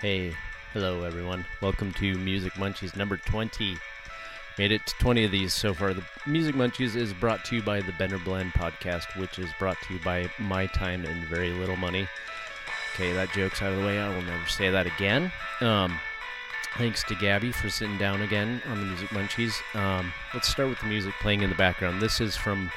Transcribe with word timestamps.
Hey, 0.00 0.34
hello 0.72 1.02
everyone. 1.02 1.44
Welcome 1.60 1.92
to 1.92 2.16
Music 2.16 2.54
Munchies 2.54 2.96
number 2.96 3.18
20. 3.18 3.76
Made 4.56 4.72
it 4.72 4.86
to 4.86 4.94
20 4.94 5.24
of 5.26 5.30
these 5.30 5.52
so 5.52 5.74
far. 5.74 5.92
The 5.92 6.02
Music 6.26 6.54
Munchies 6.54 6.96
is 6.96 7.12
brought 7.12 7.44
to 7.44 7.56
you 7.56 7.62
by 7.62 7.82
the 7.82 7.92
Bender 7.92 8.16
Blend 8.16 8.54
podcast, 8.54 9.14
which 9.20 9.38
is 9.38 9.50
brought 9.58 9.76
to 9.82 9.92
you 9.92 10.00
by 10.00 10.30
My 10.38 10.64
Time 10.64 11.04
and 11.04 11.22
Very 11.24 11.50
Little 11.52 11.76
Money. 11.76 12.08
Okay, 12.94 13.12
that 13.12 13.30
joke's 13.32 13.60
out 13.60 13.72
of 13.72 13.78
the 13.78 13.84
way. 13.84 13.98
I 13.98 14.08
will 14.08 14.22
never 14.22 14.46
say 14.46 14.70
that 14.70 14.86
again. 14.86 15.30
Um, 15.60 16.00
thanks 16.78 17.02
to 17.04 17.14
Gabby 17.16 17.52
for 17.52 17.68
sitting 17.68 17.98
down 17.98 18.22
again 18.22 18.62
on 18.70 18.78
the 18.80 18.86
Music 18.86 19.10
Munchies. 19.10 19.54
Um, 19.76 20.14
let's 20.32 20.48
start 20.48 20.70
with 20.70 20.80
the 20.80 20.86
music 20.86 21.12
playing 21.20 21.42
in 21.42 21.50
the 21.50 21.56
background. 21.56 22.00
This 22.00 22.22
is 22.22 22.36
from 22.36 22.72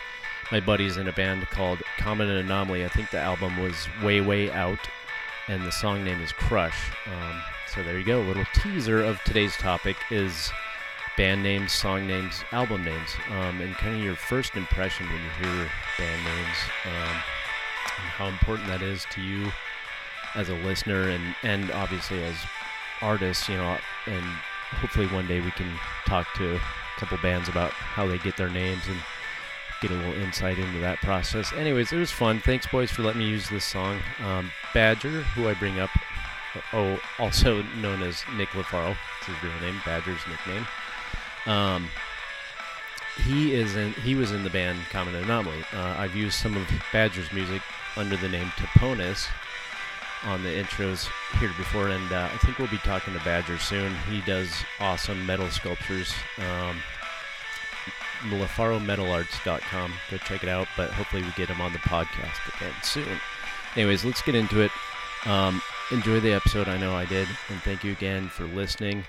my 0.51 0.59
buddies 0.59 0.97
in 0.97 1.07
a 1.07 1.13
band 1.13 1.47
called 1.51 1.81
Common 1.97 2.29
and 2.29 2.39
Anomaly. 2.39 2.83
I 2.83 2.89
think 2.89 3.11
the 3.11 3.19
album 3.19 3.61
was 3.61 3.87
Way 4.03 4.19
Way 4.19 4.51
Out, 4.51 4.89
and 5.47 5.63
the 5.63 5.71
song 5.71 6.03
name 6.03 6.21
is 6.21 6.31
Crush. 6.31 6.91
Um, 7.07 7.41
so 7.67 7.83
there 7.83 7.97
you 7.97 8.05
go. 8.05 8.21
A 8.21 8.23
little 8.27 8.45
teaser 8.53 9.03
of 9.03 9.21
today's 9.23 9.55
topic 9.57 9.97
is 10.09 10.51
band 11.17 11.43
names, 11.43 11.71
song 11.71 12.07
names, 12.07 12.43
album 12.51 12.83
names, 12.83 13.09
um, 13.29 13.61
and 13.61 13.75
kind 13.75 13.95
of 13.95 14.01
your 14.01 14.15
first 14.15 14.55
impression 14.55 15.05
when 15.07 15.21
you 15.21 15.29
hear 15.41 15.71
band 15.97 16.23
names, 16.23 16.57
um, 16.85 16.93
and 16.93 18.09
how 18.15 18.27
important 18.27 18.67
that 18.67 18.81
is 18.81 19.05
to 19.11 19.21
you 19.21 19.51
as 20.35 20.49
a 20.49 20.55
listener, 20.55 21.09
and 21.09 21.35
and 21.43 21.71
obviously 21.71 22.23
as 22.23 22.35
artists, 23.01 23.49
you 23.49 23.55
know, 23.55 23.77
and 24.07 24.23
hopefully 24.79 25.07
one 25.07 25.27
day 25.27 25.41
we 25.41 25.51
can 25.51 25.71
talk 26.05 26.33
to 26.35 26.55
a 26.55 26.61
couple 26.97 27.17
bands 27.19 27.49
about 27.49 27.71
how 27.71 28.07
they 28.07 28.17
get 28.17 28.37
their 28.37 28.49
names 28.49 28.87
and 28.87 28.97
get 29.87 29.91
a 29.91 29.99
little 29.99 30.21
insight 30.21 30.57
into 30.57 30.79
that 30.79 30.99
process. 31.01 31.51
Anyways, 31.53 31.91
it 31.91 31.97
was 31.97 32.09
fun. 32.09 32.39
Thanks, 32.39 32.65
boys, 32.65 32.89
for 32.89 33.03
letting 33.03 33.19
me 33.19 33.27
use 33.27 33.49
this 33.49 33.65
song. 33.65 33.99
Um, 34.23 34.49
Badger, 34.73 35.09
who 35.09 35.49
I 35.49 35.53
bring 35.55 35.79
up, 35.79 35.89
oh, 36.71 36.99
also 37.19 37.61
known 37.81 38.01
as 38.01 38.23
Nick 38.37 38.49
LaFaro, 38.49 38.95
it's 39.19 39.27
his 39.27 39.43
real 39.43 39.59
name, 39.59 39.79
Badger's 39.85 40.21
nickname. 40.29 40.65
Um, 41.45 41.89
he 43.25 43.53
is 43.53 43.75
in. 43.75 43.91
He 43.93 44.15
was 44.15 44.31
in 44.31 44.43
the 44.43 44.49
band 44.49 44.79
Common 44.89 45.13
Anomaly. 45.15 45.63
Uh, 45.73 45.95
I've 45.97 46.15
used 46.15 46.39
some 46.39 46.55
of 46.55 46.67
Badger's 46.91 47.31
music 47.31 47.61
under 47.95 48.17
the 48.17 48.29
name 48.29 48.47
Toponis 48.55 49.27
on 50.23 50.41
the 50.41 50.49
intros 50.49 51.09
here 51.39 51.51
before, 51.57 51.89
and 51.89 52.11
uh, 52.11 52.29
I 52.33 52.37
think 52.37 52.57
we'll 52.57 52.69
be 52.69 52.77
talking 52.77 53.13
to 53.13 53.19
Badger 53.19 53.59
soon. 53.59 53.93
He 54.09 54.21
does 54.21 54.51
awesome 54.79 55.25
metal 55.25 55.49
sculptures. 55.51 56.13
Um, 56.39 56.77
LafaroMetalArts.com. 58.29 59.93
Go 60.11 60.17
check 60.17 60.43
it 60.43 60.49
out. 60.49 60.67
But 60.75 60.91
hopefully 60.91 61.23
we 61.23 61.31
get 61.31 61.49
him 61.49 61.61
on 61.61 61.73
the 61.73 61.79
podcast 61.79 62.55
again 62.57 62.73
soon. 62.81 63.19
Anyways, 63.75 64.05
let's 64.05 64.21
get 64.21 64.35
into 64.35 64.61
it. 64.61 64.71
Um, 65.25 65.61
enjoy 65.91 66.19
the 66.19 66.33
episode. 66.33 66.67
I 66.67 66.77
know 66.77 66.95
I 66.95 67.05
did, 67.05 67.27
and 67.49 67.61
thank 67.61 67.83
you 67.83 67.91
again 67.91 68.29
for 68.29 68.45
listening. 68.45 69.03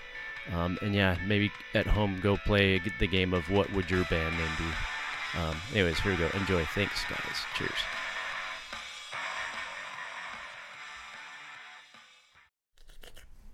Um, 0.52 0.78
and 0.82 0.94
yeah, 0.94 1.16
maybe 1.26 1.50
at 1.74 1.86
home 1.86 2.20
go 2.20 2.36
play 2.36 2.80
the 3.00 3.06
game 3.06 3.32
of 3.32 3.48
what 3.50 3.72
would 3.72 3.90
your 3.90 4.04
band 4.04 4.36
name 4.36 4.50
be. 4.58 5.40
Um, 5.40 5.56
anyways, 5.72 5.98
here 6.00 6.12
we 6.12 6.18
go. 6.18 6.28
Enjoy. 6.34 6.64
Thanks, 6.66 7.02
guys. 7.04 7.44
Cheers. 7.56 7.70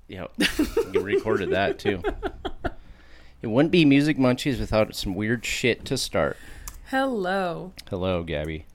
Yeah, 0.08 0.26
you 0.92 1.00
recorded 1.00 1.50
that 1.50 1.78
too. 1.78 2.02
It 3.42 3.46
wouldn't 3.48 3.72
be 3.72 3.84
Music 3.84 4.18
Munchies 4.18 4.60
without 4.60 4.94
some 4.94 5.14
weird 5.14 5.44
shit 5.44 5.84
to 5.86 5.96
start. 5.96 6.36
Hello. 6.90 7.72
Hello, 7.88 8.22
Gabby. 8.22 8.66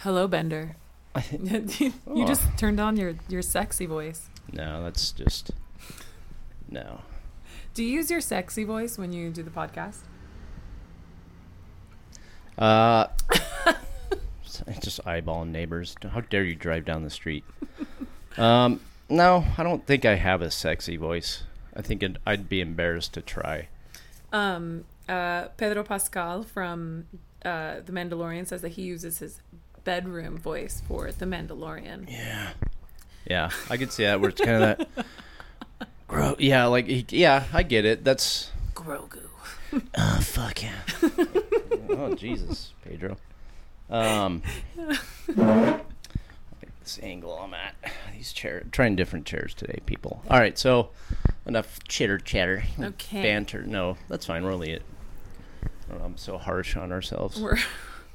Hello, 0.00 0.28
Bender. 0.28 0.76
you 1.32 1.92
Oh. 2.06 2.26
just 2.26 2.42
turned 2.56 2.78
on 2.78 2.96
your, 2.96 3.14
your 3.28 3.42
sexy 3.42 3.86
voice. 3.86 4.28
No, 4.52 4.84
that's 4.84 5.10
just 5.12 5.50
no. 6.70 7.00
Do 7.74 7.82
you 7.82 7.90
use 7.90 8.10
your 8.10 8.20
sexy 8.20 8.64
voice 8.64 8.98
when 8.98 9.12
you 9.12 9.30
do 9.30 9.42
the 9.42 9.50
podcast? 9.50 9.98
Uh, 12.56 13.06
just 14.80 15.02
eyeballing 15.04 15.48
neighbors. 15.50 15.94
How 16.08 16.20
dare 16.20 16.44
you 16.44 16.54
drive 16.54 16.84
down 16.84 17.02
the 17.02 17.10
street? 17.10 17.44
Um, 18.36 18.80
no, 19.08 19.44
I 19.56 19.62
don't 19.62 19.86
think 19.86 20.04
I 20.04 20.14
have 20.14 20.42
a 20.42 20.50
sexy 20.50 20.96
voice. 20.96 21.42
I 21.74 21.82
think 21.82 22.02
it, 22.02 22.16
I'd 22.26 22.48
be 22.48 22.60
embarrassed 22.60 23.14
to 23.14 23.22
try. 23.22 23.68
Um, 24.32 24.84
uh, 25.08 25.48
Pedro 25.56 25.82
Pascal 25.84 26.42
from 26.42 27.06
uh, 27.44 27.76
The 27.84 27.92
Mandalorian 27.92 28.46
says 28.46 28.62
that 28.62 28.70
he 28.70 28.82
uses 28.82 29.18
his 29.18 29.40
bedroom 29.84 30.36
voice 30.38 30.82
for 30.86 31.10
The 31.12 31.24
Mandalorian. 31.24 32.10
Yeah, 32.10 32.50
yeah, 33.26 33.50
I 33.70 33.76
could 33.76 33.92
see 33.92 34.04
that 34.04 34.20
where 34.20 34.30
it's 34.30 34.40
kind 34.40 34.62
of 34.62 34.78
that. 34.78 35.06
Gro- 36.08 36.36
yeah, 36.38 36.66
like 36.66 36.86
he- 36.86 37.04
yeah, 37.10 37.44
I 37.52 37.62
get 37.62 37.84
it. 37.84 38.04
That's 38.04 38.50
Grogu. 38.74 39.20
oh 39.96 40.20
fuck 40.22 40.62
yeah. 40.62 40.80
oh 41.90 42.14
Jesus, 42.14 42.72
Pedro. 42.84 43.16
Um, 43.90 44.42
this 46.88 46.98
angle 47.02 47.34
I'm 47.38 47.52
at. 47.54 47.74
These 48.16 48.32
chairs, 48.32 48.66
trying 48.72 48.96
different 48.96 49.26
chairs 49.26 49.52
today, 49.52 49.80
people. 49.84 50.22
All 50.30 50.38
right, 50.38 50.58
so 50.58 50.88
enough 51.46 51.78
chitter 51.86 52.18
chatter, 52.18 52.64
Okay. 52.80 53.20
banter. 53.22 53.62
No, 53.64 53.96
that's 54.08 54.24
fine. 54.26 54.42
We're 54.42 54.52
only 54.52 54.72
at. 54.72 54.82
I'm 56.02 56.16
so 56.16 56.38
harsh 56.38 56.76
on 56.76 56.90
ourselves. 56.92 57.40
We're, 57.40 57.58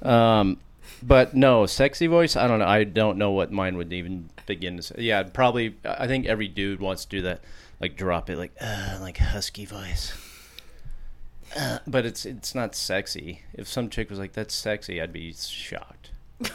Um, 0.02 0.60
but 1.02 1.36
no, 1.36 1.66
sexy 1.66 2.08
voice. 2.08 2.36
I 2.36 2.48
don't 2.48 2.60
know. 2.60 2.66
I 2.66 2.84
don't 2.84 3.18
know 3.18 3.32
what 3.32 3.52
mine 3.52 3.78
would 3.78 3.94
even 3.94 4.30
begin 4.48 4.78
to 4.78 4.84
say. 4.84 4.96
Yeah, 4.98 5.24
probably. 5.24 5.76
I 5.86 6.08
think 6.08 6.26
every 6.26 6.48
dude 6.48 6.80
wants 6.80 7.06
to 7.06 7.10
do 7.10 7.22
that, 7.24 7.42
like 7.80 7.96
drop 7.96 8.30
it, 8.30 8.38
like 8.38 8.54
uh, 8.60 8.98
like 9.02 9.18
husky 9.18 9.66
voice. 9.66 10.14
Uh, 11.56 11.78
but 11.88 12.06
it's 12.06 12.26
it's 12.26 12.54
not 12.56 12.74
sexy. 12.76 13.44
If 13.54 13.68
some 13.68 13.90
chick 13.90 14.10
was 14.10 14.20
like, 14.20 14.34
"That's 14.34 14.54
sexy," 14.56 15.00
I'd 15.02 15.14
be 15.14 15.32
shocked. 15.34 16.10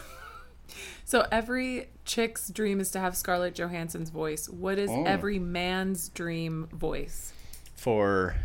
so 1.05 1.27
every 1.33 1.89
chick's 2.05 2.49
dream 2.49 2.81
is 2.81 2.91
to 2.93 3.01
have 3.01 3.17
Scarlett 3.17 3.55
Johansson's 3.55 4.11
voice. 4.11 4.49
What 4.49 4.79
is 4.79 4.91
Oh. 4.91 5.05
every 5.05 5.39
man's 5.39 6.09
dream 6.11 6.69
voice 6.73 7.33
For 7.77 8.37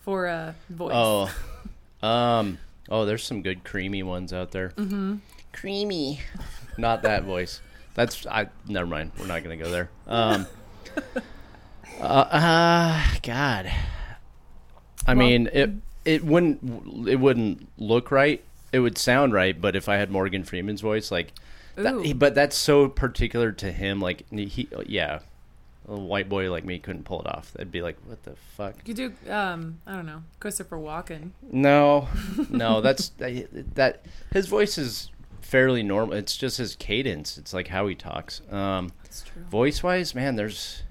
for 0.00 0.26
a 0.26 0.54
voice? 0.70 0.92
oh, 0.94 1.34
um, 2.06 2.58
oh, 2.88 3.04
there's 3.04 3.24
some 3.24 3.42
good 3.42 3.64
creamy 3.64 4.02
ones 4.02 4.32
out 4.32 4.50
there. 4.52 4.70
Mm-hmm. 4.76 5.16
Creamy, 5.52 6.20
not 6.76 7.02
that 7.02 7.24
voice. 7.24 7.60
That's 7.94 8.26
I. 8.26 8.48
Never 8.68 8.86
mind. 8.86 9.12
We're 9.18 9.26
not 9.26 9.42
gonna 9.42 9.56
go 9.56 9.70
there. 9.70 9.90
Um. 10.06 10.46
uh, 12.00 12.04
uh, 12.04 13.02
God. 13.22 13.66
I 15.06 15.14
Well- 15.14 15.16
mean, 15.16 15.48
it 15.52 15.70
it 16.04 16.24
wouldn't 16.24 17.08
it 17.08 17.16
wouldn't 17.16 17.68
look 17.78 18.10
right. 18.10 18.42
It 18.72 18.80
would 18.80 18.98
sound 18.98 19.32
right, 19.32 19.58
but 19.58 19.74
if 19.74 19.88
I 19.88 19.96
had 19.96 20.10
Morgan 20.10 20.44
Freeman's 20.44 20.82
voice, 20.82 21.10
like, 21.10 21.32
that, 21.82 22.18
but 22.18 22.34
that's 22.34 22.56
so 22.56 22.88
particular 22.88 23.52
to 23.52 23.72
him. 23.72 24.00
Like, 24.00 24.28
he, 24.30 24.68
yeah, 24.86 25.20
a 25.88 25.98
white 25.98 26.28
boy 26.28 26.50
like 26.50 26.64
me 26.64 26.78
couldn't 26.78 27.04
pull 27.04 27.20
it 27.22 27.26
off. 27.26 27.52
That'd 27.52 27.72
be 27.72 27.82
like, 27.82 27.96
what 28.06 28.22
the 28.24 28.34
fuck? 28.56 28.74
You 28.86 28.94
do, 28.94 29.12
um, 29.30 29.80
I 29.86 29.94
don't 29.94 30.06
know, 30.06 30.22
Christopher 30.38 30.76
Walken. 30.76 31.30
No, 31.50 32.08
no, 32.50 32.80
that's 32.80 33.10
that. 33.18 34.04
His 34.32 34.46
voice 34.46 34.76
is 34.78 35.10
fairly 35.40 35.82
normal. 35.82 36.14
It's 36.14 36.36
just 36.36 36.58
his 36.58 36.76
cadence. 36.76 37.38
It's 37.38 37.54
like 37.54 37.68
how 37.68 37.86
he 37.86 37.94
talks. 37.94 38.42
Um, 38.50 38.92
That's 39.02 39.22
true. 39.22 39.42
voice 39.44 39.82
wise, 39.82 40.14
man, 40.14 40.36
there's. 40.36 40.82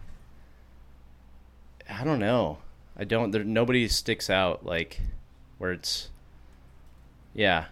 I 1.90 2.04
don't 2.04 2.20
know. 2.20 2.58
I 2.98 3.04
don't. 3.04 3.32
There 3.32 3.44
nobody 3.44 3.88
sticks 3.88 4.30
out 4.30 4.66
like 4.66 5.00
where 5.60 5.72
it's. 5.72 6.10
Yeah, 7.36 7.66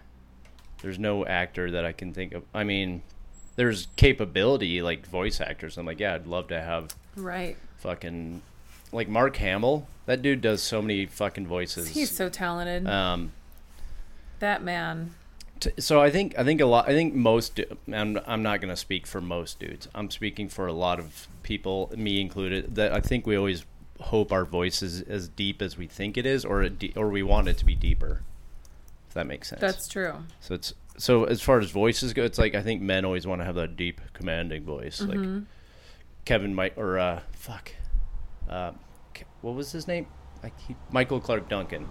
there's 0.86 0.98
no 1.00 1.26
actor 1.26 1.68
that 1.72 1.84
I 1.84 1.90
can 1.90 2.12
think 2.14 2.32
of. 2.32 2.44
I 2.54 2.62
mean, 2.62 3.02
there's 3.56 3.88
capability 3.96 4.80
like 4.82 5.04
voice 5.04 5.40
actors. 5.40 5.76
I'm 5.76 5.84
like, 5.84 5.98
yeah, 5.98 6.14
I'd 6.14 6.28
love 6.28 6.46
to 6.48 6.60
have 6.60 6.94
Right. 7.16 7.56
fucking 7.78 8.40
like 8.92 9.08
Mark 9.08 9.36
Hamill. 9.38 9.88
That 10.06 10.22
dude 10.22 10.40
does 10.40 10.62
so 10.62 10.80
many 10.80 11.06
fucking 11.06 11.48
voices. 11.48 11.88
He's 11.88 12.12
so 12.12 12.28
talented. 12.28 12.86
um, 12.86 13.32
that 14.38 14.62
man. 14.62 15.14
T- 15.58 15.72
so 15.80 16.00
I 16.00 16.08
think 16.08 16.38
I 16.38 16.44
think 16.44 16.60
a 16.60 16.66
lot. 16.66 16.88
I 16.88 16.92
think 16.92 17.12
most. 17.14 17.56
du- 17.56 17.76
I'm 17.92 18.20
I'm 18.24 18.44
not 18.44 18.60
going 18.60 18.68
to 18.72 18.76
speak 18.76 19.08
for 19.08 19.20
most 19.20 19.58
dudes. 19.58 19.88
I'm 19.92 20.08
speaking 20.12 20.48
for 20.48 20.68
a 20.68 20.72
lot 20.72 21.00
of 21.00 21.26
people, 21.42 21.90
me 21.96 22.20
included. 22.20 22.76
That 22.76 22.92
I 22.92 23.00
think 23.00 23.26
we 23.26 23.34
always 23.36 23.64
hope 24.00 24.30
our 24.30 24.44
voice 24.44 24.82
is 24.82 25.00
as 25.02 25.26
deep 25.26 25.60
as 25.60 25.76
we 25.76 25.88
think 25.88 26.16
it 26.16 26.26
is, 26.26 26.44
or 26.44 26.68
de- 26.68 26.92
or 26.94 27.08
we 27.08 27.24
want 27.24 27.48
it 27.48 27.58
to 27.58 27.64
be 27.64 27.74
deeper. 27.74 28.20
That 29.16 29.26
makes 29.26 29.48
sense. 29.48 29.60
That's 29.60 29.88
true. 29.88 30.14
so. 30.40 30.54
It's 30.54 30.74
so 30.98 31.24
as 31.24 31.42
far 31.42 31.58
as 31.58 31.70
voices 31.70 32.12
go, 32.14 32.22
it's 32.22 32.38
like 32.38 32.54
I 32.54 32.62
think 32.62 32.80
men 32.82 33.04
always 33.04 33.26
want 33.26 33.40
to 33.40 33.44
have 33.44 33.54
that 33.56 33.76
deep, 33.76 34.00
commanding 34.12 34.64
voice, 34.64 35.00
Mm-hmm. 35.00 35.34
like 35.34 35.42
Kevin 36.24 36.54
Mike 36.54 36.74
or 36.76 36.98
uh, 36.98 37.20
fuck, 37.32 37.72
uh, 38.48 38.72
what 39.42 39.54
was 39.54 39.72
his 39.72 39.86
name? 39.88 40.06
Like 40.42 40.58
he, 40.60 40.76
Michael 40.90 41.20
Clarke 41.20 41.48
Duncan. 41.48 41.88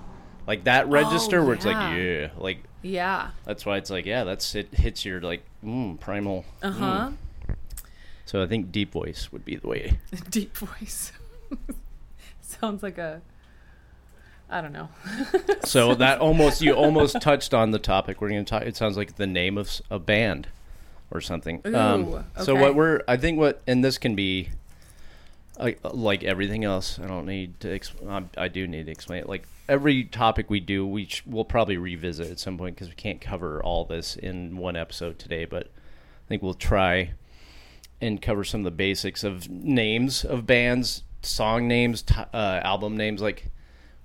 Like 0.47 0.63
that 0.65 0.87
register 0.89 1.43
where 1.43 1.53
it's 1.55 1.65
like 1.65 1.75
Oh, 1.75 1.95
yeah. 1.95 2.19
yeah, 2.21 2.29
like 2.37 2.59
Yeah. 2.83 3.29
that's 3.45 3.65
why 3.65 3.77
it's 3.77 3.89
like, 3.89 4.05
yeah, 4.05 4.23
that's 4.23 4.53
it 4.55 4.73
hits 4.73 5.03
your 5.05 5.19
like 5.21 5.43
mm, 5.63 5.99
primal. 5.99 6.45
Uh 6.61 6.71
huh. 6.71 7.11
So 8.25 8.41
I 8.43 8.47
think 8.47 8.71
deep 8.71 8.91
voice 8.91 9.31
would 9.31 9.45
be 9.45 9.55
the 9.55 9.67
way. 9.67 9.99
Deep 10.29 10.55
voice. 10.57 11.11
Sounds 12.41 12.81
like 12.83 12.97
a. 12.97 13.21
I 14.49 14.61
don't 14.61 14.73
know. 14.73 14.89
So 15.65 15.95
that 15.95 16.19
almost 16.19 16.61
you 16.61 16.73
almost 16.73 17.19
touched 17.21 17.53
on 17.53 17.71
the 17.71 17.79
topic 17.79 18.21
we're 18.21 18.29
going 18.29 18.45
to 18.45 18.49
talk. 18.49 18.61
It 18.63 18.77
sounds 18.77 18.95
like 18.97 19.15
the 19.15 19.25
name 19.27 19.57
of 19.57 19.81
a 19.89 19.97
band 19.97 20.47
or 21.09 21.19
something. 21.19 21.61
Um, 21.75 22.05
Ooh, 22.07 22.23
So 22.43 22.53
okay. 22.53 22.61
what 22.61 22.75
we're 22.75 23.01
I 23.07 23.17
think 23.17 23.39
what 23.39 23.61
and 23.65 23.83
this 23.83 23.97
can 23.97 24.15
be 24.15 24.49
like 25.59 25.79
like 25.83 26.23
everything 26.23 26.63
else. 26.63 26.99
I 26.99 27.07
don't 27.07 27.25
need 27.25 27.59
to. 27.61 27.73
Ex- 27.73 27.93
um, 28.07 28.29
I 28.37 28.47
do 28.47 28.67
need 28.67 28.85
to 28.85 28.91
explain 28.91 29.21
it. 29.21 29.27
Like 29.29 29.47
every 29.67 30.03
topic 30.03 30.49
we 30.49 30.59
do, 30.59 30.85
we 30.85 31.05
sh- 31.07 31.23
we'll 31.25 31.45
probably 31.45 31.77
revisit 31.77 32.29
at 32.29 32.39
some 32.39 32.57
point 32.57 32.75
because 32.75 32.89
we 32.89 32.95
can't 32.95 33.19
cover 33.19 33.63
all 33.63 33.85
this 33.85 34.15
in 34.15 34.57
one 34.57 34.75
episode 34.75 35.17
today. 35.17 35.45
But 35.45 35.63
I 35.67 36.27
think 36.27 36.43
we'll 36.43 36.53
try 36.53 37.13
and 38.01 38.21
cover 38.21 38.43
some 38.43 38.61
of 38.61 38.65
the 38.65 38.71
basics 38.71 39.23
of 39.23 39.49
names 39.49 40.23
of 40.23 40.45
bands, 40.45 41.03
song 41.23 41.67
names, 41.67 42.03
t- 42.03 42.15
uh, 42.33 42.61
album 42.63 42.95
names, 42.95 43.21
like 43.21 43.47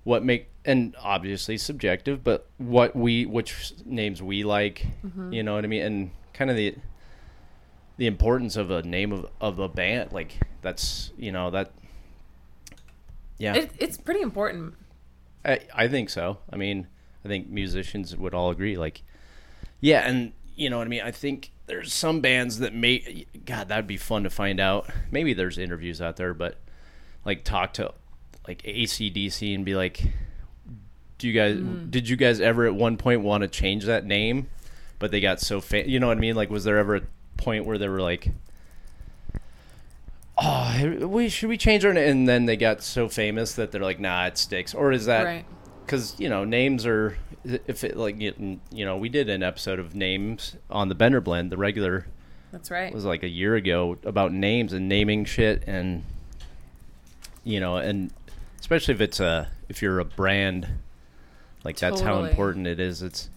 what 0.04 0.24
make 0.24 0.48
and 0.64 0.94
obviously 1.00 1.56
subjective, 1.56 2.22
but 2.22 2.48
what 2.58 2.94
we 2.94 3.26
which 3.26 3.72
names 3.84 4.22
we 4.22 4.44
like, 4.44 4.86
mm-hmm. 5.04 5.32
you 5.32 5.42
know 5.42 5.54
what 5.54 5.64
I 5.64 5.68
mean, 5.68 5.82
and 5.82 6.10
kind 6.32 6.50
of 6.50 6.56
the 6.56 6.74
the 7.96 8.06
importance 8.06 8.56
of 8.56 8.70
a 8.70 8.82
name 8.82 9.12
of 9.12 9.26
of 9.40 9.58
a 9.58 9.68
band, 9.68 10.12
like 10.12 10.40
that's 10.62 11.12
you 11.16 11.32
know 11.32 11.50
that. 11.50 11.72
Yeah, 13.38 13.54
It, 13.54 13.70
it's 13.78 13.96
pretty 13.96 14.20
important. 14.20 14.74
I, 15.44 15.60
I 15.74 15.88
think 15.88 16.10
so. 16.10 16.38
I 16.52 16.56
mean, 16.56 16.86
I 17.24 17.28
think 17.28 17.48
musicians 17.48 18.14
would 18.14 18.34
all 18.34 18.50
agree. 18.50 18.76
Like, 18.76 19.02
yeah, 19.80 20.00
and 20.00 20.32
you 20.54 20.68
know 20.68 20.78
what 20.78 20.86
I 20.86 20.90
mean. 20.90 21.00
I 21.02 21.10
think 21.10 21.50
there's 21.66 21.92
some 21.92 22.20
bands 22.20 22.58
that 22.58 22.74
may. 22.74 23.26
God, 23.46 23.68
that'd 23.68 23.86
be 23.86 23.96
fun 23.96 24.24
to 24.24 24.30
find 24.30 24.60
out. 24.60 24.90
Maybe 25.10 25.32
there's 25.32 25.56
interviews 25.56 26.02
out 26.02 26.16
there, 26.16 26.34
but 26.34 26.58
like 27.24 27.44
talk 27.44 27.72
to 27.74 27.92
like 28.50 28.62
ACDC 28.62 29.54
and 29.54 29.64
be 29.64 29.76
like, 29.76 30.02
do 31.18 31.28
you 31.28 31.32
guys 31.32 31.56
mm. 31.56 31.88
did 31.88 32.08
you 32.08 32.16
guys 32.16 32.40
ever 32.40 32.66
at 32.66 32.74
one 32.74 32.96
point 32.96 33.20
want 33.20 33.42
to 33.42 33.48
change 33.48 33.84
that 33.84 34.04
name, 34.04 34.48
but 34.98 35.12
they 35.12 35.20
got 35.20 35.38
so 35.38 35.60
fa- 35.60 35.88
you 35.88 36.00
know 36.00 36.08
what 36.08 36.16
I 36.16 36.20
mean? 36.20 36.34
Like, 36.34 36.50
was 36.50 36.64
there 36.64 36.76
ever 36.76 36.96
a 36.96 37.02
point 37.36 37.64
where 37.64 37.78
they 37.78 37.88
were 37.88 38.00
like. 38.00 38.28
Oh, 40.42 40.74
eh, 40.74 41.04
we 41.04 41.28
should 41.28 41.48
we 41.48 41.58
change 41.58 41.84
our 41.84 41.92
name? 41.92 42.10
And 42.10 42.28
then 42.28 42.46
they 42.46 42.56
got 42.56 42.82
so 42.82 43.08
famous 43.08 43.52
that 43.54 43.70
they're 43.70 43.82
like, 43.82 44.00
nah, 44.00 44.26
it 44.26 44.36
sticks. 44.36 44.74
Or 44.74 44.90
is 44.90 45.04
that 45.04 45.24
right. 45.24 45.44
because 45.84 46.18
you 46.18 46.28
know 46.28 46.44
names 46.44 46.86
are 46.86 47.16
if 47.44 47.84
it 47.84 47.96
like 47.96 48.20
you 48.20 48.58
you 48.72 48.84
know 48.84 48.96
we 48.96 49.08
did 49.10 49.28
an 49.28 49.44
episode 49.44 49.78
of 49.78 49.94
names 49.94 50.56
on 50.70 50.88
the 50.88 50.96
Bender 50.96 51.20
Blend. 51.20 51.52
The 51.52 51.56
regular 51.56 52.06
That's 52.50 52.70
right. 52.70 52.88
It 52.88 52.94
was 52.94 53.04
like 53.04 53.22
a 53.22 53.28
year 53.28 53.54
ago 53.54 53.98
about 54.02 54.32
names 54.32 54.72
and 54.72 54.88
naming 54.88 55.24
shit 55.24 55.62
and 55.68 56.02
you 57.44 57.60
know 57.60 57.76
and 57.76 58.10
especially 58.60 58.94
if 58.94 59.00
it's 59.00 59.20
a 59.20 59.48
if 59.68 59.82
you're 59.82 59.98
a 59.98 60.04
brand 60.04 60.66
like 61.64 61.76
that's 61.78 62.00
how 62.00 62.22
important 62.30 62.66
it 62.66 62.80
is. 62.80 63.02
It's 63.02 63.28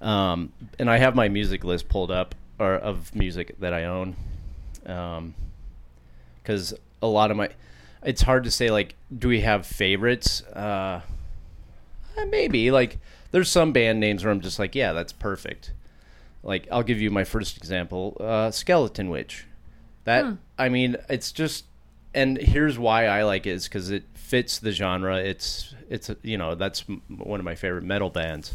um 0.00 0.52
and 0.78 0.90
I 0.90 0.98
have 0.98 1.14
my 1.14 1.28
music 1.28 1.64
list 1.64 1.88
pulled 1.88 2.10
up 2.10 2.34
or 2.58 2.74
of 2.74 3.14
music 3.14 3.58
that 3.60 3.72
I 3.74 3.84
own 3.84 4.16
um 4.86 5.34
because 6.42 6.74
a 7.02 7.06
lot 7.06 7.30
of 7.30 7.36
my 7.36 7.50
it's 8.02 8.22
hard 8.22 8.44
to 8.44 8.50
say 8.50 8.70
like 8.70 8.94
do 9.16 9.28
we 9.28 9.40
have 9.42 9.66
favorites? 9.66 10.42
Uh 10.44 11.02
eh, 12.16 12.24
maybe. 12.24 12.70
Like 12.70 12.98
there's 13.30 13.48
some 13.50 13.72
band 13.72 14.00
names 14.00 14.24
where 14.24 14.32
i'm 14.32 14.40
just 14.40 14.58
like 14.58 14.74
yeah 14.74 14.92
that's 14.92 15.12
perfect. 15.12 15.72
Like 16.42 16.66
i'll 16.72 16.82
give 16.82 17.00
you 17.00 17.10
my 17.10 17.24
first 17.24 17.56
example 17.56 18.16
uh 18.20 18.50
skeleton 18.50 19.08
witch. 19.10 19.46
That 20.04 20.24
Hmm. 20.24 20.34
i 20.58 20.68
mean 20.68 20.96
it's 21.08 21.30
just 21.32 21.64
and 22.14 22.36
here's 22.38 22.76
why 22.78 23.06
i 23.06 23.22
like 23.22 23.46
it 23.46 23.50
is 23.50 23.64
because 23.68 23.90
it 23.90 24.02
fits 24.32 24.58
the 24.60 24.72
genre 24.72 25.18
it's 25.18 25.74
it's 25.90 26.10
you 26.22 26.38
know 26.38 26.54
that's 26.54 26.86
one 27.18 27.38
of 27.38 27.44
my 27.44 27.54
favorite 27.54 27.84
metal 27.84 28.08
bands 28.08 28.54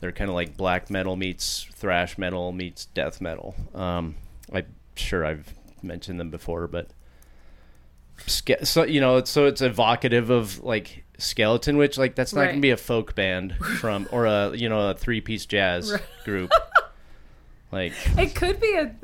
they're 0.00 0.12
kind 0.12 0.30
of 0.30 0.34
like 0.34 0.56
black 0.56 0.88
metal 0.88 1.14
meets 1.14 1.66
thrash 1.74 2.16
metal 2.16 2.52
meets 2.52 2.86
death 2.86 3.20
metal 3.20 3.54
um 3.74 4.14
i'm 4.50 4.64
sure 4.96 5.26
i've 5.26 5.52
mentioned 5.82 6.18
them 6.18 6.30
before 6.30 6.66
but 6.66 6.86
ske- 8.26 8.64
so 8.64 8.82
you 8.84 8.98
know 8.98 9.18
it's 9.18 9.30
so 9.30 9.44
it's 9.46 9.60
evocative 9.60 10.30
of 10.30 10.62
like 10.64 11.04
skeleton 11.18 11.76
witch 11.76 11.98
like 11.98 12.14
that's 12.14 12.32
not 12.32 12.40
Right. 12.40 12.48
gonna 12.52 12.60
be 12.60 12.70
a 12.70 12.76
folk 12.78 13.14
band 13.14 13.54
from 13.78 14.08
or 14.10 14.24
a 14.26 14.56
you 14.56 14.70
know 14.70 14.88
a 14.90 14.94
three-piece 14.94 15.44
jazz 15.46 15.92
Right. 15.92 16.02
group 16.24 16.50
like 17.72 17.92
It 18.18 18.34
could 18.34 18.60
be 18.60 18.74
a 18.74 18.94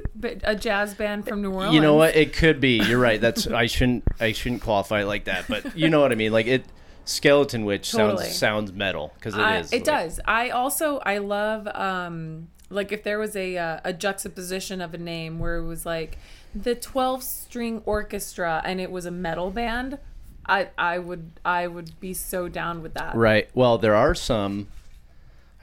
a 0.45 0.55
jazz 0.55 0.95
band 0.95 1.27
from 1.27 1.43
New 1.43 1.51
Orleans. 1.53 1.75
you 1.75 1.81
know 1.81 1.95
what 1.95 2.15
it 2.15 2.33
could 2.33 2.61
be 2.61 2.79
you're 2.83 2.99
right 2.99 3.21
that's 3.21 3.47
i 3.65 3.67
shouldn't 3.67 4.05
i 4.21 4.33
shouldn't 4.33 4.63
qualify 4.63 5.03
it 5.03 5.07
like 5.07 5.25
that 5.25 5.47
but 5.49 5.77
you 5.77 5.89
know 5.89 6.01
what 6.01 6.13
i 6.13 6.15
mean 6.17 6.33
like 6.33 6.47
it 6.47 6.65
skeleton 7.05 7.65
witch 7.65 7.91
Totally. 7.93 8.25
sounds 8.27 8.37
sounds 8.37 8.73
metal 8.73 9.13
because 9.15 9.35
it 9.35 9.41
I- 9.41 9.59
is. 9.59 9.73
It 9.73 9.77
like- 9.77 9.85
does. 9.85 10.21
I 10.27 10.51
also 10.51 10.99
I 10.99 11.19
love 11.19 11.67
um 11.75 12.49
like 12.71 12.93
if 12.93 13.03
there 13.03 13.19
was 13.19 13.35
a 13.35 13.57
uh, 13.57 13.81
a 13.85 13.93
juxtaposition 13.95 14.83
of 14.83 14.93
a 14.93 14.99
name 14.99 15.39
where 15.39 15.57
it 15.57 15.65
was 15.65 15.87
like 15.87 16.19
the 16.55 16.75
12 16.75 17.23
string 17.23 17.83
orchestra 17.87 18.61
and 18.65 18.79
it 18.81 18.91
was 18.91 19.07
a 19.07 19.11
metal 19.11 19.51
band, 19.51 19.99
I 20.47 20.69
I 20.77 20.99
would 20.99 21.31
I 21.47 21.67
would 21.67 21.99
be 21.99 22.13
so 22.13 22.49
down 22.49 22.83
with 22.83 22.93
that. 22.95 23.15
Right. 23.15 23.49
Well, 23.55 23.79
there 23.79 23.95
are 23.95 24.15
some. 24.15 24.69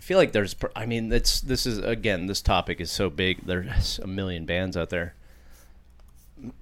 I 0.06 0.08
feel 0.08 0.20
like 0.20 0.34
there's. 0.34 0.56
I 0.76 0.86
mean, 0.86 1.12
it's 1.12 1.42
this 1.42 1.66
is 1.66 1.80
again. 1.80 2.28
This 2.28 2.40
topic 2.40 2.80
is 2.80 2.92
so 2.92 3.10
big. 3.10 3.44
There's 3.44 3.98
a 3.98 4.06
million 4.06 4.46
bands 4.46 4.78
out 4.78 4.92
there. 4.92 5.16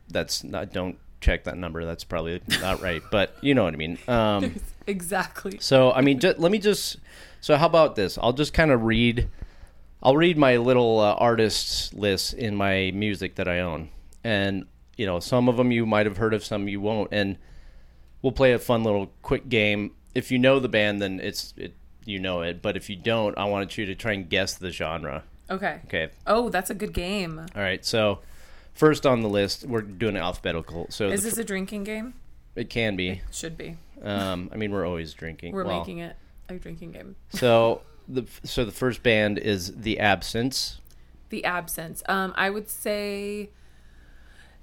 That's 0.07 0.45
not. 0.45 0.71
Don't 0.71 0.97
check 1.19 1.43
that 1.43 1.57
number. 1.57 1.83
That's 1.83 2.05
probably 2.05 2.39
not 2.61 2.81
right. 2.81 3.01
But 3.11 3.35
you 3.41 3.53
know 3.53 3.65
what 3.65 3.73
I 3.73 3.75
mean. 3.77 3.97
Um, 4.07 4.55
Exactly. 4.87 5.57
so 5.59 5.91
I 5.91 5.99
mean, 5.99 6.21
ju- 6.21 6.35
let 6.37 6.53
me 6.53 6.57
just. 6.57 6.95
So 7.41 7.57
how 7.57 7.65
about 7.65 7.97
this? 7.97 8.17
I'll 8.17 8.31
just 8.31 8.53
kind 8.53 8.71
of 8.71 8.83
read. 8.83 9.27
I'll 10.01 10.15
read 10.15 10.37
my 10.37 10.55
little 10.55 11.01
uh, 11.01 11.15
artists 11.15 11.93
list 11.93 12.35
in 12.35 12.55
my 12.55 12.91
music 12.95 13.35
that 13.35 13.49
I 13.49 13.59
own, 13.59 13.89
and 14.23 14.67
you 14.95 15.05
know, 15.05 15.19
some 15.19 15.49
of 15.49 15.57
them 15.57 15.69
you 15.69 15.85
might 15.85 16.05
have 16.05 16.15
heard 16.15 16.33
of, 16.33 16.45
some 16.45 16.69
you 16.69 16.79
won't, 16.79 17.09
and 17.11 17.35
we'll 18.21 18.31
play 18.31 18.53
a 18.53 18.59
fun 18.59 18.85
little 18.85 19.11
quick 19.21 19.49
game. 19.49 19.91
If 20.15 20.31
you 20.31 20.39
know 20.39 20.61
the 20.61 20.69
band, 20.69 21.01
then 21.01 21.19
it's 21.19 21.53
it 21.57 21.73
you 22.05 22.19
know 22.19 22.41
it. 22.41 22.61
But 22.61 22.77
if 22.77 22.89
you 22.89 22.95
don't, 22.95 23.37
I 23.37 23.45
want 23.45 23.77
you 23.77 23.85
to 23.85 23.95
try 23.95 24.13
and 24.13 24.29
guess 24.29 24.55
the 24.55 24.71
genre. 24.71 25.23
Okay. 25.49 25.79
Okay. 25.85 26.09
Oh, 26.25 26.49
that's 26.49 26.69
a 26.69 26.73
good 26.75 26.93
game. 26.93 27.39
All 27.55 27.61
right. 27.61 27.83
So 27.85 28.19
first 28.73 29.05
on 29.05 29.21
the 29.21 29.29
list, 29.29 29.65
we're 29.65 29.81
doing 29.81 30.15
it 30.15 30.19
alphabetical. 30.19 30.87
So 30.89 31.09
Is 31.09 31.23
this 31.23 31.37
a 31.37 31.43
drinking 31.43 31.83
game? 31.83 32.13
it 32.55 32.69
can 32.69 32.95
be. 32.95 33.21
Should 33.31 33.57
be. 33.57 33.77
Um, 34.03 34.49
I 34.53 34.57
mean, 34.57 34.71
we're 34.71 34.85
always 34.85 35.13
drinking. 35.13 35.53
We're 35.53 35.63
Well, 35.63 35.79
making 35.79 35.99
it 35.99 36.15
a 36.49 36.55
drinking 36.55 36.91
game. 36.91 37.15
So 37.29 37.81
the 38.07 38.25
so 38.43 38.65
the 38.65 38.71
first 38.71 39.01
band 39.03 39.37
is 39.39 39.75
the 39.75 39.99
Absence. 39.99 40.79
The 41.29 41.45
absence. 41.45 42.03
Um, 42.07 42.31
I 42.35 42.51
would 42.51 42.69
say 42.69 43.49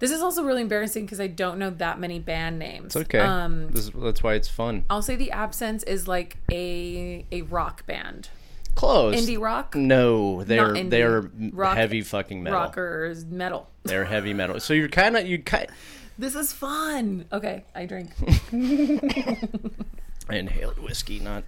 this 0.01 0.11
is 0.11 0.21
also 0.21 0.43
really 0.43 0.63
embarrassing 0.63 1.05
because 1.05 1.21
I 1.21 1.29
don't 1.29 1.59
know 1.59 1.71
that 1.71 2.01
many 2.01 2.19
band 2.19 2.59
names. 2.59 2.87
It's 2.87 2.97
okay. 2.97 3.21
Um, 3.21 3.71
this 3.71 3.85
is, 3.87 3.91
that's 3.95 4.23
why 4.23 4.35
it's 4.35 4.49
fun. 4.49 4.85
I'll 4.91 5.03
say 5.03 5.15
the 5.15 5.31
absence 5.31 5.83
is 5.85 6.09
like 6.09 6.37
a 6.51 7.25
a 7.31 7.43
rock 7.43 7.87
band, 7.87 8.29
Close. 8.75 9.15
indie 9.15 9.41
rock, 9.41 9.75
No, 9.77 10.43
they're 10.43 10.69
indie. 10.71 10.91
they're 10.91 11.31
Rock- 11.53 11.77
heavy 11.77 12.03
fucking 12.03 12.43
metal. 12.43 12.59
rockers, 12.59 13.25
metal. 13.25 13.69
They're 13.85 14.05
heavy 14.07 14.35
metal. 14.35 14.59
So 14.59 14.75
you're 14.75 14.89
kind 14.89 15.17
of 15.17 15.27
you 15.27 15.39
kind. 15.43 15.69
This 16.19 16.35
is 16.35 16.53
fun. 16.53 17.25
Okay, 17.33 17.65
I 17.75 17.87
drink. 17.87 18.11
I 20.29 20.37
inhaled 20.37 20.79
whiskey, 20.79 21.19
not. 21.21 21.45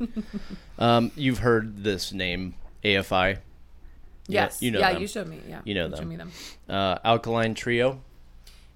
um, 0.78 1.10
you've 1.14 1.38
heard 1.40 1.84
this 1.84 2.12
name, 2.12 2.54
AFI. 2.84 3.38
Yeah, 4.28 4.42
Yes. 4.44 4.62
you 4.62 4.70
know 4.70 4.78
yeah, 4.80 4.92
them. 4.92 5.02
you 5.02 5.08
showed 5.08 5.26
me. 5.28 5.40
Yeah. 5.48 5.60
You 5.64 5.74
know 5.74 5.88
showed 5.88 5.98
them. 5.98 6.08
me 6.08 6.16
them. 6.16 6.32
Uh, 6.68 6.98
Alkaline 7.04 7.54
Trio. 7.54 8.00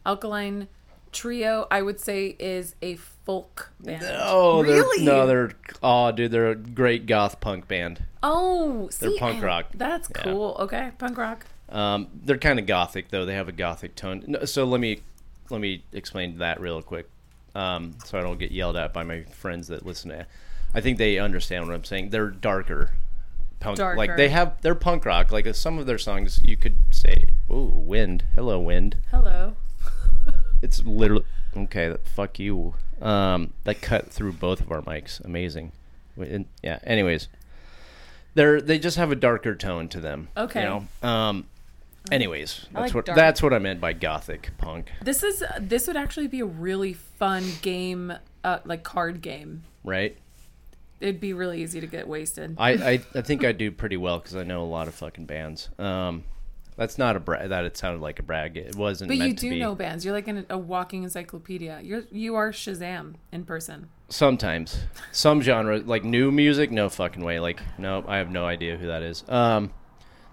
Alkaline 0.04 0.68
Trio, 1.12 1.66
I 1.70 1.82
would 1.82 2.00
say, 2.00 2.34
is 2.38 2.74
a 2.82 2.96
folk 2.96 3.70
band. 3.80 4.02
Oh, 4.08 4.62
they're, 4.62 4.76
really? 4.76 5.04
no, 5.04 5.26
they're 5.26 5.52
oh, 5.82 6.10
dude, 6.10 6.30
they're 6.32 6.50
a 6.50 6.56
great 6.56 7.06
goth 7.06 7.40
punk 7.40 7.68
band. 7.68 8.02
Oh, 8.22 8.88
see, 8.90 9.06
they're 9.08 9.18
punk 9.18 9.42
rock. 9.42 9.66
That's 9.74 10.08
Yeah. 10.16 10.22
cool. 10.22 10.56
Okay, 10.60 10.90
punk 10.98 11.18
rock. 11.18 11.46
Um, 11.68 12.08
they're 12.24 12.38
kind 12.38 12.58
of 12.58 12.66
gothic 12.66 13.10
though. 13.10 13.24
They 13.26 13.34
have 13.34 13.48
a 13.48 13.52
gothic 13.52 13.94
tone. 13.94 14.24
No, 14.26 14.44
so 14.44 14.64
let 14.64 14.80
me 14.80 15.00
let 15.50 15.60
me 15.60 15.84
explain 15.92 16.38
that 16.38 16.60
real 16.60 16.80
quick, 16.82 17.08
um, 17.54 17.94
so 18.04 18.18
I 18.18 18.22
don't 18.22 18.38
get 18.38 18.50
yelled 18.52 18.76
at 18.76 18.92
by 18.92 19.02
my 19.04 19.22
friends 19.24 19.68
that 19.68 19.84
listen 19.84 20.10
to. 20.10 20.26
I 20.74 20.80
think 20.80 20.96
they 20.98 21.18
understand 21.18 21.66
what 21.66 21.74
I'm 21.74 21.84
saying. 21.84 22.08
They're 22.10 22.30
darker, 22.30 22.90
punk. 23.62 23.78
Like 23.78 24.16
they 24.16 24.28
have 24.28 24.60
they're 24.62 24.74
punk 24.74 25.04
rock. 25.04 25.32
Like 25.32 25.46
uh, 25.46 25.52
some 25.52 25.78
of 25.78 25.86
their 25.86 25.98
songs, 25.98 26.40
you 26.44 26.56
could 26.56 26.76
say, 26.90 27.26
"Ooh, 27.50 27.72
wind, 27.74 28.24
hello, 28.34 28.58
wind." 28.60 28.96
Hello. 29.10 29.54
It's 30.62 30.84
literally 30.84 31.24
okay. 31.56 31.96
Fuck 32.04 32.38
you. 32.38 32.74
Um, 33.00 33.52
that 33.64 33.80
cut 33.82 34.10
through 34.10 34.34
both 34.34 34.60
of 34.60 34.70
our 34.70 34.80
mics. 34.80 35.22
Amazing. 35.24 35.72
And- 36.16 36.46
yeah. 36.62 36.78
Anyways, 36.84 37.26
they're 38.34 38.60
they 38.60 38.78
just 38.78 38.96
have 38.96 39.10
a 39.10 39.16
darker 39.16 39.54
tone 39.56 39.88
to 39.88 39.98
them. 40.00 40.28
Okay. 40.36 40.62
You 40.62 40.86
know. 41.02 41.08
Um, 41.08 41.46
Anyways, 42.10 42.66
I 42.74 42.80
that's 42.82 42.86
like 42.90 42.94
what 42.94 43.04
dark. 43.06 43.16
that's 43.16 43.42
what 43.42 43.52
I 43.52 43.58
meant 43.60 43.80
by 43.80 43.92
gothic 43.92 44.50
punk, 44.58 44.90
This 45.02 45.22
is 45.22 45.42
this 45.60 45.86
would 45.86 45.96
actually 45.96 46.26
be 46.26 46.40
a 46.40 46.44
really 46.44 46.92
fun 46.94 47.44
game, 47.62 48.12
uh, 48.42 48.58
like 48.64 48.82
card 48.82 49.20
game. 49.22 49.62
right? 49.84 50.16
It'd 51.02 51.20
be 51.20 51.32
really 51.32 51.62
easy 51.62 51.80
to 51.80 51.86
get 51.86 52.06
wasted. 52.08 52.54
I, 52.58 52.70
I, 52.70 52.92
I 53.14 53.20
think 53.22 53.44
I 53.44 53.52
do 53.52 53.70
pretty 53.72 53.96
well 53.96 54.18
because 54.18 54.36
I 54.36 54.44
know 54.44 54.62
a 54.62 54.64
lot 54.66 54.88
of 54.88 54.94
fucking 54.94 55.26
bands. 55.26 55.68
Um, 55.78 56.24
that's 56.76 56.96
not 56.96 57.16
a 57.16 57.20
brag. 57.20 57.50
That 57.50 57.64
it 57.64 57.76
sounded 57.76 58.00
like 58.00 58.18
a 58.18 58.22
brag. 58.22 58.56
It 58.56 58.76
wasn't. 58.76 59.08
but 59.08 59.18
you 59.18 59.34
do 59.34 59.54
know 59.58 59.74
bands. 59.74 60.04
You're 60.04 60.14
like 60.14 60.28
an, 60.28 60.46
a 60.48 60.56
walking 60.56 61.02
encyclopedia. 61.02 61.80
You're 61.82 62.04
you 62.10 62.34
are 62.36 62.50
Shazam 62.52 63.14
in 63.30 63.44
person. 63.44 63.88
Sometimes 64.08 64.78
some 65.10 65.42
genre 65.42 65.78
like 65.80 66.04
new 66.04 66.30
music, 66.30 66.70
no 66.70 66.88
fucking 66.88 67.22
way. 67.24 67.40
Like 67.40 67.60
no, 67.78 68.04
I 68.06 68.16
have 68.18 68.30
no 68.30 68.46
idea 68.46 68.76
who 68.76 68.86
that 68.86 69.02
is. 69.02 69.24
Um, 69.28 69.72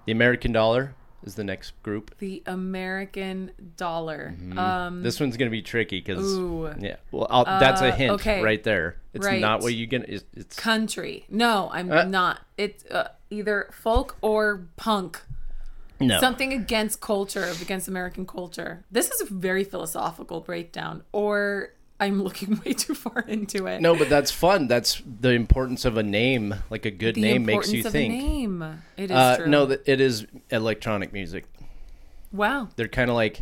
the 0.06 0.12
American 0.14 0.52
Dollar 0.54 0.96
is 1.24 1.36
the 1.36 1.44
next 1.44 1.72
group. 1.84 2.18
The 2.20 2.42
American 2.46 3.52
dollar. 3.76 4.34
Um, 4.38 4.58
Mm-hmm. 4.60 5.04
This 5.04 5.20
one's 5.20 5.36
gonna 5.38 5.52
be 5.52 5.62
tricky 5.62 6.00
because 6.00 6.38
yeah. 6.82 6.96
Well, 7.12 7.28
I'll, 7.30 7.44
that's 7.44 7.82
a 7.82 7.90
Uh, 7.90 7.96
hint 7.96 8.12
okay. 8.14 8.42
right 8.42 8.64
there. 8.64 8.96
It's 9.14 9.26
Right. 9.26 9.42
not 9.42 9.62
what 9.62 9.74
you 9.74 9.88
gonna. 9.88 10.06
It's, 10.08 10.24
it's 10.36 10.56
country. 10.56 11.26
No, 11.30 11.70
I'm 11.74 11.92
Uh. 11.92 12.04
not. 12.04 12.42
It's 12.58 12.86
uh, 12.86 13.10
either 13.30 13.70
folk 13.72 14.18
or 14.22 14.68
punk. 14.78 15.22
no. 16.00 16.20
Something 16.20 16.54
against 16.54 17.02
culture, 17.02 17.52
against 17.62 17.88
American 17.88 18.26
culture. 18.26 18.86
This 18.92 19.10
is 19.10 19.22
a 19.22 19.26
very 19.34 19.64
philosophical 19.64 20.40
breakdown, 20.42 21.04
or 21.12 21.74
I'm 22.00 22.22
looking 22.24 22.62
way 22.66 22.74
too 22.74 22.94
far 22.96 23.26
into 23.28 23.66
it. 23.68 23.82
No, 23.82 23.96
but 23.96 24.08
that's 24.10 24.32
fun. 24.32 24.68
That's 24.68 25.02
the 25.06 25.32
importance 25.32 25.84
of 25.86 25.98
a 25.98 26.04
name. 26.04 26.56
Like 26.70 26.86
a 26.86 26.92
good 26.92 27.16
the 27.16 27.22
name 27.22 27.46
makes 27.46 27.72
you 27.74 27.86
of 27.86 27.92
think. 27.92 28.14
a 28.14 28.18
name. 28.18 28.62
It 28.96 29.06
is 29.06 29.12
Uh, 29.12 29.38
true. 29.38 29.48
no, 29.48 29.64
it 29.86 30.00
is 30.00 30.26
electronic 30.52 31.12
music. 31.14 31.46
wow. 32.32 32.70
They're 32.76 32.88
kind 32.88 33.10
of 33.10 33.16
like, 33.16 33.42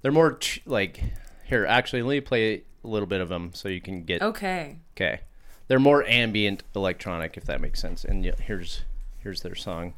they're 0.00 0.10
more 0.12 0.38
ch- 0.38 0.62
like. 0.66 1.02
Here, 1.44 1.66
actually, 1.66 2.02
let 2.02 2.14
me 2.14 2.20
play 2.22 2.62
a 2.84 2.88
little 2.88 3.06
bit 3.06 3.20
of 3.20 3.28
them 3.28 3.50
so 3.54 3.68
you 3.68 3.80
can 3.80 4.02
get. 4.04 4.22
Okay. 4.22 4.76
Okay, 4.96 5.20
they're 5.68 5.78
more 5.78 6.04
ambient 6.04 6.62
electronic, 6.74 7.36
if 7.36 7.44
that 7.44 7.60
makes 7.60 7.80
sense. 7.80 8.04
And 8.04 8.24
here's 8.40 8.82
here's 9.18 9.42
their 9.42 9.54
song, 9.54 9.94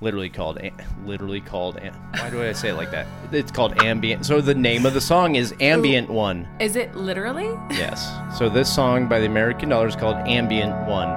literally 0.00 0.28
called 0.28 0.58
literally 1.04 1.40
called. 1.40 1.80
Why 2.18 2.30
do 2.30 2.42
I 2.42 2.52
say 2.52 2.68
it 2.70 2.74
like 2.74 2.90
that? 2.90 3.06
It's 3.32 3.50
called 3.50 3.82
ambient. 3.82 4.26
So 4.26 4.40
the 4.40 4.54
name 4.54 4.84
of 4.86 4.94
the 4.94 5.00
song 5.00 5.34
is 5.36 5.54
Ambient 5.60 6.08
One. 6.10 6.46
Is 6.60 6.76
it 6.76 6.94
literally? 6.94 7.48
Yes. 7.70 8.10
So 8.38 8.48
this 8.48 8.72
song 8.74 9.08
by 9.08 9.20
the 9.20 9.26
American 9.26 9.68
Dollar 9.70 9.88
is 9.88 9.96
called 9.96 10.16
Ambient 10.28 10.74
One. 10.86 11.08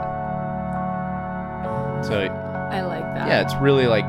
So 2.03 2.21
I 2.21 2.81
like 2.81 3.01
that. 3.15 3.27
yeah, 3.27 3.41
it's 3.41 3.53
really 3.55 3.85
like 3.85 4.05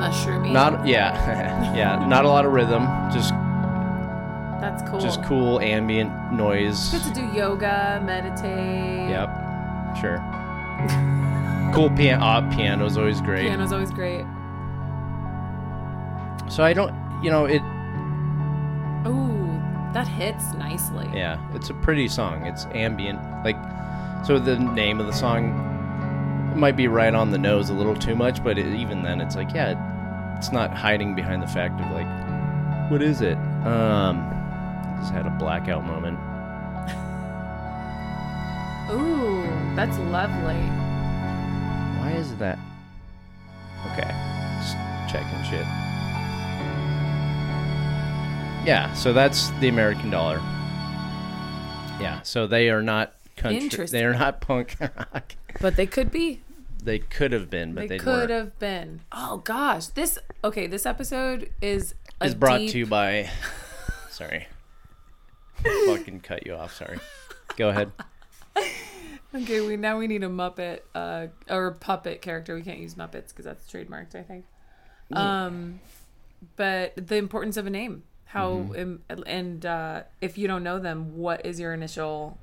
Mushroomy. 0.00 0.50
not 0.50 0.86
yeah 0.86 1.74
yeah 1.76 2.06
not 2.08 2.24
a 2.24 2.28
lot 2.28 2.46
of 2.46 2.52
rhythm, 2.52 2.82
just 3.12 3.34
That's 4.60 4.82
cool. 4.88 5.00
just 5.00 5.22
cool 5.24 5.58
ambient 5.60 6.32
noise. 6.32 6.90
Good 6.90 7.02
to 7.04 7.14
do 7.14 7.26
yoga, 7.36 8.02
meditate. 8.04 9.08
Yep, 9.08 9.96
sure. 9.96 10.18
cool 11.74 11.90
piano. 11.90 12.22
Uh, 12.22 12.54
piano's 12.54 12.96
always 12.96 13.20
great. 13.20 13.42
Piano's 13.42 13.72
always 13.72 13.90
great. 13.90 14.24
So 16.48 16.62
I 16.62 16.72
don't, 16.74 16.94
you 17.22 17.30
know, 17.30 17.46
it. 17.46 17.62
Ooh, 19.08 19.60
that 19.94 20.06
hits 20.06 20.52
nicely. 20.54 21.08
Yeah, 21.14 21.40
it's 21.54 21.70
a 21.70 21.74
pretty 21.74 22.08
song. 22.08 22.46
It's 22.46 22.66
ambient, 22.66 23.20
like. 23.44 23.56
So 24.26 24.38
the 24.38 24.58
name 24.58 25.00
of 25.00 25.06
the 25.06 25.14
song 25.14 25.70
might 26.54 26.76
be 26.76 26.88
right 26.88 27.14
on 27.14 27.30
the 27.30 27.38
nose 27.38 27.70
a 27.70 27.72
little 27.72 27.96
too 27.96 28.14
much, 28.14 28.44
but 28.44 28.58
it, 28.58 28.66
even 28.66 29.02
then, 29.02 29.20
it's 29.20 29.34
like, 29.34 29.52
yeah, 29.54 29.70
it, 29.70 30.36
it's 30.36 30.52
not 30.52 30.76
hiding 30.76 31.14
behind 31.14 31.42
the 31.42 31.46
fact 31.46 31.80
of 31.80 31.90
like, 31.92 32.90
what 32.90 33.00
is 33.00 33.22
it? 33.22 33.38
Um, 33.64 34.39
just 35.00 35.12
had 35.12 35.26
a 35.26 35.30
blackout 35.30 35.84
moment. 35.84 36.18
Ooh, 38.90 39.42
that's 39.76 39.96
lovely. 39.98 40.60
Why 42.00 42.12
is 42.16 42.34
that? 42.36 42.58
Okay, 43.92 44.10
just 44.60 44.74
checking 45.12 45.42
shit. 45.44 45.66
Yeah, 48.66 48.92
so 48.94 49.12
that's 49.12 49.50
the 49.60 49.68
American 49.68 50.10
dollar. 50.10 50.36
Yeah, 52.00 52.20
so 52.22 52.46
they 52.46 52.68
are 52.68 52.82
not 52.82 53.14
country. 53.36 53.86
They 53.86 54.04
are 54.04 54.12
not 54.12 54.40
punk 54.40 54.76
rock. 54.80 55.34
But 55.60 55.76
they 55.76 55.86
could 55.86 56.10
be. 56.10 56.40
They 56.82 56.98
could 56.98 57.32
have 57.32 57.48
been, 57.50 57.74
but 57.74 57.82
They 57.82 57.88
they, 57.88 57.98
could 57.98 58.28
weren't. 58.28 58.30
have 58.30 58.58
been. 58.58 59.00
Oh 59.12 59.38
gosh, 59.38 59.86
this 59.88 60.18
okay. 60.42 60.66
This 60.66 60.84
episode 60.84 61.50
is 61.62 61.94
a 62.20 62.26
Is 62.26 62.34
brought 62.34 62.58
deep- 62.58 62.72
to 62.72 62.78
you 62.78 62.86
by. 62.86 63.30
Sorry, 64.10 64.46
fucking 65.86 66.20
cut 66.20 66.46
you 66.46 66.54
off. 66.54 66.74
Sorry. 66.74 66.98
Go 67.56 67.68
ahead. 67.70 67.92
Okay, 69.32 69.60
we 69.60 69.76
now 69.76 69.96
we 69.96 70.08
need 70.08 70.24
a 70.24 70.28
Muppet 70.28 70.80
uh, 70.92 71.28
or 71.48 71.68
a 71.68 71.72
puppet 71.74 72.20
character. 72.20 72.56
We 72.56 72.62
can't 72.62 72.80
use 72.80 72.96
Muppets 72.96 73.28
because 73.28 73.44
that's 73.44 73.64
trademarked, 73.70 74.16
I 74.16 74.22
think. 74.24 74.44
Um, 75.12 75.78
but 76.56 76.94
the 76.96 77.14
importance 77.14 77.56
of 77.56 77.64
a 77.66 77.70
name, 77.70 78.02
how 78.24 78.54
Mm-hmm. 78.54 78.74
im- 78.74 79.02
and 79.28 79.64
uh, 79.64 80.02
if 80.20 80.36
you 80.36 80.48
don't 80.48 80.64
know 80.64 80.80
them, 80.80 81.16
what 81.16 81.46
is 81.46 81.60
your 81.60 81.72
initial 81.72 82.38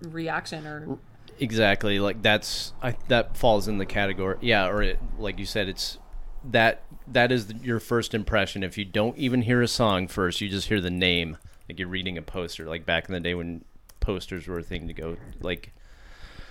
reaction 0.00 0.66
or 0.66 0.98
Exactly. 1.38 2.00
Like 2.00 2.22
that's 2.22 2.72
I, 2.82 2.96
that 3.08 3.36
falls 3.36 3.68
in 3.68 3.76
the 3.76 3.84
category. 3.86 4.38
Yeah, 4.40 4.66
or 4.68 4.82
it, 4.82 4.98
like 5.18 5.38
you 5.38 5.44
said, 5.44 5.68
it's 5.68 5.98
that 6.42 6.80
that 7.06 7.30
is 7.30 7.48
the, 7.48 7.54
your 7.56 7.80
first 7.80 8.14
impression. 8.14 8.62
If 8.62 8.78
you 8.78 8.86
don't 8.86 9.18
even 9.18 9.42
hear 9.42 9.60
a 9.60 9.68
song 9.68 10.08
first, 10.08 10.40
you 10.40 10.48
just 10.48 10.68
hear 10.68 10.80
the 10.80 10.88
name. 10.90 11.36
Like 11.70 11.78
you're 11.78 11.86
reading 11.86 12.18
a 12.18 12.22
poster. 12.22 12.64
Like 12.66 12.84
back 12.84 13.08
in 13.08 13.12
the 13.12 13.20
day 13.20 13.34
when 13.34 13.64
posters 14.00 14.48
were 14.48 14.58
a 14.58 14.62
thing 14.64 14.88
to 14.88 14.92
go 14.92 15.16
like 15.40 15.72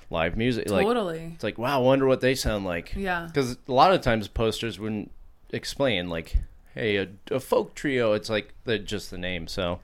live 0.09 0.37
music. 0.37 0.69
Like 0.69 0.85
totally? 0.85 1.31
it's 1.35 1.43
like 1.43 1.57
wow, 1.57 1.81
I 1.81 1.83
wonder 1.83 2.05
what 2.07 2.21
they 2.21 2.35
sound 2.35 2.63
like. 2.63 2.93
Yeah. 2.95 3.25
Because 3.27 3.57
a 3.67 3.71
lot 3.73 3.93
of 3.93 3.99
times 3.99 4.29
posters 4.29 4.79
wouldn't 4.79 5.11
explain 5.51 6.07
like, 6.09 6.37
hey, 6.73 6.95
a, 6.95 7.09
a 7.31 7.41
folk 7.41 7.75
trio. 7.75 8.13
It's 8.13 8.29
like 8.29 8.53
the 8.63 8.79
just 8.79 9.11
the 9.11 9.17
name. 9.17 9.49
So 9.49 9.81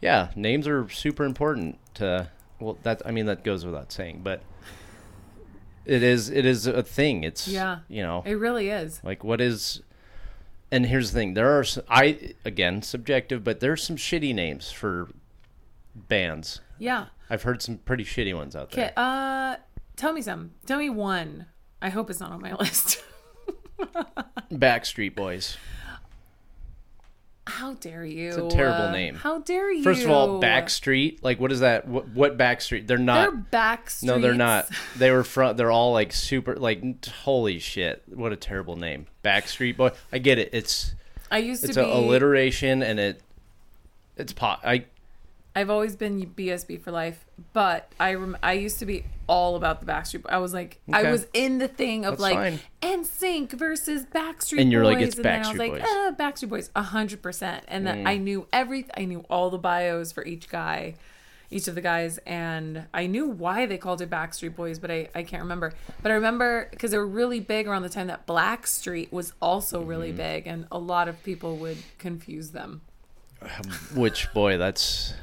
yeah, 0.00 0.30
names 0.34 0.66
are 0.66 0.88
super 0.88 1.22
important 1.22 1.78
to. 1.94 2.28
Well, 2.58 2.76
that 2.82 3.02
I 3.06 3.12
mean 3.12 3.26
that 3.26 3.44
goes 3.44 3.64
without 3.64 3.92
saying, 3.92 4.22
but 4.24 4.42
it 5.86 6.02
is 6.02 6.28
it 6.28 6.44
is 6.44 6.66
a 6.66 6.82
thing. 6.82 7.22
It's 7.22 7.46
Yeah. 7.46 7.78
you 7.88 8.02
know 8.02 8.24
It 8.26 8.34
really 8.34 8.68
is. 8.68 9.00
like 9.04 9.22
what 9.22 9.40
is. 9.40 9.80
And 10.72 10.86
here's 10.86 11.12
the 11.12 11.20
thing: 11.20 11.34
there 11.34 11.58
are 11.58 11.64
I 11.88 12.34
again 12.44 12.82
subjective, 12.82 13.44
but 13.44 13.60
there's 13.60 13.82
some 13.82 13.96
shitty 13.96 14.34
names 14.34 14.72
for 14.72 15.08
bands. 15.94 16.60
Yeah. 16.78 17.06
I've 17.30 17.42
heard 17.42 17.62
some 17.62 17.78
pretty 17.78 18.04
shitty 18.04 18.34
ones 18.34 18.56
out 18.56 18.70
there. 18.72 18.86
Okay. 18.86 18.94
Uh, 18.96 19.56
tell 19.96 20.12
me 20.12 20.22
some. 20.22 20.52
Tell 20.66 20.78
me 20.78 20.90
one. 20.90 21.46
I 21.80 21.90
hope 21.90 22.10
it's 22.10 22.20
not 22.20 22.32
on 22.32 22.40
my 22.40 22.54
list. 22.60 23.02
Backstreet 24.50 25.14
Boys. 25.14 25.56
How 27.46 27.74
dare 27.74 28.04
you? 28.04 28.28
It's 28.28 28.36
a 28.36 28.48
terrible 28.48 28.82
Uh, 28.86 28.92
name. 28.92 29.14
How 29.16 29.40
dare 29.40 29.72
you? 29.72 29.82
First 29.82 30.04
of 30.04 30.10
all, 30.10 30.40
Backstreet. 30.40 31.18
Like, 31.22 31.40
what 31.40 31.50
is 31.50 31.60
that? 31.60 31.88
What, 31.88 32.08
what 32.10 32.38
Backstreet? 32.38 32.86
They're 32.86 32.98
not. 32.98 33.22
They're 33.22 33.32
not. 33.32 33.50
back 33.50 33.90
no, 34.02 34.18
they're 34.20 34.34
not. 34.34 34.68
They 34.96 35.10
were 35.10 35.24
front. 35.24 35.56
They're 35.56 35.70
all 35.70 35.92
like 35.92 36.12
super. 36.12 36.54
Like, 36.56 37.04
holy 37.06 37.58
shit! 37.58 38.02
What 38.06 38.32
a 38.32 38.36
terrible 38.36 38.76
name. 38.76 39.06
Backstreet 39.24 39.76
Boy. 39.76 39.90
I 40.12 40.18
get 40.18 40.38
it. 40.38 40.50
It's 40.52 40.94
I 41.32 41.38
used 41.38 41.64
it's 41.64 41.74
to 41.74 41.82
a 41.82 41.84
be. 41.86 41.90
alliteration, 41.90 42.82
and 42.82 43.00
it 43.00 43.20
it's 44.16 44.32
pot. 44.32 44.60
I 44.64 44.84
I've 45.56 45.68
always 45.68 45.96
been 45.96 46.24
BSB 46.24 46.80
for 46.80 46.92
life, 46.92 47.24
but 47.52 47.90
I 48.00 48.14
rem- 48.14 48.36
I 48.42 48.52
used 48.54 48.78
to 48.80 48.86
be 48.86 49.04
all 49.28 49.56
about 49.56 49.80
the 49.80 49.86
Backstreet. 49.86 50.24
I 50.28 50.38
was 50.38 50.52
like, 50.52 50.78
I 50.92 51.10
was 51.10 51.26
in 51.32 51.58
the 51.58 51.68
thing 51.68 52.04
of 52.04 52.18
That's 52.18 52.22
like 52.22 52.34
fine. 52.34 52.60
NSYNC 52.82 53.52
versus 53.52 54.04
Backstreet 54.04 54.60
And 54.60 54.72
you're 54.72 54.82
Boys, 54.82 54.94
like, 54.94 55.02
it's 55.06 55.16
and 55.16 55.24
then 55.24 55.34
I 55.34 55.38
was 55.38 55.48
Backstreet 55.48 55.58
like, 55.58 55.72
Boys. 55.72 55.82
ah, 55.86 56.12
Backstreet 56.18 56.48
Boys, 56.48 56.70
hundred 56.76 57.22
percent. 57.22 57.64
And 57.68 57.86
then 57.86 58.04
Mm. 58.04 58.08
I 58.08 58.16
knew 58.18 58.46
every, 58.52 58.86
I 58.96 59.04
knew 59.04 59.24
all 59.30 59.48
the 59.50 59.58
bios 59.58 60.12
for 60.12 60.24
each 60.24 60.48
guy, 60.48 60.94
each 61.50 61.68
of 61.68 61.74
the 61.74 61.80
guys, 61.80 62.18
and 62.26 62.84
I 62.92 63.06
knew 63.06 63.28
why 63.28 63.64
they 63.66 63.78
called 63.78 64.00
it 64.02 64.10
Backstreet 64.10 64.56
Boys, 64.56 64.78
but 64.78 64.90
I 64.90 65.08
I 65.14 65.22
can't 65.22 65.42
remember. 65.42 65.72
But 66.02 66.10
I 66.10 66.14
remember 66.16 66.68
because 66.70 66.90
they 66.90 66.98
were 66.98 67.06
really 67.06 67.40
big 67.40 67.66
around 67.68 67.82
the 67.82 67.88
time 67.90 68.08
that 68.08 68.26
Blackstreet 68.26 69.12
was 69.12 69.32
also 69.40 69.82
really 69.82 70.08
Mm-hmm. 70.08 70.16
big, 70.16 70.46
and 70.46 70.66
a 70.72 70.78
lot 70.78 71.08
of 71.08 71.22
people 71.22 71.56
would 71.58 71.78
confuse 71.98 72.50
them. 72.50 72.80
which 73.94 74.32
boy 74.32 74.56
that's 74.56 75.14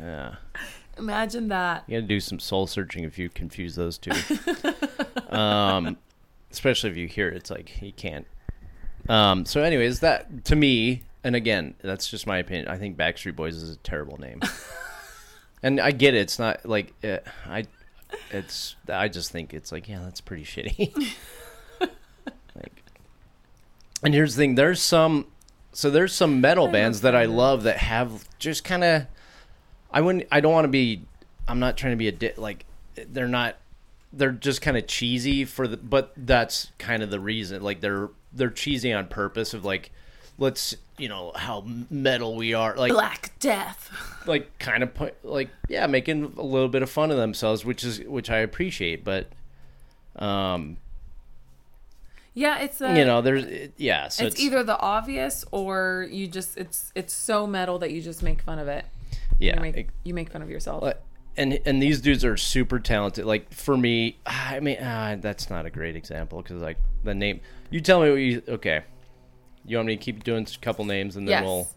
yeah. 0.00 0.36
Imagine 1.00 1.48
that. 1.48 1.84
You 1.86 1.96
got 1.96 2.02
to 2.02 2.06
do 2.06 2.20
some 2.20 2.38
soul 2.38 2.66
searching 2.66 3.04
if 3.04 3.18
you 3.18 3.30
confuse 3.30 3.74
those 3.74 3.98
two. 3.98 4.12
um, 5.30 5.96
especially 6.50 6.90
if 6.90 6.96
you 6.96 7.08
hear 7.08 7.28
it, 7.28 7.36
it's 7.36 7.50
like 7.50 7.80
you 7.80 7.92
can't. 7.92 8.26
Um, 9.08 9.46
so, 9.46 9.62
anyways, 9.62 10.00
that 10.00 10.44
to 10.44 10.56
me, 10.56 11.02
and 11.24 11.34
again, 11.34 11.74
that's 11.82 12.08
just 12.08 12.26
my 12.26 12.38
opinion. 12.38 12.68
I 12.68 12.76
think 12.76 12.96
Backstreet 12.96 13.36
Boys 13.36 13.56
is 13.56 13.70
a 13.70 13.76
terrible 13.76 14.18
name, 14.18 14.40
and 15.62 15.80
I 15.80 15.90
get 15.90 16.14
it. 16.14 16.18
It's 16.18 16.38
not 16.38 16.66
like 16.66 16.92
uh, 17.02 17.18
I. 17.46 17.64
It's. 18.30 18.76
I 18.88 19.08
just 19.08 19.32
think 19.32 19.54
it's 19.54 19.72
like 19.72 19.88
yeah, 19.88 20.00
that's 20.02 20.20
pretty 20.20 20.44
shitty. 20.44 21.14
like, 21.80 22.82
And 24.02 24.12
here's 24.12 24.34
the 24.34 24.42
thing: 24.42 24.54
there's 24.56 24.82
some, 24.82 25.26
so 25.72 25.90
there's 25.90 26.12
some 26.12 26.40
metal 26.40 26.68
bands 26.68 27.00
that 27.00 27.14
I 27.14 27.24
love 27.24 27.62
that 27.62 27.78
have 27.78 28.28
just 28.38 28.64
kind 28.64 28.84
of. 28.84 29.06
I 29.92 30.00
wouldn't. 30.00 30.26
I 30.30 30.40
don't 30.40 30.52
want 30.52 30.64
to 30.64 30.68
be. 30.68 31.02
I'm 31.48 31.58
not 31.58 31.76
trying 31.76 31.92
to 31.92 31.96
be 31.96 32.08
a 32.08 32.12
di- 32.12 32.34
like. 32.36 32.64
They're 32.94 33.28
not. 33.28 33.56
They're 34.12 34.32
just 34.32 34.62
kind 34.62 34.76
of 34.76 34.86
cheesy 34.86 35.44
for 35.44 35.66
the. 35.68 35.76
But 35.76 36.12
that's 36.16 36.70
kind 36.78 37.02
of 37.02 37.10
the 37.10 37.20
reason. 37.20 37.62
Like 37.62 37.80
they're 37.80 38.08
they're 38.32 38.50
cheesy 38.50 38.92
on 38.92 39.06
purpose. 39.08 39.54
Of 39.54 39.64
like, 39.64 39.90
let's 40.38 40.74
you 40.98 41.08
know 41.08 41.32
how 41.34 41.64
metal 41.90 42.36
we 42.36 42.54
are. 42.54 42.76
Like 42.76 42.92
Black 42.92 43.32
Death. 43.40 43.90
like 44.26 44.58
kind 44.58 44.82
of 44.82 44.94
put 44.94 45.24
like 45.24 45.48
yeah, 45.68 45.86
making 45.86 46.34
a 46.36 46.42
little 46.42 46.68
bit 46.68 46.82
of 46.82 46.90
fun 46.90 47.10
of 47.10 47.16
themselves, 47.16 47.64
which 47.64 47.82
is 47.84 48.00
which 48.00 48.30
I 48.30 48.38
appreciate. 48.38 49.04
But 49.04 49.28
um, 50.16 50.76
Yeah, 52.34 52.58
it's 52.60 52.80
a, 52.80 52.96
you 52.96 53.04
know, 53.04 53.22
there's 53.22 53.44
it- 53.44 53.72
yeah. 53.76 54.08
So 54.08 54.24
it's, 54.26 54.38
either 54.40 54.62
the 54.62 54.78
obvious 54.78 55.44
or 55.50 56.06
you 56.10 56.26
just 56.28 56.56
it's 56.56 56.92
it's 56.94 57.12
so 57.14 57.46
metal 57.46 57.78
that 57.78 57.90
you 57.90 58.00
just 58.02 58.22
make 58.22 58.42
fun 58.42 58.58
of 58.58 58.68
it. 58.68 58.84
Yeah. 59.40 59.56
You 59.56 59.72
make, 59.72 59.88
you 60.04 60.14
make 60.14 60.30
fun 60.30 60.42
of 60.42 60.50
yourself. 60.50 60.94
And 61.36 61.58
and 61.64 61.82
these 61.82 62.00
dudes 62.00 62.24
are 62.24 62.36
super 62.36 62.78
talented. 62.78 63.24
Like 63.24 63.52
for 63.52 63.76
me, 63.76 64.18
I 64.26 64.60
mean, 64.60 64.78
ah, 64.82 65.16
that's 65.18 65.48
not 65.50 65.66
a 65.66 65.70
great 65.70 65.96
example 65.96 66.42
because 66.42 66.60
like 66.60 66.78
the 67.04 67.14
name. 67.14 67.40
You 67.70 67.80
tell 67.80 68.00
me 68.02 68.10
what 68.10 68.16
you 68.16 68.42
okay. 68.48 68.82
You 69.64 69.76
want 69.76 69.86
me 69.86 69.96
to 69.96 70.02
keep 70.02 70.24
doing 70.24 70.46
a 70.46 70.58
couple 70.58 70.84
names 70.84 71.16
and 71.16 71.26
then 71.26 71.32
yes. 71.32 71.44
we'll 71.44 71.68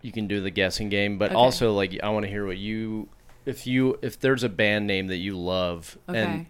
you 0.00 0.12
can 0.12 0.26
do 0.26 0.40
the 0.40 0.50
guessing 0.50 0.88
game. 0.88 1.18
But 1.18 1.30
Okay. 1.30 1.36
also 1.36 1.72
like 1.72 1.98
I 2.02 2.08
want 2.10 2.24
to 2.24 2.30
hear 2.30 2.46
what 2.46 2.58
you 2.58 3.08
if 3.46 3.66
you 3.66 3.98
if 4.02 4.18
there's 4.18 4.42
a 4.42 4.48
band 4.48 4.86
name 4.86 5.08
that 5.08 5.18
you 5.18 5.36
love 5.36 5.98
and. 6.08 6.46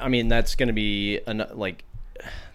I 0.00 0.08
mean 0.08 0.28
that's 0.28 0.54
gonna 0.54 0.74
be 0.74 1.20
an, 1.26 1.46
like 1.54 1.82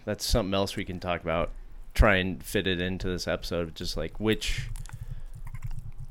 that's 0.04 0.24
something 0.24 0.54
else 0.54 0.76
we 0.76 0.84
can 0.84 1.00
talk 1.00 1.22
about. 1.22 1.50
Try 1.94 2.16
and 2.16 2.40
fit 2.40 2.68
it 2.68 2.80
into 2.80 3.08
this 3.08 3.26
episode. 3.26 3.74
Just 3.74 3.96
like 3.96 4.20
which. 4.20 4.68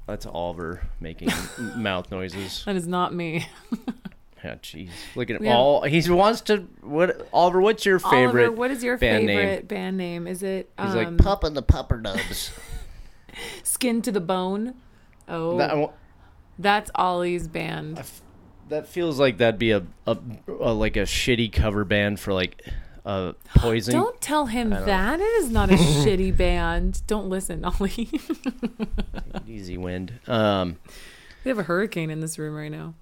That's 0.07 0.25
Oliver 0.25 0.81
making 0.99 1.29
mouth 1.75 2.11
noises. 2.11 2.63
That 2.65 2.75
is 2.75 2.87
not 2.87 3.13
me. 3.13 3.47
Yeah, 4.43 4.55
jeez. 4.55 4.89
Look 5.15 5.29
at 5.29 5.37
him. 5.37 5.43
We 5.43 5.49
All 5.49 5.83
he 5.83 6.09
wants 6.09 6.41
to. 6.41 6.67
What 6.81 7.29
Oliver? 7.31 7.61
What's 7.61 7.85
your 7.85 7.97
favorite? 7.97 8.47
Oliver, 8.47 8.51
what 8.51 8.71
is 8.71 8.83
your 8.83 8.97
band 8.97 9.25
name? 9.25 9.65
band 9.65 9.95
name? 9.95 10.27
Is 10.27 10.43
it 10.43 10.69
He's 10.77 10.89
um, 10.89 10.97
like 10.97 11.17
Pup 11.17 11.45
and 11.45 11.55
the 11.55 11.63
Puppernubs. 11.63 12.51
Skin 13.63 14.01
to 14.01 14.11
the 14.11 14.19
Bone? 14.19 14.73
Oh, 15.29 15.57
that, 15.57 15.93
that's 16.59 16.91
Ollie's 16.95 17.47
band. 17.47 18.03
that 18.67 18.87
feels 18.87 19.17
like 19.17 19.37
that'd 19.37 19.57
be 19.57 19.71
a, 19.71 19.83
a, 20.05 20.17
a 20.47 20.73
like 20.73 20.97
a 20.97 21.03
shitty 21.03 21.51
cover 21.53 21.85
band 21.85 22.19
for 22.19 22.33
like 22.33 22.65
uh 23.05 23.33
poison. 23.55 23.93
Don't 23.93 24.19
tell 24.21 24.47
him 24.47 24.69
that. 24.69 25.19
It 25.19 25.23
is 25.23 25.49
not 25.49 25.69
a 25.69 25.73
shitty 25.75 26.35
band. 26.35 27.01
Don't 27.07 27.29
listen, 27.29 27.65
Ollie. 27.65 28.09
Easy 29.47 29.77
wind. 29.77 30.19
Um. 30.27 30.77
we 31.43 31.49
have 31.49 31.59
a 31.59 31.63
hurricane 31.63 32.09
in 32.09 32.19
this 32.19 32.37
room 32.39 32.55
right 32.55 32.71
now. 32.71 32.93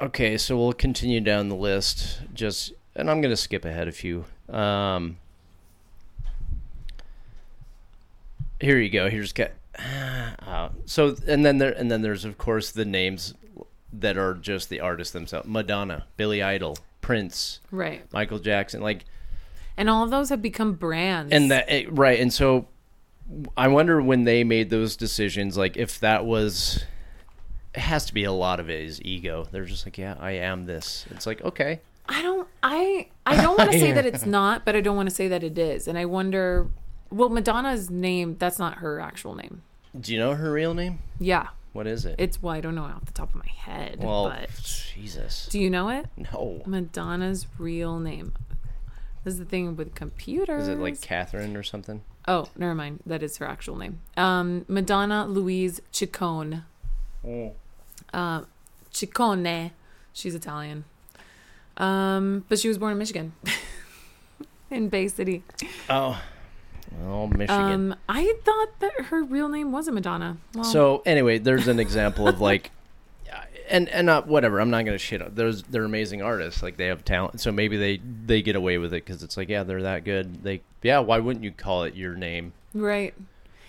Okay, 0.00 0.38
so 0.38 0.56
we'll 0.56 0.72
continue 0.72 1.20
down 1.20 1.48
the 1.48 1.56
list. 1.56 2.20
Just 2.32 2.72
and 2.94 3.10
I'm 3.10 3.20
gonna 3.20 3.36
skip 3.36 3.64
ahead 3.64 3.88
a 3.88 3.92
few. 3.92 4.24
Um. 4.48 5.18
Here 8.60 8.78
you 8.78 8.90
go. 8.90 9.08
Here's 9.10 9.32
got. 9.32 9.52
Uh, 10.48 10.70
so 10.86 11.14
and 11.26 11.44
then 11.44 11.58
there 11.58 11.72
and 11.72 11.90
then 11.90 12.00
there's 12.00 12.24
of 12.24 12.38
course 12.38 12.70
the 12.70 12.86
names 12.86 13.34
that 13.92 14.16
are 14.16 14.32
just 14.32 14.70
the 14.70 14.80
artists 14.80 15.12
themselves. 15.12 15.46
Madonna, 15.46 16.06
Billy 16.16 16.42
Idol, 16.42 16.78
Prince, 17.08 17.60
Right. 17.70 18.04
Michael 18.12 18.38
Jackson, 18.38 18.82
like 18.82 19.06
And 19.78 19.88
all 19.88 20.04
of 20.04 20.10
those 20.10 20.28
have 20.28 20.42
become 20.42 20.74
brands. 20.74 21.32
and 21.32 21.50
that 21.50 21.70
it, 21.70 21.90
right 21.90 22.20
and 22.20 22.30
so 22.30 22.68
i 23.56 23.66
wonder 23.66 24.00
when 24.02 24.24
they 24.24 24.44
made 24.44 24.68
those 24.68 24.94
decisions 24.94 25.56
like 25.56 25.76
if 25.78 26.00
that 26.00 26.26
was 26.26 26.84
it 27.74 27.80
has 27.80 28.04
to 28.06 28.12
be 28.12 28.24
a 28.24 28.32
lot 28.32 28.60
of 28.60 28.68
it 28.68 28.82
is 28.82 29.00
ego 29.02 29.46
they're 29.52 29.64
just 29.64 29.86
like 29.86 29.96
yeah 29.96 30.16
i 30.20 30.32
am 30.32 30.66
this 30.66 31.06
it's 31.10 31.26
like 31.26 31.42
okay 31.42 31.80
I 32.10 32.20
don't 32.22 32.46
I 32.62 33.08
I 33.26 33.36
don't 33.40 33.58
want 33.58 33.72
to 33.72 33.78
say 33.78 33.92
that 33.98 34.06
it's 34.06 34.24
not, 34.24 34.64
but 34.64 34.74
I 34.76 34.80
don't 34.80 34.96
want 34.96 35.08
to 35.10 35.14
say 35.14 35.28
that 35.28 35.42
it 35.44 35.58
is. 35.58 35.86
And 35.86 35.98
I 35.98 36.06
wonder 36.06 36.68
well, 37.10 37.28
Madonna's 37.28 37.90
name, 37.90 38.36
that's 38.38 38.58
not 38.58 38.78
her 38.78 38.98
actual 38.98 39.34
name. 39.34 39.60
do 39.98 40.14
you 40.14 40.18
know 40.18 40.32
her 40.34 40.50
real 40.52 40.72
name 40.74 41.00
Yeah. 41.20 41.48
What 41.78 41.86
is 41.86 42.04
it 42.04 42.16
It's 42.18 42.42
well, 42.42 42.54
I 42.54 42.60
don't 42.60 42.74
know 42.74 42.82
off 42.82 43.04
the 43.04 43.12
top 43.12 43.30
of 43.30 43.36
my 43.36 43.50
head. 43.50 44.02
well 44.02 44.28
but 44.30 44.50
jesus 44.94 45.46
do 45.50 45.58
you 45.60 45.70
know 45.70 45.88
it? 45.88 46.06
no 46.16 46.62
Madonna's 46.66 47.46
real 47.56 47.98
name. 48.00 48.32
This 49.24 49.34
is 49.34 49.38
the 49.40 49.44
thing 49.46 49.76
with 49.76 49.94
computers. 49.94 50.62
is 50.62 50.68
it 50.68 50.78
like 50.80 51.00
catherine 51.00 51.56
or 51.56 51.62
something 51.62 52.02
Oh, 52.30 52.46
never 52.58 52.74
mind. 52.74 53.00
That 53.06 53.22
is 53.22 53.38
her 53.38 53.46
actual 53.48 53.76
name. 53.76 54.00
Um, 54.18 54.66
Madonna 54.68 55.26
Louise 55.26 55.80
Ciccone. 55.94 56.64
Uh, 58.12 58.42
Ciccone. 58.92 59.70
She's 60.12 60.34
Italian. 60.34 60.84
Um, 61.78 62.44
but 62.50 62.58
she 62.58 62.68
was 62.68 62.76
born 62.76 62.92
in 62.92 62.98
Michigan, 62.98 63.32
in 64.70 64.88
Bay 64.90 65.08
City. 65.08 65.42
oh 65.88 66.20
well 67.00 67.26
michigan 67.26 67.92
Um, 67.92 67.94
I 68.08 68.34
thought 68.44 68.80
that 68.80 68.92
her 69.06 69.22
real 69.22 69.48
name 69.48 69.72
wasn't 69.72 69.94
Madonna. 69.94 70.36
Well, 70.54 70.64
So 70.64 71.02
anyway, 71.06 71.38
there's 71.38 71.68
an 71.68 71.78
example 71.80 72.26
of 72.28 72.40
like, 72.40 72.70
and 73.70 73.88
and 73.90 74.06
not 74.06 74.26
whatever. 74.26 74.60
I'm 74.60 74.70
not 74.70 74.84
gonna 74.84 74.98
shit. 74.98 75.20
on 75.22 75.34
There's 75.34 75.62
they're 75.64 75.84
amazing 75.84 76.22
artists. 76.22 76.62
Like 76.62 76.76
they 76.76 76.86
have 76.86 77.04
talent. 77.04 77.40
So 77.40 77.52
maybe 77.52 77.76
they 77.76 78.00
they 78.26 78.42
get 78.42 78.56
away 78.56 78.78
with 78.78 78.92
it 78.94 79.04
because 79.04 79.22
it's 79.22 79.36
like 79.36 79.48
yeah 79.48 79.62
they're 79.62 79.82
that 79.82 80.04
good. 80.04 80.42
They 80.42 80.62
yeah 80.82 81.00
why 81.00 81.18
wouldn't 81.18 81.44
you 81.44 81.52
call 81.52 81.84
it 81.84 81.94
your 81.94 82.14
name? 82.14 82.52
right. 82.74 83.14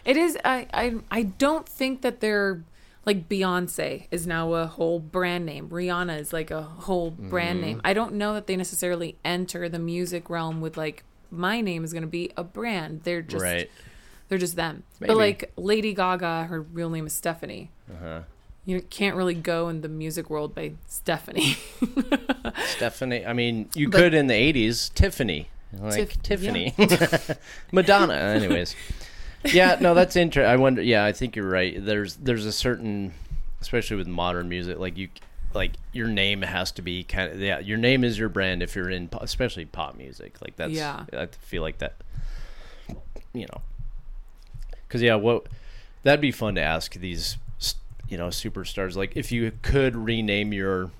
It 0.05 0.15
is. 0.15 0.37
I, 0.45 0.67
I 0.73 0.95
I 1.11 1.23
don't 1.23 1.67
think 1.67 2.01
that 2.01 2.21
they're 2.21 2.63
like 3.05 3.27
Beyonce 3.27 4.07
is 4.11 4.25
now 4.25 4.53
a 4.53 4.65
whole 4.65 4.99
brand 4.99 5.45
name. 5.45 5.67
Rihanna 5.69 6.19
is 6.19 6.31
like 6.31 6.51
a 6.51 6.61
whole 6.61 7.11
brand 7.11 7.59
name. 7.61 7.81
I 7.83 7.93
don't 7.93 8.13
know 8.13 8.33
that 8.33 8.47
they 8.47 8.55
necessarily 8.55 9.17
enter 9.25 9.67
the 9.67 9.79
music 9.79 10.29
realm 10.29 10.61
with 10.61 10.77
like 10.77 11.03
my 11.31 11.61
name 11.61 11.83
is 11.83 11.93
going 11.93 12.03
to 12.03 12.07
be 12.09 12.31
a 12.37 12.43
brand. 12.43 13.01
They're 13.03 13.21
just 13.21 13.43
right. 13.43 13.69
they're 14.27 14.37
just 14.37 14.55
them. 14.55 14.83
Maybe. 14.99 15.09
But 15.13 15.17
like 15.17 15.51
Lady 15.55 15.93
Gaga, 15.93 16.45
her 16.45 16.61
real 16.61 16.89
name 16.89 17.05
is 17.05 17.13
Stephanie. 17.13 17.71
Uh-huh. 17.91 18.21
You 18.65 18.81
can't 18.81 19.15
really 19.15 19.33
go 19.33 19.69
in 19.69 19.81
the 19.81 19.89
music 19.89 20.29
world 20.29 20.53
by 20.53 20.73
Stephanie. 20.87 21.57
Stephanie. 22.65 23.25
I 23.25 23.33
mean, 23.33 23.69
you 23.75 23.89
But- 23.89 23.97
could 23.97 24.13
in 24.13 24.27
the 24.27 24.33
'80s. 24.33 24.93
Tiffany. 24.93 25.49
Like 25.79 25.93
Tiff- 25.95 26.21
Tiffany. 26.23 26.73
Madonna. 27.71 28.13
Anyways. 28.15 28.75
Yeah. 29.45 29.77
No, 29.79 29.93
that's 29.93 30.15
interesting. 30.15 30.49
I 30.51 30.55
wonder. 30.55 30.81
Yeah, 30.81 31.05
I 31.05 31.11
think 31.13 31.35
you're 31.35 31.49
right. 31.49 31.83
There's 31.83 32.15
there's 32.17 32.45
a 32.45 32.51
certain, 32.51 33.13
especially 33.61 33.97
with 33.97 34.07
modern 34.07 34.49
music, 34.49 34.77
like 34.79 34.97
you. 34.97 35.09
Like 35.53 35.73
your 35.93 36.07
name 36.07 36.41
has 36.41 36.71
to 36.73 36.81
be 36.81 37.03
kind 37.03 37.31
of 37.31 37.39
yeah. 37.39 37.59
Your 37.59 37.77
name 37.77 38.03
is 38.03 38.17
your 38.19 38.29
brand 38.29 38.61
if 38.61 38.75
you're 38.75 38.89
in, 38.89 39.09
especially 39.19 39.65
pop 39.65 39.97
music. 39.97 40.41
Like 40.41 40.55
that's 40.55 40.73
Yeah. 40.73 41.05
I 41.13 41.27
feel 41.27 41.61
like 41.61 41.79
that. 41.79 41.95
You 43.33 43.47
know, 43.47 43.61
because 44.87 45.01
yeah, 45.01 45.15
what 45.15 45.47
that'd 46.03 46.21
be 46.21 46.31
fun 46.31 46.55
to 46.55 46.61
ask 46.61 46.93
these 46.93 47.37
you 48.07 48.17
know 48.17 48.27
superstars. 48.27 48.95
Like 48.95 49.15
if 49.15 49.31
you 49.31 49.51
could 49.61 49.95
rename 49.95 50.53
your 50.53 50.91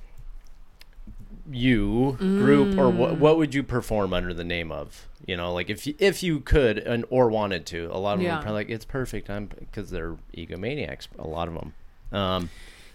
you 1.52 2.16
group 2.20 2.78
or 2.78 2.90
what 2.90 3.18
what 3.18 3.38
would 3.38 3.56
you 3.56 3.64
perform 3.64 4.14
under 4.14 4.34
the 4.36 4.44
name 4.44 4.72
of 4.72 5.08
you 5.26 5.36
know 5.36 5.52
like 5.52 5.68
if 5.68 5.88
you, 5.88 5.96
if 5.98 6.22
you 6.22 6.40
could 6.40 6.78
and 6.78 7.04
or 7.10 7.28
wanted 7.28 7.66
to 7.66 7.90
a 7.92 7.98
lot 7.98 8.14
of 8.14 8.20
them 8.20 8.28
are 8.38 8.42
probably 8.44 8.60
like 8.60 8.70
it's 8.70 8.86
perfect 8.86 9.32
i'm 9.32 9.48
because 9.48 9.90
they're 9.90 10.16
egomaniacs 10.38 11.08
a 11.18 11.26
lot 11.26 11.48
of 11.48 11.56
them 11.56 11.74
um 12.12 12.50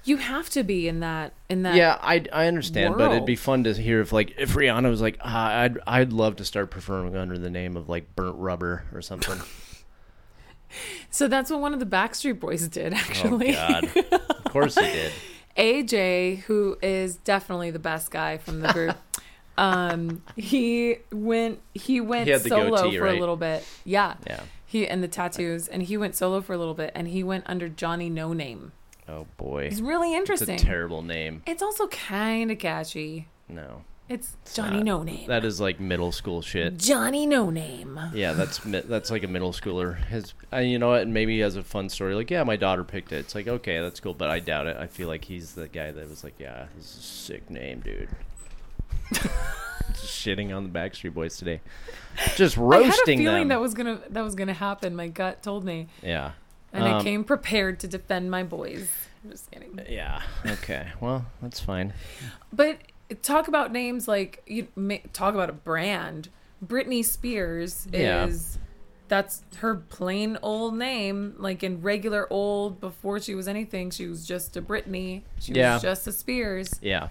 you 0.05 0.17
have 0.19 0.51
to 0.51 0.62
be 0.62 0.87
in 0.88 1.01
that 1.01 1.33
in 1.49 1.62
that 1.62 1.75
yeah 1.75 1.99
i 2.03 2.25
i 2.33 2.47
understand 2.47 2.97
but 2.97 3.11
it'd 3.11 3.27
be 3.27 3.37
fun 3.37 3.64
to 3.64 3.73
hear 3.75 4.01
if 4.01 4.12
like 4.12 4.35
if 4.38 4.55
rihanna 4.55 4.88
was 4.88 5.01
like 5.01 5.19
ah, 5.23 5.61
i'd 5.61 5.79
i'd 5.87 6.12
love 6.12 6.37
to 6.37 6.45
start 6.45 6.71
performing 6.71 7.17
under 7.17 7.38
the 7.38 7.51
name 7.51 7.77
of 7.77 7.88
like 7.88 8.14
burnt 8.14 8.37
rubber 8.37 8.85
or 8.93 9.03
something 9.03 9.40
So 11.09 11.29
that's 11.29 11.53
what 11.53 11.61
one 11.61 11.73
of 11.73 11.79
the 11.79 11.87
Backstreet 11.87 12.40
Boys 12.40 12.67
did 12.67 12.95
actually. 12.95 13.57
oh 13.57 13.81
god 13.81 13.97
of 14.12 14.45
course 14.53 14.75
he 14.75 14.83
did 14.83 15.12
AJ, 15.57 16.38
who 16.40 16.77
is 16.83 17.17
definitely 17.17 17.71
the 17.71 17.79
best 17.79 18.11
guy 18.11 18.38
from 18.38 18.61
the 18.61 18.73
group, 18.73 18.97
um, 19.59 20.23
he 20.37 20.97
went 21.12 21.61
he 21.75 22.01
went 22.01 22.29
He 22.29 22.38
solo 22.38 22.83
goatee, 22.83 22.99
for 22.99 23.05
right? 23.05 23.17
a 23.17 23.21
little 23.21 23.37
bit. 23.37 23.64
Yeah. 23.85 24.14
yeah 24.27 24.40
He 24.67 24.87
and 24.88 25.03
the 25.03 25.09
tattoos, 25.09 25.69
and 25.69 25.83
he 25.83 25.97
went 25.97 26.17
solo 26.17 26.40
for 26.40 26.55
a 26.55 26.59
little 26.59 26.75
bit, 26.75 26.90
and 26.95 27.09
he 27.09 27.23
went 27.23 27.45
under 27.47 27.69
Johnny 27.69 28.11
No 28.11 28.33
Name. 28.33 28.73
Oh 29.09 29.27
boy 29.37 29.64
It's 29.64 29.81
really 29.81 30.09
it's 30.14 30.17
a 30.17 30.19
interesting. 30.19 30.59
terrible 30.59 31.03
name 31.03 31.43
It's 31.47 31.62
also 31.62 31.87
kind 31.88 32.51
of 32.51 32.59
catchy. 32.59 33.29
no 33.49 33.83
It's 34.09 34.37
Johnny 34.55 34.79
not. 34.79 34.85
No 34.85 35.03
Name. 35.03 35.27
that 35.29 35.45
is 35.45 35.61
like 35.61 35.81
middle 35.81 36.12
school 36.12 36.43
shit 36.43 36.79
Johnny 36.79 37.27
No 37.27 37.49
Name. 37.51 37.99
Yeah, 38.14 38.33
that's 38.35 38.59
that's 38.59 39.11
like 39.11 39.23
a 39.25 39.29
middle 39.29 39.53
schooler. 39.53 39.97
His, 40.07 40.35
uh, 40.53 40.59
you 40.59 40.79
know 40.79 40.90
what? 40.90 41.09
Maybe 41.09 41.35
he 41.37 41.40
has 41.40 41.57
a 41.57 41.62
fun 41.62 41.88
story. 41.88 42.14
Like, 42.14 42.31
yeah, 42.31 42.45
my 42.45 42.57
daughter 42.57 42.85
picked 42.85 43.12
it. 43.12 43.17
It's 43.17 43.35
like, 43.35 43.49
okay, 43.49 43.81
that's 43.81 44.01
cool, 44.01 44.12
but 44.14 44.29
I 44.31 44.40
doubt 44.40 44.67
it. 44.67 44.77
I 44.77 44.87
feel 44.88 45.09
like 45.09 45.25
he's 45.25 45.55
the 45.55 45.69
guy 45.69 45.90
that 45.90 46.09
was 46.09 46.23
like, 46.23 46.35
yeah, 46.38 46.67
this 46.77 46.85
is 46.85 46.99
a 46.99 47.03
sick 47.03 47.49
name, 47.51 47.81
dude. 47.81 48.09
shitting 49.95 50.55
on 50.55 50.64
the 50.64 50.71
Backstreet 50.71 51.14
Boys 51.14 51.37
today. 51.37 51.61
Just 52.37 52.57
roasting 52.57 52.83
I 52.83 52.95
had 52.95 53.01
a 53.03 53.05
feeling 53.07 53.25
them. 53.43 53.49
that 53.49 53.61
was 53.61 53.75
gonna 53.75 54.01
that 54.11 54.23
was 54.23 54.35
gonna 54.35 54.53
happen. 54.55 54.95
My 54.97 55.09
gut 55.09 55.43
told 55.43 55.64
me, 55.64 55.88
yeah. 56.03 56.33
And 56.74 56.84
I 56.84 56.98
Um, 56.98 57.02
came 57.04 57.24
prepared 57.24 57.80
to 57.80 57.88
defend 57.88 58.30
my 58.30 58.42
boys. 58.42 58.90
I'm 59.24 59.30
just 59.30 59.50
kidding. 59.50 59.80
Yeah. 59.88 60.20
Okay. 60.46 60.88
Well, 61.00 61.24
that's 61.40 61.60
fine. 61.60 61.94
But 62.52 62.78
talk 63.22 63.48
about 63.48 63.72
names 63.72 64.06
like 64.08 64.42
you 64.46 64.68
talk 65.14 65.32
about 65.34 65.48
a 65.48 65.54
brand. 65.54 66.28
Britney 66.64 67.04
Spears 67.04 67.87
Yeah. 67.92 68.26
is 68.26 68.58
that's 69.08 69.42
her 69.58 69.76
plain 69.76 70.38
old 70.42 70.76
name. 70.76 71.34
Like 71.38 71.62
in 71.62 71.80
regular 71.82 72.26
old 72.32 72.80
before 72.80 73.20
she 73.20 73.34
was 73.34 73.46
anything, 73.48 73.90
she 73.90 74.06
was 74.06 74.26
just 74.26 74.56
a 74.56 74.62
Britney. 74.62 75.22
She 75.38 75.52
Yeah. 75.52 75.74
was 75.74 75.82
just 75.82 76.06
a 76.06 76.12
Spears. 76.12 76.78
Yeah. 76.82 77.08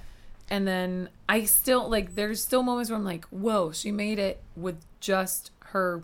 And 0.49 0.67
then 0.67 1.10
I 1.30 1.45
still 1.45 1.89
like 1.89 2.15
there's 2.15 2.41
still 2.41 2.63
moments 2.63 2.89
where 2.89 2.97
I'm 2.97 3.06
like, 3.06 3.26
whoa, 3.26 3.71
she 3.71 3.91
made 3.91 4.19
it 4.19 4.41
with 4.56 4.84
just 4.99 5.52
her 5.67 6.04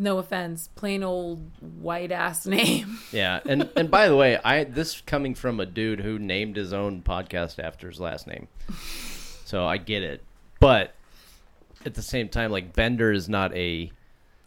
no 0.00 0.18
offense, 0.18 0.68
plain 0.74 1.04
old 1.04 1.48
white 1.80 2.10
ass 2.10 2.46
name. 2.56 2.98
Yeah. 3.12 3.40
And 3.44 3.68
and 3.76 3.90
by 3.90 4.08
the 4.08 4.16
way, 4.16 4.38
I 4.42 4.64
this 4.64 5.00
coming 5.02 5.34
from 5.34 5.60
a 5.60 5.66
dude 5.66 6.00
who 6.00 6.18
named 6.18 6.56
his 6.56 6.72
own 6.72 7.02
podcast 7.02 7.58
after 7.62 7.88
his 7.88 8.00
last 8.00 8.26
name. 8.26 8.48
So 9.44 9.66
I 9.66 9.76
get 9.76 10.02
it. 10.02 10.22
But 10.58 10.94
at 11.84 11.94
the 11.94 12.02
same 12.02 12.28
time, 12.28 12.50
like 12.50 12.74
Bender 12.74 13.12
is 13.12 13.28
not 13.28 13.54
a 13.54 13.92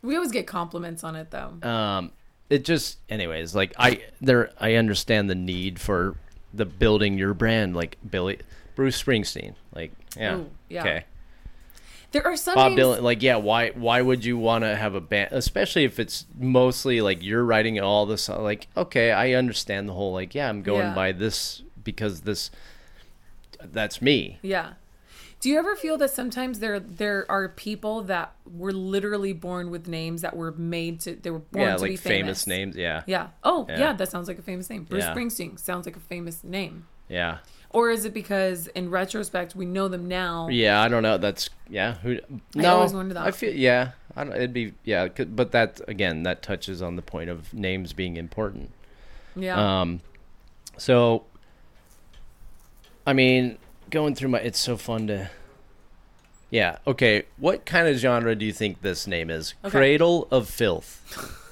we 0.01 0.15
always 0.15 0.31
get 0.31 0.45
compliments 0.47 1.03
on 1.03 1.15
it 1.15 1.31
though. 1.31 1.53
um 1.67 2.11
it 2.49 2.65
just 2.65 2.97
anyways 3.09 3.55
like 3.55 3.73
i 3.79 4.01
there 4.19 4.51
i 4.59 4.75
understand 4.75 5.29
the 5.29 5.35
need 5.35 5.79
for 5.79 6.17
the 6.53 6.65
building 6.65 7.17
your 7.17 7.33
brand 7.33 7.73
like 7.73 7.97
billy 8.11 8.37
bruce 8.75 9.01
springsteen 9.01 9.55
like 9.73 9.93
yeah, 10.17 10.35
Ooh, 10.35 10.49
yeah. 10.69 10.81
okay 10.81 11.05
There 12.13 12.25
are 12.25 12.37
some 12.37 12.55
bob 12.55 12.71
dylan 12.73 13.01
like 13.01 13.21
yeah 13.21 13.35
why 13.35 13.71
why 13.71 14.01
would 14.01 14.23
you 14.23 14.37
want 14.37 14.63
to 14.63 14.75
have 14.75 14.95
a 14.95 15.01
band 15.01 15.29
especially 15.33 15.83
if 15.83 15.99
it's 15.99 16.25
mostly 16.39 17.01
like 17.01 17.21
you're 17.21 17.43
writing 17.43 17.79
all 17.79 18.05
this 18.05 18.29
like 18.29 18.67
okay 18.77 19.11
i 19.11 19.33
understand 19.33 19.89
the 19.89 19.93
whole 19.93 20.13
like 20.13 20.33
yeah 20.33 20.47
i'm 20.47 20.61
going 20.61 20.81
Yeah. 20.87 20.93
by 20.95 21.11
this 21.11 21.63
because 21.83 22.21
this 22.21 22.49
that's 23.61 24.01
me 24.01 24.37
Yeah. 24.41 24.73
Do 25.39 25.49
you 25.49 25.59
ever 25.59 25.75
feel 25.75 25.97
that 25.97 26.09
sometimes 26.11 26.59
there 26.59 26.79
there 26.79 27.25
are 27.29 27.49
people 27.49 28.03
that 28.03 28.31
were 28.49 28.71
literally 28.71 29.33
born 29.33 29.71
with 29.71 29.89
names 29.89 30.21
that 30.21 30.37
were 30.37 30.53
made 30.53 31.01
to 31.01 31.15
they 31.15 31.31
were 31.31 31.39
born 31.39 31.65
yeah 31.67 31.75
to 31.75 31.81
like 31.81 31.89
be 31.91 31.97
famous 31.97 32.45
famous, 32.45 32.47
names 32.47 32.75
yeah 32.77 33.03
Yeah. 33.07 33.27
Oh, 33.43 33.65
Yeah. 33.67 33.79
yeah. 33.79 33.93
that 33.93 34.09
sounds 34.09 34.27
like 34.29 34.39
a 34.39 34.41
famous 34.41 34.69
name. 34.69 34.83
Bruce. 34.83 35.03
Springsteen 35.03 35.59
sounds 35.59 35.85
like 35.85 35.97
a 35.97 35.99
famous 35.99 36.43
name. 36.45 36.85
yeah 37.09 37.39
Or 37.73 37.89
is 37.89 38.05
it 38.05 38.13
because 38.13 38.67
in 38.67 38.91
retrospect 38.91 39.55
we 39.55 39.65
know 39.65 39.87
them 39.87 40.07
now? 40.07 40.47
Yeah, 40.47 40.81
I 40.81 40.87
don't 40.87 41.03
know. 41.03 41.17
That's 41.17 41.49
yeah. 41.67 41.95
Who? 41.95 42.19
No, 42.55 42.69
I 42.69 42.71
always 42.71 42.93
wonder 42.93 43.15
that. 43.15 43.25
I 43.25 43.31
feel 43.31 43.53
yeah. 43.53 43.91
I 44.15 44.23
don't, 44.23 44.35
it'd 44.35 44.53
be 44.53 44.73
yeah. 44.83 45.07
But 45.07 45.51
that 45.51 45.81
again, 45.87 46.21
that 46.23 46.43
touches 46.43 46.81
on 46.83 46.95
the 46.95 47.01
point 47.01 47.31
of 47.31 47.51
names 47.53 47.91
being 47.93 48.15
important. 48.15 48.71
Yeah. 49.35 49.81
Um, 49.81 50.01
so 50.77 51.23
I 53.05 53.13
mean, 53.13 53.57
going 53.89 54.15
through 54.15 54.29
my, 54.29 54.39
it's 54.39 54.59
so 54.59 54.77
fun 54.77 55.07
to. 55.07 55.29
Yeah. 56.49 56.77
Okay. 56.85 57.23
What 57.37 57.65
kind 57.65 57.87
of 57.87 57.97
genre 57.97 58.35
do 58.35 58.45
you 58.45 58.53
think 58.53 58.81
this 58.81 59.07
name 59.07 59.29
is? 59.29 59.55
Okay. 59.63 59.71
Cradle 59.71 60.27
of 60.29 60.47
Filth. 60.47 61.39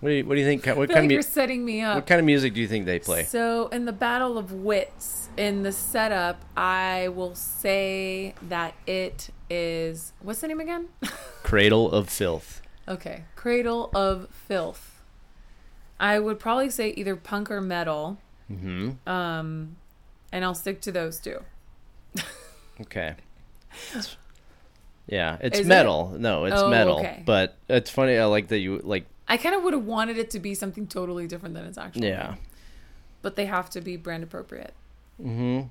what 0.00 0.08
do 0.10 0.14
you 0.14 0.24
What 0.24 0.34
do 0.34 0.40
you 0.40 0.46
think? 0.46 0.66
What 0.66 0.88
kind 0.88 0.90
like 0.90 1.04
of 1.04 1.10
you're 1.12 1.22
setting 1.22 1.64
me 1.64 1.80
up. 1.82 1.94
What 1.96 2.06
kind 2.06 2.18
of 2.18 2.24
music 2.26 2.54
do 2.54 2.60
you 2.60 2.68
think 2.68 2.86
they 2.86 2.98
play? 2.98 3.24
So 3.24 3.68
in 3.68 3.84
the 3.84 3.92
battle 3.92 4.36
of 4.38 4.52
wits, 4.52 5.28
in 5.36 5.62
the 5.62 5.72
setup, 5.72 6.42
I 6.56 7.08
will 7.08 7.34
say 7.34 8.34
that 8.48 8.74
it 8.86 9.30
is 9.48 10.12
what's 10.20 10.40
the 10.40 10.48
name 10.48 10.60
again? 10.60 10.88
Cradle 11.42 11.90
of 11.92 12.08
Filth. 12.08 12.60
Okay, 12.88 13.24
Cradle 13.36 13.90
of 13.94 14.28
Filth. 14.30 15.02
I 15.98 16.18
would 16.18 16.38
probably 16.38 16.68
say 16.70 16.90
either 16.90 17.16
punk 17.16 17.50
or 17.50 17.60
metal, 17.60 18.18
hmm 18.48 18.90
um, 19.06 19.76
and 20.30 20.44
I'll 20.44 20.54
stick 20.54 20.80
to 20.82 20.92
those 20.92 21.18
two. 21.18 21.42
Okay. 22.78 23.14
Yeah, 25.06 25.38
it's 25.40 25.60
Is 25.60 25.66
it? 25.66 25.68
metal. 25.68 26.14
No, 26.18 26.44
it's 26.44 26.60
Oh, 26.60 26.68
metal. 26.68 26.98
okay. 26.98 27.22
But 27.24 27.56
it's 27.68 27.90
funny. 27.90 28.18
I 28.18 28.24
like 28.26 28.48
that 28.48 28.58
you 28.58 28.80
like. 28.82 29.06
I 29.28 29.36
kind 29.36 29.54
of 29.54 29.62
would 29.62 29.72
have 29.72 29.84
wanted 29.84 30.18
it 30.18 30.30
to 30.30 30.38
be 30.40 30.54
something 30.54 30.86
totally 30.86 31.26
different 31.26 31.54
than 31.54 31.64
it's 31.64 31.78
actually. 31.78 32.08
Yeah. 32.08 32.36
But 33.22 33.36
they 33.36 33.46
have 33.46 33.70
to 33.70 33.80
be 33.80 33.96
brand 33.96 34.22
appropriate. 34.22 34.74
hmm 35.20 35.62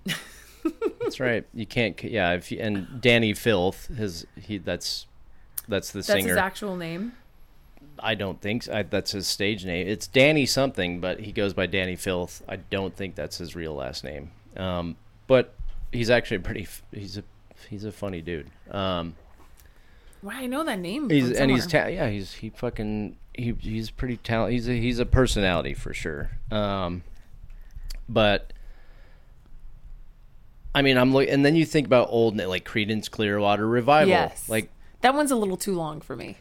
that's 1.02 1.20
right. 1.20 1.46
You 1.54 1.66
can't. 1.66 2.02
Yeah. 2.04 2.34
If 2.34 2.52
you, 2.52 2.60
and 2.60 2.88
Dani 3.02 3.38
Filth, 3.38 3.88
his 3.88 4.26
he 4.40 4.58
that's 4.58 5.06
that's 5.68 5.92
the 5.92 6.00
That's 6.00 6.08
singer. 6.08 6.20
That's 6.20 6.30
his 6.30 6.38
actual 6.38 6.76
name. 6.76 7.14
I 8.00 8.16
don't 8.16 8.42
think 8.42 8.64
so. 8.64 8.74
I, 8.74 8.84
that's 8.84 9.12
his 9.12 9.28
stage 9.28 9.66
name. 9.66 9.88
It's 9.88 10.08
Danny 10.08 10.46
something, 10.46 11.00
but 11.00 11.22
he 11.22 11.32
goes 11.32 11.54
by 11.54 11.68
Dani 11.68 11.98
Filth. 11.98 12.44
I 12.48 12.58
don't 12.58 12.96
think 12.96 13.16
that's 13.16 13.38
his 13.38 13.56
real 13.56 13.74
last 13.74 14.04
name. 14.04 14.32
Um, 14.58 14.98
but 15.28 15.54
he's 15.92 16.10
actually 16.10 16.40
pretty. 16.40 16.68
He's 16.92 17.18
a 17.18 17.24
he's 17.70 17.86
a 17.86 17.92
funny 17.92 18.22
dude. 18.22 18.50
Um, 18.70 19.16
Why 20.22 20.42
I 20.42 20.46
know 20.48 20.64
that 20.64 20.80
name. 20.80 21.10
He's 21.10 21.32
and 21.32 21.50
he's 21.50 21.68
ta- 21.68 21.88
yeah 21.88 22.10
he's 22.10 22.34
he 22.34 22.50
fucking 22.50 23.16
he 23.38 23.56
he's 23.60 23.90
pretty 23.92 24.18
talented. 24.18 24.54
He's 24.54 24.68
a, 24.70 24.74
he's 24.74 25.00
a 25.00 25.06
personality 25.06 25.74
for 25.74 25.94
sure. 25.94 26.32
Um, 26.52 27.04
but 28.10 28.54
I 30.74 30.82
mean 30.82 30.98
I'm 30.98 31.14
look 31.14 31.28
and 31.30 31.46
then 31.46 31.56
you 31.56 31.66
think 31.66 31.88
about 31.88 32.08
old 32.10 32.36
like 32.38 32.66
Creedence 32.66 33.10
Clearwater 33.10 33.68
Revival, 33.68 34.10
Yes. 34.10 34.50
like 34.50 34.70
that 35.02 35.14
one's 35.14 35.32
a 35.32 35.36
little 35.36 35.58
too 35.58 35.76
long 35.76 36.02
for 36.02 36.16
me. 36.16 36.38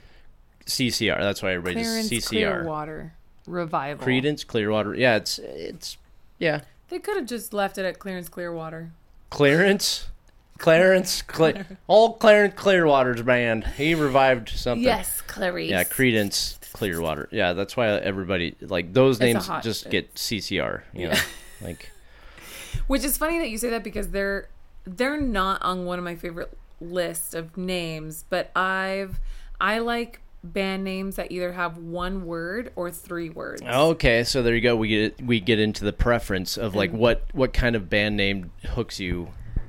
CCR. 0.66 1.20
That's 1.20 1.42
why 1.42 1.52
everybody 1.52 1.84
Clarence 1.84 2.08
CCR. 2.10 2.28
Clearwater 2.28 3.12
revival. 3.46 4.06
Creedence 4.06 4.46
Clearwater. 4.46 4.94
Yeah, 4.94 5.16
it's 5.16 5.38
it's 5.38 5.96
yeah 6.38 6.62
They 6.88 6.98
could 6.98 7.16
have 7.16 7.26
just 7.26 7.52
left 7.52 7.78
it 7.78 7.84
at 7.84 7.98
Clarence 7.98 8.28
Clearwater. 8.28 8.90
Clarence. 9.30 10.08
Clarence, 10.56 11.20
Cle- 11.26 11.64
old 11.88 12.20
Clarence 12.20 12.54
Clearwater's 12.54 13.22
band. 13.22 13.66
He 13.76 13.94
revived 13.96 14.48
something. 14.50 14.84
Yes, 14.84 15.20
Clarice. 15.22 15.68
Yeah, 15.68 15.82
Creedence 15.82 16.58
Clearwater. 16.74 17.28
Yeah, 17.32 17.54
that's 17.54 17.76
why 17.76 17.88
everybody 17.88 18.56
like 18.60 18.92
those 18.92 19.18
names 19.18 19.46
hot 19.46 19.62
just 19.62 19.88
get 19.88 20.14
CCR. 20.14 20.82
You 20.92 21.08
know, 21.08 21.18
like 21.62 21.90
Which 22.86 23.04
is 23.04 23.16
funny 23.16 23.38
that 23.38 23.48
you 23.48 23.58
say 23.58 23.70
that 23.70 23.84
because 23.84 24.10
they're 24.10 24.48
they're 24.84 25.20
not 25.20 25.62
on 25.62 25.86
one 25.86 25.98
of 25.98 26.04
my 26.04 26.16
favorite 26.16 26.56
lists 26.80 27.34
of 27.34 27.56
names, 27.56 28.24
but 28.28 28.50
I've 28.56 29.20
I 29.60 29.78
like 29.78 30.20
band 30.42 30.84
names 30.84 31.16
that 31.16 31.32
either 31.32 31.52
have 31.52 31.78
one 31.78 32.26
word 32.26 32.70
or 32.76 32.90
three 32.90 33.30
words. 33.30 33.62
okay. 33.62 34.24
So 34.24 34.42
there 34.42 34.54
you 34.54 34.60
go. 34.60 34.76
We 34.76 34.88
get 34.88 35.22
we 35.22 35.40
get 35.40 35.58
into 35.58 35.84
the 35.84 35.92
preference 35.92 36.56
of 36.58 36.74
like 36.74 36.90
mm-hmm. 36.90 36.98
what 36.98 37.24
what 37.32 37.52
kind 37.52 37.76
of 37.76 37.88
band 37.88 38.16
name 38.16 38.50
hooks 38.70 39.00
you. 39.00 39.28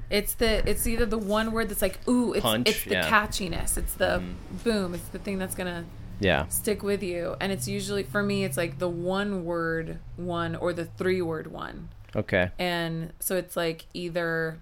It's 0.09 0.33
the 0.33 0.67
it's 0.69 0.85
either 0.85 1.05
the 1.05 1.17
one 1.17 1.51
word 1.51 1.69
that's 1.69 1.81
like 1.81 2.05
ooh, 2.07 2.33
it's 2.33 2.41
Punch, 2.41 2.69
it's 2.69 2.83
the 2.83 2.91
yeah. 2.91 3.09
catchiness, 3.09 3.77
it's 3.77 3.93
the 3.93 4.19
mm-hmm. 4.19 4.57
boom, 4.63 4.93
it's 4.93 5.07
the 5.07 5.19
thing 5.19 5.39
that's 5.39 5.55
gonna 5.55 5.85
Yeah, 6.19 6.47
stick 6.47 6.81
with 6.83 7.03
you, 7.03 7.35
and 7.41 7.51
it's 7.51 7.67
usually 7.67 8.03
for 8.03 8.23
me 8.23 8.43
it's 8.45 8.57
like 8.57 8.79
the 8.79 8.87
one 8.89 9.43
word 9.45 9.99
one 10.15 10.55
or 10.55 10.71
the 10.73 10.85
three 10.85 11.21
word 11.21 11.47
one. 11.47 11.89
okay. 12.15 12.51
And 12.57 13.11
so 13.19 13.35
it's 13.35 13.57
like 13.57 13.85
either 13.93 14.59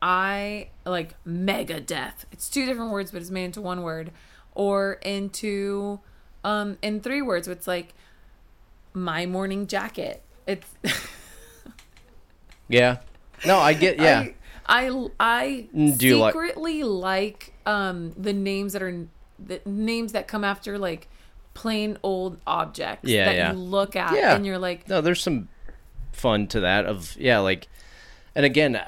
I 0.00 0.68
like 0.84 1.14
Megadeth 1.24 2.24
It's 2.32 2.48
two 2.48 2.66
different 2.66 2.90
words, 2.90 3.12
but 3.12 3.20
it's 3.22 3.30
made 3.30 3.44
into 3.44 3.60
one 3.60 3.82
word, 3.82 4.10
or 4.54 4.94
into 5.02 6.00
um 6.42 6.76
in 6.82 7.00
three 7.00 7.22
words. 7.22 7.46
It's 7.46 7.68
like 7.68 7.94
my 8.92 9.26
morning 9.26 9.66
jacket. 9.68 10.22
It's 10.46 10.66
Yeah. 12.68 12.98
No, 13.46 13.58
I 13.58 13.74
get. 13.74 13.98
Yeah. 13.98 14.20
I 14.20 14.34
I, 14.66 15.08
I 15.20 15.68
Mm, 15.74 15.98
do 15.98 16.06
you 16.06 16.18
like- 16.18 16.32
secretly 16.34 16.82
like 16.84 17.52
um 17.66 18.12
the 18.16 18.32
names 18.32 18.72
that 18.72 18.82
are 18.82 19.06
the 19.46 19.60
names 19.66 20.12
that 20.12 20.28
come 20.28 20.44
after 20.44 20.78
like 20.78 21.08
plain 21.54 21.98
old 22.02 22.38
objects 22.46 23.08
Yeah, 23.08 23.26
that 23.26 23.34
yeah. 23.36 23.52
you 23.52 23.58
look 23.58 23.94
at 23.96 24.14
Yeah. 24.14 24.34
and 24.34 24.46
you're 24.46 24.58
like 24.58 24.88
no, 24.88 25.00
there's 25.00 25.20
some 25.22 25.48
fun 26.12 26.46
to 26.48 26.60
that. 26.60 26.86
Of 26.86 27.16
yeah, 27.18 27.38
like, 27.40 27.68
and 28.34 28.44
again, 28.46 28.80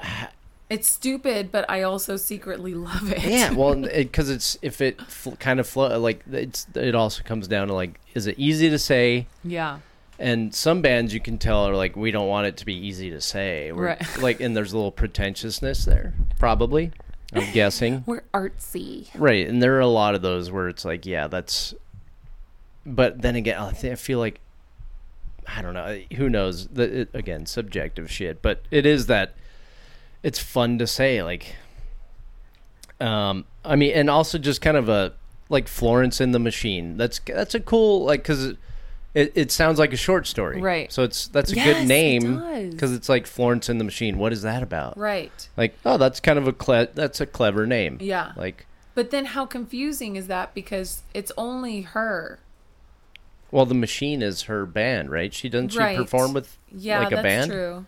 it's 0.69 0.89
stupid, 0.89 1.51
but 1.51 1.69
I 1.69 1.83
also 1.83 2.17
secretly 2.17 2.73
love 2.73 3.11
it. 3.11 3.23
yeah. 3.23 3.51
Well, 3.51 3.75
because 3.95 4.29
it's 4.29 4.57
if 4.61 4.81
it 4.81 4.99
fl- 5.01 5.31
kind 5.39 5.59
of 5.59 5.67
flow 5.67 5.99
like 5.99 6.23
it's 6.31 6.67
it 6.75 6.95
also 6.95 7.21
comes 7.23 7.47
down 7.47 7.67
to 7.67 7.73
like 7.73 7.99
is 8.15 8.25
it 8.27 8.37
easy 8.39 8.69
to 8.69 8.79
say 8.79 9.27
yeah. 9.43 9.79
And 10.17 10.55
some 10.55 10.81
bands 10.81 11.13
you 11.13 11.19
can 11.19 11.37
tell 11.37 11.67
are 11.67 11.75
like, 11.75 11.97
we 11.97 12.09
don't 12.09 12.29
want 12.29 12.47
it 12.47 12.55
to 12.57 12.65
be 12.65 12.73
easy 12.73 13.09
to 13.09 13.19
say. 13.19 13.73
We're, 13.73 13.87
Right. 13.87 14.17
Like, 14.21 14.39
and 14.39 14.55
there's 14.55 14.71
a 14.71 14.77
little 14.77 14.93
pretentiousness 14.93 15.83
there, 15.83 16.13
probably. 16.39 16.93
I'm 17.35 17.51
guessing. 17.53 18.03
We're 18.05 18.23
artsy. 18.33 19.09
Right. 19.15 19.47
And 19.47 19.61
there 19.61 19.75
are 19.75 19.81
a 19.81 19.87
lot 19.87 20.15
of 20.15 20.21
those 20.21 20.51
where 20.51 20.67
it's 20.67 20.85
like, 20.85 21.05
yeah, 21.05 21.27
that's. 21.27 21.73
But 22.85 23.21
then 23.21 23.35
again, 23.35 23.59
I, 23.59 23.71
think, 23.71 23.93
I 23.93 23.95
feel 23.95 24.19
like, 24.19 24.39
I 25.47 25.61
don't 25.61 25.73
know. 25.73 26.01
Who 26.17 26.29
knows? 26.29 26.67
The, 26.67 27.01
it, 27.01 27.09
again, 27.13 27.45
subjective 27.45 28.11
shit. 28.11 28.41
But 28.41 28.61
it 28.71 28.85
is 28.85 29.07
that 29.07 29.35
it's 30.23 30.39
fun 30.39 30.77
to 30.79 30.87
say. 30.87 31.21
Like, 31.23 31.55
Um, 32.99 33.45
I 33.63 33.75
mean, 33.75 33.91
and 33.93 34.09
also 34.09 34.37
just 34.37 34.61
kind 34.61 34.77
of 34.77 34.87
a 34.89 35.13
like 35.49 35.67
Florence 35.67 36.19
and 36.19 36.33
the 36.33 36.39
Machine. 36.39 36.97
That's 36.97 37.19
that's 37.19 37.53
a 37.53 37.59
cool 37.59 38.05
like 38.05 38.23
because 38.23 38.53
it, 39.15 39.21
it, 39.29 39.31
it 39.35 39.51
sounds 39.51 39.79
like 39.79 39.93
a 39.93 39.97
short 39.97 40.27
story, 40.27 40.61
Right. 40.61 40.91
So 40.91 41.01
it's 41.03 41.27
that's 41.29 41.51
a 41.51 41.55
Yes, 41.55 41.65
good 41.79 41.87
name 41.87 42.37
does. 42.37 42.71
because 42.73 42.91
it's 42.93 43.09
like 43.09 43.25
Florence 43.25 43.69
and 43.69 43.79
the 43.79 43.83
Machine. 43.85 44.17
What 44.19 44.31
is 44.33 44.43
that 44.43 44.61
about? 44.61 44.97
Right. 44.97 45.49
Like, 45.57 45.73
oh, 45.85 45.97
that's 45.97 46.19
kind 46.19 46.37
of 46.37 46.47
a 46.47 46.53
cle- 46.53 46.87
that's 46.93 47.19
a 47.21 47.25
clever 47.25 47.65
name. 47.65 47.97
Yeah. 48.01 48.33
Like, 48.35 48.67
But 48.93 49.09
then 49.11 49.25
how 49.25 49.45
confusing 49.47 50.15
is 50.15 50.27
that 50.27 50.53
because 50.53 51.01
it's 51.13 51.31
only 51.37 51.81
her. 51.81 52.39
well, 53.51 53.65
the 53.65 53.73
Machine 53.75 54.21
is 54.21 54.43
her 54.43 54.65
band, 54.65 55.09
right? 55.11 55.33
She 55.33 55.47
doesn't 55.49 55.69
she 55.69 55.79
Right. 55.79 55.97
perform 55.97 56.33
with 56.33 56.57
Yeah, 56.71 56.99
like 56.99 57.11
a 57.11 57.15
that's 57.15 57.23
band? 57.23 57.51
true. 57.51 57.85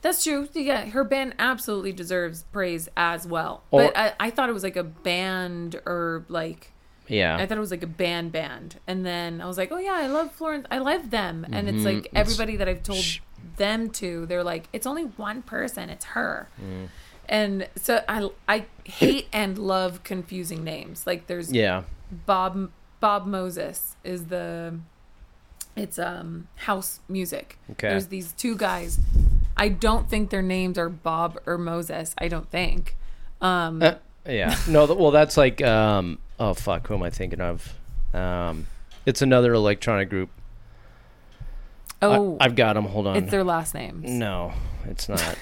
That's 0.00 0.24
true. 0.24 0.48
Yeah, 0.54 0.86
her 0.86 1.04
band 1.04 1.34
absolutely 1.38 1.92
deserves 1.92 2.42
praise 2.50 2.88
as 2.96 3.24
well. 3.26 3.62
Or- 3.70 3.82
but 3.84 3.96
I, 3.96 4.14
I 4.18 4.30
thought 4.30 4.48
it 4.48 4.52
was 4.52 4.62
like 4.64 4.76
a 4.76 4.82
band 4.82 5.80
or 5.86 6.24
like 6.28 6.72
Yeah. 7.08 7.36
I 7.36 7.46
thought 7.46 7.56
it 7.56 7.60
was 7.60 7.70
like 7.70 7.82
a 7.82 7.86
band 7.88 8.32
band. 8.32 8.76
And 8.86 9.04
then 9.04 9.40
I 9.40 9.46
was 9.46 9.58
like, 9.58 9.70
oh 9.72 9.78
yeah, 9.78 9.94
I 9.94 10.06
love 10.06 10.32
Florence. 10.32 10.66
I 10.70 10.78
love 10.78 11.10
them. 11.10 11.46
And 11.52 11.68
it's 11.68 11.78
Mhm. 11.78 11.84
like 11.96 12.08
everybody 12.14 12.56
that 12.56 12.68
I've 12.68 12.82
told 12.82 12.98
Sh- 13.02 13.18
them 13.56 13.90
to, 13.90 14.24
they're 14.26 14.44
like, 14.44 14.68
it's 14.72 14.86
only 14.86 15.04
one 15.04 15.42
person. 15.42 15.90
It's 15.90 16.04
her. 16.06 16.48
Mm. 16.60 16.88
And 17.28 17.68
so 17.76 18.02
I 18.08 18.28
I 18.48 18.64
hate 18.84 19.28
and 19.32 19.58
love 19.58 20.02
confusing 20.04 20.64
names. 20.64 21.06
Like 21.06 21.26
there's 21.26 21.52
yeah. 21.52 21.82
Bob 22.26 22.70
Bob 23.00 23.26
Moses 23.26 23.96
is 24.04 24.26
the 24.26 24.78
it's 25.76 25.98
um 25.98 26.48
house 26.56 27.00
music. 27.08 27.58
Okay. 27.72 27.88
There's 27.88 28.08
these 28.08 28.32
two 28.32 28.56
guys. 28.56 29.00
I 29.56 29.68
don't 29.68 30.08
think 30.08 30.30
their 30.30 30.42
names 30.42 30.78
are 30.78 30.88
Bob 30.88 31.38
or 31.46 31.58
Moses. 31.58 32.14
I 32.18 32.28
don't 32.28 32.50
think. 32.50 32.96
Um 33.40 33.82
Uh, 33.82 33.94
yeah. 34.26 34.56
No, 34.68 34.84
well, 34.86 35.10
that's 35.10 35.36
like, 35.36 35.60
um, 35.62 36.18
oh, 36.42 36.54
fuck, 36.54 36.88
who 36.88 36.94
am 36.94 37.02
I 37.02 37.10
thinking 37.10 37.40
of? 37.40 37.74
Um, 38.12 38.66
it's 39.06 39.22
another 39.22 39.52
electronic 39.54 40.10
group. 40.10 40.28
oh 42.02 42.36
I, 42.40 42.44
have 42.44 42.56
got 42.56 42.74
them. 42.74 42.86
Hold 42.86 43.06
on. 43.06 43.16
it's 43.16 43.30
their 43.30 43.44
last 43.44 43.74
names. 43.74 44.10
no, 44.10 44.52
it's 44.84 45.08
not. 45.08 45.38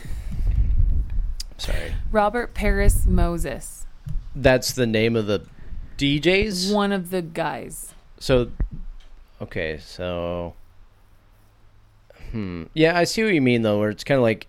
Sorry. 1.57 1.95
Robert 2.13 2.55
Paris 2.55 3.07
Moses. 3.07 3.87
That's 4.35 4.73
the 4.73 4.87
name 4.87 5.17
of 5.17 5.27
the 5.27 5.47
DJs? 5.97 6.73
One 6.73 6.93
of 6.93 7.11
the 7.11 7.23
guys. 7.23 7.95
So, 8.19 8.51
okay, 9.41 9.79
so. 9.79 10.55
Hmm. 12.31 12.65
Yeah, 12.75 12.97
I 12.97 13.05
see 13.05 13.25
what 13.25 13.33
you 13.35 13.43
mean, 13.43 13.63
though, 13.63 13.79
where 13.79 13.91
it's 13.91 14.05
kind 14.05 14.17
of 14.17 14.23
like 14.23 14.47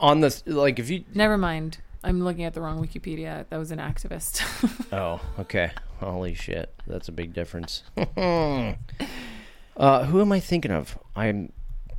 on 0.00 0.20
the, 0.20 0.42
like, 0.46 0.78
if 0.78 0.88
you. 0.88 1.04
Never 1.14 1.36
mind. 1.36 1.78
I'm 2.04 2.22
looking 2.22 2.44
at 2.44 2.54
the 2.54 2.60
wrong 2.60 2.84
Wikipedia. 2.84 3.46
That 3.48 3.56
was 3.58 3.70
an 3.70 3.78
activist. 3.78 4.42
Oh, 4.92 5.20
okay. 5.38 5.70
Holy 6.00 6.34
shit. 6.34 6.74
That's 6.86 7.08
a 7.08 7.12
big 7.12 7.32
difference. 7.32 7.82
uh, 7.96 8.74
who 10.04 10.20
am 10.20 10.32
I 10.32 10.38
thinking 10.38 10.70
of? 10.70 10.98
I'm 11.16 11.50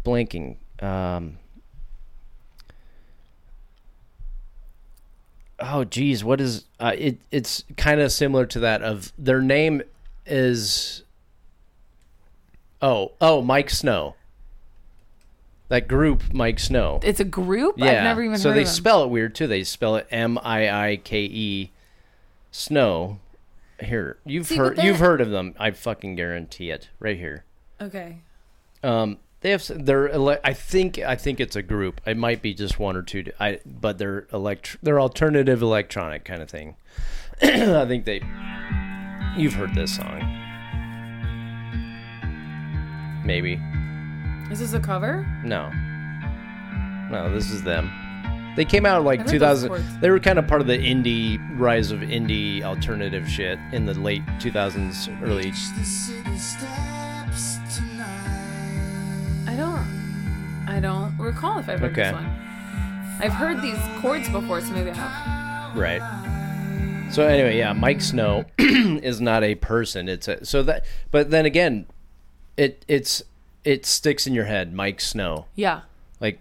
blanking. 0.06 0.58
Um, 0.80 1.39
oh, 5.60 5.86
geez. 5.86 6.24
What 6.24 6.39
is. 6.39 6.66
Uh, 6.80 6.94
it? 6.96 7.20
It's 7.32 7.63
kind 7.78 8.00
of 8.00 8.12
similar 8.12 8.46
to 8.46 8.60
that 8.60 8.84
of 8.84 9.12
their 9.18 9.42
name 9.42 9.82
is. 10.28 11.04
Oh, 12.80 13.13
oh, 13.20 13.42
Miike 13.42 13.72
Snow. 13.72 14.16
That 15.74 15.88
group, 15.88 16.22
Miike 16.26 16.60
Snow. 16.60 17.00
it's 17.02 17.20
a 17.20 17.24
group? 17.24 17.80
Yeah. 17.80 17.86
I've 17.86 18.04
never 18.04 18.22
even 18.22 18.38
so 18.38 18.50
heard 18.50 18.58
they 18.58 18.62
of 18.62 18.68
them. 18.68 18.76
spell 18.76 19.04
it 19.06 19.10
weird 19.10 19.34
too. 19.34 19.48
They 19.48 19.64
spell 19.64 19.96
it 19.96 20.06
M 20.12 20.38
I 20.44 20.70
I 20.70 20.98
K 20.98 21.24
E 21.24 21.72
snow. 22.52 23.18
Here. 23.80 24.18
You've 24.24 24.46
See, 24.46 24.56
heard 24.58 24.78
you've 24.84 25.00
heard 25.00 25.20
of 25.20 25.32
them. 25.32 25.56
I 25.58 25.72
fucking 25.72 26.14
guarantee 26.16 26.70
it. 26.70 26.90
Right 27.00 27.18
here. 27.18 27.44
Okay. 27.82 28.20
Um 28.84 29.18
they 29.42 29.50
have 29.50 29.66
they're 29.68 30.10
ele- 30.10 30.38
I 30.44 30.54
think 30.54 31.00
I 31.00 31.16
think 31.16 31.40
it's 31.40 31.56
a 31.56 31.64
group. 31.64 32.02
It 32.06 32.18
might 32.18 32.44
be 32.44 32.54
just 32.54 32.78
one 32.78 32.96
or 32.96 33.02
two 33.02 33.32
I 33.40 33.60
but 33.66 33.98
they're 33.98 34.28
elect 34.32 34.78
they're 34.84 35.00
alternative 35.02 35.64
electronic 35.64 36.24
kind 36.24 36.44
of 36.44 36.52
thing. 36.52 36.76
I 37.42 37.86
think 37.88 38.06
they 38.06 38.22
You've 39.36 39.56
heard 39.56 39.74
this 39.74 39.96
song. 39.96 40.22
Maybe. 43.26 43.60
Is 44.54 44.60
this 44.60 44.74
a 44.74 44.80
cover? 44.80 45.26
No. 45.44 45.72
No, 47.10 47.34
this 47.34 47.50
is 47.50 47.63
them. 47.63 47.89
They 48.56 48.66
came 48.66 48.86
out 48.86 49.04
like 49.04 49.26
2000. 49.26 50.00
They 50.00 50.12
were 50.12 50.20
kind 50.20 50.38
of 50.38 50.48
part 50.48 50.62
of 50.62 50.68
the 50.68 50.78
indie 50.78 51.39
rise 51.60 51.89
of 51.92 52.02
indie 52.02 52.62
alternative 52.62 53.28
shit 53.28 53.58
in 53.72 53.88
the 53.88 53.96
late 53.96 54.24
2000s, 54.38 55.10
early. 55.24 55.52
I 59.48 59.56
don't. 59.58 60.66
I 60.68 60.80
don't 60.80 61.18
recall 61.18 61.58
if 61.58 61.68
I've 61.68 61.80
heard 61.80 61.92
Okay. 61.94 62.04
this 62.04 62.13
one. 62.13 62.26
I've 63.20 63.34
heard 63.34 63.60
these 63.63 63.80
chords 64.02 64.30
before, 64.30 64.62
so 64.62 64.72
maybe 64.72 64.92
I 64.92 64.94
have. 64.94 65.76
Right. 65.76 67.10
So 67.12 67.26
anyway, 67.26 67.58
yeah, 67.58 67.74
Miike 67.74 68.04
Snow 68.04 68.46
is 68.60 69.20
not 69.20 69.44
a 69.44 69.56
person. 69.56 70.08
It's 70.08 70.28
a 70.28 70.46
so 70.46 70.62
that. 70.62 70.86
But 71.10 71.32
then 71.32 71.48
again, 71.48 71.88
it 72.56 72.86
it's 72.88 73.24
it 73.63 73.86
sticks 73.86 74.28
in 74.28 74.34
your 74.34 74.45
head, 74.45 74.73
Miike 74.73 75.02
Snow. 75.02 75.45
Yeah. 75.56 75.82
Like, 76.19 76.39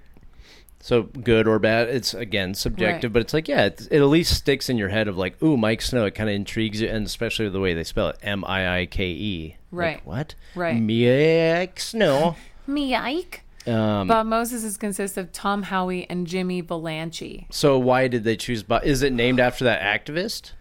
so 0.80 1.02
good 1.04 1.46
or 1.46 1.58
bad, 1.58 1.88
it's 1.88 2.12
again 2.14 2.54
subjective, 2.54 3.10
Right. 3.10 3.12
but 3.12 3.22
it's 3.22 3.32
like, 3.34 3.46
yeah, 3.48 3.66
it, 3.66 3.86
it 3.90 4.00
at 4.00 4.06
least 4.06 4.34
sticks 4.34 4.68
in 4.68 4.76
your 4.78 4.88
head 4.88 5.06
of 5.08 5.16
like, 5.16 5.40
ooh, 5.42 5.56
Miike 5.56 5.82
Snow. 5.82 6.04
It 6.06 6.14
kind 6.14 6.28
of 6.28 6.34
intrigues 6.34 6.80
you, 6.80 6.88
and 6.88 7.06
especially 7.06 7.48
the 7.48 7.60
way 7.60 7.74
they 7.74 7.84
spell 7.84 8.08
it, 8.08 8.18
M 8.22 8.44
I 8.44 8.80
I 8.80 8.86
K 8.86 9.04
E. 9.10 9.56
Right. 9.70 9.96
Like, 9.96 10.06
what? 10.06 10.34
Right. 10.54 10.76
Miike 10.76 11.78
Snow. 11.78 12.36
Me, 12.66 12.94
Ike. 12.94 13.42
Um, 13.66 14.08
Bob 14.08 14.26
Moses 14.26 14.64
is 14.64 14.76
consists 14.76 15.16
of 15.16 15.30
Tom 15.32 15.62
Howie 15.64 16.08
and 16.10 16.26
Jimmy 16.26 16.60
Vallance. 16.62 17.22
so 17.50 17.78
why 17.78 18.08
did 18.08 18.24
they 18.24 18.36
choose 18.36 18.64
Bob? 18.64 18.82
Is 18.84 19.02
it 19.02 19.12
named 19.12 19.38
after 19.38 19.64
that 19.64 19.80
activist? 19.80 20.52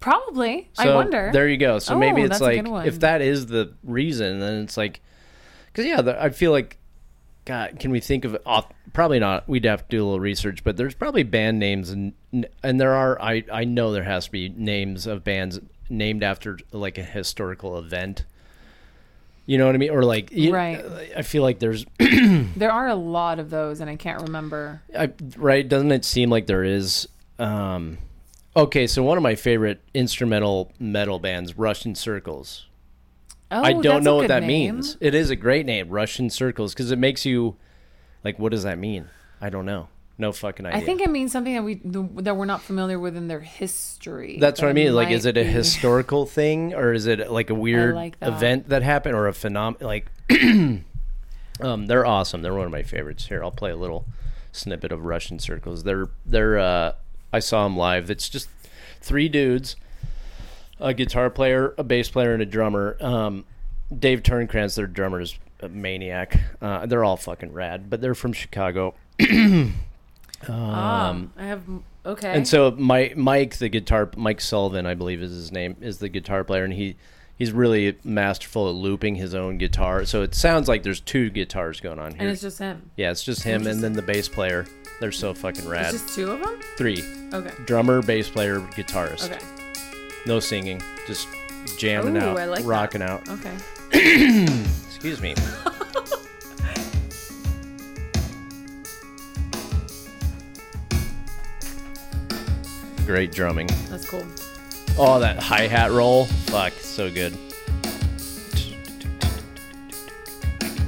Probably. 0.00 0.70
I 0.78 0.94
wonder. 0.94 1.30
There 1.32 1.48
you 1.48 1.56
go. 1.56 1.80
So 1.80 1.94
Oh, 1.94 1.98
maybe 1.98 2.22
it's 2.22 2.40
like 2.40 2.64
if 2.86 3.00
that 3.00 3.20
is 3.22 3.46
the 3.46 3.74
reason, 3.82 4.38
then 4.38 4.62
it's 4.62 4.76
like, 4.76 5.00
because 5.78 5.88
yeah, 5.88 6.02
the, 6.02 6.20
I 6.22 6.30
feel 6.30 6.50
like, 6.50 6.76
God, 7.44 7.78
can 7.78 7.90
we 7.92 8.00
think 8.00 8.24
of 8.24 8.36
off? 8.44 8.66
Probably 8.92 9.18
not. 9.20 9.48
We'd 9.48 9.64
have 9.64 9.86
to 9.88 9.96
do 9.96 10.02
a 10.02 10.04
little 10.04 10.20
research, 10.20 10.64
but 10.64 10.76
there's 10.76 10.94
probably 10.94 11.22
band 11.22 11.58
names 11.58 11.90
and 11.90 12.12
and 12.62 12.80
there 12.80 12.94
are. 12.94 13.20
I 13.22 13.44
I 13.52 13.64
know 13.64 13.92
there 13.92 14.02
has 14.04 14.26
to 14.26 14.32
be 14.32 14.48
names 14.48 15.06
of 15.06 15.22
bands 15.24 15.60
named 15.88 16.22
after 16.24 16.58
like 16.72 16.98
a 16.98 17.02
historical 17.04 17.78
event. 17.78 18.24
You 19.46 19.56
know 19.56 19.64
what 19.66 19.74
I 19.74 19.78
mean? 19.78 19.90
Or 19.90 20.02
like, 20.02 20.30
you- 20.30 20.52
Right. 20.52 20.84
I 21.16 21.22
feel 21.22 21.42
like 21.42 21.58
there's 21.58 21.86
There 21.98 22.70
are 22.70 22.88
a 22.88 22.94
lot 22.94 23.38
of 23.38 23.48
those, 23.48 23.80
and 23.80 23.88
I 23.88 23.96
can't 23.96 24.20
remember. 24.22 24.82
I, 24.98 25.10
right? 25.38 25.66
Doesn't 25.66 25.90
it 25.92 26.04
seem 26.04 26.28
like 26.28 26.46
there 26.46 26.64
is? 26.64 27.08
Um, 27.38 27.96
okay, 28.54 28.86
so 28.86 29.02
one 29.02 29.16
of 29.16 29.22
my 29.22 29.36
favorite 29.36 29.80
instrumental 29.94 30.72
metal 30.78 31.18
bands, 31.18 31.56
Russian 31.56 31.94
Circles. 31.94 32.66
Oh, 33.50 33.62
I 33.62 33.72
don't 33.72 34.04
know 34.04 34.16
what 34.16 34.28
that 34.28 34.42
name. 34.42 34.76
means. 34.76 34.96
It 35.00 35.14
is 35.14 35.30
a 35.30 35.36
great 35.36 35.64
name, 35.64 35.88
Russian 35.88 36.28
Circles, 36.30 36.74
because 36.74 36.90
it 36.90 36.98
makes 36.98 37.24
you 37.24 37.56
like, 38.24 38.38
what 38.38 38.52
does 38.52 38.62
that 38.64 38.78
mean? 38.78 39.08
I 39.40 39.48
don't 39.50 39.64
know. 39.64 39.88
No 40.20 40.32
fucking 40.32 40.66
idea. 40.66 40.80
I 40.80 40.84
think 40.84 41.00
it 41.00 41.10
means 41.10 41.30
something 41.30 41.54
that 41.54 41.62
we 41.62 41.80
that 41.84 42.34
we're 42.34 42.44
not 42.44 42.60
familiar 42.60 42.98
with 42.98 43.16
in 43.16 43.28
their 43.28 43.38
history. 43.40 44.38
that's 44.40 44.60
what 44.60 44.68
I 44.68 44.72
mean. 44.72 44.92
Like, 44.92 45.10
is 45.10 45.24
it 45.26 45.36
a 45.36 45.44
be- 45.44 45.48
historical 45.48 46.26
thing, 46.38 46.74
or 46.74 46.92
is 46.92 47.06
it 47.06 47.30
like 47.30 47.50
a 47.50 47.54
weird 47.54 47.94
like 47.94 48.18
that. 48.18 48.30
event 48.30 48.68
that 48.70 48.82
happened, 48.82 49.14
or 49.14 49.28
a 49.28 49.32
phenomenon? 49.32 49.86
Like, 49.86 50.06
um, 51.60 51.86
they're 51.86 52.04
awesome. 52.04 52.42
They're 52.42 52.52
one 52.54 52.66
of 52.66 52.72
my 52.72 52.82
favorites. 52.82 53.26
Here, 53.26 53.44
I'll 53.44 53.52
play 53.52 53.70
a 53.70 53.76
little 53.76 54.06
snippet 54.50 54.90
of 54.90 55.04
Russian 55.04 55.38
Circles. 55.38 55.84
They're 55.84 56.08
they're. 56.26 56.58
Uh, 56.58 56.92
I 57.32 57.38
saw 57.38 57.62
them 57.62 57.76
live. 57.76 58.10
It's 58.10 58.28
just 58.28 58.48
three 59.00 59.28
dudes, 59.28 59.76
a 60.80 60.94
guitar 60.94 61.30
player, 61.30 61.74
a 61.78 61.84
bass 61.84 62.08
player, 62.08 62.32
and 62.32 62.42
a 62.42 62.46
drummer. 62.46 62.96
Um, 63.00 63.44
Dave 63.96 64.22
Turncrantz, 64.22 64.74
their 64.76 64.86
drummer, 64.86 65.20
is 65.20 65.38
a 65.60 65.68
maniac. 65.68 66.38
Uh, 66.60 66.86
they're 66.86 67.04
all 67.04 67.16
fucking 67.16 67.52
rad, 67.52 67.88
but 67.90 68.00
they're 68.00 68.14
from 68.14 68.32
Chicago. 68.32 68.94
Ah, 70.48 71.08
Um, 71.10 71.32
I 71.36 71.46
have 71.46 71.62
okay. 72.06 72.32
and 72.32 72.46
so 72.46 72.70
Mike, 72.70 73.16
Mike, 73.16 73.56
the 73.58 73.68
guitar, 73.68 74.08
Mike 74.16 74.40
Sullivan, 74.40 74.86
I 74.86 74.94
believe 74.94 75.20
is 75.20 75.32
his 75.32 75.50
name, 75.50 75.76
is 75.80 75.98
the 75.98 76.08
guitar 76.08 76.44
player, 76.44 76.62
and 76.62 76.72
he 76.72 76.94
he's 77.36 77.50
really 77.50 77.96
masterful 78.04 78.68
at 78.68 78.76
looping 78.76 79.16
his 79.16 79.34
own 79.34 79.58
guitar. 79.58 80.04
So 80.04 80.22
it 80.22 80.36
sounds 80.36 80.68
like 80.68 80.84
there's 80.84 81.00
two 81.00 81.28
guitars 81.30 81.80
going 81.80 81.98
on 81.98 82.12
here. 82.12 82.20
and 82.22 82.30
it's 82.30 82.42
just 82.42 82.58
him. 82.60 82.90
yeah, 82.96 83.10
it's 83.10 83.24
just 83.24 83.42
him 83.42 83.66
and 83.66 83.82
then 83.82 83.94
the 83.94 84.02
bass 84.02 84.28
player. 84.28 84.64
They're 85.00 85.10
so 85.10 85.34
fucking 85.34 85.68
rad. 85.68 85.92
It's 85.94 86.04
just 86.04 86.14
two 86.14 86.30
of 86.30 86.40
them. 86.40 86.60
Three 86.76 87.02
Okay. 87.32 87.52
drummer, 87.64 88.00
bass 88.02 88.28
player, 88.28 88.60
guitarist. 88.60 89.30
Okay. 89.32 89.44
No 90.26 90.40
singing, 90.40 90.82
just 91.06 91.28
jamming 91.78 92.16
Ooh, 92.16 92.20
out, 92.20 92.38
I 92.38 92.44
like 92.46 92.62
that. 92.62 92.68
rocking 92.68 93.02
out. 93.02 93.28
Okay. 93.28 93.54
Excuse 94.86 95.20
me. 95.20 95.34
Great 103.06 103.32
drumming. 103.32 103.68
That's 103.88 104.08
cool. 104.08 104.26
Oh, 104.98 105.18
that 105.20 105.38
hi 105.38 105.66
hat 105.66 105.92
roll. 105.92 106.26
Fuck, 106.26 106.72
so 106.74 107.10
good. 107.10 107.32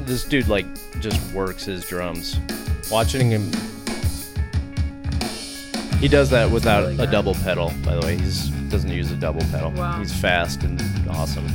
This 0.04 0.24
dude, 0.24 0.48
like, 0.48 0.66
just 1.00 1.32
works 1.32 1.64
his 1.64 1.86
drums. 1.86 2.38
Watching 2.90 3.30
him. 3.30 3.50
He 6.00 6.08
does 6.08 6.30
that 6.30 6.50
without 6.50 6.84
really 6.88 7.04
a 7.04 7.06
double 7.06 7.34
pedal, 7.34 7.72
by 7.84 7.94
the 7.94 8.00
way. 8.06 8.16
He 8.16 8.68
doesn't 8.68 8.90
use 8.90 9.10
a 9.12 9.16
double 9.16 9.42
pedal. 9.52 9.70
Wow. 9.72 9.98
He's 9.98 10.12
fast 10.18 10.62
and 10.62 10.80
awesome. 11.10 11.46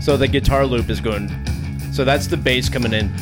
so 0.00 0.16
the 0.16 0.28
guitar 0.28 0.64
loop 0.64 0.88
is 0.88 1.00
going. 1.00 1.28
So 1.92 2.04
that's 2.04 2.26
the 2.28 2.36
bass 2.36 2.68
coming 2.68 2.92
in. 2.92 3.12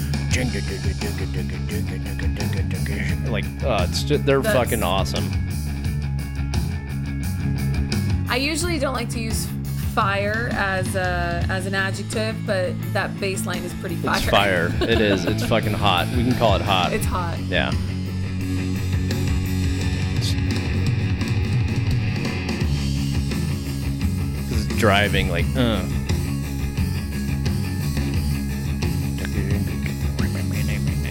Like, 3.30 3.44
uh, 3.62 3.86
it's 3.88 4.02
just, 4.02 4.26
they're 4.26 4.42
That's- 4.42 4.54
fucking 4.64 4.82
awesome. 4.82 5.30
I 8.28 8.36
usually 8.36 8.78
don't 8.78 8.94
like 8.94 9.08
to 9.10 9.20
use 9.20 9.46
fire 9.94 10.48
as 10.52 10.94
a 10.94 11.44
as 11.50 11.66
an 11.66 11.74
adjective, 11.74 12.34
but 12.46 12.72
that 12.94 13.18
bass 13.20 13.44
line 13.44 13.62
is 13.62 13.74
pretty 13.74 13.96
fire. 13.96 14.16
It's 14.16 14.26
fire. 14.30 14.72
It 14.80 15.00
is. 15.02 15.26
It's 15.26 15.44
fucking 15.44 15.74
hot. 15.74 16.06
We 16.16 16.24
can 16.24 16.34
call 16.36 16.56
it 16.56 16.62
hot. 16.62 16.94
It's 16.94 17.04
hot. 17.04 17.38
yeah. 17.40 17.72
This 24.48 24.58
is 24.58 24.66
driving 24.78 25.28
like, 25.28 25.46
uh. 25.56 25.84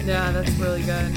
Yeah, 0.04 0.32
that's 0.32 0.50
really 0.52 0.82
good. 0.82 1.12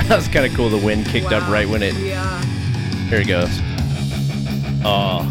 that 0.08 0.16
was 0.16 0.28
kind 0.28 0.46
of 0.46 0.54
cool. 0.54 0.70
The 0.70 0.78
wind 0.78 1.06
kicked 1.06 1.32
up 1.32 1.48
right 1.48 1.68
when 1.68 1.82
it. 1.82 1.94
Yeah. 1.94 2.42
Here 3.08 3.20
it 3.20 3.28
goes. 3.28 3.60
Oh, 4.82 5.30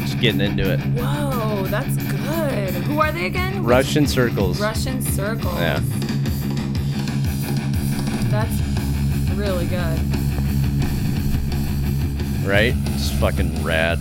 just 0.00 0.20
getting 0.20 0.40
into 0.40 0.70
it. 0.72 0.80
Whoa, 0.80 1.64
that's 1.68 1.96
good. 1.96 2.74
Who 2.84 3.00
are 3.00 3.10
they 3.12 3.26
again? 3.26 3.64
Russian 3.64 4.06
circles. 4.06 4.60
Russian 4.60 5.00
circles. 5.00 5.54
Yeah. 5.54 5.80
That's 8.30 8.60
really 9.34 9.66
good. 9.66 9.98
Right? 12.46 12.74
It's 12.94 13.10
fucking 13.18 13.62
rad. 13.62 13.98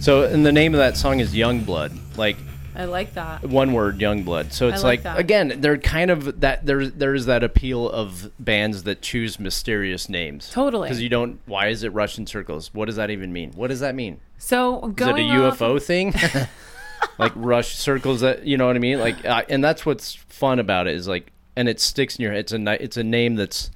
So, 0.00 0.24
and 0.24 0.46
the 0.46 0.52
name 0.52 0.74
of 0.74 0.78
that 0.78 0.96
song 0.96 1.20
is 1.20 1.34
Young 1.34 1.60
Blood. 1.60 1.92
Like, 2.16 2.36
I 2.78 2.84
like 2.84 3.14
that. 3.14 3.44
one 3.44 3.72
word 3.72 3.98
Youngblood. 3.98 4.52
So 4.52 4.68
it's 4.68 4.82
like 4.82 4.98
like, 4.98 5.02
that. 5.04 5.18
again, 5.18 5.60
they're 5.60 5.78
kind 5.78 6.10
of 6.10 6.40
that 6.40 6.64
there's 6.66 6.92
there's 6.92 7.26
that 7.26 7.42
appeal 7.42 7.88
of 7.90 8.30
bands 8.38 8.82
that 8.84 9.02
choose 9.02 9.38
mysterious 9.38 10.08
names. 10.08 10.50
Totally. 10.50 10.88
Because 10.88 11.02
you 11.02 11.08
don't 11.08 11.40
why 11.46 11.68
is 11.68 11.82
it 11.82 11.92
Russian 11.92 12.26
circles? 12.26 12.72
What 12.74 12.86
does 12.86 12.96
that 12.96 13.10
even 13.10 13.32
mean? 13.32 13.52
What 13.52 13.68
does 13.68 13.80
that 13.80 13.94
mean? 13.94 14.20
So 14.38 14.80
Is 14.84 14.90
it 14.90 14.96
going 14.96 15.30
a 15.30 15.46
off 15.46 15.58
UFO 15.58 15.82
thing? 15.82 16.14
like 17.18 17.32
rush 17.34 17.74
circles 17.76 18.20
that 18.20 18.46
you 18.46 18.56
know 18.56 18.66
what 18.66 18.76
I 18.76 18.80
mean? 18.80 18.98
Like 18.98 19.24
uh, 19.24 19.42
and 19.48 19.62
that's 19.62 19.84
what's 19.86 20.14
fun 20.14 20.58
about 20.58 20.86
it 20.86 20.94
is 20.94 21.08
like 21.08 21.32
and 21.56 21.68
it 21.68 21.80
sticks 21.80 22.16
in 22.16 22.22
your 22.22 22.32
head. 22.32 22.40
It's 22.40 22.52
a 22.52 22.58
ni- 22.58 22.76
it's 22.80 22.96
a 22.96 23.04
name 23.04 23.36
that's 23.36 23.70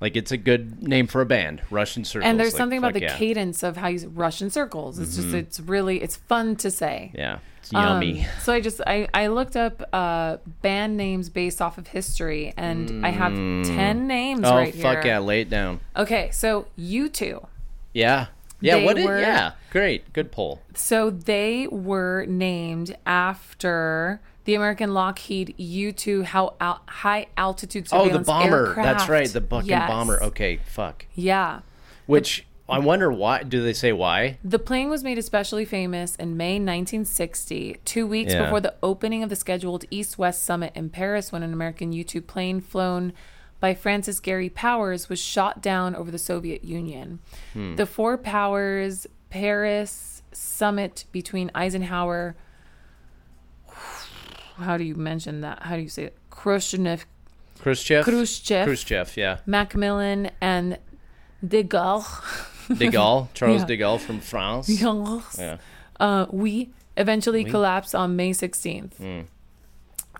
like 0.00 0.16
it's 0.16 0.32
a 0.32 0.36
good 0.36 0.82
name 0.82 1.06
for 1.06 1.20
a 1.20 1.26
band, 1.26 1.62
Russian 1.70 2.04
circles. 2.04 2.28
and 2.28 2.38
there's 2.38 2.52
Like, 2.52 2.58
something 2.58 2.78
about 2.78 2.94
the 2.94 3.02
yeah. 3.02 3.08
Mm-hmm. 3.10 3.18
cadence 3.18 3.62
of 3.62 3.76
how 3.76 3.88
you 3.88 4.08
Russian 4.08 4.50
circles. 4.50 4.98
It's 4.98 5.16
just 5.16 5.34
it's 5.34 5.60
really 5.60 6.02
it's 6.02 6.16
fun 6.16 6.56
to 6.56 6.70
say. 6.70 7.12
Yeah. 7.14 7.38
It's 7.64 7.74
Um, 7.74 7.82
yummy. 8.02 8.26
so 8.42 8.52
I 8.52 8.60
just 8.60 8.80
I, 8.86 9.08
I 9.14 9.28
looked 9.28 9.56
up 9.56 9.82
uh, 9.92 10.36
band 10.60 10.98
names 10.98 11.30
based 11.30 11.62
off 11.62 11.78
of 11.78 11.86
history, 11.88 12.52
and 12.58 13.04
I 13.06 13.08
have 13.08 13.32
ten 13.32 14.06
names 14.06 14.42
oh 14.44 14.54
right 14.54 14.74
fuck 14.74 15.02
here. 15.02 15.12
yeah, 15.14 15.18
lay 15.20 15.40
it 15.40 15.48
down. 15.48 15.80
Okay, 15.96 16.28
so 16.30 16.66
U2. 16.78 17.46
Yeah. 17.94 18.26
Yeah, 18.60 18.76
They 18.76 18.84
what 18.84 18.96
did 18.96 19.06
were- 19.06 19.18
yeah. 19.20 19.52
Great. 19.70 20.12
Good 20.12 20.30
poll. 20.30 20.60
So 20.74 21.08
they 21.10 21.66
were 21.68 22.24
named 22.26 22.96
after 23.06 24.20
the 24.44 24.54
American 24.54 24.92
Lockheed 24.94 25.54
U-2 25.56 26.24
how 26.24 26.54
al- 26.60 26.82
high 26.86 27.26
altitude 27.36 27.88
Oh, 27.92 28.08
the 28.10 28.18
bomber. 28.20 28.68
aircraft. 28.68 28.98
That's 28.98 29.08
right, 29.08 29.28
the 29.28 29.40
fucking 29.40 29.68
Yes. 29.70 29.88
bomber. 29.90 30.22
Okay, 30.22 30.58
fuck. 30.66 31.06
Yeah. 31.14 31.60
Which 32.06 32.46
I 32.68 32.78
wonder 32.78 33.12
why. 33.12 33.42
Do 33.42 33.62
they 33.62 33.74
say 33.74 33.92
why? 33.92 34.38
The 34.42 34.58
plane 34.58 34.88
was 34.88 35.04
made 35.04 35.18
especially 35.18 35.64
famous 35.66 36.16
in 36.16 36.36
May 36.36 36.54
1960, 36.54 37.76
two 37.84 38.06
weeks 38.06 38.32
Yeah. 38.32 38.44
before 38.44 38.60
the 38.60 38.74
opening 38.82 39.22
of 39.22 39.28
the 39.28 39.36
scheduled 39.36 39.84
East 39.90 40.16
West 40.16 40.42
Summit 40.44 40.72
in 40.74 40.88
Paris, 40.88 41.30
when 41.30 41.42
an 41.42 41.52
American 41.52 41.92
U 41.92 42.02
2 42.04 42.22
plane 42.22 42.60
flown 42.62 43.12
by 43.60 43.74
Francis 43.74 44.18
Gary 44.18 44.48
Powers 44.48 45.08
was 45.10 45.18
shot 45.20 45.60
down 45.62 45.94
over 45.94 46.10
the 46.10 46.18
Soviet 46.18 46.64
Union. 46.64 47.18
Hmm. 47.52 47.76
The 47.76 47.86
Four 47.86 48.16
Powers 48.16 49.06
Paris 49.28 50.22
summit 50.32 51.04
between 51.12 51.50
Eisenhower, 51.54 52.34
how 54.56 54.76
do 54.78 54.84
you 54.84 54.94
mention 54.94 55.40
that? 55.42 55.62
How 55.64 55.76
do 55.76 55.82
you 55.82 55.88
say 55.88 56.04
it? 56.04 56.16
Khrushchev, 56.30 57.06
Khrushchev. 57.60 58.04
Khrushchev, 58.04 58.64
Khrushchev. 58.66 59.16
Yeah. 59.16 59.38
Macmillan, 59.46 60.30
and 60.40 60.78
de 61.46 61.62
Gaulle. 61.62 62.04
De 62.78 62.88
Gaulle. 62.90 63.28
Charles 63.34 63.60
Yeah. 63.60 63.66
de 63.66 63.76
Gaulle 63.78 63.98
from 64.00 64.20
France. 64.20 64.68
Yeah. 65.38 65.56
Uh, 66.00 66.26
we 66.30 66.70
eventually 66.96 67.44
Oui. 67.44 67.50
collapsed 67.50 67.94
on 67.94 68.16
May 68.16 68.30
16th. 68.32 68.94
Hmm. 68.96 69.20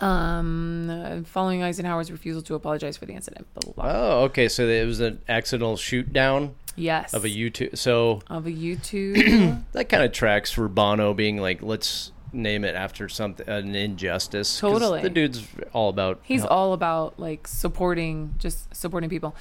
Um, 0.04 0.90
uh, 0.90 1.22
following 1.24 1.62
Eisenhower's 1.62 2.10
refusal 2.10 2.42
to 2.42 2.54
apologize 2.54 2.96
for 2.96 3.06
the 3.06 3.12
incident. 3.14 3.46
Blah, 3.54 3.72
blah, 3.72 3.82
blah. 3.84 3.92
Oh, 3.94 4.24
okay. 4.24 4.48
So 4.48 4.66
it 4.68 4.84
was 4.86 5.00
an 5.00 5.20
accidental 5.28 5.76
shoot 5.76 6.12
down 6.12 6.54
yes. 6.76 7.14
of 7.14 7.24
a 7.24 7.50
two. 7.50 7.70
So 7.74 8.20
Of 8.28 8.46
a 8.46 8.50
U2. 8.50 9.62
that 9.72 9.88
kind 9.88 10.02
of 10.02 10.12
tracks 10.12 10.50
for 10.50 10.68
Bono 10.68 11.14
being 11.14 11.36
like, 11.38 11.62
let's 11.62 12.12
name 12.32 12.64
it 12.64 12.74
after 12.74 13.08
something 13.08 13.48
an 13.48 13.74
injustice. 13.74 14.58
Totally. 14.58 15.00
The 15.00 15.10
dude's 15.10 15.46
all 15.72 15.88
about. 15.88 16.20
He's 16.24 16.44
all 16.44 16.72
about 16.72 17.18
like 17.18 17.46
supporting, 17.46 18.34
just 18.38 18.74
supporting 18.74 19.08
people. 19.08 19.34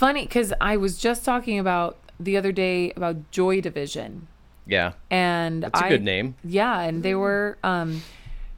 Funny, 0.00 0.22
because 0.22 0.54
I 0.62 0.78
was 0.78 0.96
just 0.98 1.26
talking 1.26 1.58
about 1.58 1.98
the 2.18 2.38
other 2.38 2.52
day 2.52 2.90
about 2.92 3.30
Joy 3.30 3.60
Division. 3.60 4.28
Yeah. 4.66 4.92
And 5.10 5.62
That's 5.64 5.78
a 5.78 5.84
I, 5.84 5.88
good 5.90 6.02
name. 6.02 6.36
Yeah, 6.42 6.80
and 6.80 7.02
they 7.02 7.14
were, 7.14 7.58
um, 7.62 8.00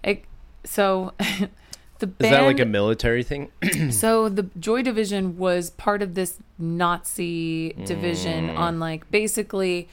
it, 0.05 0.24
so 0.62 1.14
the 1.98 2.07
band. 2.07 2.20
Is 2.20 2.31
that 2.31 2.42
like 2.42 2.61
a 2.61 2.64
military 2.64 3.24
thing? 3.24 3.50
So 3.90 4.28
the 4.28 4.44
Joy 4.57 4.83
Division 4.83 5.37
was 5.37 5.70
part 5.70 6.00
of 6.00 6.14
this 6.14 6.38
Nazi 6.59 7.72
division 7.87 8.50
Mm. 8.50 8.59
on 8.59 8.78
like 8.78 9.11
basically 9.11 9.88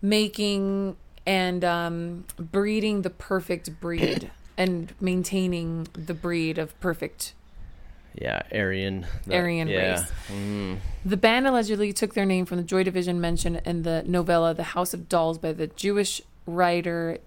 making 0.00 0.96
and 1.26 1.62
um, 1.66 2.24
breeding 2.38 3.02
the 3.02 3.10
perfect 3.10 3.78
breed 3.78 4.30
and 4.56 4.94
maintaining 5.02 5.86
the 5.92 6.14
breed 6.14 6.56
of 6.56 6.78
perfect 6.80 7.34
yeah, 8.14 8.42
Aryan. 8.52 9.06
the- 9.26 9.36
Aryan 9.36 9.68
yeah. 9.68 9.92
race. 10.00 10.12
Mm. 10.32 10.78
The 11.04 11.16
band 11.16 11.46
allegedly 11.46 11.92
took 11.92 12.14
their 12.14 12.24
name 12.26 12.46
from 12.46 12.56
the 12.58 12.62
Joy 12.62 12.82
Division 12.84 13.20
mentioned 13.20 13.60
in 13.64 13.82
the 13.82 14.02
novella 14.06 14.54
The 14.54 14.62
House 14.62 14.94
of 14.94 15.08
Dolls 15.08 15.38
by 15.38 15.52
the 15.52 15.66
Jewish 15.68 16.22
writer 16.46 17.18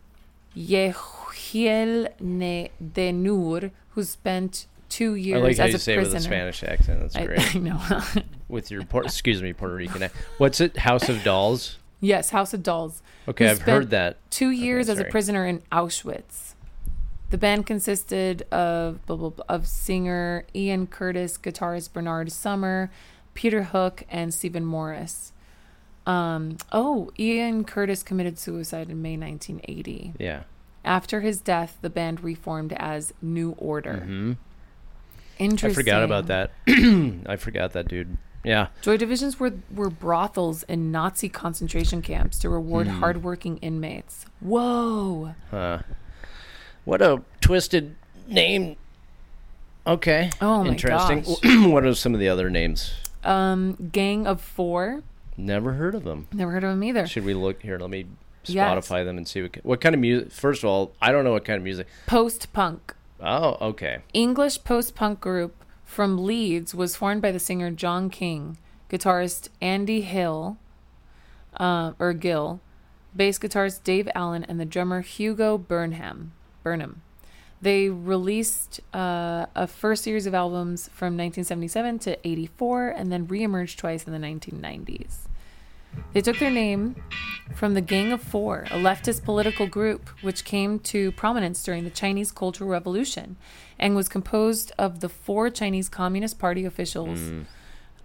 Yehiel 0.55 2.09
Ne- 2.19 2.71
de 2.93 3.11
Nur, 3.11 3.71
who 3.91 4.03
spent 4.03 4.65
two 4.89 5.13
I 5.13 5.17
years 5.17 5.43
like 5.43 5.57
how 5.57 5.63
as 5.65 5.69
you 5.71 5.75
a 5.75 5.79
say 5.79 5.93
it 5.93 5.97
with 5.97 6.11
prisoner. 6.11 6.19
a 6.19 6.21
Spanish 6.21 6.63
accent. 6.63 6.99
That's 7.01 7.17
great. 7.25 7.55
I 7.55 7.59
know. 7.59 8.01
with 8.47 8.71
your 8.71 8.83
Port, 8.83 9.05
excuse 9.05 9.41
me 9.41 9.53
Puerto 9.53 9.75
Rican. 9.75 10.03
ac- 10.03 10.13
What's 10.37 10.61
it? 10.61 10.77
House 10.77 11.09
of 11.09 11.23
Dolls. 11.23 11.77
yes, 11.99 12.29
House 12.31 12.53
of 12.53 12.63
Dolls. 12.63 13.01
Okay, 13.27 13.49
I've 13.49 13.61
heard 13.61 13.89
that. 13.89 14.17
Two 14.31 14.49
years 14.51 14.87
as 14.89 14.99
a 14.99 15.03
prisoner 15.05 15.45
in 15.45 15.59
Auschwitz. 15.71 16.46
The 17.29 17.37
band 17.37 17.65
consisted 17.65 18.43
of 18.51 19.05
blah, 19.05 19.15
blah, 19.17 19.29
blah, 19.29 19.45
of 19.49 19.67
singer 19.67 20.45
Ian 20.55 20.87
Curtis, 20.87 21.37
guitarist 21.37 21.91
Bernard 21.93 22.31
Sumner, 22.31 22.89
Peter 23.33 23.63
Hook, 23.63 24.03
and 24.09 24.33
Stephen 24.33 24.65
Morris. 24.65 25.33
Um, 26.05 26.57
oh, 26.71 27.11
Ian 27.19 27.65
Curtis 27.65 28.01
committed 28.01 28.39
suicide 28.39 28.89
in 28.89 29.01
May 29.01 29.17
1980. 29.17 30.13
Yeah. 30.17 30.43
After 30.85 31.19
his 31.19 31.41
death, 31.41 31.77
the 31.81 31.89
band 31.89 32.23
reformed 32.23 32.71
as 32.73 33.13
New 33.21 33.51
Order. 33.57 33.97
hmm 34.05 34.33
I 35.39 35.55
forgot 35.55 36.01
about 36.01 36.25
that. 36.27 36.51
I 36.67 37.35
forgot 37.35 37.73
that, 37.73 37.87
dude. 37.87 38.17
Yeah. 38.43 38.67
Joy 38.81 38.97
Divisions 38.97 39.39
were, 39.39 39.53
were 39.71 39.89
brothels 39.91 40.63
in 40.63 40.91
Nazi 40.91 41.29
concentration 41.29 42.01
camps 42.01 42.39
to 42.39 42.49
reward 42.49 42.87
Hmm. 42.87 42.99
hardworking 42.99 43.57
inmates. 43.57 44.25
Whoa. 44.39 45.35
Uh, 45.51 45.79
what 46.87 47.01
a 47.01 47.21
twisted 47.41 47.95
name. 48.27 48.77
Okay. 49.85 50.29
Oh 50.41 50.63
my 50.63 50.69
Interesting. 50.71 51.21
gosh. 51.21 51.37
what 51.71 51.85
are 51.85 51.93
some 51.93 52.13
of 52.13 52.19
the 52.19 52.29
other 52.29 52.49
names? 52.49 52.93
Um, 53.23 53.89
Gang 53.91 54.25
of 54.25 54.41
Four, 54.41 55.03
Never 55.35 55.73
heard 55.73 55.93
of 55.93 56.03
them. 56.03 56.27
Never 56.33 56.51
heard 56.51 56.63
of 56.63 56.71
them 56.71 56.83
either. 56.83 57.05
Should 57.05 57.25
we 57.25 57.33
look 57.33 57.61
here? 57.61 57.77
Let 57.77 57.89
me 57.89 58.07
Yes. 58.49 58.87
Spotify 58.87 59.03
them 59.03 59.17
and 59.17 59.27
see 59.27 59.41
what 59.41 59.57
what 59.63 59.81
kind 59.81 59.93
of 59.93 59.99
music. 59.99 60.31
First 60.31 60.63
of 60.63 60.69
all, 60.69 60.93
I 61.01 61.11
don't 61.11 61.25
know 61.25 61.33
what 61.33 61.43
kind 61.43 61.57
of 61.57 61.63
music. 61.63 61.85
Post 62.05 62.53
punk. 62.53 62.95
Oh, 63.19 63.57
okay. 63.69 63.99
English 64.13 64.63
post 64.63 64.95
punk 64.95 65.19
group 65.19 65.65
from 65.83 66.23
Leeds 66.23 66.73
was 66.73 66.95
formed 66.95 67.21
by 67.21 67.31
the 67.31 67.39
singer 67.39 67.71
Jon 67.71 68.09
King, 68.09 68.57
guitarist 68.89 69.49
Andy 69.61 69.99
Hill, 70.01 70.55
uh, 71.59 71.91
or 71.99 72.13
Gill, 72.13 72.61
bass 73.15 73.37
guitarist 73.37 73.83
Dave 73.83 74.07
Allen, 74.15 74.45
and 74.45 74.59
the 74.61 74.65
drummer 74.65 75.01
Hugo 75.01 75.57
Burnham. 75.57 76.31
Burnham. 76.67 77.01
They 77.61 77.89
released 77.89 78.81
uh, 78.93 79.45
a 79.55 79.67
first 79.67 80.03
series 80.03 80.27
of 80.27 80.35
albums 80.35 80.89
from 80.89 81.17
1977 81.17 81.99
to 81.99 82.27
84 82.27 82.89
and 82.89 83.09
then 83.11 83.25
reemerged 83.25 83.77
twice 83.77 84.03
in 84.03 84.11
the 84.11 84.19
1990s. 84.19 85.27
They 86.13 86.21
took 86.21 86.37
their 86.39 86.51
name 86.51 87.01
from 87.55 87.73
the 87.73 87.81
Gang 87.81 88.11
of 88.11 88.21
Four, 88.21 88.65
a 88.69 88.77
leftist 88.77 89.23
political 89.23 89.65
group 89.65 90.09
which 90.21 90.43
came 90.43 90.77
to 90.79 91.11
prominence 91.13 91.63
during 91.63 91.85
the 91.85 91.89
Chinese 91.89 92.31
Cultural 92.31 92.69
Revolution 92.69 93.37
and 93.79 93.95
was 93.95 94.09
composed 94.09 94.73
of 94.77 94.99
the 94.99 95.09
four 95.09 95.49
Chinese 95.49 95.87
Communist 95.89 96.37
Party 96.37 96.65
officials. 96.65 97.19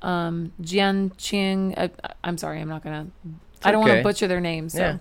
Um, 0.01 0.53
Jiang 0.63 1.15
Qing, 1.17 1.75
uh, 1.77 1.89
I'm 2.25 2.39
sorry, 2.39 2.61
I'm 2.61 2.69
not 2.69 2.83
going 2.85 3.07
to, 3.07 3.69
I 3.69 3.73
don't 3.73 3.83
want 3.83 3.93
to 3.93 4.03
butcher 4.03 4.29
their 4.29 4.41
names. 4.41 4.73
So. 4.73 4.79
Yeah. 4.79 4.99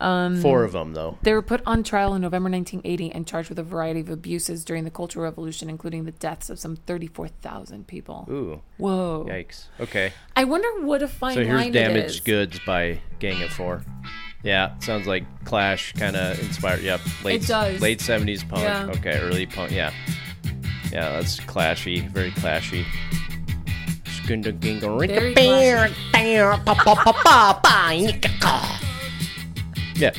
Um, 0.00 0.40
Four 0.40 0.64
of 0.64 0.72
them 0.72 0.92
though. 0.92 1.18
They 1.22 1.32
were 1.32 1.42
put 1.42 1.62
on 1.66 1.82
trial 1.84 2.14
in 2.14 2.22
November 2.22 2.50
1980 2.50 3.12
and 3.12 3.26
charged 3.26 3.48
with 3.48 3.58
a 3.58 3.62
variety 3.62 4.00
of 4.00 4.10
abuses 4.10 4.64
during 4.64 4.84
the 4.84 4.90
Cultural 4.90 5.22
Revolution, 5.24 5.70
including 5.70 6.04
the 6.04 6.10
deaths 6.12 6.50
of 6.50 6.58
some 6.58 6.76
34,000 6.76 7.86
people. 7.86 8.26
Ooh, 8.30 8.60
Whoa. 8.76 9.26
yikes. 9.28 9.66
Okay. 9.80 10.12
I 10.36 10.44
wonder 10.44 10.84
what 10.84 11.02
a 11.02 11.08
fine 11.08 11.34
So 11.34 11.44
here's 11.44 11.54
line 11.54 11.68
it 11.68 11.76
is. 11.76 11.82
Damaged 11.88 12.24
Goods 12.24 12.60
by 12.66 13.00
Gang 13.20 13.42
of 13.42 13.50
Four. 13.50 13.84
Yeah, 14.42 14.76
sounds 14.80 15.06
like 15.06 15.24
Clash 15.44 15.92
kind 15.94 16.16
of 16.16 16.38
inspired. 16.40 16.82
Yep, 16.82 17.00
late 17.24 17.42
It 17.44 17.46
does. 17.46 17.80
late 17.80 18.00
seventies 18.00 18.44
punk. 18.44 18.62
Yeah. 18.62 18.90
Okay, 18.96 19.18
early 19.20 19.46
punk. 19.46 19.70
Yeah, 19.72 19.90
yeah, 20.92 21.10
that's 21.12 21.40
clashy, 21.40 22.00
very 22.00 22.30
clashy. 22.32 22.84
Very 24.26 25.34
classy. 25.34 25.94
Yeah. 29.94 30.12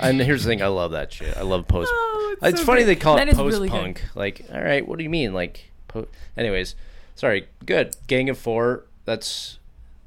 And 0.00 0.20
here's 0.20 0.44
the 0.44 0.48
thing, 0.50 0.62
I 0.62 0.66
love 0.66 0.92
that 0.92 1.12
shit. 1.12 1.36
I 1.36 1.42
love 1.42 1.66
post. 1.66 1.90
Oh, 1.92 2.36
it's 2.42 2.60
so 2.60 2.66
funny 2.66 2.80
good. 2.82 2.88
they 2.88 2.96
call 2.96 3.16
That 3.16 3.28
it 3.28 3.32
is 3.32 3.36
post 3.38 3.54
really 3.54 3.68
good. 3.68 3.80
punk. 3.80 4.02
like, 4.14 4.42
all 4.52 4.60
right, 4.60 4.86
what 4.86 4.98
do 4.98 5.04
you 5.04 5.10
mean? 5.10 5.32
Like, 5.32 5.70
po- 5.88 6.08
anyways, 6.36 6.74
sorry. 7.14 7.48
Good. 7.64 7.96
Gang 8.06 8.28
of 8.28 8.36
Four. 8.38 8.84
That's 9.06 9.58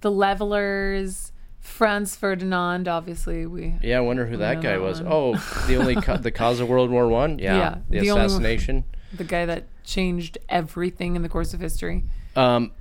The 0.02 0.12
Levellers, 0.12 1.32
Franz 1.60 2.16
Ferdinand, 2.16 2.88
obviously. 2.88 3.46
We 3.48 3.76
yeah. 3.82 3.98
I 3.98 4.02
wonder 4.02 4.26
who 4.28 4.38
that 4.38 4.58
know 4.58 4.62
guy 4.64 4.72
that 4.74 4.82
was. 4.82 5.02
one. 5.02 5.12
Oh, 5.12 5.64
the 5.68 5.78
only 5.78 5.96
the 6.22 6.32
cause 6.32 6.60
of 6.60 6.68
World 6.70 6.92
War 6.92 7.08
One. 7.08 7.40
Yeah, 7.40 7.58
Yeah, 7.58 7.76
the, 7.90 8.00
the 8.02 8.12
only- 8.12 8.26
assassination. 8.26 8.84
The 9.14 9.24
guy 9.24 9.46
that 9.46 9.64
changed 9.86 10.38
everything 10.50 11.16
in 11.16 11.22
the 11.22 11.30
course 11.30 11.54
of 11.54 11.62
history. 11.62 12.04
Um, 12.36 12.74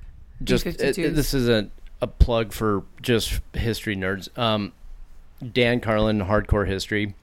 just 0.42 0.66
it, 0.66 0.76
B-52s. 0.96 1.14
this 1.14 1.32
is 1.34 1.48
a 1.48 1.70
a 2.02 2.08
plug 2.08 2.52
for 2.52 2.82
just 3.00 3.40
history 3.54 3.94
nerds. 3.94 4.36
Um, 4.36 4.72
Dan 5.52 5.80
Carlin, 5.80 6.20
Hardcore 6.22 6.66
History, 6.66 7.14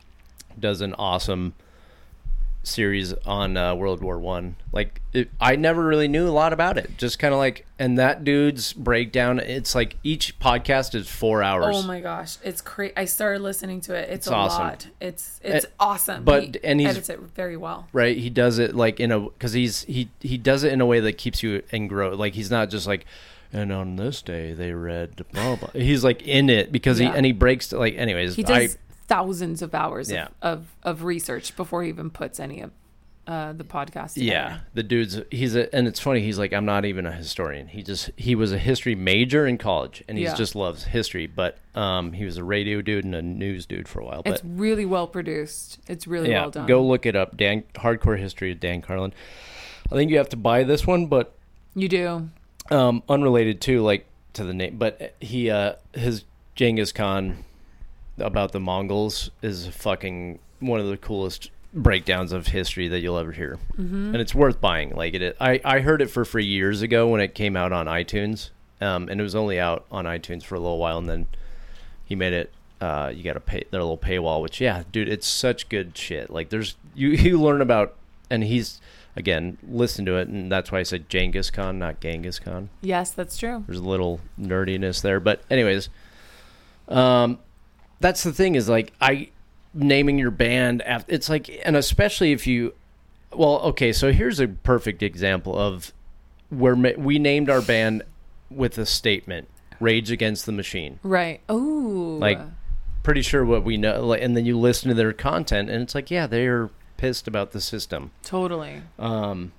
does 0.59 0.81
an 0.81 0.93
awesome 0.95 1.53
series 2.65 3.11
on 3.25 3.57
uh, 3.57 3.75
World 3.75 4.01
War 4.01 4.17
One. 4.19 4.55
Like 4.71 5.01
it, 5.11 5.29
I 5.41 5.55
never 5.57 5.83
really 5.85 6.07
knew 6.07 6.27
a 6.27 6.31
lot 6.31 6.53
about 6.53 6.77
it. 6.77 6.97
Just 6.97 7.19
kind 7.19 7.33
of 7.33 7.37
like, 7.39 7.65
and 7.77 7.97
that 7.97 8.23
dude's 8.23 8.71
breakdown. 8.71 9.39
It's 9.39 9.75
like 9.75 9.97
each 10.03 10.39
podcast 10.39 10.95
is 10.95 11.09
four 11.09 11.43
hours. 11.43 11.75
Oh 11.75 11.83
my 11.83 11.99
gosh, 11.99 12.37
it's 12.43 12.61
crazy! 12.61 12.93
I 12.95 13.05
started 13.05 13.41
listening 13.41 13.81
to 13.81 13.95
it. 13.95 14.03
It's, 14.09 14.13
It's 14.13 14.27
a 14.27 14.33
awesome. 14.35 14.63
lot. 14.63 14.87
It's 15.01 15.39
it's 15.43 15.65
Uh, 15.65 15.69
awesome. 15.79 16.23
but- 16.23 16.43
he 16.55 16.63
and 16.63 16.79
he 16.79 16.85
edits 16.85 17.09
it 17.09 17.19
very 17.19 17.57
well. 17.57 17.87
right 17.91 18.15
he 18.17 18.29
does 18.29 18.59
it 18.59 18.75
like 18.75 18.99
in 18.99 19.11
a 19.11 19.19
because 19.19 19.53
he's 19.53 19.83
he 19.83 20.09
he 20.21 20.37
does 20.37 20.63
it 20.63 20.71
in 20.71 20.79
a 20.81 20.85
way 20.85 20.99
that 21.01 21.13
keeps 21.17 21.43
you 21.43 21.63
engrossed 21.71 22.17
like 22.17 22.33
he's 22.33 22.51
not 22.51 22.69
just 22.69 22.87
like 22.87 23.05
and 23.53 23.71
on 23.71 23.95
this 23.95 24.21
day 24.21 24.53
they 24.53 24.71
read 24.73 25.15
blah 25.31 25.55
blah 25.55 25.69
he's 25.73 26.03
like 26.03 26.21
in 26.27 26.49
it 26.49 26.71
because 26.71 26.99
Yeah. 26.99 27.11
he 27.11 27.17
and 27.17 27.25
he 27.25 27.31
breaks 27.31 27.71
like 27.71 27.95
anyways 27.95 28.35
He 28.35 28.43
I, 28.45 28.47
does 28.67 28.77
thousands 29.07 29.61
of 29.61 29.73
hours 29.75 30.09
Yeah. 30.11 30.27
of, 30.41 30.59
of 30.83 30.99
of 30.99 31.03
research 31.03 31.55
before 31.55 31.83
he 31.83 31.89
even 31.89 32.09
puts 32.09 32.39
any 32.39 32.61
of 32.61 32.71
uh, 33.25 33.53
the 33.53 33.63
podcast. 33.63 34.15
Together. 34.15 34.31
yeah 34.31 34.59
the 34.73 34.83
dude's 34.83 35.21
he's 35.31 35.55
a 35.55 35.73
and 35.73 35.87
it's 35.87 35.99
funny 36.01 36.19
he's 36.19 36.37
like 36.37 36.51
i'm 36.51 36.65
not 36.65 36.83
even 36.83 37.05
a 37.05 37.11
historian 37.13 37.67
he 37.69 37.81
just 37.81 38.09
he 38.17 38.35
was 38.35 38.51
a 38.51 38.57
history 38.57 38.95
major 38.95 39.47
in 39.47 39.57
college 39.57 40.03
and 40.09 40.17
he 40.17 40.25
Yeah. 40.25 40.33
just 40.35 40.55
loves 40.55 40.83
history 40.83 41.25
but 41.25 41.57
um 41.73 42.11
he 42.11 42.25
was 42.25 42.35
a 42.35 42.43
radio 42.43 42.81
dude 42.81 43.05
and 43.05 43.15
a 43.15 43.21
news 43.21 43.65
dude 43.65 43.87
for 43.87 44.01
a 44.01 44.05
while 44.05 44.23
but 44.23 44.33
It's 44.33 44.43
really 44.43 44.85
well 44.85 45.07
produced. 45.07 45.79
It's 45.87 46.05
really 46.05 46.31
yeah 46.31 46.41
well 46.41 46.51
done. 46.51 46.65
go 46.67 46.83
look 46.85 47.05
it 47.05 47.15
up 47.15 47.37
dan 47.37 47.63
hardcore 47.75 48.19
history 48.19 48.51
of 48.51 48.59
dan 48.59 48.81
carlin 48.81 49.13
i 49.89 49.95
think 49.95 50.11
you 50.11 50.17
have 50.17 50.29
to 50.29 50.37
buy 50.37 50.63
this 50.65 50.85
one 50.85 51.05
but 51.05 51.33
You 51.75 51.87
do. 51.87 52.29
Um, 52.73 53.03
unrelated 53.07 53.61
too, 53.61 53.81
like 53.81 54.05
to 54.33 54.43
the 54.43 54.53
name, 54.53 54.77
but 54.77 55.15
he 55.19 55.49
uh, 55.49 55.73
his 55.93 56.23
Genghis 56.55 56.91
Khan 56.91 57.43
about 58.17 58.51
the 58.51 58.59
Mongols 58.59 59.31
is 59.41 59.67
fucking 59.67 60.39
one 60.59 60.79
of 60.79 60.87
the 60.87 60.97
coolest 60.97 61.49
breakdowns 61.73 62.31
of 62.31 62.47
history 62.47 62.87
that 62.87 62.99
you'll 62.99 63.17
ever 63.17 63.31
hear, 63.31 63.57
Mm-hmm. 63.77 64.07
and 64.13 64.17
it's 64.17 64.35
worth 64.35 64.59
buying. 64.61 64.91
Like 64.95 65.13
it, 65.13 65.37
I 65.39 65.59
I 65.63 65.79
heard 65.79 66.01
it 66.01 66.09
for 66.09 66.25
free 66.25 66.45
years 66.45 66.81
ago 66.81 67.07
when 67.07 67.21
it 67.21 67.33
came 67.35 67.55
out 67.55 67.71
on 67.71 67.85
iTunes, 67.87 68.49
um, 68.81 69.07
and 69.09 69.19
it 69.19 69.23
was 69.23 69.35
only 69.35 69.59
out 69.59 69.85
on 69.91 70.05
iTunes 70.05 70.43
for 70.43 70.55
a 70.55 70.59
little 70.59 70.77
while, 70.79 70.97
and 70.97 71.09
then 71.09 71.27
he 72.05 72.15
made 72.15 72.33
it. 72.33 72.51
Uh, 72.81 73.11
you 73.15 73.23
got 73.23 73.33
to 73.33 73.39
pay 73.39 73.63
their 73.71 73.79
little 73.81 73.97
paywall, 73.97 74.41
which 74.41 74.59
yeah, 74.59 74.83
dude, 74.91 75.07
it's 75.07 75.25
such 75.27 75.69
good 75.69 75.97
shit. 75.97 76.29
Like 76.29 76.49
there's 76.49 76.75
you 76.93 77.09
you 77.27 77.39
learn 77.41 77.61
about, 77.61 77.95
and 78.29 78.43
he's 78.43 78.81
again 79.15 79.57
listen 79.67 80.05
to 80.05 80.15
it, 80.17 80.27
and 80.27 80.51
that's 80.51 80.71
why 80.71 80.79
I 80.79 80.83
said 80.83 81.09
Genghis 81.09 81.49
Khan, 81.51 81.77
not 81.79 81.99
Genghis 81.99 82.39
Khan 82.39 82.69
Yes, 82.81 83.11
that's 83.11 83.37
true. 83.37 83.63
there's 83.67 83.79
a 83.79 83.83
little 83.83 84.19
nerdiness 84.39 85.01
there 85.01 85.19
but 85.19 85.41
anyways 85.49 85.89
um 86.87 87.39
that's 87.99 88.23
the 88.23 88.33
thing 88.33 88.55
is 88.55 88.67
like 88.67 88.91
i 88.99 89.29
naming 89.73 90.19
your 90.19 90.31
band 90.31 90.81
after 90.81 91.13
it's 91.13 91.29
like 91.29 91.49
and 91.65 91.75
especially 91.77 92.31
if 92.33 92.45
you 92.45 92.73
well 93.31 93.59
okay 93.61 93.93
so 93.93 94.11
here's 94.11 94.39
a 94.39 94.47
perfect 94.47 95.01
example 95.01 95.57
of 95.57 95.93
where 96.49 96.75
we 96.75 97.17
named 97.17 97.49
our 97.49 97.61
band 97.61 98.03
with 98.51 98.77
a 98.77 98.85
statement 98.85 99.47
rage 99.79 100.11
against 100.11 100.45
the 100.45 100.51
machine 100.51 100.99
Right. 101.03 101.41
Oh. 101.49 102.17
Like- 102.19 102.39
pretty 103.01 103.21
sure 103.21 103.43
what 103.43 103.65
we 103.65 103.75
know 103.75 104.05
like, 104.05 104.21
and 104.21 104.37
then 104.37 104.45
you 104.45 104.57
listen 104.57 104.87
to 104.89 104.95
their 104.95 105.11
content 105.13 105.69
and 105.69 105.81
it's 105.81 105.93
like 105.95 106.09
yeah 106.11 106.25
they're 106.27 106.69
pissed 107.03 107.27
about 107.27 107.51
the 107.51 107.59
system 107.59 108.11
totally. 108.23 108.81
um, 108.97 109.51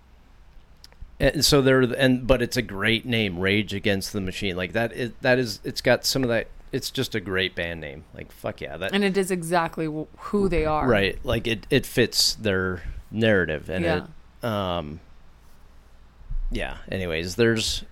and 1.21 1.45
so 1.45 1.63
there, 1.63 1.81
and 1.81 2.27
but 2.27 2.43
it's 2.43 2.57
a 2.57 2.63
great 2.63 3.05
name, 3.07 3.39
Rage 3.39 3.73
Against 3.73 4.13
the 4.13 4.21
Machine. 4.21 4.57
Like 4.57 4.73
that 4.73 4.93
is 4.93 5.13
that 5.21 5.39
is 5.39 5.61
it's 5.63 5.81
got 5.81 6.05
some 6.05 6.23
of 6.25 6.29
that. 6.31 6.49
It's 6.73 6.91
just 6.91 7.15
a 7.15 7.21
great 7.21 7.55
band 7.55 7.81
name. 7.81 8.05
Like 8.15 8.33
fuck 8.33 8.61
yeah, 8.61 8.77
that 8.79 8.93
And 8.93 9.05
it 9.05 9.17
is 9.17 9.31
exactly 9.31 9.87
who 9.87 10.49
they 10.49 10.65
are. 10.65 10.89
right. 10.89 11.17
Like 11.25 11.47
it 11.47 11.67
it 11.71 11.87
fits 11.87 12.35
their 12.35 12.83
narrative 13.13 13.69
and 13.71 13.85
Yeah. 13.85 14.07
it 14.43 14.45
um 14.47 15.01
yeah. 16.51 16.79
Anyways, 16.91 17.37
there's 17.37 17.85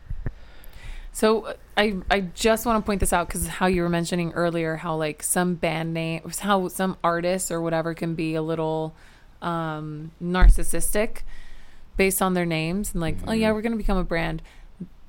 So 1.13 1.55
I 1.77 1.97
I 2.11 2.21
just 2.35 2.67
want 2.67 2.83
to 2.83 2.87
point 2.87 3.01
this 3.01 3.13
out 3.13 3.29
because 3.29 3.47
how 3.47 3.67
you 3.67 3.83
were 3.83 3.89
mentioning 3.89 4.33
earlier 4.33 4.77
how 4.77 4.97
like 4.97 5.23
some 5.23 5.55
band 5.55 5.95
names, 5.95 6.41
how 6.41 6.67
some 6.69 6.97
artists 7.05 7.51
or 7.53 7.61
whatever 7.61 7.95
can 7.95 8.15
be 8.17 8.35
a 8.35 8.43
little 8.43 8.95
um, 9.43 10.13
narcissistic 10.23 11.23
based 11.97 12.23
on 12.23 12.35
their 12.35 12.47
names 12.47 12.93
and 12.93 13.01
like 13.01 13.17
oh 13.27 13.33
yeah 13.33 13.53
we're 13.53 13.63
gonna 13.63 13.77
become 13.77 13.99
a 13.99 14.05
brand. 14.05 14.43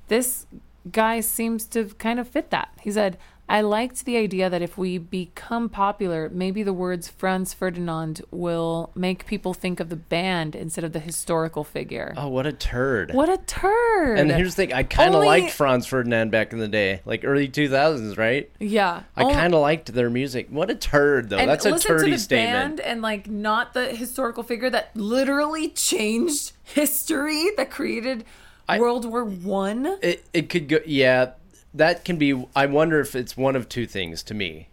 This 0.09 0.45
guy 0.91 1.21
seems 1.21 1.65
to 1.67 1.85
kind 1.97 2.19
of 2.19 2.27
fit 2.27 2.49
that. 2.49 2.69
He 2.81 2.91
said. 2.91 3.17
I 3.49 3.59
liked 3.61 4.05
the 4.05 4.15
idea 4.17 4.49
that 4.49 4.61
if 4.61 4.77
we 4.77 4.97
become 4.97 5.67
popular, 5.69 6.29
maybe 6.33 6.63
the 6.63 6.73
words 6.73 7.09
Franz 7.09 7.53
Ferdinand 7.53 8.21
will 8.31 8.91
make 8.95 9.25
people 9.25 9.53
think 9.53 9.79
of 9.81 9.89
the 9.89 9.95
band 9.97 10.55
instead 10.55 10.83
of 10.85 10.93
the 10.93 10.99
historical 10.99 11.63
figure. 11.63 12.13
oh 12.17 12.29
what 12.29 12.47
a 12.47 12.53
turd. 12.53 13.13
What 13.13 13.29
a 13.29 13.37
turd! 13.37 14.17
And 14.17 14.31
here's 14.31 14.55
the 14.55 14.65
thing, 14.65 14.73
I 14.73 14.83
kind 14.83 15.09
of 15.09 15.15
Only- 15.15 15.27
liked 15.27 15.51
Franz 15.51 15.85
Ferdinand 15.85 16.31
back 16.31 16.53
in 16.53 16.59
the 16.59 16.67
day, 16.69 17.01
like 17.05 17.23
early 17.25 17.47
2000s, 17.49 18.17
right? 18.17 18.49
yeah, 18.59 19.03
I 19.15 19.23
Only- 19.23 19.33
kind 19.35 19.53
of 19.53 19.59
liked 19.61 19.93
their 19.93 20.09
music. 20.09 20.47
What 20.49 20.71
a 20.71 20.75
turd, 20.75 21.29
though. 21.29 21.37
and 21.37 21.49
That's 21.49 21.65
a 21.65 21.73
turdy 21.73 22.11
the 22.11 22.17
statement. 22.19 22.77
band 22.77 22.79
and 22.79 23.01
like 23.01 23.29
not 23.29 23.73
the 23.73 23.87
historical 23.87 24.43
figure 24.43 24.69
that 24.69 24.95
literally 24.95 25.67
changed 25.69 26.53
history 26.63 27.49
that 27.57 27.69
created 27.69 28.23
I- 28.69 28.79
World 28.79 29.03
War 29.05 29.25
One. 29.25 29.97
It 30.01 30.23
it 30.33 30.49
could 30.49 30.69
go 30.69 30.79
yeah, 30.85 31.31
that 31.73 32.05
can 32.05 32.17
be 32.17 32.45
I 32.55 32.65
wonder 32.65 32.99
if 32.99 33.15
it's 33.15 33.35
one 33.37 33.55
of 33.55 33.69
two 33.69 33.85
things 33.87 34.23
to 34.23 34.33
me. 34.33 34.67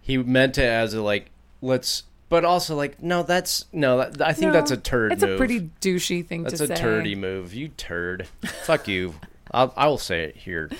He 0.00 0.16
meant 0.18 0.58
it 0.58 0.64
as 0.64 0.94
a 0.94 1.02
like 1.02 1.30
let's 1.60 2.04
but 2.28 2.44
also 2.44 2.76
like 2.76 3.02
no 3.02 3.22
that's 3.22 3.64
no 3.72 3.98
that, 3.98 4.22
I 4.22 4.32
think 4.32 4.52
that's 4.52 4.70
a 4.70 4.76
turd 4.76 5.12
It's 5.12 5.22
move. 5.22 5.34
a 5.34 5.36
pretty 5.36 5.70
douchey 5.80 6.24
thing 6.26 6.44
That's 6.44 6.58
to 6.58 6.64
a 6.64 6.66
say. 6.68 6.74
turdy 6.82 7.16
move. 7.16 7.52
You 7.52 7.68
turd. 7.68 8.28
Fuck 8.64 8.88
you. 8.88 9.14
I'll 9.50 9.72
I 9.76 9.88
will 9.88 9.98
say 9.98 10.24
it 10.24 10.36
here. 10.36 10.70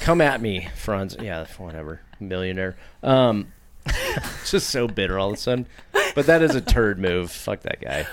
Come 0.00 0.20
at 0.20 0.42
me, 0.42 0.68
Franz. 0.76 1.16
Yeah, 1.20 1.46
whatever. 1.56 2.00
Millionaire. 2.20 2.76
Um, 3.02 3.52
just 4.44 4.68
so 4.70 4.86
bitter 4.88 5.18
all 5.18 5.28
of 5.30 5.34
a 5.34 5.40
sudden. 5.40 5.66
But 6.14 6.26
that 6.26 6.42
is 6.42 6.54
a 6.54 6.60
turd 6.60 6.98
move. 6.98 7.30
Fuck 7.30 7.60
that 7.60 7.80
guy. 7.80 8.06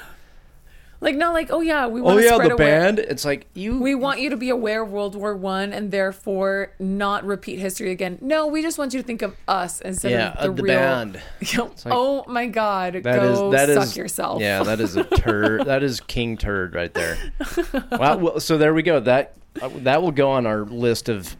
Like 1.02 1.16
not 1.16 1.34
like 1.34 1.50
oh 1.50 1.62
yeah 1.62 1.88
we 1.88 2.02
Oh 2.02 2.04
want 2.04 2.20
to 2.20 2.26
yeah, 2.26 2.34
spread 2.34 2.50
the 2.50 2.56
aware- 2.56 2.82
band. 2.82 3.00
It's 3.00 3.24
like 3.24 3.48
you. 3.54 3.80
We 3.80 3.96
want 3.96 4.20
you 4.20 4.30
to 4.32 4.38
be 4.38 4.50
aware 4.50 4.84
of 4.84 4.92
World 4.92 5.16
War 5.16 5.34
One 5.36 5.72
and 5.72 5.92
therefore 5.92 6.74
not 6.78 7.24
repeat 7.26 7.58
history 7.58 7.92
again. 7.92 8.18
No, 8.22 8.48
we 8.48 8.62
just 8.62 8.78
want 8.78 8.94
you 8.94 9.02
to 9.02 9.08
think 9.08 9.22
of 9.22 9.36
us 9.48 9.80
instead 9.80 10.12
yeah, 10.12 10.32
of 10.34 10.36
the, 10.36 10.42
uh, 10.42 10.56
the 10.56 10.64
real. 10.64 10.74
band. 10.78 11.22
like, 11.58 11.72
oh 11.86 12.26
my 12.28 12.48
God! 12.48 12.96
That 12.96 13.04
go 13.04 13.50
is 13.50 13.54
that 13.54 13.70
is 13.70 13.88
suck 13.88 13.96
yourself. 13.96 14.42
Yeah, 14.42 14.64
that 14.64 14.82
is 14.82 14.98
a 14.98 15.06
turd. 15.06 15.66
that 15.68 15.84
is 15.84 16.02
king 16.02 16.36
turd 16.38 16.76
right 16.76 16.94
there. 16.94 17.18
Wow. 17.92 18.18
Well, 18.18 18.40
so 18.40 18.58
there 18.58 18.74
we 18.74 18.84
go. 18.84 19.00
That 19.00 19.36
uh, 19.62 19.70
that 19.78 20.02
will 20.02 20.12
go 20.12 20.32
on 20.32 20.46
our 20.46 20.64
list 20.64 21.08
of 21.08 21.36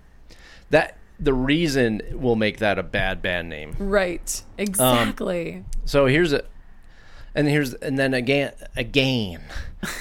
that. 0.70 0.96
The 1.20 1.34
reason 1.34 2.02
will 2.14 2.38
make 2.38 2.60
that 2.60 2.80
a 2.80 2.84
bad 2.84 3.22
band 3.22 3.50
name. 3.50 3.76
Right. 3.78 4.42
Exactly. 4.58 5.66
So 5.84 6.06
here's 6.06 6.32
a, 6.32 6.46
and 7.36 7.48
here's 7.48 7.74
and 7.76 7.98
then 7.98 8.14
again 8.14 8.52
again. 8.76 9.42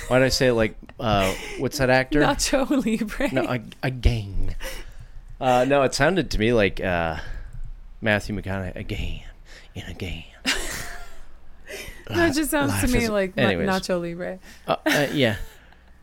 Why 0.09 0.19
did 0.19 0.27
I 0.27 0.29
say 0.31 0.49
it 0.49 0.55
like 0.55 0.77
uh, 0.99 1.33
what's 1.59 1.79
that 1.79 1.91
actor? 1.91 2.21
Nacho 2.21 2.69
Libre. 2.85 3.33
no, 3.33 3.45
ag- 3.49 3.75
again. 3.83 4.55
Uh, 5.41 5.65
no, 5.69 5.83
it 5.83 5.95
sounded 5.95 6.31
to 6.33 6.39
me 6.39 6.53
like 6.53 6.81
uh, 6.81 7.19
Matthew 8.01 8.35
McConaughey 8.37 8.75
again 8.77 9.23
and 9.77 9.89
again. 9.89 10.25
that 12.09 12.35
just 12.35 12.51
sounds 12.51 12.81
to 12.81 12.89
me 12.89 13.05
is- 13.05 13.11
like 13.11 13.37
anyways. 13.39 13.69
Nacho 13.69 14.01
Libre. 14.01 14.39
Uh, 14.67 14.77
uh, 14.87 15.07
yeah. 15.13 15.37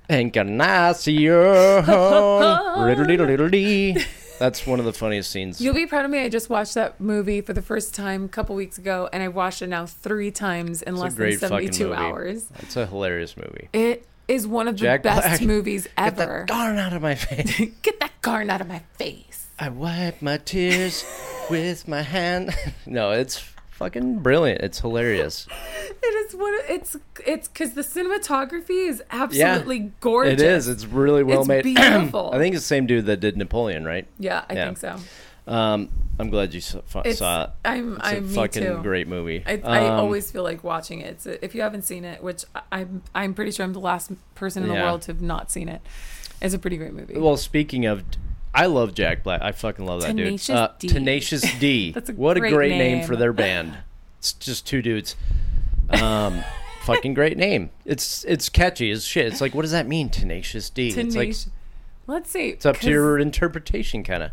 Encarnacion. 0.08 1.26
That's 4.40 4.68
one 4.68 4.80
of 4.80 4.86
the 4.86 4.94
funniest 4.94 5.32
scenes. 5.32 5.62
You'll 5.62 5.74
be 5.74 5.86
proud 5.86 6.06
of 6.06 6.12
me. 6.12 6.20
I 6.20 6.30
just 6.30 6.50
watched 6.50 6.74
that 6.74 7.00
movie 7.00 7.42
for 7.42 7.54
the 7.54 7.62
first 7.62 7.94
time 7.96 8.26
a 8.26 8.28
couple 8.28 8.56
weeks 8.56 8.78
ago, 8.78 9.10
and 9.14 9.24
I've 9.24 9.36
watched 9.36 9.62
it 9.62 9.68
now 9.68 9.86
three 9.86 10.32
times 10.32 10.82
in 10.82 10.94
It's 10.96 11.02
less 11.02 11.14
than 11.16 11.38
seventy-two 11.38 11.94
hours. 11.94 12.48
It's 12.60 12.76
a 12.76 12.86
hilarious 12.86 13.38
movie. 13.38 13.70
It 13.74 14.06
is 14.28 14.48
one 14.48 14.68
of 14.68 14.76
the 14.76 14.82
Jack 14.82 15.04
best 15.04 15.22
Black. 15.22 15.42
movies 15.48 15.88
ever. 15.98 16.46
Get 16.46 16.48
that 16.48 16.54
garn 16.54 16.78
out 16.78 16.94
of 16.94 17.02
my 17.02 17.16
face. 17.16 17.72
Get 17.82 18.00
that 18.00 18.22
garn 18.22 18.50
out 18.50 18.62
of 18.62 18.68
my 18.68 18.80
face. 18.98 19.48
I 19.58 19.70
wipe 19.70 20.22
my 20.22 20.38
tears 20.38 21.06
with 21.50 21.88
my 21.88 22.02
hand. 22.02 22.54
no, 22.86 23.12
it's 23.12 23.50
fucking 23.76 24.20
brilliant. 24.20 24.62
It's 24.62 24.80
hilarious. 24.80 25.48
It 26.08 26.14
is 26.28 26.36
what 26.36 26.70
it's 26.70 26.96
it's 27.26 27.48
because 27.48 27.74
the 27.74 27.82
cinematography 27.82 28.88
is 28.90 29.02
absolutely 29.10 29.92
gorgeous. 30.02 30.34
It 30.34 30.46
is. 30.46 30.68
It's 30.68 30.86
really 30.86 31.24
well 31.24 31.40
It's 31.42 31.48
made. 31.48 31.64
beautiful. 31.64 32.32
I 32.34 32.38
think 32.38 32.54
it's 32.54 32.64
the 32.64 32.68
same 32.68 32.86
dude 32.86 33.06
that 33.08 33.20
did 33.22 33.38
Napoleon, 33.38 33.86
right? 33.86 34.06
yeah, 34.20 34.46
I 34.50 34.54
Yeah. 34.54 34.66
think 34.66 34.78
so. 34.78 34.98
Um, 35.52 35.90
I'm 36.20 36.30
glad 36.30 36.54
you 36.54 36.62
saw, 36.62 36.82
It's, 37.04 37.20
saw 37.20 37.46
it. 37.46 37.50
I'm 37.64 37.96
It's 37.98 38.04
a 38.04 38.16
I'm 38.18 38.28
me 38.30 38.36
fucking 38.36 38.62
too. 38.64 38.80
great 38.84 39.08
movie. 39.08 39.44
I, 39.48 39.62
I 39.64 39.88
Um, 39.88 40.00
always 40.00 40.30
feel 40.32 40.44
like 40.44 40.64
watching 40.64 41.00
it. 41.02 41.08
It's 41.08 41.26
if 41.26 41.56
you 41.56 41.62
haven't 41.62 41.84
seen 41.84 42.06
it, 42.06 42.22
which 42.22 42.46
I'm 42.72 43.02
I'm 43.16 43.34
pretty 43.34 43.52
sure 43.52 43.64
I'm 43.66 43.74
the 43.74 43.80
last 43.80 44.12
person 44.36 44.62
in 44.64 44.70
the 44.70 44.76
world 44.76 45.02
to 45.04 45.08
have 45.14 45.22
not 45.22 45.50
seen 45.52 45.70
it. 45.70 45.82
It's 46.42 46.54
a 46.54 46.60
pretty 46.60 46.78
great 46.78 46.94
movie. 46.94 47.18
Well, 47.18 47.38
speaking 47.38 47.86
of, 47.86 48.04
I 48.56 48.68
love 48.68 48.94
Jack 48.94 49.24
Black. 49.24 49.42
I 49.42 49.52
fucking 49.52 49.86
love 49.86 50.02
that 50.02 50.16
Tenacious 50.16 50.48
dude. 50.48 50.56
Uh, 50.56 50.70
D. 50.80 50.88
Tenacious 50.88 51.60
D. 51.60 51.92
That's 51.94 52.10
a 52.10 52.14
what 52.14 52.38
great 52.38 52.54
a 52.54 52.56
great 52.56 52.70
name. 52.70 53.00
name. 53.00 53.08
for 53.08 53.16
their 53.16 53.34
band. 53.34 53.78
It's 54.20 54.34
just 54.34 54.66
two 54.66 54.82
dudes. 54.82 55.16
Um, 55.90 56.44
fucking 56.84 57.14
great 57.14 57.38
name. 57.38 57.70
It's 57.84 58.24
it's 58.26 58.48
catchy 58.50 58.90
as 58.92 59.06
shit. 59.06 59.28
It's 59.28 59.42
like, 59.42 59.54
what 59.54 59.64
does 59.64 59.72
that 59.72 59.88
mean, 59.88 60.10
Tenacious 60.10 60.70
D? 60.70 60.88
It's 60.88 60.98
like 60.98 61.10
Tenacious. 61.10 61.50
Let's 62.08 62.32
see. 62.32 62.50
it's 62.50 62.66
up 62.66 62.78
to 62.78 62.90
your 62.90 63.20
interpretation, 63.20 64.04
kind 64.04 64.24
of. 64.24 64.32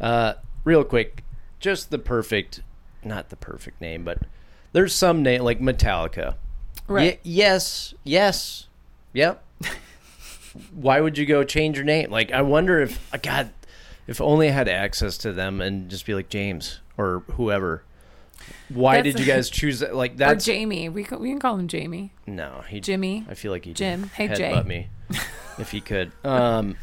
Uh, 0.00 0.34
real 0.64 0.84
quick, 0.84 1.24
just 1.60 1.90
the 1.90 1.98
perfect, 1.98 2.62
not 3.04 3.28
the 3.28 3.36
perfect 3.36 3.80
name, 3.80 4.04
but 4.04 4.22
there's 4.72 4.94
some 4.94 5.22
name 5.22 5.42
like 5.42 5.60
Metallica. 5.60 6.36
right. 6.86 7.20
Ye- 7.24 7.34
yes. 7.36 7.94
Yes. 8.04 8.68
Yep. 9.12 9.44
Why 10.72 11.00
would 11.00 11.18
you 11.18 11.26
go 11.26 11.44
change 11.44 11.76
your 11.76 11.84
name? 11.84 12.10
Like, 12.10 12.32
I 12.32 12.42
wonder 12.42 12.80
if, 12.80 13.12
uh, 13.12 13.18
God, 13.20 13.50
if 14.08 14.20
only 14.20 14.48
I 14.48 14.52
had 14.52 14.68
access 14.68 15.16
to 15.18 15.32
them 15.32 15.60
and 15.60 15.88
just 15.88 16.04
be 16.06 16.14
like 16.14 16.28
James 16.28 16.80
or 16.96 17.22
whoever. 17.34 17.84
Why 18.70 18.96
That's- 18.96 19.14
did 19.14 19.20
you 19.20 19.26
guys 19.32 19.48
choose 19.50 19.80
that? 19.80 19.94
Like, 19.94 20.12
or 20.14 20.16
that's 20.16 20.44
Jamie. 20.44 20.88
We 20.88 21.04
can, 21.04 21.20
we 21.20 21.28
can 21.28 21.38
call 21.38 21.56
him 21.56 21.68
Jamie. 21.68 22.12
no, 22.26 22.64
he. 22.68 22.80
Jimmy. 22.80 23.24
I 23.28 23.34
feel 23.34 23.52
like 23.52 23.64
he 23.64 23.72
Jim. 23.74 24.10
Hey, 24.14 24.26
headbutt 24.28 24.36
Jay. 24.36 24.62
me 24.62 24.88
if 25.58 25.70
he 25.70 25.80
could. 25.80 26.10
Um, 26.24 26.76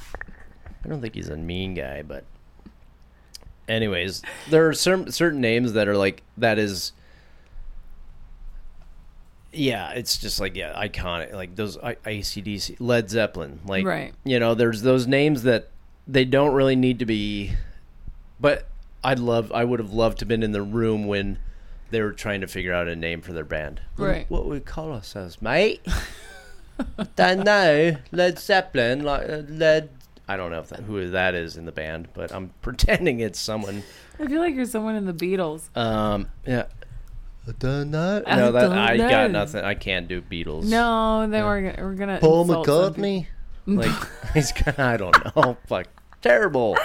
I 0.83 0.87
don't 0.87 1.01
think 1.01 1.15
he's 1.15 1.29
a 1.29 1.35
mean 1.37 1.73
guy, 1.73 2.03
but 2.03 2.23
anyways, 3.67 4.21
there 4.49 4.67
are 4.69 4.73
certain 4.73 5.11
certain 5.11 5.41
names 5.41 5.73
that 5.73 5.87
are 5.87 5.97
like 5.97 6.21
that 6.37 6.59
is. 6.59 6.91
Yeah, 9.51 9.91
it's 9.91 10.17
just 10.17 10.39
like 10.39 10.55
yeah, 10.55 10.73
iconic. 10.73 11.33
Like 11.33 11.55
those 11.55 11.77
I- 11.77 11.95
ACDC, 11.95 12.75
Led 12.79 13.09
Zeppelin. 13.09 13.61
Like 13.65 13.85
Right. 13.85 14.13
you 14.25 14.39
know, 14.39 14.53
there's 14.53 14.81
those 14.81 15.07
names 15.07 15.43
that 15.43 15.69
they 16.07 16.25
don't 16.25 16.53
really 16.53 16.75
need 16.75 16.99
to 16.99 17.05
be. 17.05 17.51
But 18.39 18.67
I'd 19.03 19.19
love, 19.19 19.51
I 19.51 19.63
would 19.63 19.79
have 19.79 19.93
loved 19.93 20.19
to 20.19 20.23
have 20.23 20.27
been 20.29 20.43
in 20.43 20.51
the 20.51 20.61
room 20.61 21.07
when 21.07 21.39
they 21.91 22.01
were 22.01 22.11
trying 22.11 22.41
to 22.41 22.47
figure 22.47 22.73
out 22.73 22.87
a 22.87 22.95
name 22.95 23.21
for 23.21 23.33
their 23.33 23.45
band. 23.45 23.81
Right. 23.97 24.25
What 24.29 24.45
we 24.45 24.59
call 24.59 24.91
ourselves, 24.91 25.41
mate? 25.41 25.85
don't 27.15 27.43
know. 27.43 27.95
Led 28.11 28.39
Zeppelin, 28.39 29.03
like 29.03 29.29
uh, 29.29 29.43
Led. 29.47 29.89
I 30.27 30.37
don't 30.37 30.51
know 30.51 30.59
if 30.59 30.69
that, 30.69 30.79
who 30.81 31.09
that 31.11 31.35
is 31.35 31.55
in 31.55 31.65
the 31.65 31.71
band, 31.71 32.07
but 32.13 32.33
I'm 32.33 32.51
pretending 32.61 33.19
it's 33.19 33.39
someone. 33.39 33.83
I 34.19 34.27
feel 34.27 34.41
like 34.41 34.55
you're 34.55 34.65
someone 34.65 34.95
in 34.95 35.05
the 35.05 35.13
Beatles. 35.13 35.75
Um, 35.77 36.27
yeah. 36.47 36.65
I 37.47 37.51
don't 37.59 37.91
know. 37.91 38.23
I 38.25 38.35
No, 38.37 38.51
that 38.51 38.61
don't 38.61 38.71
I 38.77 38.95
know. 38.97 39.07
got 39.09 39.29
nothing. 39.31 39.63
I 39.63 39.75
can't 39.75 40.07
do 40.07 40.21
Beatles. 40.21 40.63
No, 40.63 41.27
they 41.29 41.43
were 41.43 41.61
gonna, 41.61 41.87
we're 41.87 41.93
gonna 41.93 42.17
Paul 42.19 42.41
insult 42.41 42.65
some 42.65 42.93
people. 42.95 43.03
McCartney. 43.03 43.27
Like 43.67 43.91
he's. 44.33 44.53
I 44.77 44.97
don't 44.97 45.35
know. 45.35 45.57
Fuck. 45.67 45.87
Terrible. 46.21 46.77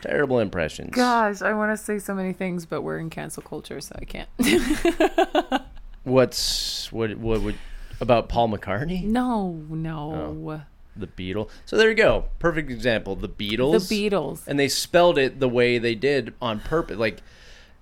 Terrible 0.00 0.38
impressions. 0.38 0.94
Gosh, 0.94 1.42
I 1.42 1.52
want 1.54 1.76
to 1.76 1.82
say 1.82 1.98
so 1.98 2.14
many 2.14 2.32
things, 2.32 2.66
but 2.66 2.82
we're 2.82 2.98
in 2.98 3.10
cancel 3.10 3.42
culture, 3.42 3.80
so 3.80 3.96
I 3.98 4.04
can't. 4.04 4.28
What's 6.04 6.92
what? 6.92 7.16
What 7.18 7.42
would 7.42 7.56
about 8.00 8.28
Paul 8.28 8.48
McCartney? 8.48 9.02
no, 9.02 9.50
no. 9.68 10.36
Oh, 10.48 10.62
the 10.96 11.06
Beatles. 11.06 11.50
So 11.64 11.76
there 11.76 11.88
you 11.88 11.94
go. 11.94 12.24
Perfect 12.38 12.70
example. 12.70 13.16
The 13.16 13.28
Beatles. 13.28 13.88
The 13.88 14.10
Beatles. 14.10 14.46
and 14.46 14.58
they 14.58 14.68
spelled 14.68 15.18
it 15.18 15.40
the 15.40 15.48
way 15.48 15.78
they 15.78 15.94
did 15.94 16.34
on 16.40 16.60
purpose. 16.60 16.96
Like, 16.96 17.20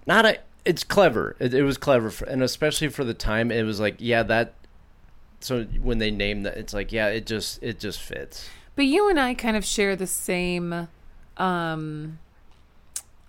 not 0.06 0.24
a. 0.26 0.38
It's 0.64 0.84
clever. 0.84 1.36
It, 1.38 1.54
it 1.54 1.62
was 1.62 1.78
clever, 1.78 2.10
for, 2.10 2.24
and 2.26 2.42
especially 2.42 2.88
for 2.88 3.04
the 3.04 3.14
time, 3.14 3.50
it 3.50 3.62
was 3.62 3.80
like, 3.80 3.96
yeah, 3.98 4.22
that. 4.24 4.54
So 5.46 5.62
when 5.80 5.98
they 5.98 6.10
name 6.10 6.42
that, 6.42 6.56
it's 6.56 6.74
like, 6.74 6.90
yeah, 6.90 7.06
it 7.06 7.24
just 7.24 7.62
it 7.62 7.78
just 7.78 8.00
fits. 8.00 8.48
But 8.74 8.86
you 8.86 9.08
and 9.08 9.18
I 9.20 9.32
kind 9.32 9.56
of 9.56 9.64
share 9.64 9.94
the 9.94 10.06
same 10.06 10.88
um 11.36 12.18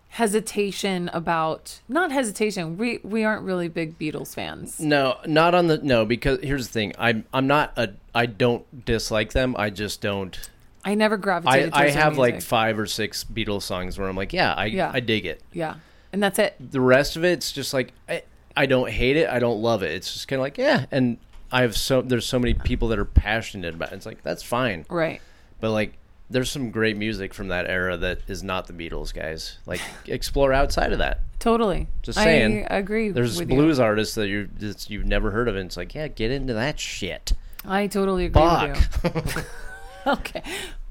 hesitation 0.10 1.12
about 1.14 1.80
not 1.88 2.12
hesitation. 2.12 2.76
We 2.76 2.98
we 3.04 3.24
aren't 3.24 3.44
really 3.44 3.68
big 3.68 4.00
Beatles 4.00 4.34
fans. 4.34 4.80
No, 4.80 5.18
not 5.28 5.54
on 5.54 5.68
the 5.68 5.78
no. 5.78 6.06
Because 6.06 6.40
here's 6.42 6.66
the 6.66 6.74
thing. 6.74 6.94
I'm 6.98 7.26
I'm 7.32 7.46
not 7.46 7.72
a. 7.78 7.90
I 8.16 8.26
don't 8.26 8.84
dislike 8.84 9.34
them. 9.34 9.56
I 9.56 9.70
just 9.70 10.02
don't. 10.02 10.50
I 10.84 10.96
never 10.96 11.16
I 11.16 11.20
gravitated 11.20 11.74
I 11.74 11.92
their 11.92 12.02
have 12.02 12.18
like 12.18 12.42
five 12.42 12.80
or 12.80 12.88
six 12.88 13.24
Beatles 13.24 13.62
songs 13.62 14.00
where 14.00 14.10
I'm 14.10 14.16
like, 14.16 14.34
yeah, 14.34 14.56
I 14.56 14.66
Yeah. 14.66 14.90
I 14.92 15.02
dig 15.02 15.28
it. 15.28 15.44
Yeah. 15.54 15.76
And 16.12 16.24
that's 16.24 16.40
it. 16.40 16.56
the 16.60 16.82
rest 16.82 17.16
of 17.16 17.24
it, 17.24 17.34
it's 17.34 17.52
just 17.52 17.76
like 17.76 17.94
I, 18.10 18.24
I 18.56 18.66
don't 18.66 18.90
hate 18.90 19.18
it. 19.18 19.30
I 19.30 19.38
don't 19.38 19.62
love 19.62 19.84
it. 19.84 19.92
It's 19.92 20.12
just 20.12 20.28
kind 20.28 20.40
of 20.40 20.42
like 20.42 20.58
yeah. 20.58 20.88
And 20.90 21.20
I 21.52 21.62
have 21.62 21.76
so 21.78 22.02
there's 22.02 22.26
so 22.26 22.40
many 22.40 22.54
people 22.54 22.90
that 22.90 23.00
are 23.00 23.06
passionate 23.06 23.74
about 23.76 23.92
it. 23.92 23.96
It's 23.96 24.06
like 24.06 24.24
that's 24.24 24.44
fine. 24.44 24.86
Right. 24.90 25.22
But 25.60 25.72
like 25.72 25.98
there's 26.30 26.52
some 26.52 26.72
great 26.72 26.98
music 26.98 27.34
from 27.34 27.48
that 27.50 27.70
era 27.70 27.96
that 27.98 28.20
is 28.28 28.44
not 28.44 28.68
the 28.68 28.74
Beatles, 28.74 29.14
guys. 29.14 29.58
Like 29.66 29.82
explore 30.08 30.54
outside 30.54 30.92
of 30.92 31.00
that. 31.00 31.22
Totally. 31.40 31.88
Just 32.02 32.18
saying. 32.18 32.66
I 32.70 32.78
agree. 32.78 33.10
There's 33.10 33.42
blues 33.42 33.80
artists 33.80 34.16
that 34.16 34.28
you 34.28 34.50
you've 34.88 35.06
never 35.06 35.32
heard 35.32 35.48
of, 35.48 35.56
and 35.56 35.68
it's 35.68 35.78
like 35.78 35.96
yeah, 35.96 36.08
get 36.08 36.32
into 36.32 36.54
that 36.54 36.80
shit. 36.80 37.34
I 37.66 37.88
totally 37.88 38.26
agree 38.26 38.42
Fuck. 38.42 38.76
with 39.04 39.36
you. 39.36 39.42
Okay. 40.08 40.42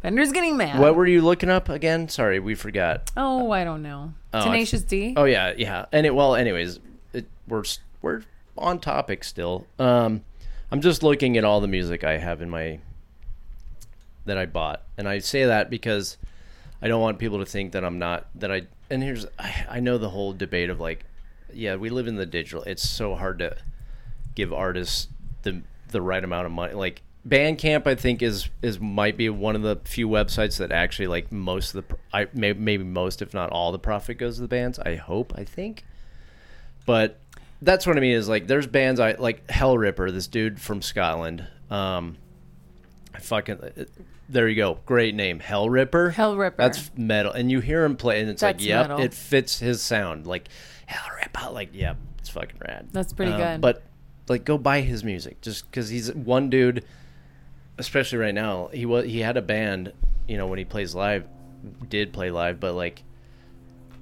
Bender's 0.03 0.31
getting 0.31 0.59
mad. 0.59 0.79
what 0.79 0.95
were 0.95 1.07
you 1.07 1.23
looking 1.23 1.49
up 1.49 1.71
again? 1.71 2.09
Sorry, 2.11 2.39
we 2.39 2.55
forgot. 2.55 3.11
oh, 3.17 3.51
I 3.51 3.65
don't 3.65 3.83
know. 3.83 4.13
Oh, 4.35 4.45
Tenacious 4.45 4.83
D. 4.83 5.15
Oh 5.17 5.25
yeah, 5.25 5.55
yeah. 5.57 5.87
And 5.91 6.05
it 6.05 6.15
well, 6.15 6.35
anyways, 6.35 6.81
it, 7.15 7.27
we're 7.49 7.65
we're 8.03 8.23
on 8.59 8.79
topic 8.79 9.25
still. 9.25 9.67
Um, 9.79 10.23
I'm 10.71 10.81
just 10.81 11.03
looking 11.03 11.37
at 11.37 11.45
all 11.45 11.61
the 11.61 11.69
music 11.69 12.05
I 12.05 12.19
have 12.19 12.43
in 12.43 12.51
my 12.51 12.81
that 14.25 14.37
I 14.37 14.47
bought, 14.47 14.83
and 14.99 15.09
I 15.09 15.21
say 15.21 15.45
that 15.45 15.71
because 15.71 16.17
I 16.83 16.89
don't 16.89 17.01
want 17.01 17.19
people 17.19 17.39
to 17.39 17.47
think 17.47 17.73
that 17.73 17.85
I'm 17.85 17.99
not 17.99 18.27
that 18.35 18.51
I. 18.51 18.67
And 18.91 19.03
here's 19.03 19.27
I, 19.39 19.67
I 19.69 19.81
know 19.81 19.99
the 19.99 20.11
whole 20.11 20.33
debate 20.33 20.71
of 20.71 20.81
like, 20.81 21.05
yeah, 21.53 21.77
we 21.77 21.91
live 21.91 22.07
in 22.09 22.17
the 22.17 22.27
digital. 22.27 22.63
It's 22.65 22.89
so 22.89 23.15
hard 23.15 23.39
to 23.39 23.57
give 24.35 24.53
artists 24.53 25.09
the 25.43 25.63
the 25.89 26.03
right 26.03 26.23
amount 26.23 26.47
of 26.47 26.53
money. 26.53 26.75
Like 26.75 27.03
Bandcamp, 27.27 27.87
I 27.87 27.95
think 27.95 28.23
is 28.23 28.49
is 28.63 28.81
might 28.81 29.17
be 29.17 29.29
one 29.29 29.57
of 29.57 29.63
the 29.63 29.77
few 29.85 30.09
websites 30.09 30.59
that 30.59 30.73
actually 30.73 31.07
like 31.07 31.31
most 31.31 31.75
of 31.75 31.89
the 31.89 31.97
I 32.13 32.27
maybe, 32.33 32.59
maybe 32.59 32.85
most 32.85 33.23
if 33.23 33.35
not 33.35 33.51
all 33.51 33.73
the 33.73 33.79
profit 33.79 34.19
goes 34.19 34.37
to 34.37 34.43
the 34.43 34.49
bands. 34.49 34.79
I 34.81 34.97
hope. 34.97 35.33
I 35.37 35.45
think, 35.45 35.85
but 36.85 37.19
that's 37.63 37.87
what 37.87 37.97
I 37.97 38.01
mean 38.01 38.13
is 38.15 38.29
like 38.29 38.47
there's 38.47 38.67
bands 38.67 39.01
I 39.01 39.13
like 39.13 39.47
Hellripper, 39.49 40.13
this 40.13 40.27
dude 40.27 40.61
from 40.61 40.83
Scotland. 40.83 41.47
Um, 41.71 42.17
I 43.15 43.19
fucking 43.21 43.59
there 44.29 44.49
you 44.49 44.57
go, 44.57 44.79
great 44.87 45.15
name, 45.15 45.39
Hellripper. 45.41 46.13
Hell 46.13 46.37
Ripper. 46.37 46.57
That's 46.59 46.91
metal, 46.97 47.33
and 47.33 47.51
you 47.51 47.61
hear 47.61 47.85
him 47.85 47.97
play, 47.97 48.21
and 48.21 48.29
it's 48.29 48.43
like, 48.43 48.61
yep, 48.61 48.89
metal. 48.89 49.01
it 49.05 49.15
fits 49.15 49.59
his 49.61 49.81
sound. 49.81 50.27
Like 50.27 50.49
Hell 50.87 51.05
Ripper, 51.23 51.51
like 51.51 51.71
yep, 51.73 51.97
it's 52.19 52.29
fucking 52.29 52.59
rad. 52.67 52.89
That's 52.93 53.13
pretty 53.13 53.33
Um, 53.33 53.39
good. 53.41 53.61
But 53.61 53.83
like, 54.29 54.45
go 54.45 54.59
buy 54.59 54.81
his 54.81 55.05
music 55.05 55.41
just 55.41 55.71
because 55.71 55.89
he's 55.89 56.13
one 56.13 56.51
dude. 56.51 56.85
Especially 57.79 58.19
right 58.19 58.35
now, 58.35 58.69
he 58.73 58.87
was 58.87 59.05
he 59.05 59.21
had 59.21 59.37
a 59.37 59.43
band. 59.43 59.93
You 60.27 60.37
know, 60.39 60.47
when 60.49 60.59
he 60.59 60.65
plays 60.65 60.95
live, 60.95 61.25
did 61.89 62.13
play 62.13 62.31
live, 62.31 62.59
but 62.59 62.75
like 62.75 63.03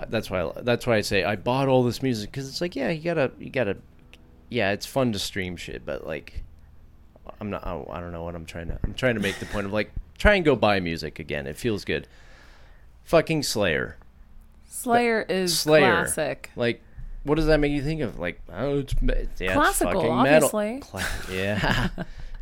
that's 0.09 0.30
why 0.30 0.50
that's 0.62 0.86
why 0.86 0.96
I 0.96 1.00
say 1.00 1.24
I 1.24 1.36
bought 1.36 1.68
all 1.68 1.82
this 1.84 2.02
music 2.02 2.30
because 2.30 2.48
it's 2.48 2.61
like 2.61 2.76
yeah, 2.76 2.90
you 2.90 3.02
gotta 3.02 3.32
you 3.38 3.50
gotta 3.50 3.76
yeah, 4.48 4.72
it's 4.72 4.86
fun 4.86 5.12
to 5.12 5.18
stream 5.18 5.57
shit, 5.57 5.84
but 5.84 6.07
like 6.07 6.42
I'm 7.40 7.50
not 7.50 7.66
I, 7.66 7.82
I 7.90 8.00
don't 8.00 8.12
know 8.12 8.22
what 8.24 8.34
I'm 8.34 8.46
trying 8.46 8.68
to 8.68 8.78
I'm 8.84 8.94
trying 8.94 9.14
to 9.14 9.20
make 9.20 9.38
the 9.38 9.46
point 9.46 9.66
of 9.66 9.72
like 9.72 9.90
try 10.18 10.34
and 10.34 10.44
go 10.44 10.57
buy 10.57 10.80
music 10.80 11.18
again. 11.18 11.46
It 11.46 11.57
feels 11.57 11.84
good. 11.84 12.07
Fucking 13.05 13.42
Slayer. 13.42 13.96
Slayer 14.66 15.22
is 15.28 15.59
Slayer. 15.59 16.05
classic. 16.05 16.50
Like, 16.57 16.82
what 17.22 17.36
does 17.36 17.46
that 17.46 17.59
make 17.61 17.72
you 17.72 17.82
think 17.82 18.00
of? 18.00 18.18
Like, 18.18 18.40
oh, 18.52 18.78
it's, 18.80 18.94
yeah, 19.02 19.12
it's 19.12 19.52
Classical, 19.52 19.94
fucking 19.94 20.11
obviously. 20.11 20.72
metal. 20.74 20.88
Cla- 20.88 21.07
yeah, 21.32 21.88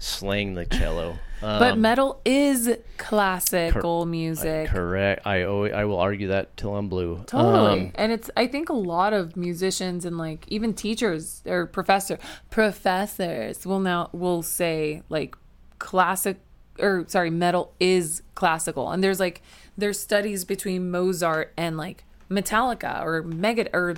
slaying 0.02 0.54
the 0.54 0.64
cello. 0.66 1.18
Um, 1.42 1.58
But 1.58 1.78
metal 1.78 2.20
is 2.24 2.76
classical 2.98 4.06
music. 4.06 4.68
correct. 4.68 5.26
I 5.26 5.42
always, 5.42 5.72
I 5.72 5.84
will 5.84 5.98
argue 5.98 6.28
that 6.28 6.56
till 6.56 6.76
I'm 6.76 6.88
blue. 6.88 7.24
Totally. 7.26 7.80
Um, 7.80 7.92
and 7.96 8.12
it's 8.12 8.30
I 8.36 8.46
think 8.46 8.68
a 8.68 8.74
lot 8.74 9.12
of 9.12 9.36
musicians 9.36 10.04
and 10.04 10.16
like 10.18 10.44
even 10.48 10.72
teachers 10.74 11.42
or 11.46 11.66
professor 11.66 12.18
professors 12.50 13.66
will 13.66 13.80
now 13.80 14.08
will 14.12 14.42
say 14.42 15.02
like 15.08 15.36
classic 15.78 16.38
or 16.78 17.04
sorry, 17.08 17.30
metal 17.30 17.72
is 17.80 18.22
classical. 18.34 18.90
And 18.90 19.02
there's 19.02 19.20
like 19.20 19.42
there's 19.76 19.98
studies 19.98 20.44
between 20.44 20.90
Mozart 20.90 21.52
and 21.56 21.76
like 21.76 22.04
Metallica 22.30 23.02
or 23.04 23.22
Mega 23.22 23.68
or 23.74 23.94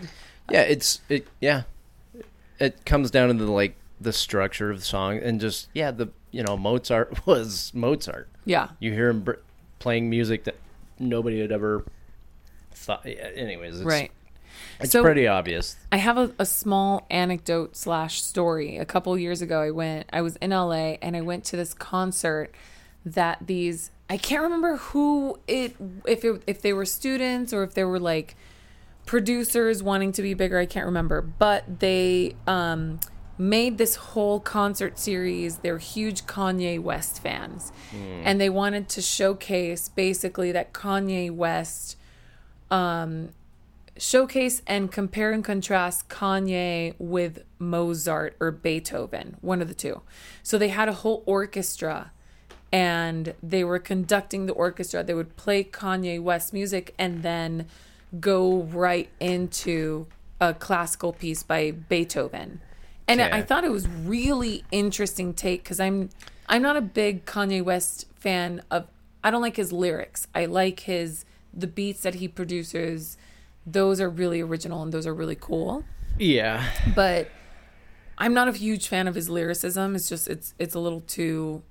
yeah, 0.51 0.63
it's 0.63 1.01
it. 1.09 1.27
Yeah, 1.41 1.63
it 2.59 2.85
comes 2.85 3.11
down 3.11 3.29
to 3.29 3.35
the 3.35 3.51
like 3.51 3.77
the 4.05 4.13
structure 4.13 4.71
of 4.71 4.79
the 4.79 4.85
song 4.85 5.19
and 5.19 5.41
just 5.41 5.69
yeah, 5.75 5.91
the 5.91 6.09
you 6.31 6.43
know 6.45 6.57
Mozart 6.57 7.27
was 7.27 7.73
Mozart. 7.75 8.29
yeah. 8.45 8.69
You 8.79 8.93
hear 8.93 9.09
him 9.09 9.21
br- 9.23 9.33
playing 9.81 10.09
music 10.09 10.45
that 10.45 10.57
nobody 10.99 11.41
had 11.41 11.51
ever 11.53 11.85
thought. 12.73 13.03
yeah, 13.05 13.15
Anyways, 13.35 13.77
it's, 13.77 13.85
Right. 13.85 14.11
It's 14.81 14.93
So- 14.93 15.03
pretty 15.03 15.27
obvious. 15.27 15.77
I 15.93 15.97
have 15.99 16.17
a, 16.17 16.33
a 16.39 16.47
small 16.47 17.07
anecdote 17.11 17.77
slash 17.77 18.23
story. 18.23 18.77
A 18.79 18.85
couple 18.85 19.17
years 19.19 19.43
ago, 19.43 19.61
I 19.61 19.71
went. 19.71 20.09
I 20.13 20.23
was 20.23 20.37
in 20.37 20.51
LA 20.51 20.97
and 21.03 21.17
I 21.17 21.21
went 21.21 21.45
to 21.47 21.57
this 21.57 21.75
concert 21.75 22.55
that 23.05 23.39
these. 23.47 23.91
I 24.11 24.17
can't 24.17 24.43
remember 24.43 24.77
who 24.77 25.39
it 25.49 25.77
if 26.07 26.25
it 26.25 26.43
if 26.47 26.61
they 26.63 26.73
were 26.73 26.85
students 26.85 27.53
or 27.53 27.63
if 27.63 27.75
they 27.75 27.85
were 27.85 27.99
like 28.01 28.37
producers 29.07 29.83
wanting 29.83 30.13
to 30.13 30.23
be 30.23 30.35
bigger. 30.35 30.59
I 30.59 30.67
can't 30.67 30.87
remember, 30.87 31.21
but 31.23 31.81
they 31.81 32.37
um, 32.47 33.01
made 33.37 33.79
this 33.79 33.97
whole 33.97 34.41
concert 34.41 34.99
series. 34.99 35.59
They're 35.59 35.79
huge 35.79 36.27
Kanye 36.27 36.81
West 36.81 37.23
fans, 37.23 37.73
hmm. 37.91 38.23
and 38.25 38.41
they 38.41 38.51
wanted 38.51 38.89
to 38.91 39.03
showcase 39.03 39.89
basically 39.89 40.53
that 40.53 40.73
Kanye 40.73 41.31
West 41.31 41.97
um, 42.71 43.31
showcase 43.97 44.63
and 44.67 44.91
compare 44.91 45.33
and 45.33 45.45
contrast 45.45 46.09
Kanye 46.09 46.95
with 46.99 47.45
Mozart 47.59 48.37
or 48.41 48.51
Beethoven, 48.51 49.37
one 49.41 49.63
of 49.63 49.69
the 49.69 49.75
two. 49.75 50.03
So 50.43 50.59
they 50.59 50.69
had 50.69 50.89
a 50.89 50.93
whole 50.93 51.23
orchestra 51.27 52.11
and 52.73 53.35
they 53.43 53.63
were 53.63 53.79
conducting 53.79 54.47
the 54.47 54.53
orchestra. 54.53 55.05
They 55.05 55.15
would 55.15 55.37
play 55.37 55.63
Kanye 55.63 56.21
West 56.21 56.53
music 56.53 56.93
and 56.99 57.23
then 57.23 57.67
go 58.19 58.63
right 58.63 59.09
into 59.21 60.07
a 60.41 60.55
classical 60.55 61.13
piece 61.13 61.43
by 61.43 61.71
Beethoven. 61.71 62.61
And 63.07 63.21
Okay. 63.21 63.31
I 63.31 63.43
thought 63.43 63.65
it 63.65 63.71
was 63.71 63.87
really 63.89 64.65
interesting 64.71 65.35
take 65.35 65.63
because 65.63 65.81
I'm 65.81 66.11
I'm 66.49 66.63
not 66.63 66.77
a 66.77 66.81
big 66.83 67.25
Kanye 67.27 67.63
West 67.63 68.07
fan 68.15 68.63
of 68.71 68.87
I 69.23 69.31
don't 69.31 69.43
like 69.43 69.57
his 69.57 69.73
lyrics. 69.73 70.27
I 70.35 70.47
like 70.47 70.81
his 70.81 71.25
the 71.53 71.67
beats 71.67 72.01
that 72.03 72.17
he 72.17 72.29
produces. 72.29 73.17
Those 73.67 74.01
are 74.01 74.11
really 74.11 74.41
original 74.41 74.83
and 74.83 74.93
those 74.93 75.07
are 75.07 75.15
really 75.15 75.37
cool. 75.37 75.85
Yeah, 76.19 76.65
But 76.95 77.29
I'm 78.17 78.33
not 78.35 78.47
a 78.49 78.53
huge 78.53 78.87
fan 78.89 79.09
of 79.09 79.15
his 79.17 79.29
lyricism. 79.29 79.95
It's 79.97 80.09
just 80.09 80.29
it's 80.29 80.55
it's 80.59 80.75
a 80.75 80.79
little 80.79 81.01
too 81.01 81.63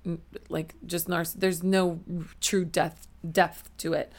like 0.49 0.75
just 0.86 1.07
narciss. 1.07 1.36
There's 1.39 1.63
no 1.63 2.01
true 2.41 2.65
depth 2.65 3.07
depth 3.29 3.69
to 3.77 3.93
it. 3.93 4.11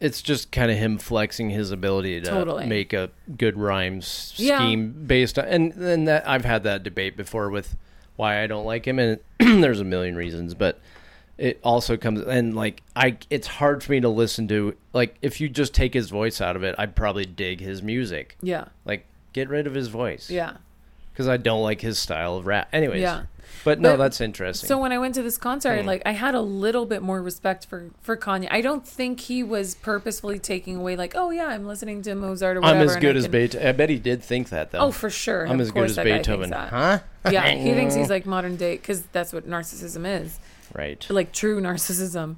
It's 0.00 0.22
just 0.22 0.50
kind 0.50 0.70
of 0.70 0.78
him 0.78 0.96
flexing 0.98 1.50
his 1.50 1.70
ability 1.70 2.20
to 2.22 2.26
Totally. 2.30 2.66
make 2.66 2.92
a 2.92 3.10
good 3.36 3.56
rhymes 3.58 4.32
Yeah. 4.36 4.58
scheme 4.58 5.04
based 5.06 5.38
on 5.38 5.44
and 5.46 5.72
and 5.74 6.08
that 6.08 6.26
I've 6.28 6.44
had 6.44 6.62
that 6.64 6.82
debate 6.82 7.16
before 7.16 7.50
with 7.50 7.76
why 8.16 8.42
I 8.42 8.46
don't 8.46 8.64
like 8.64 8.86
him 8.86 8.98
and 8.98 9.18
there's 9.38 9.80
a 9.80 9.84
million 9.84 10.16
reasons 10.16 10.54
but 10.54 10.80
it 11.38 11.58
also 11.62 11.96
comes 11.96 12.20
and 12.20 12.54
like 12.54 12.82
I 12.96 13.16
it's 13.30 13.46
hard 13.46 13.82
for 13.82 13.92
me 13.92 14.00
to 14.00 14.08
listen 14.08 14.46
to 14.48 14.74
like 14.92 15.16
if 15.22 15.40
you 15.40 15.48
just 15.48 15.72
take 15.74 15.94
his 15.94 16.10
voice 16.10 16.40
out 16.40 16.56
of 16.56 16.62
it 16.62 16.74
I'd 16.78 16.94
probably 16.96 17.24
dig 17.24 17.60
his 17.60 17.82
music 17.82 18.36
Yeah. 18.42 18.66
like 18.84 19.06
get 19.32 19.48
rid 19.48 19.66
of 19.66 19.74
his 19.74 19.88
voice 19.88 20.28
Yeah. 20.30 20.56
Because 21.12 21.28
I 21.28 21.36
don't 21.36 21.62
like 21.62 21.80
his 21.80 21.98
style 21.98 22.36
of 22.36 22.46
rap 22.46 22.68
anyways 22.72 23.00
Yeah. 23.02 23.22
but 23.64 23.78
no 23.80 23.92
But- 23.92 23.96
that's 24.04 24.20
interesting 24.20 24.68
So 24.68 24.78
when 24.78 24.92
I 24.92 24.98
went 24.98 25.14
to 25.16 25.22
this 25.22 25.36
concert, 25.36 25.80
Hmm. 25.82 25.86
like 25.86 26.02
I 26.06 26.12
had 26.12 26.34
a 26.34 26.40
little 26.40 26.86
bit 26.86 27.02
more 27.02 27.20
respect 27.22 27.66
for 27.66 27.90
for 28.00 28.16
Kanye. 28.16 28.48
I 28.50 28.60
don't 28.60 28.86
think 28.86 29.20
he 29.20 29.42
was 29.42 29.74
purposefully 29.74 30.38
taking 30.38 30.76
away 30.76 30.96
like, 30.96 31.14
oh 31.16 31.30
yeah, 31.30 31.46
I'm 31.46 31.66
listening 31.66 32.00
to 32.02 32.14
Mozart 32.14 32.56
or 32.56 32.60
whatever. 32.60 32.78
I'm 32.80 32.86
as 32.88 32.96
good 32.96 33.16
as 33.16 33.28
Beethoven 33.28 33.66
I 33.68 33.72
bet 33.72 33.90
he 33.90 33.98
did 33.98 34.22
think 34.22 34.48
that 34.50 34.70
though 34.70 34.78
Oh, 34.78 34.90
for 34.92 35.10
sure. 35.10 35.46
I'm 35.46 35.54
Of 35.56 35.60
as 35.62 35.70
good 35.72 35.84
as 35.90 35.96
that 35.96 36.04
guy 36.06 36.12
thinks 36.22 36.28
Beethoven 36.28 36.52
huh 36.52 36.98
Yeah, 37.30 37.48
he 37.50 37.72
thinks 37.74 37.94
he's 37.94 38.08
like 38.10 38.24
modern 38.26 38.56
day 38.56 38.76
because 38.76 39.02
that's 39.12 39.32
what 39.32 39.48
narcissism 39.48 40.06
is. 40.22 40.38
right 40.74 41.04
like 41.10 41.32
true 41.32 41.60
narcissism 41.60 42.36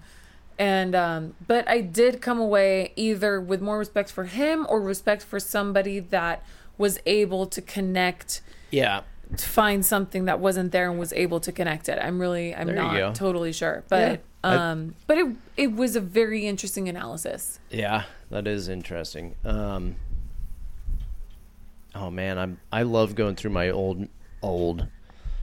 and 0.59 0.95
um 0.95 1.35
but 1.47 1.66
i 1.68 1.81
did 1.81 2.20
come 2.23 2.39
away 2.41 2.93
either 2.97 3.41
with 3.41 3.61
more 3.61 3.79
respect 3.79 4.11
for 4.11 4.25
him 4.25 4.66
or 4.68 4.81
respect 4.81 5.23
for 5.23 5.39
somebody 5.41 5.99
that 5.99 6.43
was 6.79 6.99
able 7.07 7.47
to 7.47 7.61
connect 7.62 8.41
yeah 8.73 9.03
to 9.37 9.49
find 9.49 9.87
something 9.87 10.25
that 10.27 10.41
wasn't 10.41 10.73
there 10.73 10.91
and 10.91 10.99
was 10.99 11.12
able 11.12 11.39
to 11.41 11.53
connect 11.53 11.89
it 11.89 11.99
i'm 12.03 12.18
really 12.20 12.55
i'm 12.55 12.66
There 12.66 12.77
not 12.77 13.14
totally 13.14 13.53
sure 13.53 13.85
but 13.89 13.99
Yeah. 14.11 14.16
I- 14.45 14.57
um 14.57 14.95
but 15.07 15.16
it 15.18 15.27
it 15.57 15.73
was 15.73 15.95
a 15.95 16.01
very 16.01 16.47
interesting 16.47 16.89
analysis 16.89 17.61
Yeah, 17.70 18.03
that 18.31 18.49
is 18.49 18.68
interesting. 18.68 19.37
Um, 19.45 19.95
oh 21.95 22.11
man, 22.11 22.39
I'm 22.39 22.59
I 22.73 22.83
love 22.83 23.14
going 23.14 23.37
through 23.37 23.53
my 23.53 23.70
old 23.70 24.09
old. 24.43 24.89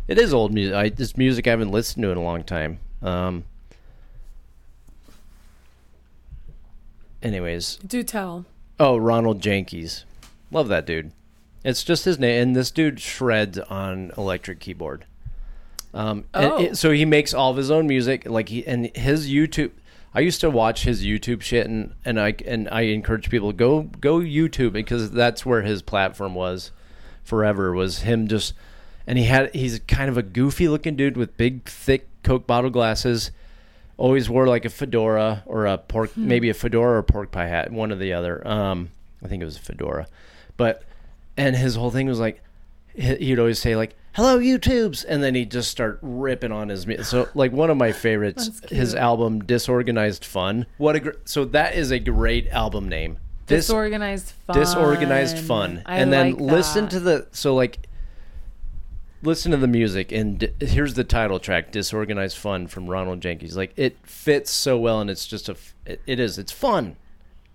It 0.09 0.17
is 0.17 0.33
old 0.33 0.53
music. 0.53 0.75
I 0.75 0.89
this 0.89 1.15
music 1.15 1.47
I 1.47 1.51
haven't 1.51 1.71
listened 1.71 2.03
to 2.03 2.09
in 2.11 2.17
a 2.17 2.23
long 2.23 2.43
time. 2.43 2.79
Um. 3.01 3.45
Anyways, 7.21 7.77
do 7.85 8.01
tell 8.03 8.45
oh 8.79 8.97
Ronald 8.97 9.41
Jenkees, 9.41 10.03
love 10.51 10.67
that 10.69 10.85
dude. 10.85 11.11
It's 11.63 11.83
just 11.83 12.05
his 12.05 12.17
name, 12.19 12.41
and 12.41 12.55
this 12.55 12.71
dude 12.71 12.99
shreds 12.99 13.59
on 13.59 14.11
electric 14.17 14.59
keyboard. 14.59 15.05
Um, 15.93 16.25
Oh. 16.33 16.61
it- 16.61 16.77
so 16.77 16.91
he 16.91 17.03
makes 17.05 17.33
all 17.33 17.51
of 17.51 17.57
his 17.57 17.71
own 17.71 17.87
music, 17.87 18.27
like 18.29 18.49
he 18.49 18.65
and 18.65 18.95
his 18.95 19.29
YouTube. 19.29 19.71
I 20.13 20.21
used 20.21 20.41
to 20.41 20.49
watch 20.49 20.83
his 20.83 21.03
YouTube 21.03 21.41
shit, 21.41 21.67
and 21.67 21.93
and 22.05 22.19
I 22.19 22.35
and 22.45 22.67
I 22.71 22.81
encourage 22.81 23.29
people 23.29 23.51
go 23.51 23.83
go 23.99 24.19
YouTube 24.19 24.73
because 24.73 25.11
that's 25.11 25.45
where 25.45 25.61
his 25.63 25.81
platform 25.81 26.33
was 26.35 26.71
forever. 27.23 27.73
Was 27.73 27.99
him 27.99 28.27
just, 28.27 28.53
and 29.05 29.17
he 29.17 29.25
had 29.25 29.53
he's 29.53 29.79
kind 29.87 30.09
of 30.09 30.17
a 30.17 30.23
goofy 30.23 30.67
looking 30.67 30.95
dude 30.95 31.17
with 31.17 31.35
big 31.37 31.65
thick 31.67 32.07
Coke 32.23 32.47
bottle 32.47 32.69
glasses. 32.69 33.31
Always 33.97 34.29
wore 34.29 34.47
like 34.47 34.63
a 34.65 34.69
fedora 34.69 35.43
or 35.45 35.65
a 35.65 35.77
pork, 35.77 36.15
maybe 36.15 36.49
a 36.49 36.53
fedora 36.53 36.99
or 36.99 37.03
pork 37.03 37.31
pie 37.31 37.47
hat, 37.47 37.71
one 37.71 37.91
or 37.91 37.95
the 37.95 38.13
other. 38.13 38.47
Um, 38.47 38.91
I 39.23 39.27
think 39.27 39.41
it 39.41 39.45
was 39.45 39.57
a 39.57 39.61
fedora, 39.61 40.07
but 40.55 40.83
and 41.37 41.55
his 41.55 41.75
whole 41.75 41.91
thing 41.91 42.07
was 42.07 42.19
like 42.19 42.41
he- 42.93 43.15
he'd 43.15 43.39
always 43.39 43.59
say 43.59 43.75
like 43.75 43.95
hello 44.13 44.39
youtubes. 44.39 45.05
And 45.07 45.23
then 45.23 45.35
he'd 45.35 45.51
just 45.51 45.69
start 45.71 45.99
ripping 46.01 46.51
on 46.51 46.69
his 46.69 46.85
mu- 46.87 47.03
so 47.03 47.29
like 47.35 47.51
one 47.51 47.69
of 47.69 47.77
my 47.77 47.91
favorites 47.91 48.61
his 48.69 48.93
album 48.95 49.39
disorganized 49.41 50.25
fun. 50.25 50.65
What 50.77 50.95
a 50.95 50.99
gr- 50.99 51.09
so 51.25 51.45
that 51.45 51.75
is 51.75 51.91
a 51.91 51.99
great 51.99 52.47
album 52.49 52.89
name. 52.89 53.17
Dis- 53.47 53.65
disorganized 53.67 54.31
fun. 54.47 54.57
Disorganized 54.59 55.39
fun. 55.39 55.81
I 55.85 55.99
and 55.99 56.11
then 56.13 56.31
like 56.33 56.39
listen 56.41 56.85
that. 56.85 56.91
to 56.91 56.99
the 56.99 57.27
so 57.31 57.55
like 57.55 57.87
listen 59.23 59.51
to 59.51 59.57
the 59.57 59.67
music 59.67 60.11
and 60.11 60.39
d- 60.39 60.49
here's 60.61 60.93
the 60.93 61.03
title 61.03 61.39
track 61.39 61.71
disorganized 61.71 62.37
fun 62.37 62.67
from 62.67 62.87
ronald 62.87 63.21
jenkees. 63.21 63.55
Like 63.57 63.73
it 63.75 63.97
fits 64.03 64.51
so 64.51 64.77
well 64.77 64.99
and 65.01 65.09
it's 65.09 65.25
just 65.27 65.49
a 65.49 65.53
f- 65.53 65.75
it, 65.85 66.01
it 66.05 66.19
is 66.19 66.37
it's 66.37 66.51
fun 66.51 66.95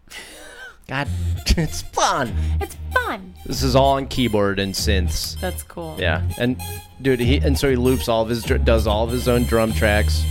god 0.86 1.08
it's 1.56 1.82
fun. 1.82 2.34
It's 2.60 2.76
fun. 2.92 3.34
this 3.46 3.62
is 3.62 3.76
all 3.76 3.94
on 3.94 4.06
keyboard 4.06 4.58
and 4.58 4.74
synths. 4.74 5.38
That's 5.40 5.62
cool. 5.62 5.96
yeah 5.98 6.22
and 6.38 6.60
dude 7.00 7.20
he 7.20 7.38
and 7.38 7.58
so 7.58 7.70
he 7.70 7.76
loops 7.76 8.08
all 8.08 8.22
of 8.22 8.28
his 8.28 8.42
does 8.42 8.86
all 8.86 9.04
of 9.04 9.10
his 9.10 9.28
own 9.28 9.44
drum 9.44 9.72
tracks. 9.72 10.24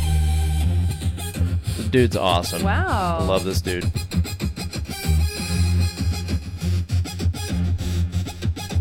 The 1.77 1.87
dude's 1.89 2.17
awesome. 2.17 2.63
Wow. 2.63 3.17
i 3.19 3.23
love 3.23 3.43
this 3.43 3.61
dude. 3.61 3.85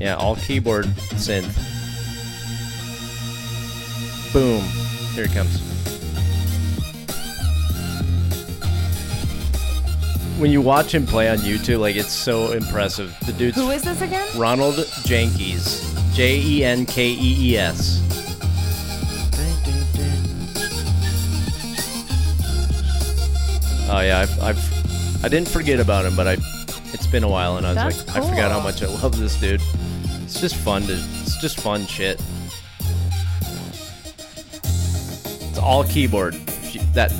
Yeah 0.01 0.16
all 0.16 0.37
keyboard 0.37 0.87
synth. 1.16 1.59
Boom. 4.33 4.62
Here 5.14 5.25
it 5.25 5.33
comes 5.33 5.72
when 10.39 10.51
you 10.51 10.61
watch 10.61 10.95
him 10.95 11.07
play 11.07 11.28
on 11.28 11.39
youtube 11.39 11.78
like 11.78 11.97
it's 11.97 12.12
so 12.12 12.53
impressive 12.53 13.14
the 13.26 13.33
dude's 13.33 13.57
Who 13.57 13.70
is 13.70 13.83
this 13.83 14.01
again? 14.01 14.26
Ronald 14.37 14.74
Jenkees. 15.05 15.93
J 16.14 16.41
E 16.41 16.64
N 16.64 16.85
K 16.85 17.09
E 17.09 17.53
E 17.53 17.57
S. 17.57 18.01
Oh 23.91 24.01
yeah, 24.01 24.20
I've, 24.20 24.43
I've 24.43 25.24
I 25.24 25.28
didn't 25.28 25.49
forget 25.49 25.80
about 25.80 26.05
him, 26.05 26.14
but 26.16 26.26
I 26.26 26.33
it's 26.93 27.07
been 27.07 27.24
a 27.24 27.28
while, 27.28 27.57
and 27.57 27.66
I 27.66 27.70
was 27.85 28.05
That's 28.05 28.09
like, 28.09 28.24
I 28.24 28.28
forgot 28.28 28.51
how 28.51 28.61
much 28.61 28.83
I 28.83 28.87
love 28.87 29.18
this 29.18 29.41
dude. 29.41 29.62
It's 30.22 30.41
just 30.41 30.57
fun 30.57 30.83
to, 30.83 30.93
it's 30.93 31.39
just 31.41 31.61
fun 31.61 31.87
shit. 31.87 32.20
It's 35.49 35.59
all 35.59 35.85
keyboard. 35.85 36.35
That 36.95 37.11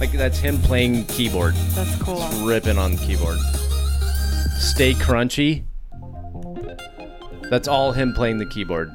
like 0.00 0.12
that's 0.12 0.38
him 0.38 0.58
playing 0.58 1.04
keyboard 1.06 1.54
That's 1.74 1.96
cool. 2.02 2.22
ripping 2.46 2.78
on 2.78 2.96
the 2.96 2.98
keyboard. 2.98 3.38
Stay 4.58 4.92
crunchy. 4.94 5.64
That's 7.50 7.68
all 7.68 7.92
him 7.92 8.12
playing 8.12 8.38
the 8.38 8.46
keyboard. 8.46 8.90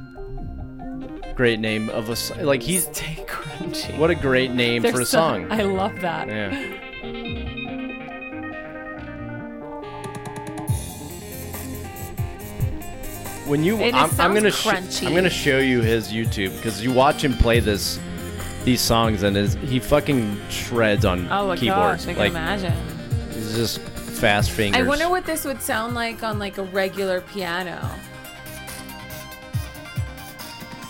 Great 1.36 1.60
name 1.60 1.90
of 1.90 2.10
a 2.10 2.12
s- 2.14 2.32
like 2.42 2.62
he's 2.62 2.84
Stay 2.84 3.24
crunchy. 3.28 3.98
what 3.98 4.10
a 4.12 4.16
great 4.16 4.52
name 4.52 4.82
They're 4.84 4.92
for 4.92 5.02
a 5.02 5.06
so- 5.06 5.18
song. 5.18 5.52
I 5.52 5.64
love 5.64 6.00
that. 6.02 6.28
yeah. 6.28 6.78
When 13.48 13.64
you, 13.64 13.78
It 13.80 13.94
I'm, 13.94 14.04
I'm 14.06 14.10
sounds 14.12 14.34
gonna, 14.36 14.52
sh- 14.52 14.68
crunchy. 14.68 15.08
I'm 15.08 15.16
gonna 15.16 15.30
show 15.30 15.58
you 15.58 15.82
his 15.82 16.10
YouTube 16.10 16.56
because 16.58 16.82
you 16.84 16.94
watch 16.94 17.24
him 17.24 17.34
play 17.34 17.60
this, 17.60 18.00
these 18.64 18.82
songs 18.82 19.24
and 19.24 19.36
his, 19.36 19.56
he 19.56 19.80
fucking 19.80 20.40
shreds 20.50 21.06
on 21.06 21.28
Oh 21.32 21.48
my 21.48 21.56
keyboards. 21.56 22.06
gosh, 22.06 22.08
I 22.10 22.14
can 22.14 22.18
like 22.20 22.32
imagine. 22.32 22.74
he's 23.34 23.56
just 23.56 23.80
fast 23.80 24.52
fingers. 24.52 24.80
I 24.80 24.88
wonder 24.88 25.10
what 25.10 25.26
this 25.26 25.46
would 25.46 25.62
sound 25.62 25.96
like 25.96 26.22
on 26.24 26.38
like 26.40 26.58
a 26.58 26.64
regular 26.64 27.22
piano. 27.22 27.90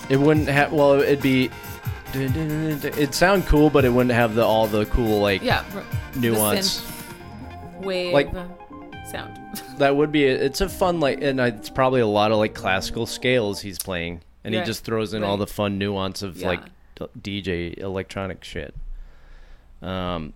It 0.09 0.17
wouldn't 0.19 0.49
have. 0.49 0.73
Well, 0.73 0.99
it'd 1.01 1.21
be. 1.21 1.49
It'd 2.13 3.13
sound 3.15 3.45
cool, 3.45 3.69
but 3.69 3.85
it 3.85 3.89
wouldn't 3.89 4.13
have 4.13 4.35
the 4.35 4.43
all 4.43 4.67
the 4.67 4.85
cool 4.87 5.21
like 5.21 5.41
Yeah. 5.41 5.63
nuance. 6.15 6.85
Wave 7.79 8.13
Like- 8.13 8.29
sound. 9.09 9.37
That 9.77 9.95
would 9.95 10.11
be. 10.11 10.25
It's 10.25 10.61
a 10.61 10.69
fun 10.69 10.99
like, 10.99 11.21
and 11.21 11.39
it's 11.39 11.69
probably 11.69 12.01
a 12.01 12.07
lot 12.07 12.31
of 12.31 12.37
like 12.37 12.53
classical 12.53 13.05
scales 13.07 13.61
he's 13.61 13.79
playing, 13.79 14.21
and 14.43 14.53
he 14.53 14.61
just 14.61 14.83
throws 14.83 15.13
in 15.13 15.23
all 15.23 15.37
the 15.37 15.47
fun 15.47 15.77
nuance 15.79 16.21
of 16.21 16.37
Yeah. 16.37 16.49
like 16.49 16.59
DJ 17.19 17.77
electronic 17.77 18.43
shit. 18.43 18.75
Um. 19.81 20.33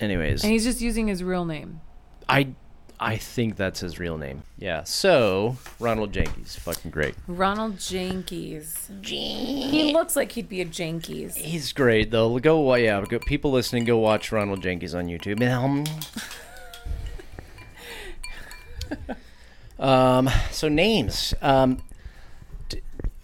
Anyways, 0.00 0.42
and 0.42 0.52
he's 0.52 0.64
just 0.64 0.80
using 0.80 1.06
his 1.06 1.22
real 1.22 1.44
name. 1.44 1.80
I 2.28 2.54
I 3.02 3.16
think 3.16 3.56
that's 3.56 3.80
his 3.80 3.98
real 3.98 4.16
name. 4.16 4.44
Yeah. 4.58 4.84
So 4.84 5.56
Ronald 5.80 6.12
Jenkees, 6.12 6.56
fucking 6.56 6.92
great. 6.92 7.16
Ronald 7.26 7.76
Jankies. 7.78 9.04
He 9.04 9.92
looks 9.92 10.14
like 10.14 10.30
he'd 10.32 10.48
be 10.48 10.60
a 10.60 10.64
Jankies. 10.64 11.34
He's 11.34 11.72
great 11.72 12.12
though. 12.12 12.38
Go 12.38 12.72
yeah, 12.76 13.04
go, 13.08 13.18
people 13.18 13.50
listening, 13.50 13.84
go 13.84 13.98
watch 13.98 14.30
Ronald 14.30 14.62
Jenkees 14.62 14.94
on 14.94 15.08
YouTube. 15.08 15.42
Um, 15.42 15.84
um 19.84 20.30
so 20.52 20.68
names. 20.68 21.34
Um, 21.42 21.74
d- 21.76 21.82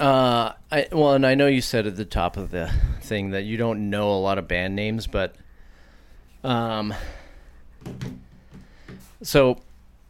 uh, 0.01 0.53
I 0.71 0.87
well, 0.93 1.15
and 1.15 1.27
I 1.27 1.35
know 1.35 1.47
you 1.47 1.61
said 1.61 1.87
at 1.87 1.97
the 1.97 2.05
top 2.05 2.37
of 2.37 2.51
the 2.51 2.73
thing 3.01 3.31
that 3.31 3.43
you 3.43 3.57
don't 3.57 3.91
know 3.91 4.11
a 4.11 4.21
lot 4.21 4.39
of 4.39 4.47
band 4.47 4.77
names, 4.77 5.07
but 5.07 5.35
um, 6.45 6.95
so 9.23 9.59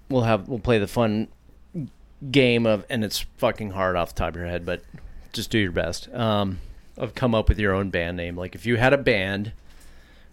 we'll 0.09 0.23
have 0.23 0.49
we'll 0.49 0.59
play 0.59 0.79
the 0.79 0.87
fun 0.87 1.29
game 2.31 2.67
of, 2.67 2.85
and 2.91 3.05
it's 3.05 3.25
fucking 3.39 3.71
hard 3.71 3.97
off 3.97 4.15
the 4.15 4.19
top 4.19 4.31
of 4.31 4.37
your 4.37 4.47
head, 4.47 4.67
but 4.67 4.83
just 5.33 5.51
do 5.51 5.59
your 5.59 5.73
best. 5.73 6.13
Um, 6.13 6.61
of 6.97 7.15
come 7.15 7.35
up 7.35 7.49
with 7.49 7.59
your 7.59 7.73
own 7.75 7.91
band 7.91 8.17
name. 8.17 8.37
Like 8.37 8.55
if 8.55 8.67
you 8.67 8.77
had 8.77 8.93
a 8.93 8.99
band, 8.99 9.53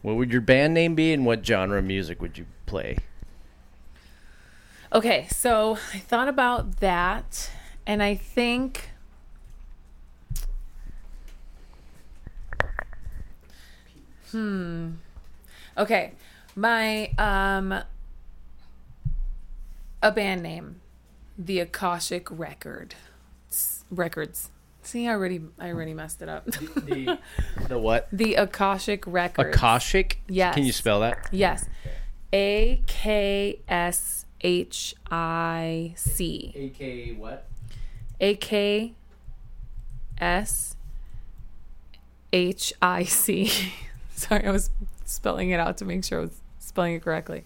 what 0.02 0.16
would 0.16 0.32
your 0.32 0.42
band 0.42 0.74
name 0.74 0.96
be, 0.96 1.14
and 1.14 1.26
what 1.26 1.46
genre 1.46 1.80
of 1.80 1.86
music 1.86 2.22
would 2.22 2.38
you 2.38 2.46
play? 2.66 2.98
Okay, 4.92 5.28
so 5.30 5.78
I 5.94 6.00
thought 6.00 6.28
about 6.28 6.78
that, 6.78 7.52
and 7.86 8.04
I 8.04 8.16
think. 8.16 8.90
Hmm. 14.32 14.92
Okay, 15.78 16.14
my 16.56 17.08
um. 17.18 17.84
A 20.02 20.12
band 20.12 20.44
name, 20.44 20.82
the 21.36 21.60
Akashic 21.60 22.28
Record, 22.30 22.94
records. 23.90 24.52
See, 24.84 25.08
I 25.08 25.14
already, 25.14 25.42
I 25.58 25.70
already 25.70 25.96
messed 25.96 26.22
it 26.22 26.30
up. 26.30 26.46
The, 26.46 27.18
the 27.70 27.80
what? 27.80 28.08
the 28.12 28.36
Akashic 28.36 29.04
Records. 29.08 29.56
Akashic. 29.56 30.20
Yes. 30.28 30.54
Can 30.54 30.64
you 30.64 30.72
spell 30.72 31.00
that? 31.00 31.28
Yes. 31.32 31.68
A 32.32 32.84
K 32.86 33.62
S 33.68 34.28
H 34.42 34.94
I 35.10 35.94
C. 35.98 36.54
A 36.56 36.70
K 36.70 37.14
what? 37.18 37.48
A 38.20 38.36
K 38.36 38.94
S 40.20 40.76
H 42.32 42.74
I 42.80 43.04
C. 43.06 43.74
Sorry, 44.20 44.46
I 44.46 44.52
was 44.52 44.70
spelling 45.04 45.50
it 45.50 45.60
out 45.60 45.78
to 45.78 45.86
make 45.86 46.04
sure 46.04 46.20
I 46.20 46.22
was 46.24 46.42
spelling 46.60 46.94
it 46.96 47.02
correctly. 47.02 47.44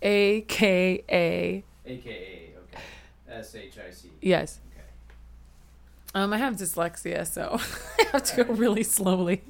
A 0.00 0.40
K 0.42 1.04
A. 1.10 1.62
A 1.86 1.96
K 1.98 2.10
A. 2.10 2.58
Okay. 2.58 2.82
S 3.28 3.54
H 3.54 3.78
I 3.78 3.90
C. 3.90 4.10
Yes. 4.20 4.60
Okay. 4.72 4.86
Um, 6.14 6.32
I 6.32 6.38
have 6.38 6.54
dyslexia, 6.54 7.26
so 7.26 7.58
I 8.00 8.04
have 8.12 8.22
to 8.24 8.44
go 8.44 8.52
really 8.54 8.82
slowly. 8.82 9.42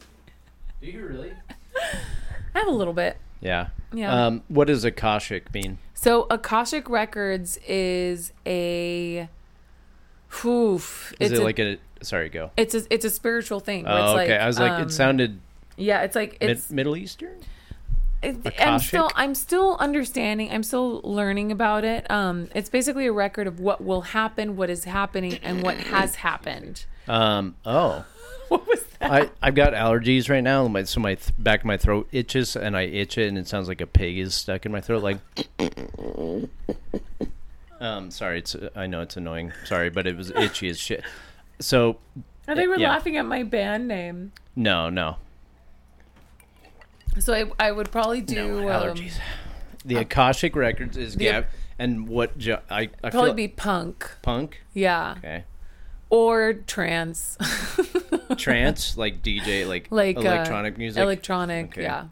Do 0.80 0.88
you 0.88 1.06
really? 1.06 1.32
I 2.54 2.58
have 2.58 2.68
a 2.68 2.72
little 2.72 2.92
bit. 2.92 3.16
Yeah. 3.40 3.68
Yeah. 3.92 4.26
Um, 4.26 4.42
what 4.48 4.66
does 4.66 4.84
Akashic 4.84 5.54
mean? 5.54 5.78
So 5.94 6.26
Akashic 6.30 6.90
Records 6.90 7.58
is 7.66 8.32
a. 8.44 9.28
Oof, 10.44 11.12
Is 11.20 11.30
it's 11.30 11.38
it 11.38 11.42
a, 11.42 11.44
like 11.44 11.58
a? 11.58 11.78
Sorry, 12.02 12.28
go. 12.28 12.50
it's 12.56 12.74
a 12.74 12.82
it's 12.92 13.04
a 13.04 13.10
spiritual 13.10 13.60
thing. 13.60 13.86
Oh, 13.86 14.16
it's 14.16 14.22
okay. 14.24 14.36
I 14.38 14.46
was 14.46 14.58
like, 14.58 14.72
um, 14.72 14.82
it 14.82 14.90
sounded 14.90 15.38
yeah, 15.82 16.02
it's 16.02 16.16
like 16.16 16.38
mid- 16.40 16.50
it's 16.50 16.70
Middle 16.70 16.96
Eastern. 16.96 17.40
It- 18.22 18.36
I'm 18.60 18.78
still 18.78 19.10
I'm 19.16 19.34
still 19.34 19.76
understanding. 19.80 20.50
I'm 20.52 20.62
still 20.62 21.00
learning 21.02 21.50
about 21.50 21.84
it. 21.84 22.08
Um, 22.10 22.48
it's 22.54 22.68
basically 22.70 23.06
a 23.06 23.12
record 23.12 23.46
of 23.48 23.58
what 23.58 23.82
will 23.82 24.02
happen, 24.02 24.54
what 24.56 24.70
is 24.70 24.84
happening, 24.84 25.38
and 25.42 25.62
what 25.62 25.76
has 25.78 26.14
happened. 26.16 26.84
Um. 27.08 27.56
Oh. 27.66 28.04
What 28.48 28.66
was 28.66 28.84
that? 28.98 29.10
I 29.10 29.30
I've 29.40 29.54
got 29.54 29.72
allergies 29.72 30.28
right 30.28 30.42
now. 30.44 30.68
My 30.68 30.82
so 30.82 31.00
my 31.00 31.14
th- 31.14 31.30
back 31.38 31.60
of 31.60 31.64
my 31.64 31.78
throat 31.78 32.06
itches 32.12 32.54
and 32.54 32.76
I 32.76 32.82
itch 32.82 33.16
it 33.16 33.26
and 33.28 33.38
it 33.38 33.48
sounds 33.48 33.66
like 33.66 33.80
a 33.80 33.86
pig 33.86 34.18
is 34.18 34.34
stuck 34.34 34.66
in 34.66 34.72
my 34.72 34.82
throat. 34.82 35.02
Like. 35.02 35.18
Um. 37.80 38.10
Sorry. 38.12 38.38
It's 38.38 38.54
I 38.76 38.86
know 38.86 39.00
it's 39.00 39.16
annoying. 39.16 39.52
Sorry, 39.64 39.90
but 39.90 40.06
it 40.06 40.16
was 40.16 40.30
itchy 40.30 40.68
as 40.68 40.78
shit. 40.78 41.02
So 41.60 41.96
And 42.46 42.58
they 42.58 42.66
were 42.68 42.76
yeah. 42.78 42.90
laughing 42.90 43.16
at 43.16 43.24
my 43.26 43.42
band 43.42 43.88
name. 43.88 44.32
no 44.54 44.88
no 44.90 45.16
So 47.18 47.34
I 47.34 47.44
I 47.68 47.72
would 47.72 47.90
probably 47.90 48.20
do 48.20 48.34
no 48.34 48.58
um, 48.58 48.64
allergies. 48.96 49.14
The 49.84 49.96
Akashic 49.96 50.54
Records 50.56 50.96
is 50.96 51.16
the- 51.16 51.24
Gab 51.24 51.46
and 51.78 52.08
what 52.08 52.38
jo- 52.38 52.60
I 52.70 52.90
I 53.02 53.10
probably 53.10 53.30
feel 53.30 53.34
be 53.34 53.48
punk. 53.48 54.10
punk. 54.22 54.62
Yeah. 54.72 55.14
Okay. 55.18 55.44
Or 56.10 56.52
trance. 56.54 57.38
Trance 58.36 58.96
like 58.96 59.22
DJ 59.22 59.66
like 59.66 59.88
like 59.90 60.16
uh, 60.16 60.20
electronic 60.20 60.78
music. 60.78 61.02
Electronic, 61.02 61.66
Okay. 61.72 61.82
yeah. 61.82 62.06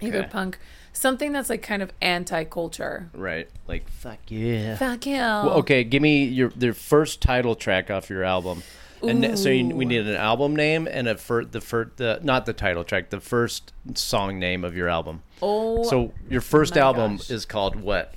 Either 0.00 0.22
punk. 0.24 0.58
something 0.92 1.32
that's 1.32 1.50
like 1.50 1.62
kind 1.62 1.82
of 1.82 1.92
anti-culture. 2.00 3.10
Right. 3.14 3.48
Like 3.66 3.88
fuck 3.88 4.18
yeah. 4.28 4.76
Fuck 4.76 5.06
you. 5.06 5.14
Well, 5.16 5.50
okay, 5.58 5.82
give 5.84 6.00
me 6.02 6.24
your 6.24 6.50
the 6.50 6.72
first 6.72 7.20
title 7.20 7.54
track 7.56 7.90
off 7.90 8.08
your 8.10 8.22
album. 8.24 8.62
And 9.02 9.38
so 9.38 9.48
you, 9.48 9.74
we 9.74 9.84
need 9.86 10.06
an 10.06 10.14
album 10.16 10.54
name 10.54 10.86
and 10.90 11.08
a 11.08 11.16
fir- 11.16 11.44
the 11.44 11.60
fir- 11.60 11.90
the 11.96 12.20
not 12.22 12.44
the 12.46 12.52
title 12.52 12.84
track, 12.84 13.10
the 13.10 13.20
first 13.20 13.72
song 13.94 14.38
name 14.38 14.64
of 14.64 14.76
your 14.76 14.88
album. 14.88 15.22
Oh, 15.40 15.82
So 15.84 16.12
your 16.28 16.40
first 16.42 16.76
album 16.76 17.16
gosh. 17.16 17.30
is 17.30 17.44
called 17.46 17.76
what? 17.76 18.14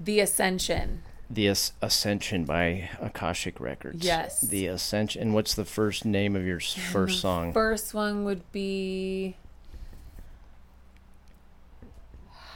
the 0.00 0.18
Ascension. 0.18 1.02
The 1.30 1.46
As- 1.48 1.72
Ascension 1.80 2.44
by 2.44 2.90
Akashic 3.00 3.60
Records. 3.60 4.04
Yes. 4.04 4.40
The 4.40 4.66
Ascension. 4.66 5.22
And 5.22 5.34
what's 5.34 5.54
the 5.54 5.64
first 5.64 6.04
name 6.04 6.34
of 6.34 6.44
your 6.44 6.58
first 6.60 7.20
song? 7.20 7.52
First 7.52 7.94
one 7.94 8.24
would 8.24 8.50
be 8.52 9.36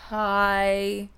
High. 0.08 1.08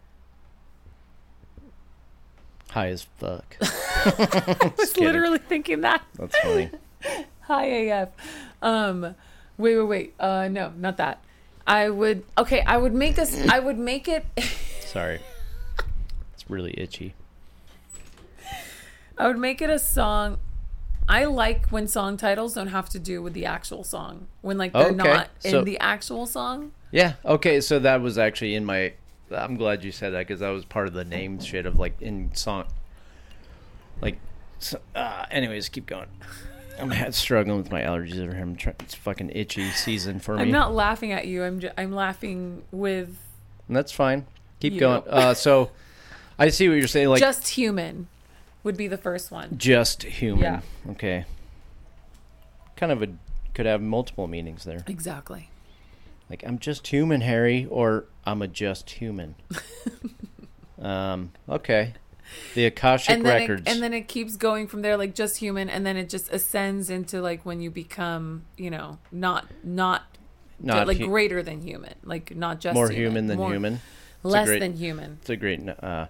High 2.70 2.88
as 2.88 3.02
fuck. 3.18 3.56
I 4.18 4.72
was 4.78 4.92
kidding. 4.92 5.04
literally 5.04 5.38
thinking 5.38 5.80
that. 5.82 6.02
That's 6.14 6.36
funny. 6.38 6.70
Hi 7.42 7.64
AF. 7.64 8.08
Um 8.62 9.14
wait, 9.56 9.76
wait, 9.76 9.84
wait. 9.86 10.14
Uh 10.20 10.48
no, 10.48 10.72
not 10.76 10.96
that. 10.98 11.22
I 11.66 11.90
would 11.90 12.24
okay, 12.36 12.60
I 12.62 12.76
would 12.76 12.94
make 12.94 13.18
us 13.18 13.46
I 13.48 13.58
would 13.58 13.78
make 13.78 14.08
it 14.08 14.24
Sorry. 14.80 15.20
It's 16.34 16.48
really 16.50 16.74
itchy. 16.78 17.14
I 19.16 19.26
would 19.26 19.38
make 19.38 19.60
it 19.62 19.70
a 19.70 19.78
song 19.78 20.38
I 21.08 21.24
like 21.24 21.68
when 21.70 21.88
song 21.88 22.18
titles 22.18 22.52
don't 22.54 22.68
have 22.68 22.90
to 22.90 22.98
do 22.98 23.22
with 23.22 23.32
the 23.32 23.46
actual 23.46 23.82
song. 23.82 24.26
When 24.42 24.58
like 24.58 24.74
they're 24.74 24.88
Okay, 24.88 24.94
not 24.96 25.30
in 25.42 25.50
so- 25.52 25.64
the 25.64 25.78
actual 25.78 26.26
song. 26.26 26.72
Yeah. 26.90 27.14
Okay. 27.24 27.60
So 27.60 27.78
that 27.80 28.00
was 28.02 28.16
actually 28.18 28.54
in 28.54 28.64
my. 28.64 28.92
I'm 29.30 29.56
glad 29.56 29.84
you 29.84 29.92
said 29.92 30.10
that 30.14 30.20
because 30.26 30.40
that 30.40 30.48
was 30.50 30.64
part 30.64 30.86
of 30.86 30.94
the 30.94 31.04
name 31.04 31.38
shit 31.40 31.66
of 31.66 31.78
like 31.78 32.00
in 32.00 32.34
song. 32.34 32.64
Like, 34.00 34.18
so, 34.58 34.80
uh, 34.94 35.26
anyways, 35.30 35.68
keep 35.68 35.86
going. 35.86 36.08
I'm 36.80 37.12
struggling 37.12 37.56
with 37.56 37.72
my 37.72 37.82
allergies 37.82 38.20
over 38.22 38.32
here. 38.32 38.42
I'm 38.42 38.54
trying. 38.54 38.76
It's 38.80 38.94
fucking 38.94 39.32
itchy 39.34 39.68
season 39.70 40.20
for 40.20 40.36
me. 40.36 40.42
I'm 40.42 40.50
not 40.52 40.72
laughing 40.72 41.10
at 41.10 41.26
you. 41.26 41.42
I'm 41.42 41.58
ju- 41.58 41.72
I'm 41.76 41.92
laughing 41.92 42.62
with 42.70 43.18
And 43.66 43.76
that's 43.76 43.90
fine. 43.90 44.26
Keep 44.60 44.78
going. 44.78 45.02
Uh, 45.08 45.34
so, 45.34 45.70
I 46.38 46.50
see 46.50 46.68
what 46.68 46.76
you're 46.76 46.86
saying. 46.86 47.08
Like 47.08 47.20
just, 47.20 47.40
just 47.40 47.54
human 47.54 48.06
would 48.62 48.76
be 48.76 48.86
the 48.86 48.96
first 48.96 49.30
one. 49.30 49.58
Just 49.58 50.04
human. 50.04 50.42
Yeah. 50.42 50.60
Okay. 50.90 51.24
Kind 52.76 52.92
of 52.92 53.02
a 53.02 53.08
could 53.54 53.66
have 53.66 53.82
multiple 53.82 54.28
meanings 54.28 54.64
there. 54.64 54.84
Exactly. 54.86 55.50
Like 56.30 56.44
I'm 56.46 56.60
just 56.60 56.86
human, 56.86 57.22
Harry, 57.22 57.66
or 57.70 58.04
I'm 58.24 58.40
a 58.42 58.46
just 58.48 58.90
human. 58.90 59.34
um. 60.80 61.32
Okay. 61.48 61.94
The 62.54 62.66
Akashic 62.66 63.10
and 63.10 63.24
then 63.24 63.40
Records. 63.40 63.62
It, 63.62 63.68
and 63.68 63.82
then 63.82 63.92
it 63.94 64.08
keeps 64.08 64.36
going 64.36 64.66
from 64.66 64.82
there 64.82 64.96
like 64.96 65.14
just 65.14 65.38
human 65.38 65.68
and 65.70 65.86
then 65.86 65.96
it 65.96 66.08
just 66.08 66.32
ascends 66.32 66.90
into 66.90 67.20
like 67.20 67.44
when 67.46 67.60
you 67.60 67.70
become 67.70 68.44
you 68.56 68.70
know 68.70 68.98
not 69.12 69.46
not, 69.62 70.02
Not 70.60 70.86
like 70.86 70.98
hu- 70.98 71.06
greater 71.06 71.42
than 71.42 71.60
human 71.62 71.94
like 72.04 72.34
not 72.36 72.60
just 72.60 72.74
more 72.74 72.90
human 72.90 73.26
than 73.26 73.38
more- 73.38 73.52
human. 73.52 73.80
less 74.22 74.46
great- 74.46 74.60
than 74.60 74.76
human 74.76 75.18
It's 75.20 75.30
a 75.30 75.36
great. 75.36 75.66
Uh, 75.68 76.06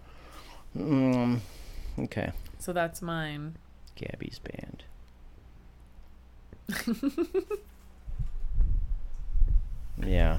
mm, 0.76 1.40
okay. 1.98 2.32
so 2.58 2.72
that's 2.72 3.02
mine 3.02 3.56
Gabby's 3.96 4.38
band. 4.38 4.84
yeah. 10.06 10.38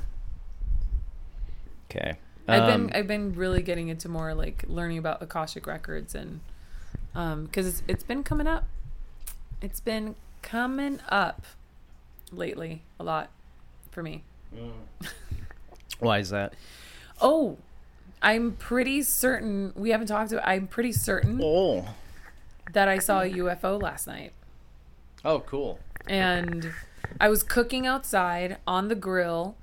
Okay. 1.89 2.17
I've 2.49 2.63
Um, 2.63 2.87
been 2.87 2.95
i've 2.95 3.07
been 3.07 3.33
really 3.35 3.61
getting 3.61 3.87
into 3.89 4.09
more 4.09 4.33
like 4.33 4.63
learning 4.67 4.97
about 4.97 5.21
akashic 5.21 5.65
records 5.67 6.15
and 6.15 6.39
um 7.15 7.45
because 7.45 7.67
it's, 7.67 7.83
it's 7.87 8.03
been 8.03 8.23
coming 8.23 8.47
up 8.47 8.65
it's 9.61 9.79
been 9.79 10.15
coming 10.41 10.99
up 11.09 11.43
lately 12.31 12.81
a 12.99 13.03
lot 13.03 13.29
for 13.91 14.03
me 14.03 14.23
why 15.99 16.19
is 16.19 16.29
that? 16.29 16.53
oh 17.21 17.57
i'm 18.21 18.53
pretty 18.53 19.01
certain 19.03 19.73
we 19.75 19.89
haven't 19.91 20.07
talked 20.07 20.31
about 20.31 20.47
i'm 20.47 20.67
pretty 20.67 20.91
certain 20.91 21.39
Oh. 21.43 21.87
that 22.73 22.87
i 22.87 22.99
saw 22.99 23.21
a 23.21 23.29
ufo 23.29 23.81
last 23.81 24.07
night 24.07 24.31
Oh, 25.25 25.41
cool. 25.41 25.79
and 26.07 26.71
I 27.19 27.27
was 27.27 27.43
cooking 27.43 27.85
outside 27.85 28.55
on 28.65 28.87
the 28.87 28.95
grill 28.95 29.57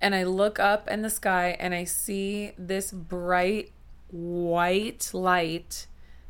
and 0.00 0.14
I 0.14 0.22
look 0.24 0.58
up 0.58 0.88
in 0.88 1.02
the 1.02 1.10
sky 1.10 1.56
and 1.58 1.74
I 1.74 1.84
see 1.84 2.52
this 2.58 2.90
bright 2.92 3.72
white 4.10 5.10
light 5.12 5.86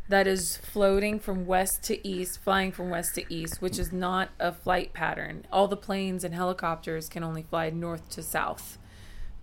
that 0.08 0.26
is 0.26 0.56
floating 0.56 1.20
from 1.20 1.46
west 1.46 1.84
to 1.84 2.06
east, 2.06 2.40
flying 2.42 2.72
from 2.72 2.90
west 2.90 3.14
to 3.14 3.32
east, 3.32 3.62
which 3.62 3.78
is 3.78 3.92
not 3.92 4.30
a 4.40 4.50
flight 4.52 4.92
pattern. 4.92 5.46
All 5.52 5.68
the 5.68 5.76
planes 5.76 6.24
and 6.24 6.34
helicopters 6.34 7.08
can 7.08 7.22
only 7.22 7.42
fly 7.44 7.70
north 7.70 8.10
to 8.10 8.22
south 8.22 8.76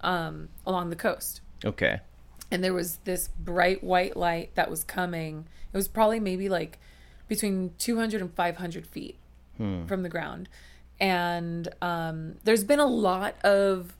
um, 0.02 0.50
along 0.66 0.90
the 0.90 0.96
coast 0.96 1.42
Okay. 1.66 2.02
and 2.52 2.64
there 2.64 2.74
was 2.74 2.98
this 3.06 3.30
bright 3.40 3.84
white 3.84 4.16
light 4.18 4.54
that 4.56 4.70
was 4.70 4.84
coming. 4.84 5.48
It 5.74 5.78
was 5.78 5.88
probably 5.88 6.20
maybe 6.20 6.50
like 6.50 6.80
between 7.28 7.74
200 7.80 8.22
and 8.22 8.34
500 8.34 8.86
feet 8.86 9.18
from 9.88 10.04
the 10.04 10.10
ground. 10.10 10.48
And 11.00 11.68
um, 11.82 12.36
there's 12.44 12.64
been 12.64 12.80
a 12.80 12.86
lot 12.86 13.36
of 13.44 13.96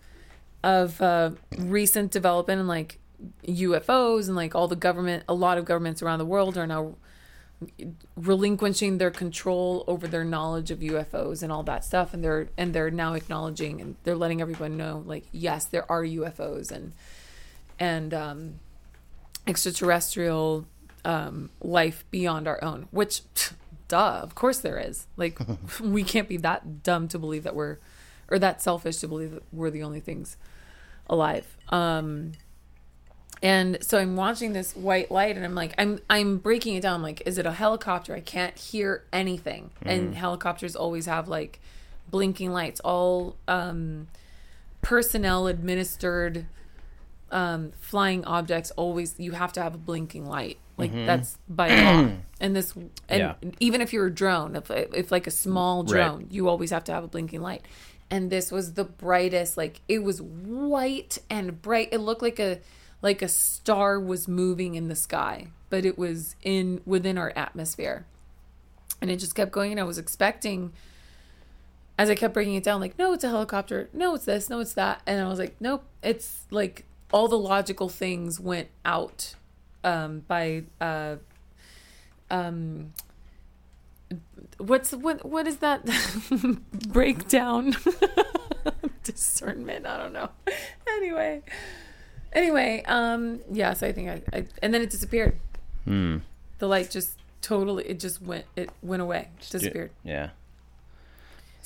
of 0.68 1.02
uh, 1.02 1.32
recent 1.58 2.12
development 2.12 2.60
and 2.60 2.68
like 2.68 3.00
UFOs 3.48 4.28
and 4.28 4.36
like 4.36 4.54
all 4.54 4.68
the 4.68 4.76
government. 4.76 5.24
A 5.28 5.34
lot 5.34 5.58
of 5.58 5.66
governments 5.66 6.02
around 6.02 6.20
the 6.20 6.26
world 6.26 6.58
are 6.58 6.68
now 6.68 6.96
relinquishing 8.16 9.00
their 9.00 9.10
control 9.10 9.84
over 9.88 10.08
their 10.08 10.24
knowledge 10.24 10.70
of 10.70 10.80
UFOs 10.80 11.42
and 11.42 11.52
all 11.52 11.64
that 11.64 11.84
stuff 11.84 12.14
and 12.14 12.24
they're 12.24 12.50
and 12.56 12.72
they're 12.72 12.92
now 12.92 13.16
acknowledging 13.16 13.82
and 13.82 13.96
they're 14.04 14.16
letting 14.16 14.42
everyone 14.42 14.78
know 14.78 15.02
like 15.08 15.26
yes 15.32 15.66
there 15.66 15.92
are 15.92 16.04
UFOs 16.04 16.70
and 16.72 16.94
and 17.80 18.14
um, 18.14 18.60
extraterrestrial 19.48 20.68
um, 21.06 21.50
life 21.62 22.06
beyond 22.12 22.48
our 22.48 22.64
own, 22.64 22.88
which, 22.92 23.22
duh, 23.88 24.20
of 24.22 24.36
course 24.36 24.60
there 24.60 24.78
is. 24.78 25.08
Like, 25.16 25.40
we 25.82 26.04
can't 26.04 26.28
be 26.28 26.38
that 26.38 26.84
dumb 26.84 27.08
to 27.10 27.20
believe 27.20 27.44
that 27.44 27.56
we're, 27.56 27.78
or 28.30 28.40
that 28.40 28.62
selfish 28.62 28.98
to 28.98 29.08
believe 29.08 29.32
that 29.32 29.44
we're 29.52 29.70
the 29.70 29.84
only 29.84 30.00
things 30.00 30.38
alive. 31.10 31.58
Um, 31.70 32.34
and 33.44 33.78
so 33.82 34.00
I'm 34.00 34.16
watching 34.16 34.54
this 34.54 34.76
white 34.76 35.12
light, 35.12 35.36
and 35.36 35.46
I'm 35.46 35.54
like, 35.56 35.74
I'm 35.78 36.00
I'm 36.10 36.38
breaking 36.38 36.76
it 36.76 36.82
down. 36.82 36.96
I'm 36.96 37.02
like, 37.04 37.22
is 37.26 37.38
it 37.38 37.46
a 37.46 37.52
helicopter? 37.52 38.16
I 38.16 38.20
can't 38.22 38.58
hear 38.58 39.04
anything, 39.14 39.70
and 39.86 40.16
helicopters 40.16 40.76
always 40.76 41.06
have 41.06 41.28
like 41.28 41.60
blinking 42.10 42.52
lights. 42.52 42.80
All 42.80 43.36
um, 43.48 44.08
personnel 44.82 45.46
administered 45.48 46.48
um, 47.32 47.74
flying 47.80 48.26
objects 48.26 48.72
always 48.72 49.16
you 49.20 49.34
have 49.34 49.52
to 49.54 49.62
have 49.62 49.76
a 49.76 49.78
blinking 49.78 50.26
light 50.26 50.58
like 50.78 50.92
that's 51.06 51.38
by 51.50 51.70
law 51.84 52.10
and 52.40 52.56
this 52.56 52.74
and 52.74 52.94
Yeah. 53.10 53.34
even 53.60 53.82
if 53.82 53.92
you're 53.92 54.06
a 54.06 54.14
drone 54.14 54.56
if, 54.56 54.72
if 54.72 55.12
like 55.12 55.28
a 55.28 55.32
small 55.32 55.84
Right. 55.84 55.92
drone 55.92 56.28
you 56.30 56.48
always 56.48 56.70
have 56.72 56.86
to 56.86 56.94
have 56.94 57.04
a 57.04 57.08
blinking 57.08 57.42
light 57.42 57.66
and 58.10 58.30
this 58.30 58.52
was 58.52 58.74
the 58.74 58.84
brightest 58.84 59.58
like 59.58 59.82
it 59.88 60.04
was 60.04 60.22
white 60.22 61.18
and 61.30 61.62
bright 61.62 61.90
it 61.92 62.00
looked 62.00 62.22
like 62.22 62.40
a 62.40 62.60
like 63.02 63.22
a 63.22 63.28
star 63.28 64.00
was 64.00 64.28
moving 64.28 64.76
in 64.76 64.88
the 64.88 64.96
sky 64.96 65.48
but 65.70 65.86
it 65.86 65.98
was 65.98 66.36
in 66.44 66.82
within 66.86 67.18
our 67.18 67.34
atmosphere 67.36 68.06
and 69.02 69.12
it 69.12 69.18
just 69.18 69.36
kept 69.36 69.52
going 69.52 69.72
and 69.72 69.80
i 69.80 69.84
was 69.84 69.98
expecting 69.98 70.72
as 71.98 72.10
I 72.10 72.16
kept 72.16 72.34
breaking 72.34 72.56
it 72.56 72.64
down, 72.64 72.80
like, 72.80 72.98
no, 73.00 73.14
it's 73.14 73.24
a 73.24 73.30
helicopter. 73.30 73.90
No, 73.92 74.16
it's 74.16 74.26
this. 74.26 74.50
No, 74.50 74.60
it's 74.60 74.74
that. 74.74 75.02
And 75.08 75.20
I 75.20 75.28
was 75.28 75.40
like, 75.40 75.56
nope. 75.60 75.84
It's 76.04 76.46
like 76.52 76.86
all 77.12 77.28
the 77.28 77.40
logical 77.40 77.90
things 77.90 78.40
went 78.40 78.68
out 78.86 79.36
um, 79.84 80.20
by 80.28 80.64
uh, 80.80 81.16
um, 82.30 82.94
what's 84.58 84.92
what 84.92 85.26
what 85.26 85.48
is 85.48 85.58
that 85.58 85.86
breakdown 86.88 87.76
discernment? 89.04 89.86
I 89.86 89.98
don't 89.98 90.14
know. 90.14 90.30
Anyway, 90.88 91.42
anyway, 92.34 92.84
um, 92.88 93.40
yeah. 93.52 93.74
So 93.74 93.88
I 93.88 93.92
think 93.92 94.10
I, 94.10 94.22
I 94.38 94.46
and 94.62 94.74
then 94.74 94.82
it 94.82 94.90
disappeared. 94.90 95.38
Hmm. 95.86 96.18
The 96.60 96.68
light 96.68 96.90
just 96.90 97.18
totally 97.42 97.86
it 97.86 98.00
just 98.00 98.22
went 98.22 98.46
it 98.56 98.70
went 98.82 99.02
away 99.02 99.30
disappeared. 99.50 99.92
Yeah. 100.04 100.30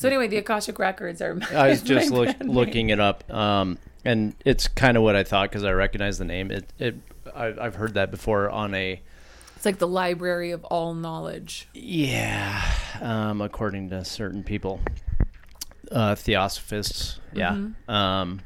So 0.01 0.07
anyway, 0.07 0.27
the 0.27 0.37
Akashic 0.37 0.79
Records 0.79 1.21
are. 1.21 1.39
I 1.51 1.69
was 1.69 1.83
my 1.83 1.87
just 1.87 2.11
look, 2.11 2.35
looking 2.39 2.89
it 2.89 2.99
up, 2.99 3.31
um, 3.31 3.77
and 4.03 4.33
it's 4.43 4.67
kind 4.67 4.97
of 4.97 5.03
what 5.03 5.15
I 5.15 5.23
thought 5.23 5.51
because 5.51 5.63
I 5.63 5.73
recognize 5.73 6.17
the 6.17 6.25
name. 6.25 6.49
It, 6.49 6.73
it, 6.79 6.95
I, 7.35 7.53
I've 7.59 7.75
heard 7.75 7.93
that 7.93 8.09
before 8.09 8.49
on 8.49 8.73
a, 8.73 8.99
It's 9.61 9.65
like 9.67 9.77
the 9.77 9.87
library 9.87 10.49
of 10.49 10.65
all 10.65 10.95
knowledge. 10.95 11.67
yeah, 11.75 12.67
um, 12.99 13.41
according 13.41 13.91
to 13.91 14.03
certain 14.03 14.41
people, 14.41 14.81
uh, 15.91 16.15
theosophists. 16.15 17.19
Yeah. 17.31 17.51
Mm-hmm. 17.51 17.91
Um, 17.91 18.41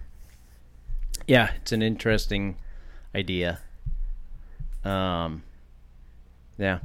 yeah, 1.26 1.52
it's 1.56 1.72
an 1.72 1.82
interesting 1.82 2.58
idea. 3.16 3.62
Um, 4.84 5.44
yeah, 6.58 6.80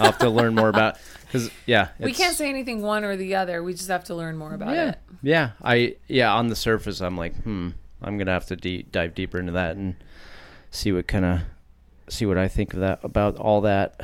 I'll 0.00 0.06
have 0.06 0.18
to 0.18 0.30
learn 0.30 0.56
more 0.56 0.68
about 0.68 0.98
because 1.20 1.48
yeah, 1.64 1.90
we 2.00 2.12
can't 2.12 2.34
say 2.34 2.48
anything 2.48 2.82
one 2.82 3.04
or 3.04 3.14
the 3.14 3.36
other. 3.36 3.62
We 3.62 3.74
just 3.74 3.86
have 3.86 4.02
to 4.06 4.16
learn 4.16 4.36
more 4.36 4.54
about 4.54 4.74
yeah, 4.74 4.88
it. 4.88 4.98
yeah. 5.22 5.50
I 5.62 5.94
yeah. 6.08 6.34
On 6.34 6.48
the 6.48 6.56
surface, 6.56 7.00
I'm 7.00 7.16
like, 7.16 7.40
hmm. 7.44 7.68
I'm 8.02 8.18
gonna 8.18 8.32
have 8.32 8.46
to 8.46 8.56
de- 8.56 8.82
dive 8.82 9.14
deeper 9.14 9.38
into 9.38 9.52
that 9.52 9.76
and 9.76 9.94
see 10.72 10.90
what 10.90 11.06
kind 11.06 11.24
of 11.24 11.40
see 12.08 12.26
what 12.26 12.38
I 12.38 12.48
think 12.48 12.74
of 12.74 12.80
that 12.80 13.00
about 13.02 13.36
all 13.36 13.62
that. 13.62 14.00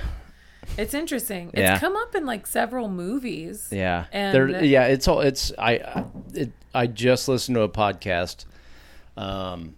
It's 0.78 0.94
interesting. 0.94 1.48
It's 1.52 1.60
Yeah. 1.60 1.78
come 1.78 1.96
up 1.96 2.14
in 2.14 2.26
like 2.26 2.46
several 2.46 2.88
movies. 2.88 3.68
Yeah, 3.72 4.06
And- 4.12 4.34
there. 4.34 4.64
Yeah, 4.64 4.86
it's 4.86 5.08
all. 5.08 5.20
It's 5.20 5.52
I. 5.58 5.72
I- 5.78 6.04
It. 6.34 6.52
I 6.72 6.86
just 6.86 7.26
listened 7.28 7.56
to 7.56 7.62
a 7.62 7.68
podcast. 7.68 8.44
Um, 9.16 9.74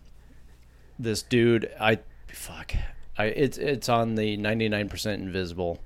this 0.98 1.22
dude, 1.22 1.70
I 1.80 1.98
fuck. 2.32 2.74
I 3.16 3.26
it's 3.26 3.56
it's 3.58 3.88
on 3.88 4.14
the 4.16 4.36
99% 4.36 5.14
Invisible, 5.22 5.78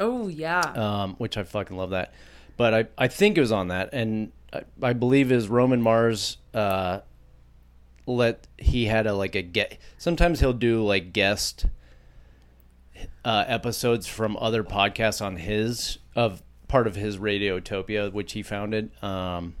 Oh 0.00 0.28
yeah. 0.28 0.60
um, 0.60 1.14
which 1.18 1.36
I 1.36 1.42
fucking 1.42 1.76
love 1.76 1.90
that. 1.90 2.12
But 2.56 2.74
I 2.74 2.84
I 2.96 3.08
think 3.08 3.36
it 3.36 3.40
was 3.40 3.52
on 3.52 3.68
that, 3.68 3.90
and 3.92 4.32
I, 4.52 4.62
I 4.82 4.92
believe 4.94 5.30
is 5.30 5.48
Roman 5.48 5.82
Mars. 5.82 6.38
Uh, 6.54 7.00
let 8.06 8.46
he 8.58 8.86
had 8.86 9.06
a 9.06 9.14
like 9.14 9.34
a 9.34 9.42
get. 9.42 9.78
Sometimes 9.98 10.40
he'll 10.40 10.52
do 10.52 10.82
like 10.84 11.12
guest 11.12 11.66
uh, 13.24 13.44
episodes 13.46 14.06
from 14.06 14.36
other 14.38 14.62
podcasts 14.64 15.24
on 15.24 15.36
his 15.36 15.98
of 16.14 16.42
part 16.68 16.86
of 16.86 16.96
his 16.96 17.18
Radiotopia, 17.18 18.12
which 18.12 18.32
he 18.32 18.42
founded. 18.42 18.90
Um, 19.02 19.54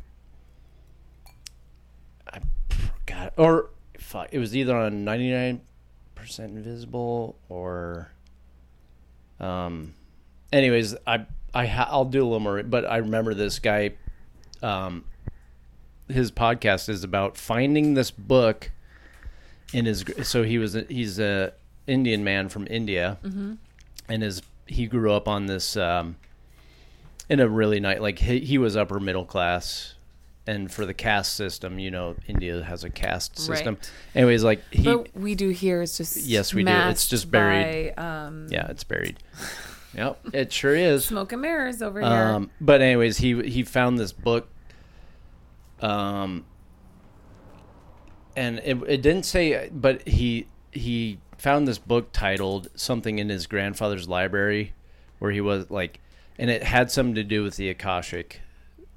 I 2.32 2.40
forgot, 2.68 3.32
or 3.36 3.70
fuck, 3.98 4.28
it 4.32 4.38
was 4.38 4.56
either 4.56 4.76
on 4.76 5.04
ninety 5.04 5.30
nine 5.30 5.60
percent 6.14 6.56
invisible 6.56 7.36
or, 7.48 8.10
um, 9.40 9.94
anyways, 10.52 10.94
I 11.06 11.26
I 11.52 11.66
ha- 11.66 11.88
I'll 11.90 12.04
do 12.04 12.22
a 12.22 12.24
little 12.24 12.40
more, 12.40 12.62
but 12.62 12.84
I 12.84 12.98
remember 12.98 13.34
this 13.34 13.58
guy. 13.58 13.92
Um, 14.62 15.04
his 16.08 16.30
podcast 16.30 16.88
is 16.88 17.02
about 17.04 17.36
finding 17.36 17.94
this 17.94 18.10
book 18.10 18.70
in 19.72 19.86
his 19.86 20.04
so 20.22 20.42
he 20.42 20.58
was 20.58 20.76
he's 20.88 21.18
a 21.18 21.52
Indian 21.86 22.24
man 22.24 22.48
from 22.48 22.66
India 22.70 23.18
and 24.08 24.22
his 24.22 24.42
he 24.66 24.86
grew 24.86 25.12
up 25.12 25.28
on 25.28 25.46
this 25.46 25.76
um 25.76 26.16
in 27.28 27.40
a 27.40 27.48
really 27.48 27.80
nice 27.80 28.00
like 28.00 28.18
he, 28.18 28.40
he 28.40 28.58
was 28.58 28.76
upper 28.76 28.98
middle 29.00 29.24
class 29.24 29.94
and 30.46 30.70
for 30.72 30.84
the 30.86 30.92
caste 30.94 31.34
system 31.34 31.78
you 31.78 31.90
know 31.90 32.14
India 32.26 32.62
has 32.64 32.84
a 32.84 32.90
caste 32.90 33.38
system 33.38 33.74
Right. 33.74 33.90
anyways 34.14 34.44
like 34.44 34.62
he 34.70 34.82
but 34.82 35.14
we 35.16 35.34
do 35.34 35.48
here 35.50 35.80
is 35.82 35.96
just 35.96 36.16
Yes, 36.18 36.52
we 36.54 36.64
do. 36.64 36.70
It's 36.72 37.08
just 37.08 37.30
buried. 37.30 37.94
by, 37.96 38.02
um, 38.02 38.46
yeah 38.50 38.66
it's 38.68 38.84
buried 38.84 39.18
yep 39.94 40.18
it 40.32 40.52
sure 40.52 40.74
is 40.74 41.04
smoke 41.06 41.32
and 41.32 41.40
mirrors 41.42 41.80
over 41.82 42.00
here. 42.00 42.08
Um, 42.10 42.50
but 42.60 42.80
anyways, 42.82 43.18
he 43.18 43.42
he 43.48 43.62
found 43.62 43.98
this 43.98 44.12
book. 44.12 44.48
Um, 45.80 46.44
and 48.36 48.58
it 48.60 48.76
it 48.88 49.02
didn't 49.02 49.24
say, 49.24 49.68
but 49.72 50.06
he 50.08 50.46
he 50.72 51.18
found 51.44 51.68
this 51.68 51.78
book 51.78 52.10
titled 52.12 52.68
something 52.74 53.18
in 53.18 53.28
his 53.28 53.46
grandfather's 53.46 54.08
library, 54.08 54.72
where 55.18 55.30
he 55.30 55.40
was 55.40 55.70
like, 55.70 56.00
and 56.38 56.50
it 56.50 56.62
had 56.62 56.90
something 56.90 57.14
to 57.14 57.22
do 57.22 57.42
with 57.42 57.56
the 57.56 57.68
akashic 57.68 58.40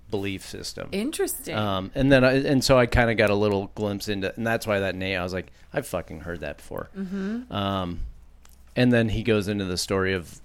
belief 0.09 0.45
system. 0.45 0.87
Interesting. 0.93 1.55
Um, 1.55 1.91
and 1.93 2.09
then 2.09 2.23
I, 2.23 2.35
and 2.35 2.63
so 2.63 2.79
I 2.79 2.85
kind 2.85 3.11
of 3.11 3.17
got 3.17 3.29
a 3.29 3.35
little 3.35 3.69
glimpse 3.75 4.07
into, 4.07 4.33
and 4.35 4.47
that's 4.47 4.65
why 4.65 4.79
that 4.79 4.95
name 4.95 5.19
I 5.19 5.23
was 5.23 5.33
like, 5.33 5.51
I've 5.73 5.85
fucking 5.85 6.21
heard 6.21 6.39
that 6.39 6.57
before. 6.57 6.89
Mm-hmm. 6.97 7.51
Um, 7.53 7.99
and 8.75 8.93
then 8.93 9.09
he 9.09 9.23
goes 9.23 9.49
into 9.49 9.65
the 9.65 9.77
story 9.77 10.13
of 10.13 10.39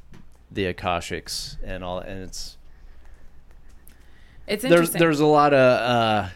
the 0.51 0.73
akashics 0.73 1.57
and 1.63 1.85
all, 1.85 2.01
and 2.01 2.25
it's 2.25 2.59
it's 4.49 4.65
there's 4.65 4.91
there's 4.91 5.21
a 5.21 5.27
lot 5.27 5.55
of 5.55 5.81
uh, 5.81 6.29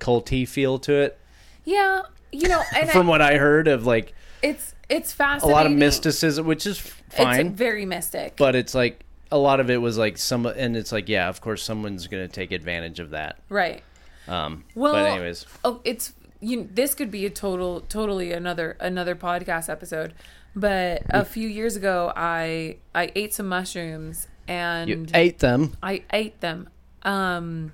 culty 0.00 0.48
feel 0.48 0.78
to 0.80 0.94
it 0.94 1.18
yeah, 1.66 2.02
you 2.32 2.48
know, 2.48 2.62
and 2.74 2.88
from 2.90 3.08
I, 3.08 3.10
what 3.10 3.20
I 3.20 3.36
heard 3.36 3.68
of 3.68 3.84
like 3.84 4.14
it's 4.50 4.74
it's 4.88 5.12
fascinating. 5.12 5.50
a 5.50 5.52
lot 5.54 5.66
of 5.66 5.72
mysticism, 5.72 6.46
which 6.46 6.66
is 6.66 6.78
fine, 6.78 7.48
It's 7.48 7.56
very 7.58 7.84
mystic. 7.86 8.36
but 8.36 8.54
it's 8.54 8.74
like 8.74 9.04
a 9.30 9.38
lot 9.38 9.58
of 9.60 9.70
it 9.70 9.78
was 9.78 9.98
like 9.98 10.16
some, 10.18 10.46
and 10.46 10.76
it's 10.76 10.92
like 10.92 11.08
yeah, 11.08 11.28
of 11.28 11.40
course 11.40 11.62
someone's 11.62 12.06
gonna 12.06 12.28
take 12.28 12.52
advantage 12.52 13.00
of 13.00 13.10
that. 13.10 13.38
right. 13.48 13.82
Um, 14.28 14.64
Well, 14.74 14.92
but 14.92 15.06
anyways, 15.12 15.46
oh, 15.64 15.80
it's 15.84 16.12
you. 16.40 16.68
This 16.72 16.94
could 16.94 17.10
be 17.12 17.26
a 17.26 17.30
total, 17.30 17.80
totally 17.82 18.32
another 18.32 18.76
another 18.80 19.14
podcast 19.14 19.68
episode. 19.68 20.14
But 20.54 21.02
a 21.10 21.24
few 21.24 21.48
years 21.48 21.76
ago, 21.76 22.12
I 22.16 22.76
I 22.94 23.12
ate 23.14 23.34
some 23.34 23.46
mushrooms 23.48 24.26
and 24.48 24.88
you 24.88 25.06
ate 25.14 25.38
them. 25.40 25.76
I 25.82 26.02
ate 26.12 26.40
them. 26.40 26.68
Um 27.02 27.72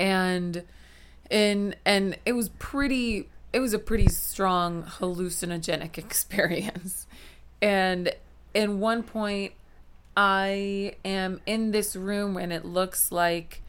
and 0.00 0.64
and 1.30 1.76
and 1.84 2.16
it 2.24 2.32
was 2.32 2.48
pretty 2.58 3.28
it 3.54 3.60
was 3.60 3.72
a 3.72 3.78
pretty 3.78 4.08
strong 4.08 4.82
hallucinogenic 4.82 5.96
experience. 5.98 7.06
And 7.62 8.12
in 8.52 8.80
one 8.80 9.04
point 9.04 9.52
I 10.16 10.96
am 11.04 11.40
in 11.46 11.70
this 11.70 11.94
room 11.94 12.36
and 12.36 12.52
it 12.52 12.64
looks 12.64 13.12
like 13.12 13.62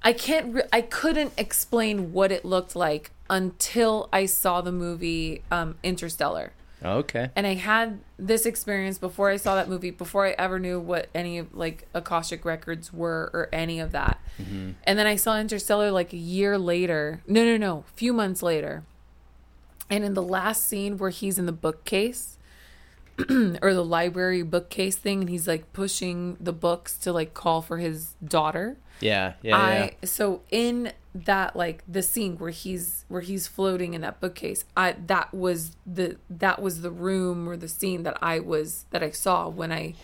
I 0.00 0.12
can't 0.12 0.54
re- 0.54 0.68
I 0.72 0.80
couldn't 0.80 1.32
explain 1.36 2.12
what 2.12 2.30
it 2.30 2.44
looked 2.44 2.76
like 2.76 3.10
until 3.28 4.08
I 4.12 4.26
saw 4.26 4.60
the 4.60 4.72
movie 4.72 5.42
um 5.50 5.74
Interstellar 5.82 6.52
Okay. 6.84 7.30
and 7.34 7.46
I 7.46 7.54
had 7.54 7.98
this 8.18 8.46
experience 8.46 8.98
before 8.98 9.30
I 9.30 9.36
saw 9.36 9.56
that 9.56 9.68
movie, 9.68 9.90
before 9.90 10.26
I 10.26 10.30
ever 10.30 10.58
knew 10.58 10.78
what 10.78 11.08
any 11.14 11.38
of 11.38 11.54
like 11.54 11.88
Akashic 11.94 12.44
records 12.44 12.92
were 12.92 13.30
or 13.32 13.48
any 13.52 13.80
of 13.80 13.92
that. 13.92 14.20
Mm-hmm. 14.40 14.72
And 14.84 14.98
then 14.98 15.06
I 15.06 15.16
saw 15.16 15.38
Interstellar 15.38 15.90
like 15.90 16.12
a 16.12 16.18
year 16.18 16.56
later. 16.56 17.22
No, 17.26 17.44
no, 17.44 17.56
no, 17.56 17.84
a 17.88 17.92
few 17.96 18.12
months 18.12 18.42
later. 18.42 18.84
And 19.90 20.04
in 20.04 20.14
the 20.14 20.22
last 20.22 20.66
scene 20.66 20.98
where 20.98 21.10
he's 21.10 21.38
in 21.38 21.46
the 21.46 21.52
bookcase 21.52 22.38
or 23.62 23.74
the 23.74 23.84
library 23.84 24.42
bookcase 24.42 24.96
thing 24.96 25.20
and 25.20 25.30
he's 25.30 25.48
like 25.48 25.72
pushing 25.72 26.36
the 26.38 26.52
books 26.52 26.96
to 26.98 27.12
like 27.12 27.34
call 27.34 27.62
for 27.62 27.78
his 27.78 28.14
daughter. 28.24 28.76
Yeah, 29.00 29.34
yeah, 29.42 29.56
I 29.56 29.74
yeah. 29.74 29.90
so 30.04 30.42
in 30.50 30.92
that 31.24 31.56
like 31.56 31.82
the 31.88 32.02
scene 32.02 32.36
where 32.38 32.50
he's 32.50 33.04
where 33.08 33.20
he's 33.20 33.46
floating 33.46 33.94
in 33.94 34.00
that 34.02 34.20
bookcase, 34.20 34.64
I 34.76 34.96
that 35.06 35.32
was 35.32 35.76
the 35.86 36.16
that 36.30 36.60
was 36.60 36.82
the 36.82 36.90
room 36.90 37.48
or 37.48 37.56
the 37.56 37.68
scene 37.68 38.02
that 38.04 38.18
I 38.22 38.40
was 38.40 38.84
that 38.90 39.02
I 39.02 39.10
saw 39.10 39.48
when 39.48 39.72
I 39.72 39.94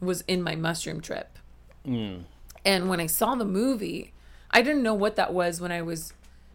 was 0.00 0.22
in 0.22 0.42
my 0.42 0.56
mushroom 0.56 1.00
trip. 1.00 1.38
Mm. 1.86 2.24
And 2.64 2.88
when 2.88 3.00
I 3.00 3.06
saw 3.06 3.34
the 3.34 3.44
movie, 3.44 4.12
I 4.50 4.62
didn't 4.62 4.82
know 4.82 4.94
what 4.94 5.16
that 5.16 5.32
was 5.32 5.60
when 5.60 5.72
I 5.72 5.82
was 5.82 6.12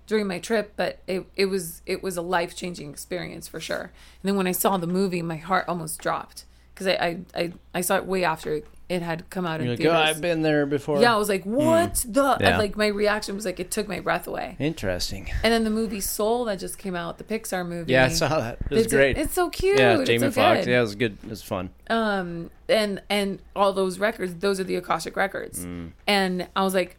during 0.07 0.27
my 0.27 0.39
trip, 0.39 0.73
but 0.75 0.99
it 1.07 1.25
it 1.35 1.45
was 1.45 1.81
it 1.85 2.03
was 2.03 2.17
a 2.17 2.21
life 2.21 2.55
changing 2.55 2.89
experience 2.89 3.47
for 3.47 3.59
sure. 3.59 3.91
And 4.21 4.23
then 4.23 4.35
when 4.35 4.47
I 4.47 4.51
saw 4.51 4.77
the 4.77 4.87
movie, 4.87 5.21
my 5.21 5.37
heart 5.37 5.65
almost 5.67 5.99
dropped 5.99 6.45
because 6.73 6.87
I, 6.87 6.93
I 6.93 7.19
I 7.35 7.53
I 7.73 7.81
saw 7.81 7.97
it 7.97 8.05
way 8.05 8.23
after 8.23 8.61
it 8.87 9.01
had 9.01 9.27
come 9.31 9.45
out 9.47 9.61
You're 9.61 9.73
in 9.73 9.79
like, 9.79 9.87
oh. 9.87 9.93
I've 9.93 10.21
been 10.21 10.43
there 10.43 10.65
before. 10.65 11.01
Yeah, 11.01 11.15
I 11.15 11.17
was 11.17 11.27
like, 11.27 11.43
what 11.43 12.05
the? 12.07 12.37
Yeah. 12.39 12.57
Like, 12.57 12.77
my 12.77 12.87
reaction 12.87 13.35
was 13.35 13.43
like, 13.43 13.59
it 13.59 13.71
took 13.71 13.87
my 13.87 13.99
breath 13.99 14.27
away. 14.27 14.55
Interesting. 14.59 15.31
And 15.43 15.51
then 15.51 15.63
the 15.63 15.71
movie 15.71 15.99
Soul 15.99 16.45
that 16.45 16.59
just 16.59 16.77
came 16.77 16.95
out, 16.95 17.17
the 17.17 17.23
Pixar 17.23 17.67
movie. 17.67 17.93
Yeah, 17.93 18.05
I 18.05 18.09
saw 18.09 18.39
that. 18.39 18.59
It 18.61 18.71
was 18.71 18.85
it's, 18.85 18.93
great. 18.93 19.17
It's 19.17 19.33
so 19.33 19.49
cute. 19.49 19.79
yeah, 19.79 20.03
Jamie 20.03 20.19
so 20.19 20.31
Foxx. 20.31 20.67
Yeah, 20.67 20.79
it 20.79 20.81
was 20.81 20.95
good. 20.95 21.17
It 21.23 21.29
was 21.29 21.41
fun. 21.41 21.71
Um, 21.89 22.51
and 22.69 23.01
and 23.09 23.39
all 23.55 23.73
those 23.73 23.97
records, 23.97 24.35
those 24.35 24.59
are 24.59 24.63
the 24.63 24.75
Akashic 24.75 25.15
records. 25.15 25.65
Mm. 25.65 25.91
And 26.05 26.47
I 26.55 26.63
was 26.63 26.75
like, 26.75 26.97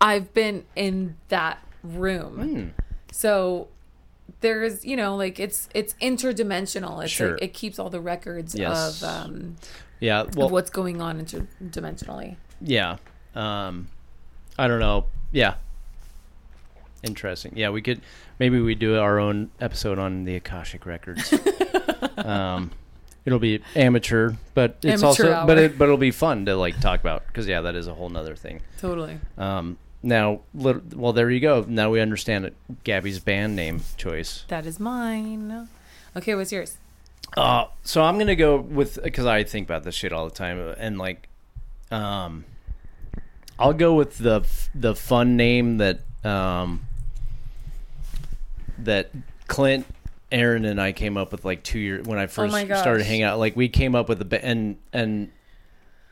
I've 0.00 0.32
been 0.32 0.64
in 0.74 1.16
that 1.28 1.58
room. 1.84 2.72
Mm. 2.76 2.84
So 3.12 3.68
there's, 4.40 4.84
you 4.84 4.96
know, 4.96 5.16
like 5.16 5.38
it's 5.38 5.68
it's 5.74 5.94
interdimensional. 5.94 7.02
It's 7.02 7.12
Sure. 7.12 7.32
like 7.32 7.42
it 7.42 7.54
keeps 7.54 7.78
all 7.78 7.90
the 7.90 8.00
records 8.00 8.54
Yes. 8.54 9.02
of 9.02 9.08
um 9.08 9.56
Yeah. 10.02 10.24
Well, 10.34 10.46
of 10.46 10.52
what's 10.52 10.70
going 10.70 11.00
on 11.00 11.24
interdimensionally. 11.24 12.36
yeah. 12.60 12.96
Um, 13.34 13.88
I 14.58 14.68
don't 14.68 14.80
know. 14.80 15.06
Yeah. 15.30 15.54
Interesting. 17.02 17.52
Yeah, 17.56 17.70
we 17.70 17.82
could 17.82 18.00
maybe 18.38 18.60
we 18.60 18.74
do 18.74 18.98
our 18.98 19.18
own 19.18 19.50
episode 19.60 19.98
on 19.98 20.24
the 20.24 20.36
Akashic 20.36 20.86
records. 20.86 21.32
um, 22.18 22.72
it'll 23.24 23.38
be 23.38 23.62
amateur, 23.76 24.32
but 24.54 24.78
it's 24.82 25.02
Amateur 25.02 25.06
also 25.34 25.46
but 25.46 25.56
it 25.56 25.78
but 25.78 25.84
it'll 25.84 25.96
be 25.96 26.10
fun 26.10 26.46
to 26.46 26.56
like 26.56 26.78
talk 26.80 27.00
about 27.00 27.26
because 27.28 27.46
yeah, 27.46 27.60
that 27.60 27.74
is 27.76 27.86
a 27.86 27.94
whole 27.94 28.08
nother 28.08 28.36
thing. 28.36 28.60
Totally. 28.78 29.18
Um, 29.38 29.78
now, 30.02 30.40
well, 30.52 31.12
there 31.12 31.30
you 31.30 31.38
go. 31.38 31.64
Now 31.66 31.90
we 31.90 32.00
understand 32.00 32.44
it. 32.44 32.56
Gabby's 32.82 33.20
band 33.20 33.54
name 33.54 33.82
choice. 33.96 34.44
That 34.48 34.66
is 34.66 34.80
mine. 34.80 35.68
Okay, 36.16 36.34
what's 36.34 36.50
yours? 36.50 36.76
Uh, 37.36 37.66
so 37.82 38.02
I'm 38.02 38.18
gonna 38.18 38.36
go 38.36 38.56
with 38.58 39.02
because 39.02 39.26
I 39.26 39.42
think 39.44 39.66
about 39.66 39.84
this 39.84 39.94
shit 39.94 40.12
all 40.12 40.24
the 40.26 40.34
time, 40.34 40.58
and 40.78 40.98
like, 40.98 41.28
um, 41.90 42.44
I'll 43.58 43.72
go 43.72 43.94
with 43.94 44.18
the 44.18 44.46
the 44.74 44.94
fun 44.94 45.36
name 45.36 45.78
that 45.78 46.00
um, 46.24 46.82
that 48.78 49.10
Clint, 49.48 49.86
Aaron, 50.30 50.64
and 50.64 50.80
I 50.80 50.92
came 50.92 51.16
up 51.16 51.32
with 51.32 51.44
like 51.44 51.62
two 51.62 51.78
years 51.78 52.06
when 52.06 52.18
I 52.18 52.26
first 52.26 52.50
Oh 52.52 52.56
my 52.56 52.64
gosh. 52.64 52.80
started 52.80 53.04
hanging 53.06 53.22
out. 53.24 53.38
Like 53.38 53.56
we 53.56 53.68
came 53.68 53.94
up 53.94 54.08
with 54.08 54.20
a 54.20 54.24
ba- 54.26 54.44
and 54.44 54.76
and 54.92 55.30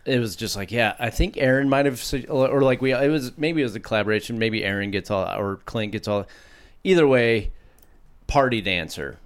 it 0.06 0.18
was 0.18 0.36
just 0.36 0.56
like 0.56 0.72
yeah, 0.72 0.94
I 0.98 1.10
think 1.10 1.36
Aaron 1.36 1.68
might 1.68 1.84
have 1.86 1.98
su- 2.02 2.24
or 2.28 2.62
like 2.62 2.80
we 2.80 2.92
it 2.92 3.10
was 3.10 3.36
maybe 3.36 3.60
it 3.60 3.64
was 3.64 3.74
a 3.74 3.80
collaboration. 3.80 4.38
Maybe 4.38 4.64
Aaron 4.64 4.90
gets 4.90 5.10
all 5.10 5.24
or 5.38 5.56
Clint 5.66 5.92
gets 5.92 6.08
all. 6.08 6.26
Either 6.82 7.06
way, 7.06 7.50
party 8.26 8.62
dancer. 8.62 9.18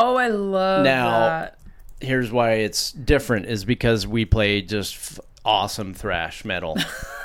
Oh, 0.00 0.16
I 0.16 0.28
love 0.28 0.84
that. 0.84 0.90
Now- 0.90 1.20
that. 1.20 1.56
Here's 2.02 2.32
why 2.32 2.52
it's 2.52 2.92
different 2.92 3.44
is 3.46 3.66
because 3.66 4.06
we 4.06 4.24
play 4.24 4.62
just 4.62 4.94
f- 4.96 5.20
awesome 5.44 5.92
thrash 5.92 6.46
metal. 6.46 6.78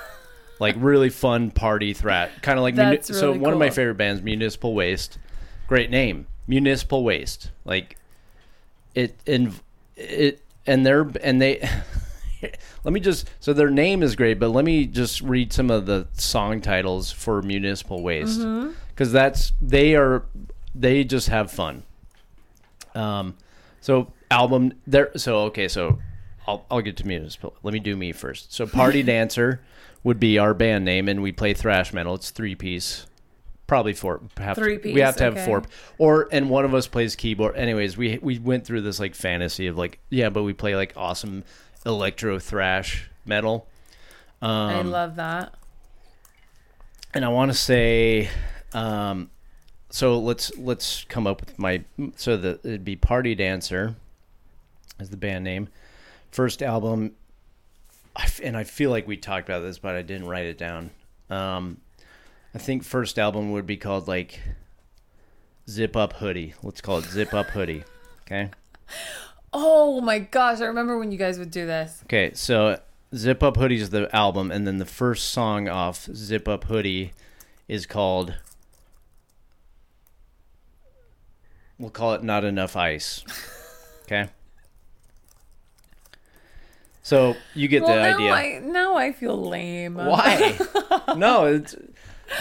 like 0.59 0.76
really 0.78 1.09
fun 1.09 1.49
party 1.51 1.93
thrash, 1.93 2.30
kind 2.41 2.59
of 2.59 2.63
like 2.63 2.76
muni- 2.76 2.97
That's 2.97 3.07
so. 3.17 3.28
really 3.28 3.39
One 3.39 3.53
of 3.53 3.59
my 3.59 3.69
favorite 3.69 3.95
bands, 3.95 4.21
Municipal 4.21 4.73
Waste, 4.73 5.17
great 5.67 5.89
name, 5.89 6.28
Municipal 6.47 7.05
Waste. 7.05 7.51
Like 7.63 7.95
it 8.95 9.15
and 9.26 9.53
it 9.95 10.41
and 10.67 10.86
they're 10.86 11.09
and 11.23 11.41
they. 11.41 11.65
let 12.84 12.93
me 12.93 12.99
just 12.99 13.30
so 13.39 13.53
their 13.53 13.69
name 13.69 14.03
is 14.03 14.17
great, 14.17 14.39
but 14.39 14.49
let 14.49 14.65
me 14.65 14.86
just 14.88 15.21
read 15.21 15.53
some 15.53 15.71
of 15.71 15.86
the 15.86 16.05
song 16.13 16.59
titles 16.59 17.13
for 17.13 17.41
Municipal 17.41 18.03
Waste 18.03 18.41
Mm-hmm. 18.41 18.73
because 18.89 19.13
that's 19.13 19.53
they 19.61 19.95
are 19.95 20.26
they 20.73 21.05
just 21.05 21.30
have 21.30 21.49
fun. 21.49 21.84
Um, 22.95 23.35
so 23.81 24.11
album 24.31 24.73
there. 24.87 25.11
So 25.17 25.39
okay, 25.45 25.67
so 25.67 25.99
I'll 26.47 26.65
I'll 26.71 26.81
get 26.81 26.97
to 26.97 27.07
municipal. 27.07 27.55
Let 27.63 27.73
me 27.73 27.79
do 27.79 27.95
me 27.95 28.11
first. 28.11 28.53
So 28.53 28.65
Party 28.65 29.03
Dancer 29.13 29.61
would 30.03 30.19
be 30.19 30.37
our 30.37 30.53
band 30.53 30.85
name, 30.85 31.07
and 31.09 31.21
we 31.21 31.31
play 31.31 31.53
thrash 31.53 31.93
metal. 31.93 32.15
It's 32.15 32.29
three 32.31 32.55
piece, 32.55 33.05
probably 33.67 33.93
four. 33.93 34.21
Have 34.37 34.55
Three 34.55 34.77
We 34.77 34.99
have 35.01 35.15
piece, 35.15 35.19
to 35.19 35.23
have 35.31 35.45
four, 35.45 35.63
or 35.97 36.27
and 36.31 36.49
one 36.49 36.65
of 36.65 36.73
us 36.73 36.87
plays 36.87 37.15
keyboard. 37.15 37.55
Anyways, 37.55 37.97
we 37.97 38.19
we 38.21 38.39
went 38.39 38.65
through 38.65 38.81
this 38.81 38.99
like 38.99 39.13
fantasy 39.15 39.67
of 39.67 39.77
like 39.77 39.99
yeah, 40.09 40.29
but 40.29 40.43
we 40.43 40.53
play 40.53 40.75
like 40.75 40.93
awesome 40.95 41.43
electro 41.85 42.39
thrash 42.39 43.09
metal. 43.25 43.67
Um, 44.41 44.49
I 44.51 44.81
love 44.81 45.15
that. 45.15 45.55
and 47.13 47.23
I 47.25 47.29
want 47.29 47.51
to 47.51 47.57
say, 47.57 48.29
um, 48.73 49.29
so 49.95 50.19
let's 50.19 50.51
let's 50.57 51.05
come 51.07 51.25
up 51.25 51.39
with 51.39 51.57
my 51.57 51.81
so 52.17 52.35
the 52.35 52.59
it'd 52.65 52.83
be 52.83 52.97
Party 52.97 53.33
Dancer, 53.33 53.95
is 54.99 55.09
the 55.09 55.15
band 55.15 55.45
name. 55.45 55.69
First 56.31 56.61
album, 56.61 57.13
and 58.43 58.57
I 58.57 58.65
feel 58.65 58.89
like 58.89 59.07
we 59.07 59.15
talked 59.15 59.47
about 59.47 59.61
this, 59.61 59.79
but 59.79 59.95
I 59.95 60.01
didn't 60.01 60.27
write 60.27 60.47
it 60.47 60.57
down. 60.57 60.89
Um, 61.29 61.77
I 62.53 62.57
think 62.57 62.83
first 62.83 63.17
album 63.17 63.53
would 63.53 63.65
be 63.65 63.77
called 63.77 64.05
like 64.05 64.41
Zip 65.69 65.95
Up 65.95 66.11
Hoodie. 66.11 66.55
Let's 66.61 66.81
call 66.81 66.97
it 66.97 67.05
Zip 67.05 67.33
Up 67.33 67.47
Hoodie. 67.51 67.85
Okay. 68.23 68.51
Oh 69.53 70.01
my 70.01 70.19
gosh, 70.19 70.59
I 70.59 70.65
remember 70.65 70.97
when 70.97 71.13
you 71.13 71.17
guys 71.17 71.39
would 71.39 71.51
do 71.51 71.65
this. 71.65 72.01
Okay, 72.03 72.31
so 72.33 72.81
Zip 73.15 73.41
Up 73.41 73.55
Hoodie 73.55 73.79
is 73.79 73.91
the 73.91 74.13
album, 74.13 74.51
and 74.51 74.67
then 74.67 74.77
the 74.77 74.85
first 74.85 75.29
song 75.29 75.69
off 75.69 76.09
Zip 76.13 76.49
Up 76.49 76.65
Hoodie 76.65 77.13
is 77.69 77.85
called. 77.85 78.35
We'll 81.78 81.89
call 81.89 82.13
it 82.13 82.23
Not 82.23 82.43
Enough 82.43 82.76
Ice. 82.76 83.23
Okay? 84.03 84.30
So 87.03 87.36
you 87.53 87.67
get 87.67 87.84
well, 87.84 87.95
the 87.95 88.01
now 88.01 88.15
idea. 88.15 88.32
I 88.32 88.59
now 88.59 88.95
I 88.95 89.11
feel 89.11 89.38
lame. 89.47 89.93
Why? 89.93 90.57
no, 91.15 91.45
it's, 91.45 91.76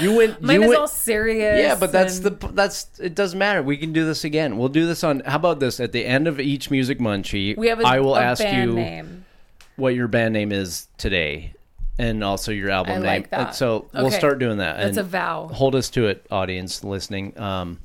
you 0.01 0.16
went. 0.16 0.41
Mine 0.43 0.57
you 0.57 0.62
is 0.62 0.68
went, 0.68 0.80
all 0.80 0.89
serious. 0.89 1.61
yeah, 1.61 1.74
but 1.74 1.93
that's 1.93 2.18
and- 2.18 2.41
the 2.41 2.49
that's 2.49 2.89
it 2.99 3.14
doesn't 3.14 3.39
matter. 3.39 3.62
We 3.62 3.76
can 3.76 3.93
do 3.93 4.07
this 4.07 4.24
again. 4.24 4.57
We'll 4.57 4.70
do 4.70 4.87
this 4.87 5.05
on. 5.05 5.20
How 5.20 5.37
about 5.37 5.61
this? 5.61 5.80
At 5.80 5.93
the 5.93 6.07
end 6.07 6.26
of 6.26 6.41
each 6.41 6.70
music 6.70 6.99
munchie, 6.99 7.57
we 7.59 7.68
have 7.68 7.80
a, 7.80 7.87
I 7.87 8.01
will 8.01 8.16
ask 8.16 8.43
you 8.43 8.72
name. 8.72 9.26
what 9.76 9.95
your 9.95 10.09
band 10.09 10.32
name 10.32 10.51
is 10.51 10.89
today, 10.97 11.53
and 11.99 12.24
also 12.24 12.51
your 12.51 12.70
album 12.70 12.93
I 12.93 12.97
name. 12.97 13.05
like 13.05 13.30
that. 13.30 13.55
So 13.55 13.91
we'll 13.93 14.11
start 14.11 14.39
doing 14.39 14.59
that. 14.59 14.78
That's 14.78 14.97
a 14.97 15.03
vow. 15.03 15.49
hold 15.49 15.74
us 15.74 15.91
to 15.91 16.07
it, 16.07 16.26
audience 16.30 16.82
listening. 16.82 17.39
Um, 17.39 17.80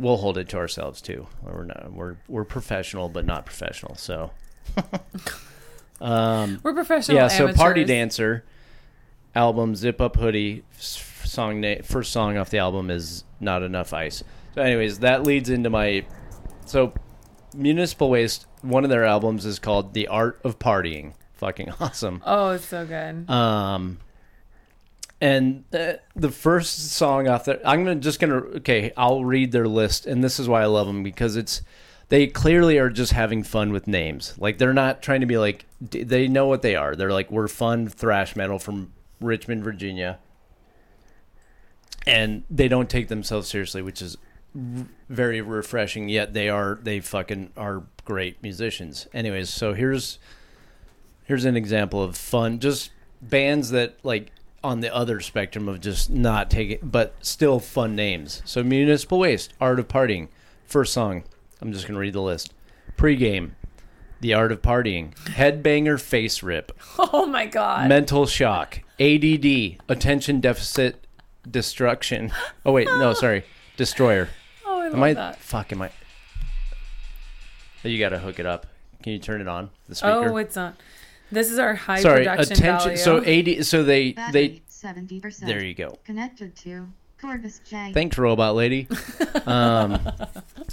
we'll 0.00 0.16
hold 0.16 0.38
it 0.38 0.48
to 0.48 0.56
ourselves 0.56 1.00
too. 1.00 1.26
We're 1.42 1.66
not, 1.66 1.92
we're 1.92 2.16
we're 2.26 2.44
professional, 2.44 3.08
but 3.08 3.26
not 3.26 3.44
professional. 3.46 3.94
So. 3.96 4.32
um, 6.00 6.60
We're 6.62 6.74
professional. 6.74 7.16
yeah, 7.16 7.28
so 7.28 7.52
Party. 7.52 7.84
Dancer 7.84 8.44
album 9.34 9.74
Zip 9.74 10.00
Up 10.00 10.16
Hoodie 10.16 10.64
song 10.78 11.60
na- 11.60 11.82
first 11.82 12.12
song 12.12 12.36
off 12.36 12.50
the 12.50 12.58
album 12.58 12.90
is 12.90 13.24
Not 13.40 13.62
Enough 13.62 13.92
Ice. 13.92 14.24
So 14.54 14.62
anyways, 14.62 15.00
that 15.00 15.22
leads 15.24 15.50
into 15.50 15.70
my 15.70 16.04
so 16.66 16.92
Municipal 17.54 18.10
Waste 18.10 18.46
one 18.62 18.84
of 18.84 18.90
their 18.90 19.04
albums 19.04 19.44
is 19.46 19.58
called 19.58 19.94
The 19.94 20.08
Art 20.08 20.40
of 20.44 20.58
Partying. 20.58 21.14
Fucking 21.34 21.70
awesome. 21.80 22.22
Oh, 22.24 22.50
it's 22.50 22.66
so 22.66 22.86
good. 22.86 23.28
Um 23.30 23.98
and 25.20 25.64
uh, 25.74 25.94
the 26.16 26.30
first 26.30 26.92
song 26.92 27.28
off 27.28 27.44
there 27.44 27.60
I'm 27.64 27.84
gonna 27.84 27.96
just 27.96 28.20
gonna 28.20 28.36
okay, 28.56 28.92
I'll 28.96 29.24
read 29.24 29.52
their 29.52 29.68
list 29.68 30.06
and 30.06 30.24
this 30.24 30.38
is 30.40 30.48
why 30.48 30.62
I 30.62 30.66
love 30.66 30.86
them 30.86 31.02
because 31.02 31.36
it's 31.36 31.62
they 32.10 32.26
clearly 32.26 32.76
are 32.78 32.90
just 32.90 33.12
having 33.12 33.44
fun 33.44 33.72
with 33.72 33.86
names. 33.86 34.34
Like 34.36 34.58
they're 34.58 34.74
not 34.74 35.00
trying 35.00 35.20
to 35.20 35.26
be 35.26 35.38
like 35.38 35.64
they 35.80 36.26
know 36.28 36.46
what 36.46 36.60
they 36.60 36.74
are. 36.74 36.94
They're 36.96 37.12
like 37.12 37.30
we're 37.30 37.48
fun 37.48 37.88
thrash 37.88 38.34
metal 38.36 38.58
from 38.58 38.92
Richmond, 39.20 39.62
Virginia. 39.62 40.18
And 42.06 42.42
they 42.50 42.66
don't 42.66 42.90
take 42.90 43.08
themselves 43.08 43.48
seriously, 43.48 43.80
which 43.80 44.02
is 44.02 44.16
very 44.54 45.40
refreshing. 45.40 46.08
Yet 46.08 46.34
they 46.34 46.48
are 46.48 46.80
they 46.82 46.98
fucking 46.98 47.52
are 47.56 47.84
great 48.04 48.42
musicians. 48.42 49.06
Anyways, 49.14 49.48
so 49.48 49.72
here's 49.72 50.18
here's 51.24 51.44
an 51.44 51.56
example 51.56 52.02
of 52.02 52.16
fun 52.16 52.58
just 52.58 52.90
bands 53.22 53.70
that 53.70 54.04
like 54.04 54.32
on 54.62 54.80
the 54.80 54.94
other 54.94 55.20
spectrum 55.20 55.68
of 55.68 55.80
just 55.80 56.10
not 56.10 56.50
taking 56.50 56.78
but 56.82 57.14
still 57.20 57.58
fun 57.60 57.96
names. 57.96 58.42
So 58.44 58.62
municipal 58.62 59.18
waste 59.18 59.54
art 59.60 59.78
of 59.78 59.88
partying 59.88 60.28
first 60.64 60.92
song. 60.92 61.24
I'm 61.60 61.72
just 61.72 61.84
going 61.86 61.94
to 61.94 62.00
read 62.00 62.14
the 62.14 62.22
list. 62.22 62.52
Pre-game 62.96 63.56
the 64.20 64.34
art 64.34 64.52
of 64.52 64.60
partying 64.62 65.14
headbanger 65.24 66.00
face 66.00 66.42
rip. 66.42 66.72
Oh 66.98 67.26
my 67.26 67.46
god. 67.46 67.88
mental 67.88 68.26
shock 68.26 68.80
add 69.00 69.24
attention 69.88 70.40
deficit 70.40 71.06
destruction. 71.50 72.30
Oh 72.64 72.72
wait 72.72 72.86
no 72.86 73.14
sorry. 73.14 73.44
Destroyer. 73.76 74.28
Oh, 74.66 74.80
I 74.80 74.84
love 74.84 74.94
am 74.94 75.02
i 75.02 75.14
that. 75.14 75.36
fuck 75.36 75.72
am 75.72 75.80
i 75.82 75.90
Oh, 77.82 77.88
you 77.88 77.98
gotta 77.98 78.18
hook 78.18 78.38
it 78.38 78.44
up. 78.44 78.66
Can 79.02 79.12
you 79.12 79.18
turn 79.18 79.40
it 79.40 79.48
on 79.48 79.70
the 79.88 79.92
oh, 79.92 79.94
speaker? 79.94 80.32
Oh, 80.32 80.36
it's 80.36 80.56
on. 80.58 80.76
This 81.32 81.50
is 81.50 81.58
our 81.58 81.74
high 81.74 82.00
sorry 82.00 82.24
production 82.24 82.52
attention 82.52 82.78
value. 82.90 82.96
so 82.96 83.22
80 83.24 83.62
so 83.62 83.82
they 83.84 84.12
they 84.32 84.62
70%. 84.68 85.40
there 85.46 85.62
you 85.64 85.74
go 85.74 85.98
Connected 86.04 86.56
to 86.56 86.88
Corvus 87.20 87.60
J. 87.68 87.92
thanks 87.92 88.16
robot 88.18 88.54
lady 88.54 88.88
um 89.46 90.00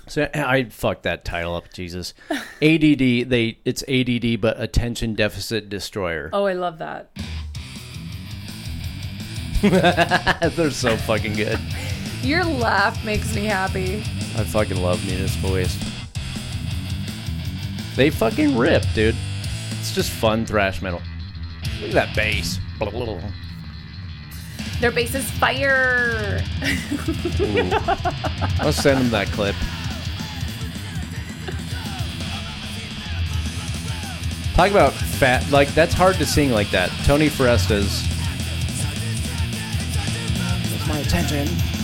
so 0.07 0.27
i 0.33 0.63
fucked 0.63 1.03
that 1.03 1.25
title 1.25 1.55
up 1.55 1.71
jesus 1.73 2.13
add 2.61 2.81
they 2.81 3.57
it's 3.65 3.83
add 3.87 4.41
but 4.41 4.59
attention 4.59 5.13
deficit 5.13 5.67
destroyer 5.69 6.29
oh, 6.33 6.45
I 6.45 6.53
love 6.53 6.77
that. 6.79 7.11
they're 10.55 10.71
so 10.71 10.95
fucking 10.97 11.33
good 11.33 11.59
Your 12.21 12.43
laugh 12.45 13.03
makes 13.03 13.35
me 13.35 13.45
happy. 13.45 13.97
i 14.37 14.43
fucking 14.43 14.77
love 14.81 15.05
municipal 15.05 15.51
waste 15.53 15.83
they 17.95 18.09
fucking 18.09 18.55
rip 18.57 18.83
dude 18.93 19.15
it's 19.87 19.95
just 19.95 20.11
fun 20.11 20.45
thrash 20.45 20.81
metal 20.81 21.01
look 21.79 21.89
at 21.89 21.93
that 21.93 22.15
bass 22.15 22.59
Their 24.79 24.91
bass 24.91 25.15
is 25.15 25.29
fire. 25.31 26.41
Ooh. 27.39 27.69
i'll 28.59 28.73
send 28.73 28.99
them 28.99 29.09
that 29.11 29.27
clip 29.31 29.55
Talk 34.53 34.71
about 34.71 34.91
fat. 34.91 35.47
Like 35.51 35.67
that's 35.75 35.93
hard 35.93 36.15
to 36.15 36.25
sing 36.25 36.49
like 36.49 36.71
that. 36.71 36.89
Tony 37.05 37.29
Foresta's. 37.29 38.01
That's 40.71 40.87
my 40.87 40.97
attention. 40.97 41.76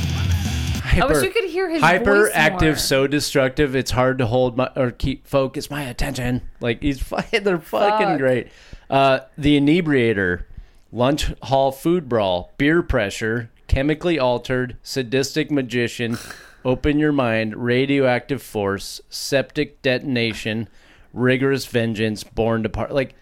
I 1.02 1.06
wish 1.06 1.24
you 1.24 1.30
could 1.30 1.49
hear 1.49 1.70
his 1.70 1.82
hyper 1.82 2.26
voice 2.26 2.32
active, 2.34 2.76
more. 2.76 2.78
so 2.78 3.07
destructive. 3.07 3.76
It's 3.76 3.91
hard 3.91 4.18
to 4.20 4.26
hold 4.26 4.57
my 4.57 4.70
or 4.76 4.91
keep 4.91 5.28
focus 5.28 5.70
my 5.70 5.84
attention. 5.84 6.41
Like 6.60 6.82
he's 6.82 7.02
fucking, 7.03 7.44
they're 7.44 7.60
fucking 7.60 8.07
Fuck. 8.07 8.18
great. 8.18 8.48
Uh, 8.90 9.20
the 9.38 9.57
inebriator, 9.57 10.48
lunch 10.91 11.34
hall 11.44 11.72
food 11.72 12.07
brawl, 12.07 12.52
beer 12.57 12.82
pressure, 12.82 13.49
chemically 13.68 14.20
altered, 14.20 14.78
sadistic 14.84 15.49
magician, 15.49 16.18
open 16.65 16.99
your 16.99 17.11
mind, 17.11 17.56
radioactive 17.56 18.41
force, 18.41 19.02
septic 19.10 19.82
detonation, 19.82 20.68
rigorous 21.14 21.65
vengeance, 21.65 22.24
born 22.24 22.64
to 22.64 22.70
part. 22.70 22.91
Like 22.91 23.15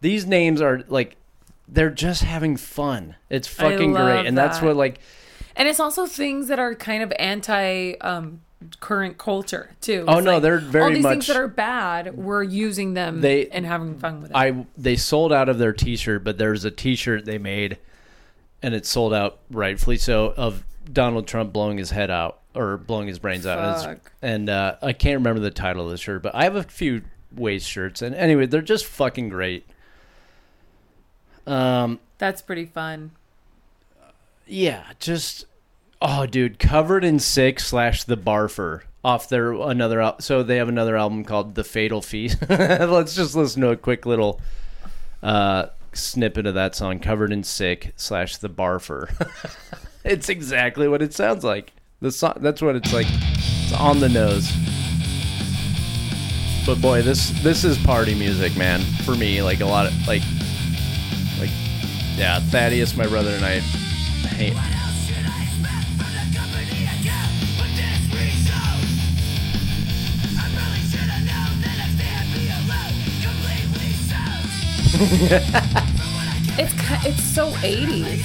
these 0.00 0.26
names 0.26 0.60
are 0.60 0.82
like 0.88 1.16
they're 1.68 1.90
just 1.90 2.22
having 2.22 2.56
fun. 2.56 3.16
It's 3.30 3.48
fucking 3.48 3.92
great, 3.92 4.26
and 4.26 4.36
that's 4.36 4.60
what 4.60 4.76
like. 4.76 4.98
And 5.56 5.68
it's 5.68 5.80
also 5.80 6.06
things 6.06 6.48
that 6.48 6.58
are 6.58 6.74
kind 6.74 7.02
of 7.02 7.12
anti 7.18 7.94
um, 8.00 8.40
current 8.80 9.18
culture 9.18 9.70
too. 9.80 10.04
Oh, 10.08 10.18
It's 10.18 10.24
no, 10.24 10.40
they're 10.40 10.58
very 10.58 10.84
all 10.84 10.90
these 10.90 11.02
much- 11.02 11.12
things 11.12 11.26
that 11.28 11.36
are 11.36 11.48
bad. 11.48 12.16
We're 12.16 12.42
using 12.42 12.94
them 12.94 13.20
They- 13.20 13.48
and 13.48 13.64
having 13.66 13.98
fun 13.98 14.22
with 14.22 14.30
it. 14.30 14.36
I 14.36 14.66
they 14.76 14.96
sold 14.96 15.32
out 15.32 15.48
of 15.48 15.58
their 15.58 15.72
T-shirt, 15.72 16.24
but 16.24 16.38
there's 16.38 16.64
a 16.64 16.70
T-shirt 16.70 17.24
they 17.24 17.38
made, 17.38 17.78
and 18.62 18.74
it 18.74 18.86
sold 18.86 19.12
out 19.14 19.38
rightfully 19.50 19.96
so 19.98 20.32
of 20.36 20.64
Donald 20.92 21.26
Trump 21.26 21.52
blowing 21.52 21.78
his 21.78 21.90
head 21.90 22.10
out 22.10 22.40
or 22.54 22.76
blowing 22.76 23.08
his 23.08 23.18
brains 23.18 23.46
out, 23.46 23.84
and, 23.86 24.00
and 24.22 24.48
uh, 24.50 24.76
I 24.80 24.92
can't 24.92 25.16
remember 25.18 25.40
the 25.40 25.50
title 25.50 25.84
of 25.84 25.90
the 25.90 25.96
shirt, 25.96 26.22
but 26.22 26.34
I 26.34 26.44
have 26.44 26.56
a 26.56 26.62
few 26.62 27.02
Waste 27.34 27.68
shirts, 27.68 28.00
and 28.00 28.14
anyway, 28.14 28.46
they're 28.46 28.62
just 28.62 28.86
fucking 28.86 29.28
great. 29.28 29.66
Um, 31.46 31.98
That's 32.18 32.42
pretty 32.42 32.64
fun. 32.66 33.10
Yeah, 34.46 34.84
just 35.00 35.46
oh, 36.02 36.26
dude, 36.26 36.58
covered 36.58 37.04
in 37.04 37.18
sick 37.18 37.60
slash 37.60 38.04
the 38.04 38.16
barfer 38.16 38.82
off 39.04 39.28
their 39.28 39.52
another. 39.52 40.00
al- 40.00 40.20
So 40.20 40.42
they 40.42 40.56
have 40.56 40.68
another 40.68 40.96
album 40.96 41.24
called 41.24 41.54
The 41.54 41.64
Fatal 41.64 42.00
Feast. 42.02 42.38
Let's 42.48 43.14
just 43.14 43.34
listen 43.34 43.62
to 43.62 43.70
a 43.70 43.76
quick 43.76 44.06
little 44.06 44.40
uh, 45.22 45.66
snippet 45.92 46.46
of 46.46 46.54
that 46.54 46.74
song, 46.74 46.98
covered 46.98 47.32
in 47.32 47.42
sick 47.44 47.92
slash 47.96 48.36
the 48.36 48.48
barfer. 48.50 49.08
it's 50.04 50.28
exactly 50.28 50.88
what 50.88 51.02
it 51.02 51.14
sounds 51.14 51.44
like. 51.44 51.72
The 52.00 52.10
song, 52.12 52.34
that's 52.40 52.60
what 52.60 52.76
it's 52.76 52.92
like. 52.92 53.06
It's 53.10 53.72
on 53.72 54.00
the 54.00 54.08
nose. 54.08 54.50
But 56.66 56.80
boy, 56.80 57.02
this 57.02 57.30
this 57.42 57.62
is 57.64 57.76
party 57.78 58.14
music, 58.14 58.56
man. 58.56 58.80
For 59.04 59.14
me, 59.14 59.42
like 59.42 59.60
a 59.60 59.66
lot 59.66 59.86
of 59.86 59.92
like, 60.08 60.22
like, 61.38 61.50
yeah, 62.16 62.40
Thaddeus, 62.40 62.96
my 62.96 63.06
brother, 63.06 63.30
and 63.34 63.44
I 63.44 63.60
hate. 64.34 64.54
It's 76.56 76.72
it's 77.06 77.22
so 77.22 77.50
80s. 77.50 78.22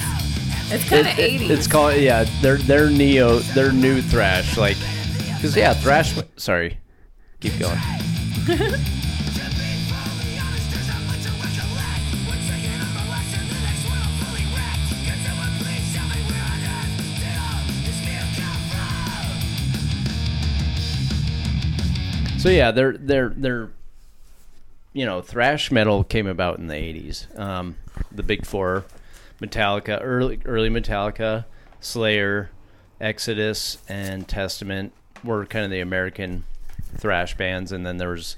It's 0.72 0.84
kind 0.88 1.06
of 1.06 1.18
It- 1.18 1.18
it- 1.18 1.40
80s. 1.42 1.50
It's 1.50 1.66
called 1.66 1.96
yeah. 1.96 2.24
They're 2.40 2.58
they're 2.58 2.88
neo. 2.90 3.38
They're 3.40 3.72
new 3.72 4.00
thrash. 4.00 4.56
Like, 4.56 4.76
cause 5.40 5.56
yeah, 5.56 5.74
thrash. 5.74 6.14
Sorry, 6.36 6.78
keep 7.40 7.58
going. 7.58 7.78
So 22.40 22.48
yeah, 22.48 22.70
they're 22.70 22.96
they're 22.96 23.28
they're 23.28 23.70
you 24.94 25.04
know 25.04 25.20
thrash 25.20 25.70
metal 25.70 26.04
came 26.04 26.26
about 26.26 26.58
in 26.58 26.68
the 26.68 26.74
'80s. 26.74 27.38
Um, 27.38 27.76
the 28.10 28.22
big 28.22 28.46
four, 28.46 28.86
Metallica, 29.42 29.98
early 30.00 30.40
early 30.46 30.70
Metallica, 30.70 31.44
Slayer, 31.80 32.50
Exodus, 32.98 33.76
and 33.90 34.26
Testament 34.26 34.94
were 35.22 35.44
kind 35.44 35.66
of 35.66 35.70
the 35.70 35.80
American 35.80 36.44
thrash 36.96 37.36
bands, 37.36 37.72
and 37.72 37.84
then 37.84 37.98
there 37.98 38.08
was 38.08 38.36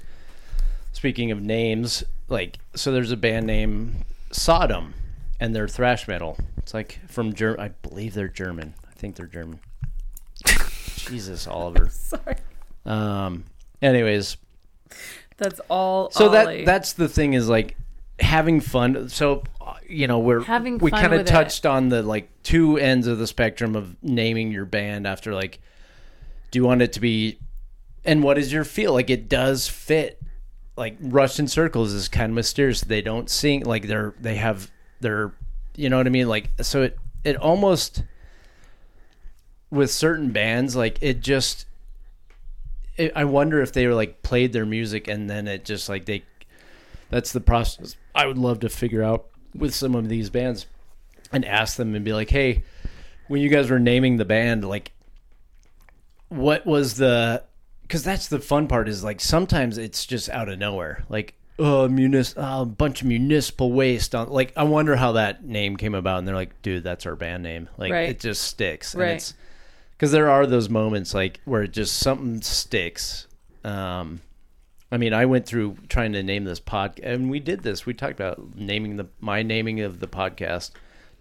speaking 0.91 1.31
of 1.31 1.41
names, 1.41 2.03
like 2.27 2.59
so 2.75 2.91
there's 2.91 3.11
a 3.11 3.17
band 3.17 3.47
named 3.47 4.03
Sodom, 4.31 4.95
and 5.39 5.55
they're 5.55 5.69
thrash 5.69 6.09
metal. 6.09 6.37
It's 6.57 6.73
like 6.73 6.99
from 7.07 7.31
Germ. 7.31 7.55
I 7.57 7.69
believe 7.69 8.15
they're 8.15 8.27
German. 8.27 8.73
I 8.85 8.91
think 8.95 9.15
they're 9.15 9.27
German. 9.27 9.61
Jesus, 10.97 11.47
Oliver. 11.47 11.87
Sorry. 11.87 12.35
Um. 12.85 13.45
Anyways, 13.83 14.37
That's 15.37 15.59
all. 15.69 16.09
so 16.11 16.27
Ollie. 16.29 16.59
that 16.59 16.65
that's 16.65 16.93
the 16.93 17.09
thing 17.09 17.33
is 17.33 17.49
like 17.49 17.75
having 18.19 18.59
fun. 18.61 19.09
So 19.09 19.43
you 19.87 20.07
know 20.07 20.19
we're 20.19 20.41
Having 20.41 20.77
we 20.79 20.89
kind 20.91 21.07
of 21.07 21.11
with 21.11 21.27
it. 21.27 21.31
touched 21.31 21.65
on 21.65 21.89
the 21.89 22.01
like 22.01 22.29
two 22.43 22.77
ends 22.77 23.05
of 23.07 23.17
the 23.19 23.27
spectrum 23.27 23.75
of 23.75 23.95
naming 24.01 24.51
your 24.51 24.65
band 24.65 25.05
after 25.05 25.33
like 25.33 25.59
do 26.51 26.59
you 26.59 26.65
want 26.65 26.81
it 26.81 26.93
to 26.93 26.99
be 26.99 27.37
and 28.05 28.23
what 28.23 28.37
is 28.37 28.51
your 28.51 28.63
feel 28.63 28.93
like 28.93 29.09
it 29.09 29.27
does 29.29 29.67
fit 29.67 30.19
like 30.75 30.97
Russian 30.99 31.47
Circles 31.47 31.93
is 31.93 32.07
kind 32.07 32.31
of 32.31 32.35
mysterious. 32.35 32.81
They 32.81 33.01
don't 33.01 33.29
sing 33.29 33.63
like 33.63 33.87
they're 33.87 34.13
they 34.19 34.35
have 34.35 34.71
their 35.01 35.33
you 35.75 35.89
know 35.89 35.97
what 35.97 36.07
I 36.07 36.09
mean 36.09 36.27
like 36.29 36.49
so 36.61 36.83
it 36.83 36.97
it 37.23 37.35
almost 37.37 38.03
with 39.69 39.91
certain 39.91 40.31
bands 40.31 40.75
like 40.75 40.97
it 41.01 41.19
just 41.21 41.65
it, 42.97 43.11
I 43.15 43.25
wonder 43.25 43.61
if 43.61 43.73
they 43.73 43.87
were 43.87 43.93
like 43.93 44.21
played 44.21 44.53
their 44.53 44.65
music 44.65 45.07
and 45.07 45.29
then 45.29 45.47
it 45.47 45.65
just 45.65 45.89
like 45.89 46.05
they 46.05 46.23
that's 47.09 47.31
the 47.31 47.41
process 47.41 47.95
I 48.15 48.25
would 48.25 48.37
love 48.37 48.59
to 48.61 48.69
figure 48.69 49.03
out 49.03 49.25
with 49.55 49.73
some 49.73 49.95
of 49.95 50.09
these 50.09 50.29
bands 50.29 50.65
and 51.31 51.45
ask 51.45 51.77
them 51.77 51.95
and 51.95 52.03
be 52.05 52.13
like 52.13 52.29
hey 52.29 52.63
when 53.27 53.41
you 53.41 53.49
guys 53.49 53.69
were 53.69 53.79
naming 53.79 54.17
the 54.17 54.25
band 54.25 54.63
like 54.67 54.91
what 56.29 56.65
was 56.65 56.95
the 56.97 57.43
because 57.83 58.03
that's 58.03 58.27
the 58.27 58.39
fun 58.39 58.67
part 58.67 58.87
is 58.89 59.03
like 59.03 59.21
sometimes 59.21 59.77
it's 59.77 60.05
just 60.05 60.29
out 60.29 60.49
of 60.49 60.57
nowhere 60.57 61.03
like 61.09 61.35
oh 61.59 61.87
munis 61.87 62.33
oh, 62.37 62.61
a 62.63 62.65
bunch 62.65 63.01
of 63.01 63.07
municipal 63.07 63.71
waste 63.71 64.15
on 64.15 64.29
like 64.29 64.51
i 64.57 64.63
wonder 64.63 64.95
how 64.95 65.11
that 65.13 65.43
name 65.45 65.77
came 65.77 65.93
about 65.93 66.17
and 66.19 66.27
they're 66.27 66.35
like 66.35 66.59
dude 66.63 66.83
that's 66.83 67.05
our 67.05 67.15
band 67.15 67.43
name 67.43 67.69
like 67.77 67.91
Right. 67.91 68.09
it 68.09 68.19
just 68.19 68.41
sticks 68.43 68.95
Right. 68.95 69.09
and 69.09 69.15
it's 69.17 69.33
because 70.03 70.11
there 70.11 70.29
are 70.29 70.45
those 70.45 70.69
moments 70.69 71.13
like 71.13 71.39
where 71.45 71.63
it 71.63 71.71
just 71.71 71.97
something 71.97 72.41
sticks 72.41 73.25
um 73.63 74.19
i 74.91 74.97
mean 74.97 75.13
i 75.13 75.25
went 75.25 75.45
through 75.45 75.77
trying 75.87 76.11
to 76.11 76.21
name 76.21 76.43
this 76.43 76.59
pod 76.59 76.99
and 77.01 77.29
we 77.29 77.39
did 77.39 77.63
this 77.63 77.85
we 77.85 77.93
talked 77.93 78.19
about 78.19 78.55
naming 78.55 78.97
the 78.97 79.05
my 79.21 79.41
naming 79.43 79.79
of 79.79 79.99
the 80.01 80.07
podcast 80.07 80.71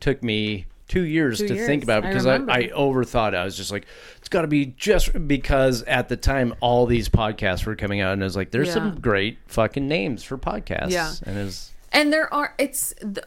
took 0.01 0.23
me 0.23 0.67
two 0.89 1.03
years 1.05 1.39
Two 1.39 1.47
to 1.49 1.55
years. 1.55 1.67
think 1.67 1.85
about 1.85 2.03
because 2.03 2.27
I, 2.27 2.33
remember. 2.35 2.53
I 2.53 2.69
overthought 2.69 3.29
it. 3.29 3.37
I 3.37 3.45
was 3.45 3.57
just 3.57 3.71
like, 3.71 3.87
it's 4.19 4.29
got 4.29 4.43
to 4.43 4.49
be 4.49 4.67
just 4.67 5.27
because 5.27 5.83
at 5.85 6.11
the 6.11 6.19
time 6.19 6.53
all 6.61 6.85
these 6.85 7.09
podcasts 7.09 7.65
were 7.65 7.77
coming 7.77 8.03
out, 8.03 8.13
and 8.13 8.21
I 8.23 8.25
was 8.27 8.37
like, 8.37 8.51
there's 8.51 8.67
Yeah. 8.69 8.75
some 8.75 9.01
great 9.01 9.39
fucking 9.47 9.89
names 9.89 10.23
for 10.23 10.37
podcasts. 10.37 10.91
Yeah. 10.91 11.15
and 11.23 11.37
was 11.37 11.71
And 11.93 12.13
there 12.13 12.33
are 12.35 12.55
it's 12.59 12.93
the, 13.01 13.25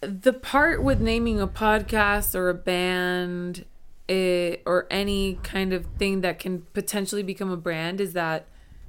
the 0.00 0.32
part 0.32 0.82
with 0.82 1.00
naming 1.00 1.40
a 1.42 1.48
podcast 1.48 2.34
or 2.34 2.48
a 2.48 2.54
band 2.54 3.66
eh, 4.08 4.56
or 4.66 4.86
any 4.90 5.38
kind 5.42 5.72
of 5.72 5.86
thing 5.98 6.20
that 6.22 6.38
can 6.38 6.62
potentially 6.72 7.22
become 7.22 7.50
a 7.50 7.56
brand 7.56 8.00
is 8.00 8.12
that 8.14 8.46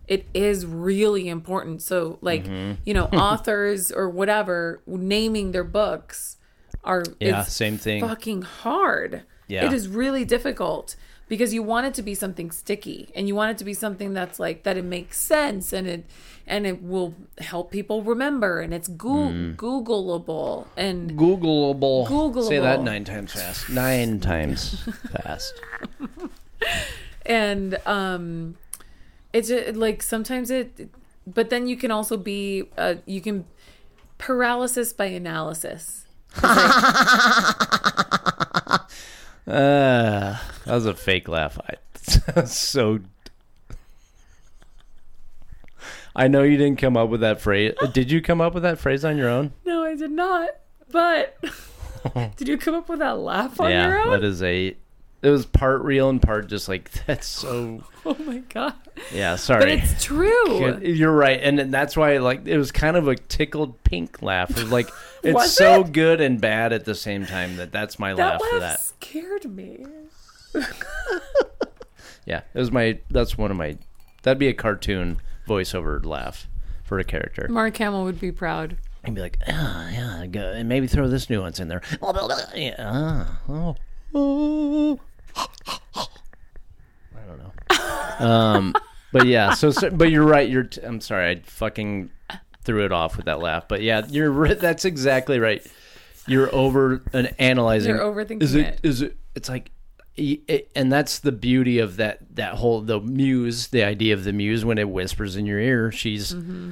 it 0.07 0.25
is 0.33 0.65
really 0.65 1.27
important. 1.29 1.81
So 1.81 2.17
like, 2.21 2.45
Mm-hmm. 2.45 2.81
you 2.85 2.93
know, 2.93 3.05
authors 3.13 3.91
or 3.91 4.09
whatever 4.09 4.81
naming 4.87 5.51
their 5.51 5.63
books 5.63 6.37
are 6.83 7.03
Yeah, 7.19 7.43
same 7.43 7.77
thing. 7.77 8.01
fucking 8.01 8.41
hard. 8.43 9.23
Yeah. 9.47 9.65
It 9.65 9.73
is 9.73 9.87
really 9.87 10.25
difficult 10.25 10.95
because 11.29 11.53
you 11.53 11.63
want 11.63 11.85
it 11.87 11.93
to 11.93 12.01
be 12.01 12.13
something 12.13 12.51
sticky 12.51 13.09
and 13.15 13.27
you 13.29 13.35
want 13.35 13.51
it 13.51 13.57
to 13.59 13.63
be 13.63 13.73
something 13.73 14.13
that's 14.13 14.39
like 14.39 14.63
that 14.63 14.75
it 14.75 14.83
makes 14.83 15.17
sense 15.17 15.71
and 15.71 15.87
it 15.87 16.03
and 16.45 16.65
it 16.67 16.81
will 16.83 17.13
help 17.37 17.71
people 17.71 18.01
remember 18.03 18.59
and 18.59 18.73
it's 18.73 18.87
goo- 18.89 19.29
Mm. 19.29 19.55
googleable 19.55 20.65
and 20.75 21.11
Googleable. 21.11 22.07
Googleable. 22.07 22.47
Say 22.47 22.59
that 22.59 22.81
nine 22.81 23.05
times 23.05 23.31
fast. 23.33 23.69
Nine 23.69 24.19
times 24.19 24.81
fast. 25.23 25.53
and 27.25 27.77
um 27.85 28.55
it's 29.31 29.47
just, 29.49 29.75
like 29.77 30.01
sometimes 30.01 30.49
it 30.51 30.89
but 31.27 31.49
then 31.51 31.67
you 31.67 31.77
can 31.77 31.91
also 31.91 32.17
be 32.17 32.63
uh 32.77 32.95
you 33.05 33.21
can 33.21 33.45
paralysis 34.17 34.91
by 34.91 35.05
analysis 35.05 36.05
Uh, 39.49 40.37
that 40.65 40.73
was 40.73 40.85
a 40.85 40.93
fake 40.93 41.27
laugh. 41.27 41.59
I 42.35 42.43
so. 42.45 42.99
I 46.15 46.27
know 46.27 46.43
you 46.43 46.57
didn't 46.57 46.79
come 46.79 46.97
up 46.97 47.09
with 47.09 47.21
that 47.21 47.39
phrase. 47.41 47.73
Did 47.93 48.11
you 48.11 48.21
come 48.21 48.41
up 48.41 48.53
with 48.53 48.63
that 48.63 48.77
phrase 48.79 49.05
on 49.05 49.17
your 49.17 49.29
own? 49.29 49.53
no 49.65 49.83
i 49.83 49.95
did 49.95 50.11
not 50.11 50.49
but 50.91 51.37
did 52.37 52.47
you 52.47 52.57
come 52.57 52.75
up 52.75 52.89
with 52.89 52.99
that 52.99 53.17
laugh 53.17 53.59
on 53.59 53.69
yeah, 53.69 53.87
your 53.87 53.99
own 53.99 54.09
that 54.11 54.23
is 54.23 54.41
a. 54.43 54.75
It 55.21 55.29
was 55.29 55.45
part 55.45 55.81
real 55.81 56.09
and 56.09 56.21
part 56.21 56.47
just 56.47 56.69
like 56.69 56.89
that's 57.05 57.27
so. 57.27 57.83
oh 58.05 58.15
my 58.25 58.37
god 58.49 58.73
Yeah, 59.13 59.35
sorry. 59.35 59.59
but 59.59 59.69
it's 59.69 60.03
true 60.03 60.77
You're 60.81 61.11
right, 61.11 61.39
and 61.41 61.73
that's 61.73 61.97
why 61.97 62.17
like 62.17 62.47
it 62.47 62.57
was 62.57 62.71
kind 62.71 62.95
of 62.97 63.07
a 63.07 63.15
tickled 63.15 63.83
pink 63.83 64.21
laugh. 64.21 64.49
It 64.51 64.55
was 64.63 64.71
like 64.71 64.89
it's 65.23 65.35
Was 65.35 65.55
so 65.55 65.81
it? 65.81 65.91
good 65.91 66.21
and 66.21 66.39
bad 66.39 66.71
at 66.73 66.85
the 66.85 66.95
same 66.95 67.25
time 67.25 67.57
that 67.57 67.71
that's 67.71 67.99
my 67.99 68.13
that 68.13 68.39
laugh 68.39 68.41
for 68.49 68.59
that. 68.61 68.81
scared 68.81 69.45
me 69.45 69.85
Yeah, 72.25 72.41
it 72.53 72.59
was 72.59 72.71
my. 72.71 72.99
That's 73.09 73.37
one 73.37 73.49
of 73.51 73.57
my. 73.57 73.77
That'd 74.23 74.37
be 74.39 74.47
a 74.49 74.53
cartoon 74.53 75.19
voiceover 75.47 76.03
laugh 76.05 76.47
for 76.83 76.99
a 76.99 77.03
character. 77.03 77.47
mark 77.49 77.75
hamill 77.77 78.03
would 78.03 78.19
be 78.19 78.31
proud 78.31 78.77
and 79.03 79.15
be 79.15 79.21
like, 79.21 79.37
ah, 79.47 79.89
yeah, 79.89 80.25
go, 80.27 80.51
and 80.51 80.69
maybe 80.69 80.85
throw 80.87 81.07
this 81.07 81.29
nuance 81.29 81.59
in 81.59 81.67
there. 81.69 81.81
Yeah, 82.55 82.75
ah, 82.79 83.39
oh, 83.49 83.75
Oh. 84.13 84.99
I 87.15 87.21
don't 87.27 87.39
know. 87.39 88.25
Um, 88.25 88.73
but 89.11 89.25
yeah. 89.27 89.53
So, 89.53 89.71
so 89.71 89.89
but 89.89 90.11
you're 90.11 90.25
right. 90.25 90.49
You're. 90.49 90.63
T- 90.63 90.81
I'm 90.81 91.01
sorry. 91.01 91.29
I 91.31 91.41
fucking 91.45 92.09
threw 92.63 92.85
it 92.85 92.91
off 92.91 93.17
with 93.17 93.25
that 93.25 93.39
laugh. 93.39 93.67
But 93.67 93.81
yeah, 93.81 94.05
you're. 94.09 94.31
ri- 94.31 94.53
That's 94.55 94.85
exactly 94.85 95.39
right. 95.39 95.65
You're 96.27 96.53
over 96.53 97.01
an 97.13 97.27
analyzing. 97.39 97.95
You're 97.95 98.03
overthinking 98.03 98.43
Is 98.43 98.55
it? 98.55 98.65
it. 98.65 98.79
Is 98.83 99.01
it? 99.01 99.17
It's 99.35 99.49
like. 99.49 99.71
y- 100.17 100.39
It, 100.47 100.69
and 100.75 100.91
that's 100.91 101.19
the 101.19 101.31
beauty 101.31 101.79
of 101.79 101.97
that 101.97 102.19
that 102.35 102.55
whole 102.55 102.81
the 102.81 102.99
muse 102.99 103.67
the 103.67 103.83
idea 103.83 104.13
of 104.13 104.23
the 104.25 104.33
muse 104.33 104.63
when 104.65 104.77
it 104.77 104.89
whispers 104.89 105.35
in 105.35 105.45
your 105.45 105.59
ear 105.59 105.91
she's 105.91 106.33
Mm-hmm. 106.33 106.71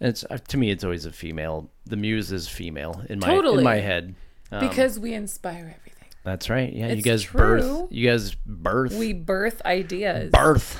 it's 0.00 0.24
uh, 0.30 0.38
to 0.48 0.56
me 0.56 0.70
it's 0.70 0.82
always 0.82 1.04
a 1.06 1.12
female 1.12 1.70
the 1.84 1.96
muse 1.96 2.32
is 2.32 2.48
female 2.48 3.02
in 3.08 3.18
my 3.20 3.26
Totally. 3.28 3.58
in 3.58 3.64
my 3.64 3.76
head 3.76 4.14
Um, 4.50 4.66
because 4.68 4.98
we 4.98 5.12
inspire 5.14 5.76
everything. 5.78 5.85
That's 6.26 6.50
right. 6.50 6.70
Yeah, 6.72 6.88
you 6.92 7.02
guys 7.02 7.22
true. 7.22 7.38
birth. 7.38 7.86
You 7.92 8.10
guys 8.10 8.34
birth. 8.34 8.94
We 8.94 9.12
birth 9.14 9.62
ideas. 9.64 10.30
birth. 10.32 10.78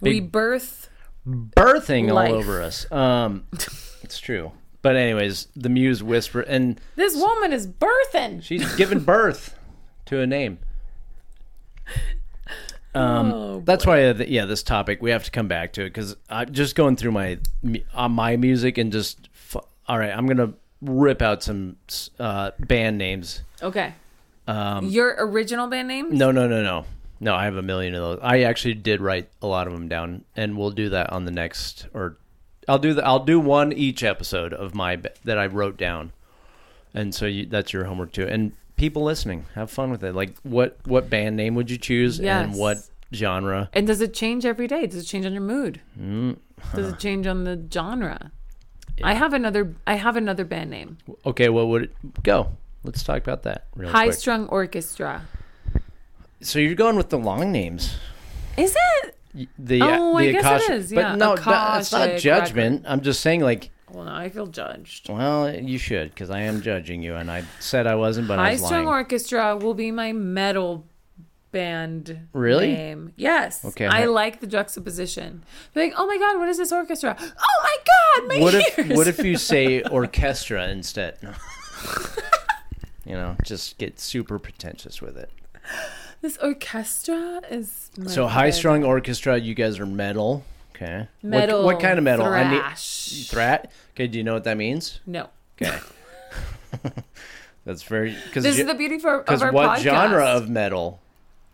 we 0.00 0.20
birth. 0.20 0.88
Birthing 1.26 2.12
Life. 2.12 2.30
all 2.30 2.36
over 2.36 2.62
us. 2.62 2.90
Um, 2.92 3.46
it's 4.02 4.20
true. 4.20 4.52
But 4.82 4.94
anyways, 4.94 5.48
the 5.56 5.68
muse 5.70 6.02
whisper, 6.02 6.42
and 6.42 6.80
This 6.94 7.16
woman 7.16 7.52
is 7.52 7.66
birthing. 7.66 8.42
she's 8.42 8.76
given 8.76 9.00
birth 9.00 9.58
to 10.06 10.20
a 10.20 10.26
name. 10.26 10.58
Um, 12.94 13.32
Oh, 13.32 13.60
that's 13.62 13.84
why, 13.84 14.04
uh, 14.06 14.14
yeah, 14.26 14.46
this 14.46 14.62
topic 14.62 15.02
we 15.02 15.10
have 15.10 15.22
to 15.24 15.30
come 15.30 15.48
back 15.48 15.74
to 15.74 15.82
it 15.82 15.90
because 15.90 16.16
I'm 16.30 16.50
just 16.50 16.74
going 16.74 16.96
through 16.96 17.12
my 17.12 17.38
uh, 17.92 18.08
my 18.08 18.38
music 18.38 18.78
and 18.78 18.90
just 18.90 19.28
all 19.86 19.98
right. 19.98 20.10
I'm 20.10 20.26
gonna 20.26 20.54
rip 20.80 21.20
out 21.20 21.42
some 21.42 21.76
uh, 22.18 22.52
band 22.58 22.96
names. 22.96 23.42
Okay. 23.62 23.92
Um, 24.46 24.86
Your 24.86 25.14
original 25.18 25.66
band 25.66 25.88
name? 25.88 26.16
No, 26.16 26.30
no, 26.30 26.46
no, 26.46 26.62
no. 26.62 26.84
No, 27.18 27.34
I 27.34 27.44
have 27.44 27.56
a 27.56 27.62
million 27.62 27.94
of 27.94 28.02
those. 28.02 28.18
I 28.22 28.42
actually 28.42 28.74
did 28.74 29.00
write 29.00 29.28
a 29.40 29.46
lot 29.46 29.66
of 29.66 29.72
them 29.72 29.88
down, 29.88 30.24
and 30.36 30.56
we'll 30.56 30.70
do 30.70 30.90
that 30.90 31.12
on 31.12 31.24
the 31.24 31.30
next. 31.30 31.86
Or 31.94 32.18
I'll 32.68 32.78
do 32.78 32.92
the. 32.94 33.04
I'll 33.04 33.24
do 33.24 33.40
one 33.40 33.72
each 33.72 34.02
episode 34.02 34.52
of 34.52 34.74
my 34.74 34.96
that 35.24 35.38
I 35.38 35.46
wrote 35.46 35.78
down, 35.78 36.12
and 36.92 37.14
so 37.14 37.24
you, 37.26 37.46
that's 37.46 37.72
your 37.72 37.84
homework 37.84 38.12
too. 38.12 38.26
And 38.26 38.52
people 38.76 39.02
listening, 39.02 39.46
have 39.54 39.70
fun 39.70 39.90
with 39.90 40.04
it. 40.04 40.14
Like, 40.14 40.36
what 40.42 40.76
what 40.84 41.08
band 41.08 41.36
name 41.36 41.54
would 41.54 41.70
you 41.70 41.78
choose, 41.78 42.20
and 42.20 42.54
what 42.54 42.76
genre? 43.14 43.70
And 43.72 43.86
does 43.86 44.02
it 44.02 44.12
change 44.12 44.44
every 44.44 44.66
day? 44.66 44.86
Does 44.86 45.02
it 45.02 45.06
change 45.06 45.24
on 45.24 45.32
your 45.32 45.40
mood? 45.42 45.80
Mm, 45.98 46.36
Does 46.74 46.92
it 46.92 46.98
change 46.98 47.26
on 47.26 47.44
the 47.44 47.66
genre? 47.72 48.30
I 49.02 49.14
have 49.14 49.32
another. 49.32 49.74
I 49.86 49.94
have 49.94 50.16
another 50.16 50.44
band 50.44 50.68
name. 50.68 50.98
Okay, 51.24 51.48
what 51.48 51.68
would 51.68 51.82
it 51.84 52.22
go? 52.22 52.50
Let's 52.86 53.02
talk 53.02 53.22
about 53.22 53.42
that 53.42 53.66
real 53.74 53.90
High 53.90 54.06
quick. 54.06 54.18
Strung 54.18 54.46
Orchestra. 54.48 55.22
So 56.40 56.58
you're 56.58 56.74
going 56.74 56.96
with 56.96 57.10
the 57.10 57.18
long 57.18 57.50
names. 57.52 57.96
Is 58.56 58.74
it? 58.94 59.16
The 59.58 59.82
Oh, 59.82 60.16
uh, 60.16 60.20
the 60.20 60.28
I 60.28 60.32
guess 60.32 60.34
it 60.34 60.46
Akashic- 60.46 60.70
is, 60.70 60.92
yeah. 60.92 61.02
But 61.10 61.16
no, 61.16 61.36
that's 61.36 61.92
not 61.92 62.08
Akashic 62.08 62.22
judgment. 62.22 62.84
I'm 62.86 63.00
just 63.02 63.20
saying, 63.20 63.40
like, 63.42 63.70
Well, 63.90 64.08
I 64.08 64.28
feel 64.30 64.46
judged. 64.46 65.08
Well, 65.10 65.54
you 65.54 65.76
should, 65.78 66.10
because 66.10 66.30
I 66.30 66.40
am 66.42 66.62
judging 66.62 67.02
you, 67.02 67.16
and 67.16 67.30
I 67.30 67.44
said 67.60 67.86
I 67.86 67.96
wasn't, 67.96 68.28
but 68.28 68.38
I 68.38 68.44
High 68.46 68.52
was 68.52 68.64
Strung. 68.66 68.86
Orchestra 68.86 69.56
will 69.56 69.74
be 69.74 69.90
my 69.90 70.12
metal 70.12 70.86
band 71.52 72.28
Really? 72.32 72.72
name. 72.72 73.12
Yes. 73.16 73.64
Okay, 73.64 73.86
I 73.86 74.04
like 74.06 74.40
the 74.40 74.46
juxtaposition. 74.46 75.44
Like, 75.74 75.94
oh 75.96 76.06
my 76.06 76.18
god, 76.18 76.38
what 76.38 76.48
is 76.48 76.58
this 76.58 76.72
orchestra? 76.72 77.16
Oh 77.18 77.62
my 77.62 77.76
god, 77.86 78.28
my 78.28 78.40
what 78.40 78.54
if 78.54 78.96
what 78.96 79.06
if 79.06 79.18
you 79.24 79.36
say 79.36 79.82
orchestra 79.90 80.68
instead? 80.68 81.18
you 83.06 83.14
know, 83.14 83.36
just 83.44 83.78
get 83.78 84.00
super 84.00 84.38
pretentious 84.38 85.00
with 85.00 85.16
it. 85.16 85.30
this 86.20 86.36
orchestra 86.38 87.40
is 87.50 87.90
So 88.06 88.26
high 88.26 88.50
strung 88.50 88.84
orchestra, 88.84 89.38
you 89.38 89.54
guys 89.54 89.78
are 89.78 89.86
metal. 89.86 90.44
Okay. 90.74 91.08
What- 91.22 91.30
metal. 91.30 91.64
What, 91.64 91.80
kind 91.80 91.98
of 91.98 92.04
metal? 92.04 92.26
I 92.26 92.44
mean, 92.50 92.60
Thrash. 92.60 93.28
thrat. 93.30 93.70
Okay. 93.94 94.06
Do 94.08 94.18
you 94.18 94.24
know 94.24 94.34
what 94.34 94.44
that 94.44 94.56
means? 94.56 95.00
no. 95.06 95.28
Okay. 95.62 95.78
That's 97.64 97.82
very 97.82 98.14
because 98.26 98.44
This 98.44 98.58
is 98.58 98.66
the 98.66 98.74
beauty 98.74 98.98
for, 98.98 99.18
because 99.18 99.40
what 99.42 99.78
podcast. 99.78 99.82
genre 99.82 100.24
of 100.24 100.48
metal? 100.50 101.00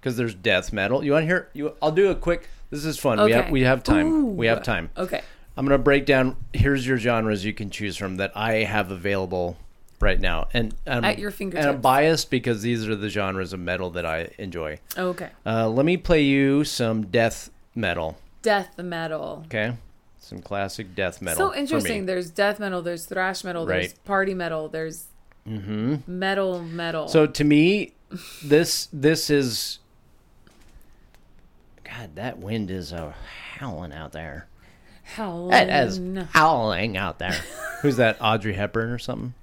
Because 0.01 0.17
there's 0.17 0.35
death 0.35 0.73
metal. 0.73 1.05
You 1.05 1.13
want 1.13 1.23
to 1.23 1.27
hear? 1.27 1.49
You, 1.53 1.75
I'll 1.81 1.93
do 1.93 2.11
a 2.11 2.15
quick. 2.15 2.49
This 2.71 2.85
is 2.85 2.99
fun. 2.99 3.23
We 3.25 3.33
have 3.33 3.51
we 3.51 3.63
have 3.63 3.83
time. 3.85 4.37
we 4.37 4.47
have 4.47 4.63
time. 4.63 4.91
Okay. 4.97 5.23
I'm 5.57 5.65
gonna 5.65 5.79
break 5.79 6.05
down. 6.05 6.37
Here's 6.53 6.87
your 6.87 6.99
genres 6.99 7.45
you 7.45 7.53
can 7.53 7.71
choose 7.71 7.97
from 7.97 8.17
that 8.17 8.33
I 8.37 8.65
have 8.65 8.91
available 8.91 9.57
right 10.03 10.21
now, 10.21 10.49
and 10.53 10.75
I'm, 10.87 11.05
At 11.05 11.19
your 11.19 11.31
fingertips. 11.31 11.65
And 11.67 11.77
I'm 11.77 11.81
biased 11.81 12.29
because 12.31 12.61
these 12.61 12.87
are 12.89 12.97
the 12.97 13.09
genres 13.09 13.53
of 13.53 13.61
metal 13.61 13.89
that 13.91 14.05
I 14.05 14.31
enjoy. 14.39 14.79
Okay. 14.99 15.31
Uh, 15.47 15.69
let 15.69 15.87
me 15.87 15.97
play 15.97 16.23
you 16.23 16.65
some 16.65 17.07
death 17.07 17.49
metal. 17.75 18.19
Death 18.43 18.77
metal. 18.79 19.45
Okay, 19.47 19.75
some 20.19 20.41
classic 20.41 20.95
death 20.97 21.23
metal. 21.23 21.51
So 21.51 21.55
interesting. 21.55 22.07
There's 22.07 22.29
death 22.31 22.59
metal, 22.59 22.83
there's 22.83 23.07
thrash 23.07 23.45
metal, 23.45 23.65
there's 23.65 23.93
party 23.95 24.35
metal, 24.35 24.69
there's 24.69 25.07
Mm-hmm. 25.49 25.97
metal 26.07 26.63
metal. 26.63 27.09
So 27.09 27.27
to 27.27 27.43
me, 27.45 27.95
this 28.45 28.89
this 28.93 29.29
is. 29.29 29.81
God, 31.85 32.15
that 32.15 32.39
wind 32.39 32.71
is 32.71 32.93
uh, 32.93 33.13
howling 33.59 33.93
out 33.93 34.13
there. 34.13 34.47
Howlin'. 35.17 35.69
It 35.69 35.69
is 35.69 36.01
howling 36.31 36.97
out 36.97 37.19
there. 37.19 37.33
Who's 37.83 37.97
that? 37.97 38.19
Audrey 38.21 38.53
Hepburn 38.55 38.91
or 38.91 38.99
something? 38.99 39.35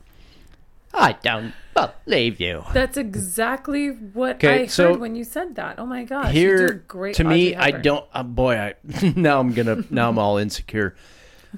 I 0.94 1.14
don't 1.14 1.54
believe 1.74 2.40
you. 2.40 2.64
That's 2.74 2.98
exactly 2.98 3.90
what 3.90 4.36
Okay, 4.38 4.48
I 4.54 4.58
heard 4.60 4.72
so 4.72 4.98
when 4.98 5.16
you 5.16 5.24
said 5.24 5.56
that. 5.56 5.80
Oh 5.80 5.86
my 5.86 6.04
gosh. 6.04 6.34
Here, 6.34 6.62
you 6.62 6.68
did 6.68 6.88
great 6.88 7.16
to 7.16 7.24
me, 7.24 7.56
Audrey 7.56 7.56
I 7.56 7.72
don't. 7.72 8.06
Uh, 8.14 8.24
boy, 8.24 8.58
I 8.58 8.74
now 9.16 9.40
I'm 9.40 9.54
gonna 9.54 9.84
now 9.90 10.10
I'm 10.10 10.18
all 10.18 10.38
insecure. 10.38 10.96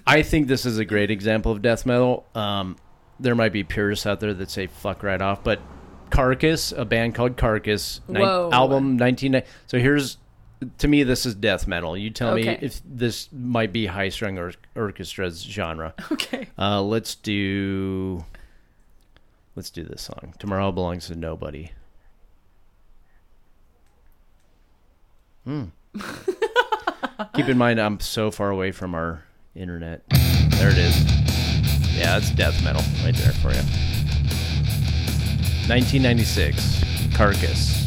I 0.06 0.22
think 0.22 0.48
this 0.48 0.66
is 0.66 0.78
a 0.78 0.86
great 0.86 1.12
example 1.12 1.52
of 1.52 1.62
death 1.62 1.86
metal. 1.86 2.26
Um, 2.36 2.78
there 3.20 3.36
might 3.36 3.52
be 3.54 3.64
purists 3.64 4.06
out 4.06 4.20
there 4.20 4.34
that 4.34 4.50
say 4.50 4.68
"fuck 4.68 5.04
right 5.04 5.22
off," 5.22 5.44
but 5.44 5.60
Carcass, 6.10 6.72
a 6.72 6.86
band 6.86 7.16
called 7.16 7.38
Carcass, 7.38 8.02
nin- 8.08 8.22
Whoa. 8.22 8.50
album 8.52 8.98
19. 8.98 9.42
So 9.68 9.80
here's 9.80 10.18
to 10.78 10.88
me, 10.88 11.04
this 11.04 11.26
is 11.26 11.34
death 11.34 11.66
metal. 11.68 11.98
You 11.98 12.12
tell 12.12 12.36
me 12.36 12.48
if 12.48 12.82
this 12.86 13.30
might 13.32 13.74
be 13.74 13.88
high 13.88 14.10
strung 14.10 14.38
or 14.38 14.54
orchestra's 14.76 15.42
genre. 15.42 15.94
Okay. 16.12 16.50
Uh, 16.58 16.82
let's 16.82 17.16
do. 17.16 18.24
Let's 19.56 19.70
do 19.70 19.84
this 19.84 20.02
song. 20.02 20.34
Tomorrow 20.40 20.72
belongs 20.72 21.08
to 21.08 21.16
nobody. 21.16 21.72
Hmm. 25.44 25.66
Keep 27.36 27.50
in 27.50 27.58
mind, 27.58 27.80
I'm 27.80 28.00
so 28.00 28.32
far 28.32 28.50
away 28.50 28.72
from 28.72 28.96
our 28.96 29.24
internet. 29.56 30.08
There 30.10 30.70
it 30.70 30.78
is. 30.78 31.04
Yeah, 31.96 32.18
it's 32.18 32.32
death 32.32 32.64
metal 32.64 32.82
right 33.04 33.16
there 33.16 33.34
for 33.34 33.50
you. 33.50 33.62
1996, 35.68 36.84
Carcass. 37.16 37.81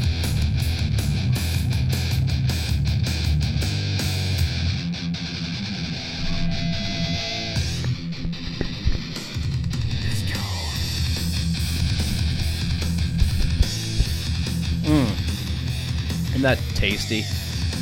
That 16.44 16.58
tasty? 16.74 17.24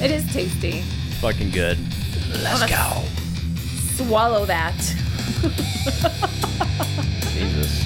It 0.03 0.11
is 0.11 0.25
tasty. 0.33 0.81
Fucking 1.21 1.51
good. 1.51 1.79
Let's 2.43 2.65
go. 2.71 3.03
Swallow 3.97 4.45
that. 4.47 4.77
Jesus. 7.33 7.85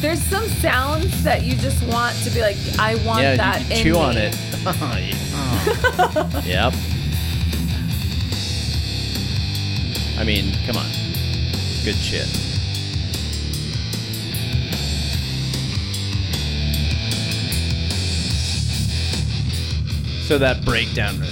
There's 0.00 0.20
some 0.22 0.44
sounds 0.46 1.22
that 1.24 1.42
you 1.42 1.54
just 1.56 1.82
want 1.86 2.14
to 2.24 2.30
be 2.30 2.40
like, 2.40 2.56
I 2.78 2.94
want 3.06 3.22
Yeah, 3.22 3.36
that 3.36 3.62
you 3.68 3.76
in 3.76 3.82
chew 3.82 3.92
me. 3.94 3.98
on 3.98 4.16
it. 4.16 4.36
Oh, 4.64 6.42
yep. 6.46 6.72
I 10.18 10.24
mean, 10.24 10.54
come 10.66 10.76
on. 10.76 10.86
Good 11.84 11.96
shit. 11.96 12.28
So 20.32 20.38
that 20.38 20.64
breakdown. 20.64 21.20
Room. 21.20 21.28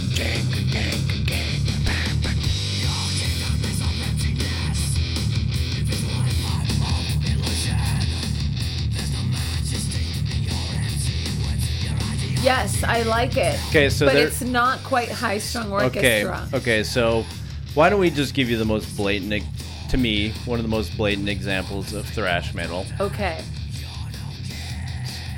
Yes, 12.42 12.84
I 12.84 13.00
like 13.04 13.38
it. 13.38 13.58
Okay, 13.70 13.88
so 13.88 14.04
but 14.04 14.12
there- 14.12 14.26
it's 14.26 14.42
not 14.42 14.84
quite 14.84 15.08
high 15.10 15.38
strung 15.38 15.72
Okay. 15.72 16.26
orchestra. 16.26 16.58
Okay. 16.58 16.82
So, 16.82 17.24
why 17.72 17.88
don't 17.88 18.00
we 18.00 18.10
just 18.10 18.34
give 18.34 18.50
you 18.50 18.58
the 18.58 18.66
most 18.66 18.94
blatant, 18.98 19.44
to 19.88 19.96
me, 19.96 20.34
one 20.44 20.58
of 20.58 20.62
the 20.62 20.68
most 20.70 20.94
blatant 20.98 21.30
examples 21.30 21.94
of 21.94 22.04
thrash 22.04 22.52
metal? 22.52 22.84
Okay. 23.00 23.42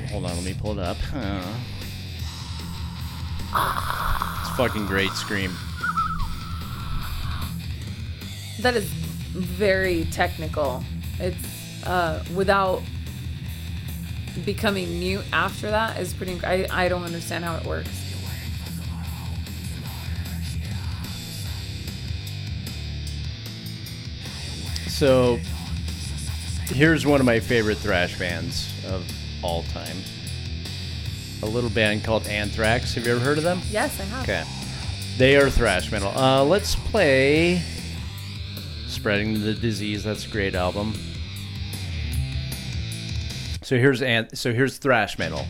hold 0.09 0.25
on, 0.25 0.35
let 0.35 0.43
me 0.43 0.53
pull 0.53 0.77
it 0.77 0.83
up. 0.85 0.97
Uh, 1.15 1.41
it's 3.55 4.49
a 4.49 4.55
fucking 4.55 4.85
great 4.85 5.11
scream. 5.11 5.51
That 8.61 8.75
is 8.75 8.85
very 8.85 10.05
technical. 10.05 10.83
It's 11.19 11.85
uh, 11.85 12.23
without 12.33 12.81
becoming 14.45 14.99
mute 14.99 15.23
after 15.31 15.69
that 15.69 15.99
is 15.99 16.13
pretty. 16.13 16.35
inc- 16.35 16.43
I 16.43 16.85
I 16.85 16.87
don't 16.89 17.03
understand 17.03 17.43
how 17.43 17.55
it 17.57 17.65
works. 17.65 17.89
So, 24.87 25.39
here's 26.67 27.05
one 27.05 27.19
of 27.19 27.25
my 27.25 27.39
favorite 27.39 27.77
thrash 27.79 28.17
bands 28.17 28.71
of 28.87 29.05
all 29.43 29.63
time. 29.63 29.97
A 31.43 31.53
little 31.53 31.69
band 31.69 32.05
called 32.05 32.25
Anthrax. 32.27 32.93
Have 32.95 33.05
you 33.05 33.11
ever 33.15 33.23
heard 33.23 33.37
of 33.37 33.43
them? 33.43 33.59
Yes, 33.69 33.99
I 33.99 34.03
have. 34.05 34.23
Okay. 34.23 34.43
They 35.17 35.35
are 35.35 35.49
thrash 35.49 35.91
metal. 35.91 36.07
Uh, 36.17 36.43
let's 36.43 36.73
play 36.75 37.61
Spreading 38.87 39.43
the 39.43 39.53
Disease. 39.53 40.05
That's 40.05 40.25
a 40.25 40.29
great 40.29 40.55
album. 40.55 40.93
So 43.61 43.77
here's 43.77 44.01
an- 44.01 44.33
so 44.35 44.53
here's 44.53 44.77
thrash 44.77 45.19
metal. 45.19 45.45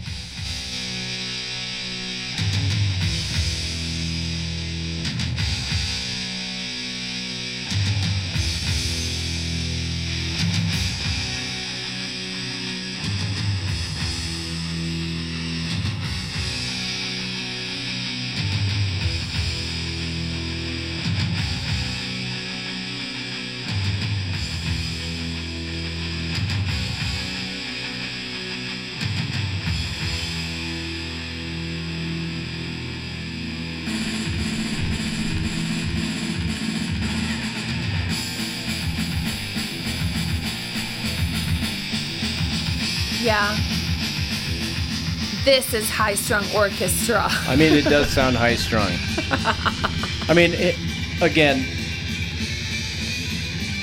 This 45.43 45.73
is 45.73 45.89
high 45.89 46.15
strung 46.15 46.45
orchestra. 46.55 47.25
I 47.47 47.55
mean, 47.55 47.73
it 47.73 47.83
does 47.83 48.09
sound 48.09 48.35
high 48.37 48.55
strung. 48.55 48.91
I 50.29 50.33
mean, 50.33 50.53
it, 50.53 50.77
again, 51.21 51.65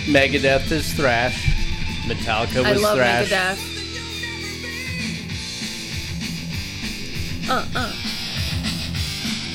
Megadeth 0.07 0.71
is 0.71 0.93
thrash. 0.95 1.47
Metallica 2.07 2.59
was 2.59 2.67
I 2.67 2.73
love 2.73 2.97
thrash. 2.97 3.31
Megadeth. 3.31 3.67
Uh 7.51 7.67
uh. 7.75 7.93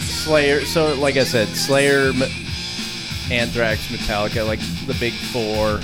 Slayer. 0.02 0.65
So, 0.65 0.94
like 0.95 1.18
I 1.18 1.23
said, 1.23 1.48
Slayer, 1.49 2.10
M- 2.10 2.23
Anthrax, 3.32 3.88
Metallica, 3.88 4.45
like 4.45 4.60
the 4.86 4.95
big 4.99 5.14
four. 5.14 5.80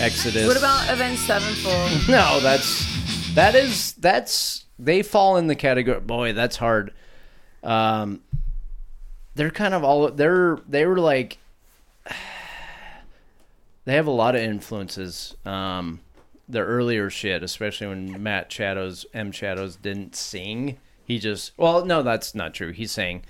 Exodus. 0.00 0.48
What 0.48 0.56
about 0.56 0.90
Avenged 0.90 1.20
Sevenfold? 1.22 1.90
No, 2.08 2.40
that's 2.40 2.84
that 3.34 3.54
is 3.54 3.92
that's 3.94 4.51
they 4.82 5.02
fall 5.02 5.36
in 5.36 5.46
the 5.46 5.54
category. 5.54 6.00
Boy, 6.00 6.32
that's 6.32 6.56
hard. 6.56 6.92
Um, 7.62 8.20
they're 9.34 9.50
kind 9.50 9.72
of 9.74 9.84
all 9.84 10.10
they're 10.10 10.58
they 10.68 10.84
were 10.86 10.98
like 10.98 11.38
they 13.84 13.94
have 13.94 14.06
a 14.06 14.10
lot 14.12 14.34
of 14.34 14.42
influences. 14.42 15.36
Um, 15.44 16.00
their 16.48 16.66
earlier 16.66 17.08
shit, 17.08 17.42
especially 17.42 17.86
when 17.86 18.22
Matt 18.22 18.50
Shadows 18.52 19.06
M 19.14 19.32
Shadows 19.32 19.76
didn't 19.76 20.14
sing, 20.16 20.78
he 21.04 21.18
just 21.18 21.52
well, 21.56 21.84
no, 21.84 22.02
that's 22.02 22.34
not 22.34 22.54
true. 22.54 22.72
He 22.72 22.86
sang. 22.86 23.22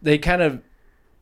They 0.00 0.18
kind 0.18 0.42
of 0.42 0.62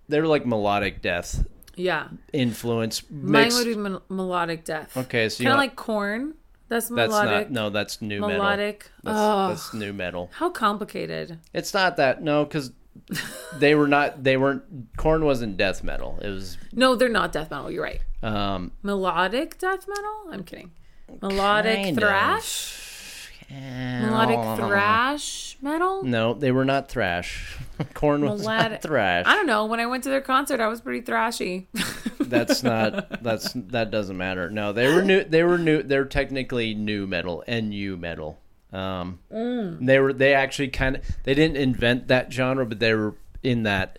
they're 0.09 0.27
like 0.27 0.45
melodic 0.47 1.01
death 1.03 1.45
Yeah. 1.75 2.09
influence 2.33 3.03
Mine 3.11 3.49
would 3.55 3.65
be 3.65 3.75
mel- 3.75 4.03
melodic 4.09 4.65
death. 4.65 4.97
okay, 4.97 5.29
so 5.29 5.43
you 5.43 5.49
Kind 5.49 5.55
of 5.55 5.61
like 5.61 5.77
Korn. 5.77 6.35
That's 6.69 6.89
that's 6.89 7.11
melodic. 7.11 7.51
not 7.51 7.51
no, 7.51 7.71
that's 7.71 8.03
new 8.03 8.21
metal. 8.21 8.37
melodic. 8.39 8.91
That's, 9.05 9.61
that's 9.63 9.75
new 9.75 9.93
metal. 9.93 10.31
how 10.35 10.51
complicated. 10.51 11.39
It's 11.53 11.73
not 11.73 11.97
that 11.97 12.23
no, 12.23 12.45
because 12.45 12.73
they 13.57 13.75
were 13.75 13.87
not. 13.87 14.25
They 14.25 14.37
weren't. 14.37 14.97
Korn 14.97 15.25
wasn't 15.25 15.57
death 15.57 15.85
metal. 15.85 16.19
It 16.21 16.29
was. 16.29 16.59
No, 16.73 16.95
they're 16.97 17.09
not 17.09 17.33
death 17.33 17.51
metal. 17.51 17.71
You're 17.71 17.85
right. 17.85 18.01
Um, 18.23 18.73
Melodic 18.83 19.59
death 19.59 19.87
metal? 19.89 20.33
I'm 20.33 20.43
kidding. 20.43 20.73
Melodic 21.23 21.77
kind 21.77 21.99
of. 21.99 22.03
thrash? 22.03 23.31
Melodic 23.49 24.59
thrash 24.59 25.57
metal? 25.63 26.03
No, 26.03 26.35
they 26.35 26.51
were 26.51 26.65
not 26.65 26.89
thrash. 26.89 27.57
Korn 27.95 28.23
was 28.25 28.43
Melodic- 28.43 28.83
thrash. 28.83 29.25
I 29.27 29.35
don't 29.35 29.47
know. 29.47 29.67
When 29.67 29.81
I 29.81 29.87
went 29.87 30.05
to 30.05 30.11
their 30.11 30.21
concert, 30.21 30.61
I 30.61 30.69
was 30.69 30.81
pretty 30.81 31.03
thrashy. 31.03 31.67
That's 32.21 32.63
not. 32.63 33.23
That's 33.23 33.53
that 33.55 33.91
doesn't 33.91 34.17
matter. 34.17 34.51
No, 34.51 34.73
they 34.73 34.93
were 34.93 35.03
new. 35.03 35.23
They 35.25 35.43
were 35.43 35.59
new. 35.59 35.83
They're 35.83 36.05
technically 36.05 36.75
new 36.75 37.07
metal. 37.07 37.45
Nu 37.49 37.97
metal. 37.97 38.39
Um, 38.73 39.21
Mm. 39.33 39.87
they 39.87 39.99
were. 40.01 40.13
They 40.13 40.35
actually 40.35 40.69
kind 40.69 40.97
of. 40.97 41.03
They 41.25 41.35
didn't 41.35 41.57
invent 41.57 42.09
that 42.09 42.33
genre, 42.33 42.67
but 42.67 42.79
they 42.81 42.95
were 42.95 43.15
in 43.43 43.63
that. 43.63 43.99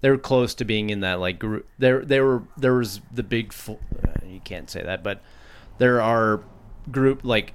They 0.00 0.10
were 0.10 0.18
close 0.18 0.54
to 0.56 0.64
being 0.64 0.90
in 0.90 1.00
that 1.00 1.20
like 1.20 1.38
group. 1.38 1.68
There, 1.78 2.04
they 2.04 2.20
were. 2.20 2.42
There 2.56 2.74
was 2.74 3.00
the 3.12 3.22
big. 3.22 3.52
Fo- 3.52 3.78
you 4.26 4.40
can't 4.40 4.68
say 4.70 4.82
that, 4.82 5.02
but 5.04 5.22
there 5.78 6.00
are 6.02 6.42
group 6.90 7.20
like. 7.24 7.54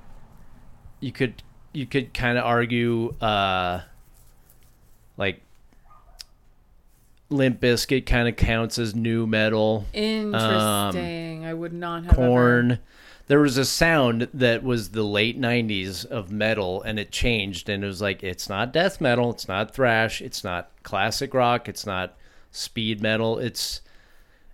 You 1.02 1.12
could. 1.12 1.44
You 1.74 1.86
could 1.86 2.14
kind 2.14 2.38
of 2.38 2.46
argue. 2.46 3.16
uh 3.20 3.82
Like. 5.18 5.42
Limp 7.30 7.60
Bizkit 7.60 8.06
kind 8.06 8.27
of 8.27 8.35
counts 8.35 8.77
as 8.77 8.93
new 8.95 9.26
metal. 9.26 9.85
Interesting. 9.93 11.45
I 11.45 11.53
would 11.53 11.73
not 11.73 12.03
have 12.06 12.14
ever- 12.14 12.27
Korn. 12.27 12.80
There 13.27 13.39
was 13.39 13.57
a 13.57 13.65
sound 13.65 14.27
that 14.35 14.64
was 14.64 14.89
the 14.89 15.02
late 15.02 15.39
'90s 15.39 16.06
of 16.06 16.31
metal, 16.31 16.84
and 16.84 16.99
it 16.99 17.11
changed, 17.11 17.68
and 17.69 17.84
it 17.84 17.88
was 17.88 17.99
like 17.99 18.22
it's 18.23 18.47
not 18.47 18.72
death 18.72 19.02
metal, 19.02 19.31
it's 19.31 19.47
not 19.47 19.73
thrash, 19.73 20.22
it's 20.22 20.43
not 20.43 20.69
classic 20.84 21.34
rock, 21.34 21.68
it's 21.68 21.88
not 21.88 22.14
speed 22.52 23.02
metal, 23.02 23.39
it's 23.39 23.81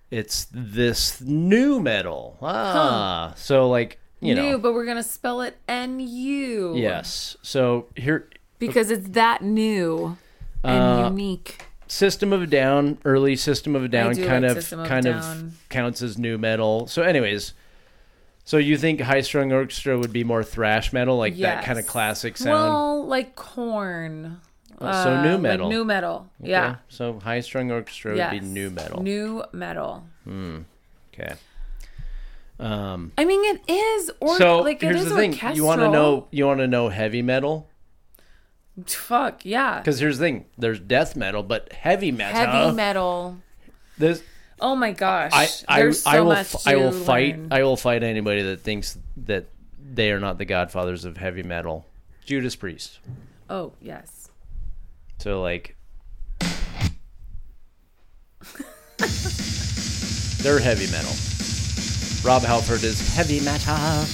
it's 0.09 0.47
this 0.53 1.19
new 1.19 1.81
metal. 1.81 2.37
Ah, 2.41 3.33
so 3.35 3.67
like 3.69 3.99
you 4.21 4.35
new, 4.35 4.51
know, 4.51 4.57
but 4.57 4.73
we're 4.73 4.85
gonna 4.85 5.03
spell 5.03 5.41
it 5.41 5.57
N 5.67 5.99
U. 5.99 6.73
yes. 6.77 7.35
So 7.41 7.87
here, 7.97 8.29
because 8.57 8.89
it's 8.89 9.09
that 9.09 9.41
new 9.41 10.15
and 10.63 10.81
Uh, 10.81 11.09
unique. 11.09 11.65
System 11.91 12.31
of 12.31 12.41
a 12.41 12.47
Down, 12.47 12.97
early 13.03 13.35
System 13.35 13.75
of 13.75 13.83
a 13.83 13.89
Down, 13.89 14.13
do 14.13 14.25
kind 14.25 14.43
like 14.43 14.51
of 14.55 14.63
System 14.63 14.79
of 14.79 14.85
a 14.85 14.89
kind 14.89 15.03
Down. 15.05 15.15
of 15.17 15.65
counts 15.67 16.01
as 16.01 16.17
new 16.17 16.37
metal. 16.37 16.87
So, 16.87 17.01
anyways, 17.01 17.53
so 18.45 18.55
you 18.57 18.77
think 18.77 19.01
High 19.01 19.19
Strung 19.19 19.51
Orchestra 19.51 19.97
would 19.99 20.13
be 20.13 20.23
more 20.23 20.41
thrash 20.41 20.93
metal, 20.93 21.17
like 21.17 21.35
that 21.39 21.65
kind 21.65 21.77
of 21.77 21.85
classic 21.85 22.37
sound? 22.37 22.51
Well, 22.53 23.05
like 23.05 23.35
Korn. 23.35 24.39
Oh, 24.79 25.03
so 25.03 25.21
new 25.21 25.33
like 25.33 25.41
metal. 25.41 25.69
new 25.69 25.83
metal. 25.83 26.29
Okay, 26.41 26.51
Yeah. 26.51 26.75
So 26.87 27.19
High 27.19 27.41
Strung 27.41 27.71
Orchestra 27.71 28.15
would 28.15 28.31
be 28.31 28.39
new 28.39 28.69
metal. 28.69 29.03
New 29.03 29.43
metal. 29.51 30.05
okay. 30.25 31.33
Um. 32.57 33.11
I 33.17 33.25
mean, 33.25 33.43
it 33.43 33.69
is. 33.69 34.11
Or 34.21 34.37
so 34.37 34.59
like 34.59 34.81
it 34.81 34.85
here's 34.87 35.01
is 35.03 35.09
the 35.09 35.15
thing: 35.15 35.31
orchestral. 35.31 35.55
you 35.57 35.65
want 35.65 35.81
to 35.81 35.89
know 35.89 36.27
you 36.31 36.45
want 36.45 36.59
to 36.61 36.67
know 36.67 36.87
heavy 36.87 37.21
metal 37.21 37.67
Fuck 38.87 39.45
yeah. 39.45 39.79
because 39.79 39.99
here's 39.99 40.17
the 40.17 40.25
thing: 40.25 40.45
there's 40.57 40.79
death 40.79 41.15
metal, 41.15 41.43
but 41.43 41.71
heavy 41.73 42.11
metal. 42.11 42.39
Heavy 42.39 42.75
metal. 42.75 43.37
This 43.97 44.23
Oh 44.61 44.75
my 44.75 44.91
gosh. 44.91 45.31
I 45.33 45.49
I, 45.67 45.91
so 45.91 46.09
I 46.09 46.21
will 46.21 46.45
I 46.65 46.75
will 46.75 46.91
to 46.91 46.99
fight. 46.99 47.39
I 47.49 47.63
will 47.63 47.77
fight 47.77 48.03
anybody 48.03 48.43
that 48.43 48.61
thinks 48.61 48.97
that 49.25 49.47
they 49.93 50.11
are 50.11 50.19
not 50.19 50.37
the 50.37 50.45
godfathers 50.45 51.03
of 51.03 51.17
heavy 51.17 51.41
metal. 51.43 51.87
Judas 52.23 52.55
Priest. 52.55 52.99
Oh 53.49 53.73
yes. 53.81 54.29
So 55.17 55.41
like 55.41 55.75
they're 60.43 60.59
heavy 60.59 60.91
metal. 60.91 61.13
Rob 62.23 62.43
Halford 62.43 62.83
is 62.83 63.15
heavy 63.15 63.39
metal. 63.39 64.05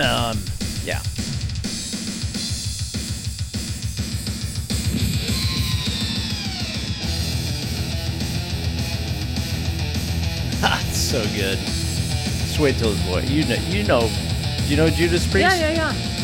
Um 0.00 0.36
yeah. 0.84 0.98
That's 10.60 10.96
so 10.96 11.22
good. 11.36 11.58
Just 11.58 12.58
wait 12.58 12.76
till 12.76 12.92
his 12.92 13.00
voice. 13.02 13.30
You 13.30 13.44
know, 13.44 13.54
you 13.68 13.84
know. 13.84 14.10
Do 14.58 14.64
you 14.70 14.76
know 14.76 14.88
Judas 14.88 15.30
Priest? 15.30 15.56
Yeah, 15.56 15.70
yeah, 15.70 15.74
yeah. 15.74 16.14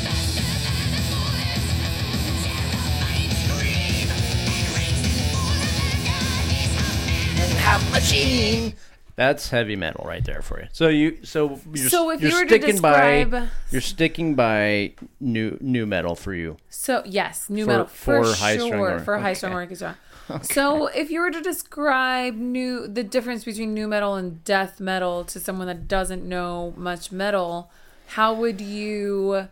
That's 9.21 9.51
heavy 9.51 9.77
metal 9.77 10.07
right 10.09 10.25
there 10.25 10.41
for 10.41 10.63
you. 10.63 10.69
So 10.73 10.89
you, 10.89 11.19
so 11.25 11.61
you're, 11.75 11.91
So 11.91 12.09
if 12.11 12.23
you're 12.23 12.31
you 12.31 12.37
were 12.39 12.45
to 12.47 12.49
sticking 12.59 12.81
by, 12.81 13.49
you're 13.71 13.83
sticking 13.83 14.35
by 14.35 14.95
new 15.21 15.59
new 15.61 15.85
metal 15.85 16.15
for 16.15 16.33
you. 16.33 16.57
So 16.71 17.03
yes, 17.05 17.51
new 17.51 17.67
For- 17.67 17.71
metal 17.71 17.85
for, 17.85 18.25
for 18.25 18.35
high-strung 18.35 18.71
sure 18.71 18.95
or- 18.95 19.01
for 19.01 19.19
high 19.19 19.35
strung 19.35 19.53
okay. 19.53 19.61
orchestra. 19.65 19.99
So 20.43 20.87
if 20.87 21.11
you 21.11 21.21
were 21.21 21.31
to 21.33 21.43
describe 21.43 22.35
new 22.37 22.89
the 22.89 23.05
difference 23.05 23.45
between 23.45 23.75
new 23.75 23.87
metal 23.89 24.15
and 24.15 24.43
death 24.43 24.81
metal 24.81 25.25
to 25.25 25.39
someone 25.39 25.67
that 25.67 25.87
doesn't 25.87 26.25
know 26.27 26.73
much 26.79 27.13
metal, 27.13 27.71
how 28.17 28.33
would 28.33 28.63
you 28.63 29.49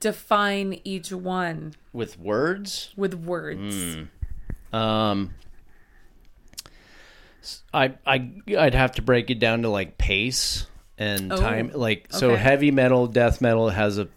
define 0.00 0.80
each 0.84 1.12
one 1.12 1.72
With 1.94 2.18
words, 2.18 2.92
with 2.94 3.14
words? 3.14 3.74
Hmm. 4.72 4.76
um, 4.76 5.34
I 7.72 7.94
I 8.06 8.30
I'd 8.58 8.74
have 8.74 8.92
to 8.92 9.02
break 9.02 9.30
it 9.30 9.38
down 9.38 9.62
to 9.62 9.68
like 9.68 9.98
pace 9.98 10.66
and 10.98 11.32
Oh, 11.32 11.36
time. 11.36 11.70
Like 11.74 12.06
so, 12.10 12.30
okay. 12.32 12.40
heavy 12.42 12.70
metal, 12.70 13.06
death 13.06 13.40
metal 13.40 13.68
has 13.70 13.98
a 13.98 14.08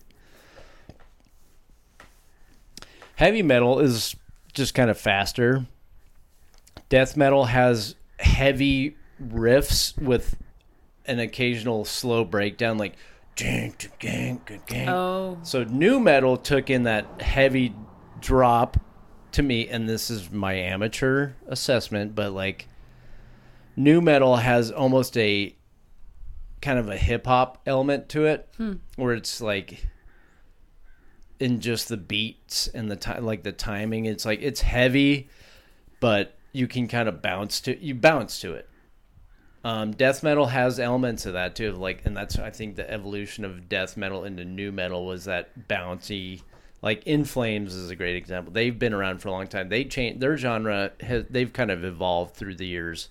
heavy 3.15 3.43
metal 3.43 3.79
is 3.79 4.15
just 4.53 4.73
kind 4.73 4.89
of 4.89 4.97
faster. 4.99 5.65
Death 6.89 7.15
metal 7.15 7.45
has 7.45 7.95
heavy 8.19 8.95
riffs 9.23 9.97
with 10.01 10.35
an 11.05 11.19
occasional 11.19 11.85
slow 11.85 12.23
breakdown, 12.25 12.77
like. 12.77 12.95
Oh, 14.89 15.37
So 15.43 15.63
new 15.63 15.99
metal 15.99 16.35
took 16.37 16.69
in 16.69 16.83
that 16.83 17.21
heavy 17.21 17.73
drop 18.19 18.77
to 19.31 19.41
me, 19.41 19.67
and 19.69 19.87
this 19.87 20.09
is 20.09 20.29
my 20.31 20.53
amateur 20.53 21.31
assessment, 21.47 22.13
but 22.13 22.33
like 22.33 22.67
new 23.75 24.01
metal 24.01 24.37
has 24.37 24.71
almost 24.71 25.17
a 25.17 25.55
kind 26.61 26.77
of 26.77 26.89
a 26.89 26.97
hip 26.97 27.25
hop 27.25 27.61
element 27.65 28.09
to 28.09 28.25
it, 28.25 28.47
where 28.95 29.13
it's 29.13 29.41
like 29.41 29.85
in 31.39 31.59
just 31.59 31.89
the 31.89 31.97
beats 31.97 32.67
and 32.67 32.89
the 32.91 32.95
time, 32.95 33.25
like 33.25 33.43
the 33.43 33.51
timing. 33.51 34.05
It's 34.05 34.25
like 34.25 34.41
it's 34.41 34.61
heavy, 34.61 35.29
but 35.99 36.37
you 36.53 36.67
can 36.67 36.87
kind 36.87 37.09
of 37.09 37.21
bounce 37.21 37.61
to 37.61 37.83
you 37.83 37.95
bounce 37.95 38.39
to 38.41 38.53
it. 38.53 38.69
Um, 39.63 39.91
death 39.91 40.23
metal 40.23 40.47
has 40.47 40.79
elements 40.79 41.25
of 41.25 41.33
that 41.33 41.55
too, 41.55 41.71
like, 41.73 42.01
and 42.05 42.17
that's 42.17 42.37
I 42.39 42.49
think 42.49 42.75
the 42.75 42.89
evolution 42.89 43.45
of 43.45 43.69
death 43.69 43.95
metal 43.95 44.23
into 44.23 44.43
new 44.43 44.71
metal 44.71 45.05
was 45.05 45.25
that 45.25 45.67
bouncy. 45.67 46.41
Like 46.83 47.05
In 47.05 47.25
Flames 47.25 47.75
is 47.75 47.91
a 47.91 47.95
great 47.95 48.15
example. 48.15 48.51
They've 48.51 48.77
been 48.77 48.93
around 48.93 49.19
for 49.21 49.27
a 49.27 49.31
long 49.31 49.45
time. 49.45 49.69
They 49.69 49.83
changed 49.83 50.19
their 50.19 50.35
genre. 50.35 50.91
Has, 50.99 51.25
they've 51.29 51.53
kind 51.53 51.69
of 51.69 51.83
evolved 51.83 52.35
through 52.35 52.55
the 52.55 52.65
years. 52.65 53.09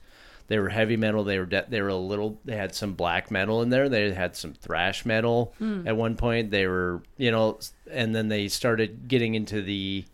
They 0.50 0.58
were 0.58 0.68
heavy 0.68 0.96
metal. 0.96 1.22
They 1.22 1.38
were 1.38 1.46
de- 1.46 1.66
they 1.68 1.80
were 1.80 1.90
a 1.90 1.94
little. 1.94 2.40
They 2.44 2.56
had 2.56 2.74
some 2.74 2.94
black 2.94 3.30
metal 3.30 3.62
in 3.62 3.70
there. 3.70 3.88
They 3.88 4.12
had 4.12 4.34
some 4.34 4.52
thrash 4.52 5.06
metal 5.06 5.54
hmm. 5.58 5.86
at 5.86 5.96
one 5.96 6.16
point. 6.16 6.50
They 6.50 6.66
were 6.66 7.04
you 7.16 7.30
know, 7.30 7.60
and 7.88 8.16
then 8.16 8.26
they 8.26 8.48
started 8.48 9.06
getting 9.06 9.36
into 9.36 9.62
the 9.62 10.06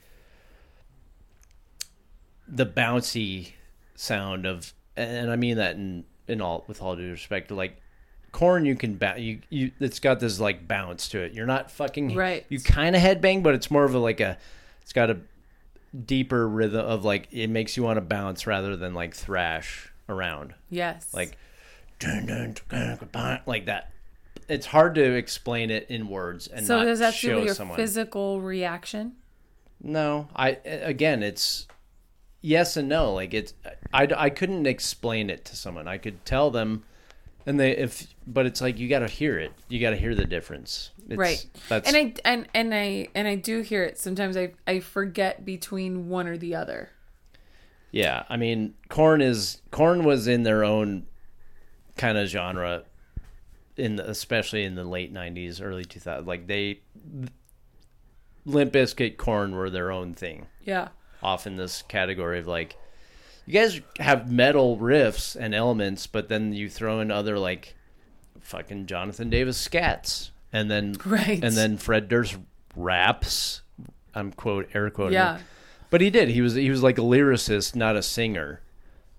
the 2.47 2.67
bouncy 2.67 3.53
sound 3.95 4.45
of, 4.45 4.75
and 4.95 5.31
I 5.31 5.37
mean 5.37 5.57
that 5.57 5.77
in 5.77 6.05
in 6.29 6.43
all 6.43 6.65
with 6.69 6.83
all 6.83 6.97
due 6.97 7.13
respect, 7.13 7.51
like 7.51 7.81
Korn 8.31 8.67
you 8.67 8.77
can 8.77 8.99
ba- 8.99 9.15
you 9.17 9.41
you 9.49 9.71
it's 9.81 10.01
got 10.01 10.21
this 10.21 10.39
like 10.39 10.69
bounce 10.69 11.09
to 11.09 11.21
it. 11.21 11.33
You're 11.33 11.47
not 11.47 11.71
fucking 11.71 12.15
Right. 12.15 12.45
You 12.51 12.61
kind 12.61 12.95
of 12.95 13.01
headbang, 13.01 13.43
but 13.43 13.55
it's 13.55 13.71
more 13.71 13.85
of 13.85 13.95
a 13.95 13.99
like 13.99 14.21
a 14.21 14.37
it's 14.83 14.93
got 14.93 15.09
a 15.09 15.17
deeper 16.05 16.47
rhythm 16.47 16.85
of 16.85 17.07
like 17.07 17.27
it 17.33 17.49
makes 17.49 17.75
you 17.79 17.83
want 17.83 17.97
to 17.97 18.03
bounce 18.03 18.47
rather 18.47 18.77
than 18.77 18.93
like 18.93 19.15
thrash 19.17 19.91
around 20.09 20.55
yes. 20.71 21.13
like 21.13 21.37
dun, 21.99 22.27
dun, 22.27 22.57
dun, 22.69 23.41
like 23.47 23.67
that. 23.67 23.91
It's 24.49 24.67
hard 24.67 24.95
to 24.95 25.15
explain 25.15 25.71
it 25.71 25.87
in 25.91 26.09
words 26.09 26.47
and 26.47 26.67
so 26.67 26.79
not 26.79 26.85
does 26.85 26.99
that 27.01 27.15
show 27.15 27.43
your 27.43 27.55
someone. 27.55 27.77
physical 27.77 28.41
reaction? 28.41 29.17
No, 29.83 30.29
I 30.35 30.59
again, 30.65 31.23
it's 31.23 31.67
yes 32.41 32.77
and 32.77 32.89
no. 32.89 33.13
Like 33.13 33.35
it's, 33.35 33.55
I, 33.93 34.09
I 34.17 34.31
couldn't 34.31 34.67
explain 34.67 35.31
it 35.31 35.45
to 35.47 35.57
someone. 35.57 35.87
I 35.89 35.99
could 35.99 36.25
tell 36.25 36.51
them, 36.51 36.85
and 37.45 37.61
they 37.61 37.73
if, 37.73 38.07
but 38.27 38.47
it's 38.47 38.61
like 38.61 38.79
you 38.79 38.89
got 38.89 39.01
to 39.01 39.09
hear 39.09 39.39
it. 39.39 39.53
You 39.69 39.81
got 39.81 39.91
to 39.91 39.97
hear 39.97 40.15
the 40.15 40.25
difference. 40.25 40.91
It's, 41.09 41.19
right. 41.19 41.47
That's 41.69 41.89
and 41.89 41.97
I 41.97 42.15
and 42.25 42.49
and 42.55 42.75
I 42.75 43.09
and 43.15 43.29
I 43.29 43.35
do 43.35 43.61
hear 43.61 43.83
it. 43.85 43.99
Sometimes 43.99 44.37
I 44.37 44.53
I 44.67 44.81
forget 44.81 45.45
between 45.45 46.09
one 46.09 46.27
or 46.27 46.39
the 46.39 46.55
other. 46.55 46.91
Yeah. 47.97 48.25
I 48.29 48.37
mean, 48.37 48.75
Korn 48.89 49.21
is 49.21 49.61
Korn 49.71 50.05
was 50.05 50.27
in 50.29 50.43
their 50.43 50.65
own 50.65 51.07
kind 51.97 52.19
of 52.19 52.29
genre, 52.29 52.85
in 53.77 53.97
the, 53.97 54.09
especially 54.11 54.65
in 54.65 54.75
the 54.75 54.85
late 54.85 55.13
'90s, 55.13 55.61
early 55.63 55.85
2000s. 55.85 56.27
Like 56.27 56.47
they, 56.47 56.81
Limp 58.45 58.73
Bizkit, 58.73 59.17
Korn 59.17 59.55
were 59.57 59.71
their 59.71 59.91
own 59.91 60.15
thing. 60.15 60.47
Yeah. 60.65 60.89
off 61.23 61.47
in 61.47 61.57
this 61.57 61.83
category 61.83 62.39
of 62.39 62.47
like 62.47 62.77
you 63.47 63.53
guys 63.55 63.81
have 64.01 64.31
metal 64.31 64.77
riffs 64.77 65.37
and 65.39 65.55
elements, 65.55 66.07
but 66.07 66.29
then 66.29 66.53
you 66.53 66.69
throw 66.69 67.01
in 67.01 67.11
other 67.11 67.39
like 67.39 67.75
fucking 68.41 68.87
Jonathan 68.87 69.31
Davis 69.31 69.67
scats, 69.67 70.31
and 70.53 70.71
then 70.71 70.97
Right. 71.05 71.43
and 71.43 71.57
then 71.57 71.77
Fred 71.79 72.09
Durst 72.09 72.37
raps. 72.75 73.63
I'm 74.15 74.33
quote 74.33 74.69
air 74.75 74.91
quoting. 74.91 75.15
Yeah. 75.15 75.39
But 75.91 76.01
he 76.01 76.11
did. 76.11 76.29
He 76.29 76.41
was 76.41 76.55
he 76.55 76.71
was 76.71 76.83
like 76.83 76.99
a 76.99 77.03
lyricist, 77.03 77.75
not 77.75 77.97
a 77.97 78.03
singer. 78.03 78.61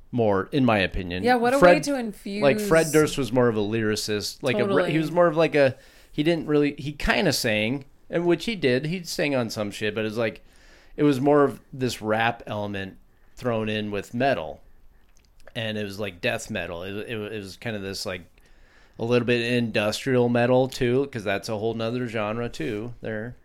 More, 0.10 0.48
in 0.54 0.64
my 0.64 0.78
opinion. 0.80 1.24
Yeah, 1.24 1.36
what 1.36 1.54
a 1.54 1.58
way 1.58 1.60
Fred- 1.60 1.84
to 1.84 1.96
infuse 1.96 2.42
Like 2.42 2.62
Fred 2.62 2.88
Durst 2.94 3.18
was 3.18 3.34
more 3.34 3.50
of 3.50 3.58
a 3.58 3.62
lyricist. 3.62 4.42
Like 4.42 4.58
a, 4.58 4.90
he 4.90 4.98
was 4.98 5.12
more 5.12 5.28
of 5.28 5.36
like 5.36 5.54
a. 5.54 5.76
He 6.12 6.24
didn't 6.24 6.48
really. 6.48 6.76
He 6.78 6.94
kind 6.94 7.28
of 7.28 7.36
sang, 7.36 7.84
and 8.10 8.26
which 8.26 8.46
he 8.46 8.56
did. 8.56 8.86
He 8.86 9.04
sang 9.04 9.36
on 9.36 9.50
some 9.50 9.70
shit, 9.70 9.94
but 9.94 10.02
it 10.02 10.06
was 10.06 10.18
like, 10.18 10.46
it 10.96 11.04
was 11.04 11.20
more 11.20 11.44
of 11.44 11.60
this 11.74 12.02
rap 12.02 12.42
element 12.48 12.98
thrown 13.36 13.68
in 13.68 13.92
with 13.92 14.14
metal, 14.14 14.62
and 15.56 15.78
it 15.78 15.84
was 15.84 16.00
like 16.00 16.22
death 16.22 16.50
metal. 16.50 16.84
It, 16.84 16.96
it, 16.96 17.34
it 17.34 17.38
was 17.38 17.58
kind 17.58 17.76
of 17.76 17.82
this 17.82 18.06
like 18.06 18.22
a 18.98 19.04
little 19.04 19.26
bit 19.26 19.42
industrial 19.42 20.30
metal 20.30 20.70
too, 20.70 21.04
because 21.04 21.26
that's 21.26 21.50
a 21.50 21.58
whole 21.58 21.74
nother 21.74 22.08
genre 22.08 22.48
too. 22.48 22.94
There, 23.02 23.36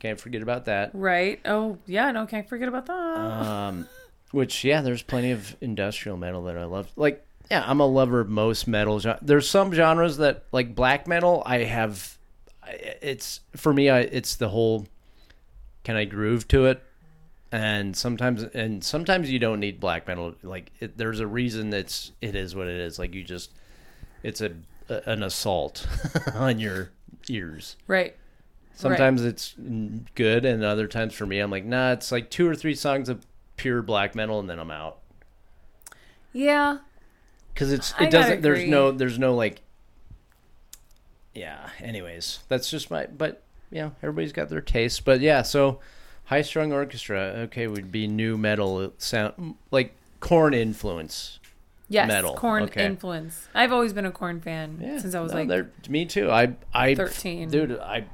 can't 0.00 0.18
forget 0.18 0.42
about 0.42 0.64
that. 0.64 0.90
Right. 0.92 1.40
Oh 1.44 1.78
yeah. 1.86 2.10
No, 2.10 2.26
can't 2.26 2.48
forget 2.48 2.68
about 2.68 2.86
that. 2.86 2.94
Um, 2.94 3.88
which 4.32 4.64
yeah, 4.64 4.80
there's 4.80 5.02
plenty 5.02 5.30
of 5.30 5.56
industrial 5.60 6.16
metal 6.16 6.44
that 6.44 6.56
I 6.56 6.64
love. 6.64 6.90
Like 6.96 7.24
yeah, 7.50 7.64
I'm 7.66 7.80
a 7.80 7.86
lover 7.86 8.20
of 8.20 8.28
most 8.28 8.68
metal. 8.68 9.00
There's 9.22 9.48
some 9.48 9.72
genres 9.72 10.18
that 10.18 10.44
like 10.52 10.74
black 10.74 11.08
metal. 11.08 11.42
I 11.44 11.58
have, 11.64 12.16
it's 13.02 13.40
for 13.56 13.72
me. 13.72 13.90
I 13.90 14.00
it's 14.00 14.36
the 14.36 14.48
whole. 14.48 14.86
Can 15.82 15.96
I 15.96 16.04
groove 16.04 16.46
to 16.48 16.66
it? 16.66 16.82
And 17.52 17.96
sometimes, 17.96 18.44
and 18.44 18.84
sometimes 18.84 19.28
you 19.28 19.40
don't 19.40 19.58
need 19.58 19.80
black 19.80 20.06
metal. 20.06 20.34
Like 20.42 20.70
it, 20.78 20.96
there's 20.96 21.18
a 21.18 21.26
reason 21.26 21.70
that's 21.70 22.12
it 22.20 22.36
is 22.36 22.54
what 22.54 22.68
it 22.68 22.76
is. 22.76 22.98
Like 22.98 23.12
you 23.14 23.24
just, 23.24 23.50
it's 24.22 24.40
a, 24.40 24.52
a 24.88 25.02
an 25.10 25.24
assault 25.24 25.88
on 26.34 26.60
your 26.60 26.90
ears. 27.28 27.76
right. 27.88 28.14
Sometimes 28.80 29.24
it's 29.24 29.54
mm, 29.60 30.04
good, 30.14 30.44
and 30.44 30.62
other 30.64 30.86
times 30.86 31.14
for 31.14 31.26
me, 31.26 31.38
I'm 31.38 31.50
like, 31.50 31.64
nah. 31.64 31.92
It's 31.92 32.10
like 32.10 32.30
two 32.30 32.48
or 32.48 32.54
three 32.54 32.74
songs 32.74 33.08
of 33.08 33.26
pure 33.56 33.82
black 33.82 34.14
metal, 34.14 34.40
and 34.40 34.48
then 34.48 34.58
I'm 34.58 34.70
out 34.70 34.98
Yeah. 36.32 36.78
because 37.52 37.72
it's 37.72 37.90
it 37.92 37.98
gotta 37.98 38.10
doesn't. 38.10 38.40
There's 38.42 38.68
no 38.68 38.90
there's 38.92 39.18
no 39.18 39.34
like. 39.34 39.60
Yeah. 41.34 41.68
Anyways, 41.80 42.40
that's 42.48 42.70
just 42.70 42.90
my. 42.90 43.06
But 43.06 43.42
you 43.70 43.82
know, 43.82 43.92
everybody's 44.02 44.32
got 44.32 44.48
their 44.48 44.60
taste. 44.60 45.04
But 45.04 45.20
yeah, 45.20 45.42
so 45.42 45.80
high 46.24 46.42
strung 46.42 46.72
orchestra. 46.72 47.20
Okay, 47.44 47.66
would 47.66 47.92
be 47.92 48.06
new 48.06 48.36
metal 48.38 48.92
sound 48.98 49.56
like 49.70 49.94
Korn 50.20 50.54
influence. 50.54 51.38
Yes. 51.88 52.06
Metal, 52.06 52.34
Korn 52.34 52.64
okay. 52.64 52.86
influence. 52.86 53.48
I've 53.52 53.72
always 53.72 53.92
been 53.92 54.06
a 54.06 54.12
Korn 54.12 54.40
fan 54.40 54.78
Yeah, 54.80 54.98
since 54.98 55.14
I 55.14 55.20
was 55.20 55.32
no, 55.32 55.42
like 55.44 55.88
me 55.88 56.06
too. 56.06 56.30
I 56.30 56.54
I 56.72 56.94
13. 56.94 57.50
dude. 57.50 57.78
I 57.78 58.04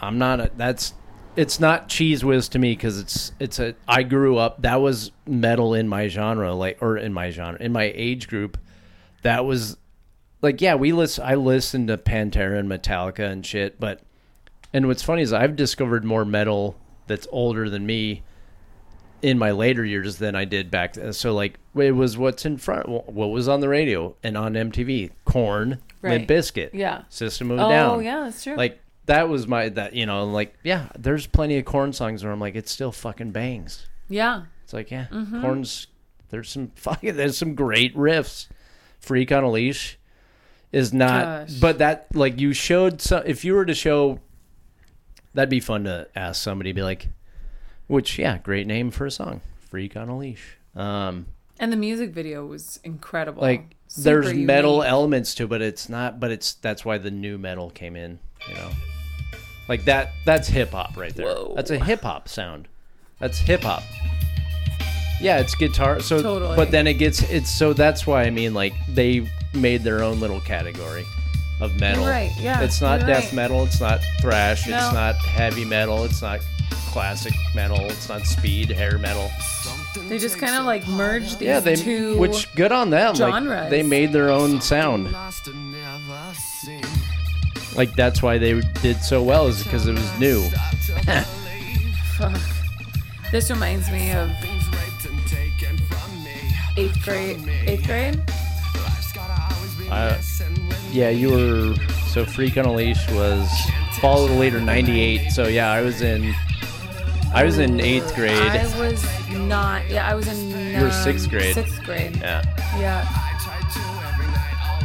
I'm 0.00 0.18
not. 0.18 0.40
A, 0.40 0.50
that's 0.56 0.94
it's 1.36 1.60
not 1.60 1.88
Cheez 1.88 2.22
Whiz 2.24 2.48
to 2.50 2.58
me 2.58 2.72
because 2.72 2.98
it's 2.98 3.32
it's 3.40 3.58
a. 3.58 3.74
I 3.88 4.02
grew 4.02 4.36
up. 4.38 4.62
That 4.62 4.76
was 4.80 5.12
metal 5.26 5.74
in 5.74 5.88
my 5.88 6.08
genre, 6.08 6.54
like 6.54 6.78
or 6.80 6.96
in 6.96 7.12
my 7.12 7.30
genre 7.30 7.60
in 7.60 7.72
my 7.72 7.92
age 7.94 8.28
group. 8.28 8.58
That 9.22 9.44
was 9.44 9.76
like 10.42 10.60
yeah. 10.60 10.74
We 10.74 10.92
list 10.92 11.18
I 11.20 11.34
listened 11.34 11.88
to 11.88 11.96
Pantera 11.98 12.58
and 12.58 12.68
Metallica 12.68 13.30
and 13.30 13.44
shit. 13.44 13.78
But 13.80 14.00
and 14.72 14.86
what's 14.86 15.02
funny 15.02 15.22
is 15.22 15.32
I've 15.32 15.56
discovered 15.56 16.04
more 16.04 16.24
metal 16.24 16.76
that's 17.06 17.26
older 17.30 17.70
than 17.70 17.86
me 17.86 18.22
in 19.22 19.38
my 19.38 19.50
later 19.50 19.84
years 19.84 20.18
than 20.18 20.34
I 20.36 20.44
did 20.44 20.70
back 20.70 20.92
then. 20.94 21.12
So 21.12 21.34
like 21.34 21.58
it 21.74 21.92
was 21.92 22.16
what's 22.18 22.44
in 22.44 22.58
front, 22.58 22.88
what 22.88 23.30
was 23.30 23.48
on 23.48 23.60
the 23.60 23.68
radio 23.68 24.14
and 24.22 24.36
on 24.36 24.54
MTV. 24.54 25.10
Korn, 25.24 25.78
Right. 26.02 26.12
Limp 26.12 26.28
Bizkit, 26.28 26.70
Yeah. 26.74 27.02
System 27.08 27.50
of 27.50 27.58
a 27.58 27.64
Oh, 27.64 27.68
Down. 27.70 28.04
yeah, 28.04 28.24
that's 28.24 28.44
true. 28.44 28.54
Like 28.56 28.78
that 29.06 29.28
was 29.28 29.46
my 29.46 29.68
that 29.70 29.94
you 29.94 30.06
know 30.06 30.24
like 30.26 30.54
yeah. 30.62 30.88
There's 30.98 31.26
plenty 31.26 31.58
of 31.58 31.64
Korn 31.64 31.92
songs 31.92 32.22
where 32.22 32.32
I'm 32.32 32.40
like 32.40 32.54
it 32.56 32.68
still 32.68 32.92
fucking 32.92 33.30
bangs. 33.32 33.86
yeah. 34.08 34.42
It's 34.64 34.72
like 34.72 34.90
yeah, 34.90 35.06
Mm-hmm. 35.12 35.40
Korn's 35.42 35.86
there's 36.30 36.48
some 36.50 36.68
fucking 36.74 37.16
there's 37.16 37.38
some 37.38 37.54
great 37.54 37.94
riffs. 37.96 38.48
Freak 38.98 39.30
on 39.30 39.44
a 39.44 39.50
Leash 39.50 39.98
is 40.72 40.92
not, 40.92 41.46
Gosh. 41.48 41.54
but 41.60 41.78
that 41.78 42.08
like 42.14 42.40
you 42.40 42.52
showed 42.52 43.00
some. 43.00 43.22
If 43.26 43.44
you 43.44 43.54
were 43.54 43.64
to 43.64 43.74
show, 43.74 44.18
that'd 45.34 45.48
be 45.48 45.60
fun 45.60 45.84
to 45.84 46.08
ask 46.16 46.42
somebody. 46.42 46.72
Be 46.72 46.82
like, 46.82 47.08
which 47.86 48.18
yeah, 48.18 48.38
great 48.38 48.66
name 48.66 48.90
for 48.90 49.06
a 49.06 49.10
song, 49.10 49.40
Freak 49.70 49.96
on 49.96 50.08
a 50.08 50.18
Leash. 50.18 50.58
Um, 50.74 51.26
And 51.60 51.72
the 51.72 51.76
music 51.76 52.10
video 52.12 52.44
was 52.44 52.80
incredible. 52.82 53.42
like 53.42 53.76
Super 53.86 54.22
there's 54.22 54.34
metal 54.34 54.82
elements 54.82 55.36
to, 55.36 55.44
it, 55.44 55.46
but 55.48 55.62
it's 55.62 55.88
not. 55.88 56.18
But 56.18 56.32
it's 56.32 56.54
that's 56.54 56.84
why 56.84 56.98
the 56.98 57.12
new 57.12 57.38
metal 57.38 57.70
came 57.70 57.94
in. 57.94 58.18
You 58.48 58.54
know, 58.54 58.70
like 59.68 59.84
that. 59.86 60.12
That's 60.24 60.48
hip 60.48 60.72
hop 60.72 60.96
right 60.96 61.14
there. 61.14 61.26
Whoa. 61.26 61.52
That's 61.56 61.70
a 61.70 61.78
hip 61.78 62.02
hop 62.02 62.28
sound. 62.28 62.68
That's 63.18 63.38
hip 63.38 63.62
hop. 63.62 63.82
Yeah, 65.20 65.38
it's 65.38 65.54
guitar. 65.54 66.00
So, 66.00 66.20
Totally. 66.22 66.56
but 66.56 66.70
then 66.70 66.86
it 66.86 66.94
gets 66.94 67.22
it's 67.30 67.50
so 67.50 67.72
that's 67.72 68.06
why 68.06 68.24
I 68.24 68.30
mean 68.30 68.52
like 68.52 68.74
they 68.88 69.26
made 69.54 69.82
their 69.82 70.02
own 70.02 70.20
little 70.20 70.40
category 70.40 71.04
of 71.60 71.78
metal. 71.80 72.02
You're 72.02 72.10
right, 72.12 72.32
yeah, 72.38 72.60
It's 72.60 72.82
not 72.82 73.00
you're 73.00 73.08
death 73.08 73.24
right. 73.26 73.32
metal. 73.32 73.64
It's 73.64 73.80
not 73.80 74.00
thrash. 74.20 74.66
No. 74.68 74.76
It's 74.76 74.92
not 74.92 75.14
heavy 75.16 75.64
metal. 75.64 76.04
It's 76.04 76.20
not 76.20 76.40
classic 76.90 77.32
metal. 77.54 77.80
It's 77.86 78.08
not 78.10 78.26
speed 78.26 78.70
hair 78.70 78.98
metal. 78.98 79.30
They 80.08 80.18
just 80.18 80.38
kind 80.38 80.54
of 80.54 80.66
like 80.66 80.86
merged 80.86 81.38
these 81.38 81.46
Yeah, 81.48 81.60
they 81.60 81.76
two. 81.76 82.18
which 82.18 82.54
good 82.54 82.72
on 82.72 82.90
them. 82.90 83.14
Like, 83.16 83.70
they 83.70 83.82
made 83.82 84.12
their 84.12 84.28
own 84.28 84.60
sound. 84.60 85.08
Like 87.76 87.92
that's 87.94 88.22
why 88.22 88.38
they 88.38 88.60
did 88.82 88.96
so 89.02 89.22
well 89.22 89.46
is 89.48 89.62
because 89.62 89.86
it 89.86 89.92
was 89.92 90.18
new. 90.20 90.42
Fuck. 92.16 92.38
This 93.32 93.50
reminds 93.50 93.90
me 93.90 94.12
of 94.12 94.30
eighth 96.76 97.02
grade. 97.04 97.38
Eighth 97.66 97.86
grade. 97.86 98.20
Uh, 99.90 100.18
yeah, 100.90 101.10
you 101.10 101.30
were 101.30 101.74
so 102.08 102.24
Freak 102.24 102.56
on 102.56 102.64
a 102.64 102.72
Leash 102.72 103.08
was 103.12 103.48
Follow 104.00 104.26
the 104.28 104.34
Leader 104.34 104.60
'98. 104.60 105.30
So 105.30 105.46
yeah, 105.46 105.70
I 105.70 105.80
was 105.82 106.00
in 106.02 106.34
I 107.34 107.44
was 107.44 107.58
in 107.58 107.80
eighth 107.80 108.14
grade. 108.14 108.32
I 108.32 108.64
was 108.78 109.04
not. 109.32 109.88
Yeah, 109.90 110.08
I 110.08 110.14
was 110.14 110.26
in. 110.28 110.50
You 110.74 110.80
were 110.80 110.86
um, 110.86 110.92
sixth 110.92 111.28
grade. 111.28 111.54
Sixth 111.54 111.82
grade. 111.84 112.16
Yeah, 112.16 112.42
Yeah. 112.78 113.06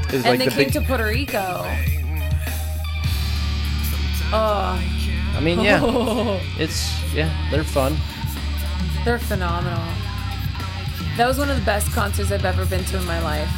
it 0.07 0.13
was 0.13 0.13
And 0.13 0.23
like 0.26 0.39
they 0.39 0.45
the 0.45 0.51
came 0.51 0.63
big. 0.65 0.73
to 0.73 0.81
Puerto 0.81 1.05
Rico. 1.05 1.65
Oh, 4.33 4.81
I 5.35 5.39
mean, 5.41 5.59
yeah, 5.59 5.81
oh. 5.83 6.39
it's 6.57 6.91
yeah, 7.13 7.29
they're 7.51 7.63
fun. 7.63 7.97
they're 9.03 9.19
phenomenal. 9.19 9.83
That 11.17 11.27
was 11.27 11.37
one 11.37 11.49
of 11.49 11.57
the 11.57 11.65
best 11.65 11.91
concerts 11.91 12.31
I've 12.31 12.45
ever 12.45 12.65
been 12.65 12.83
to 12.85 12.97
in 12.97 13.05
my 13.05 13.21
life. 13.21 13.49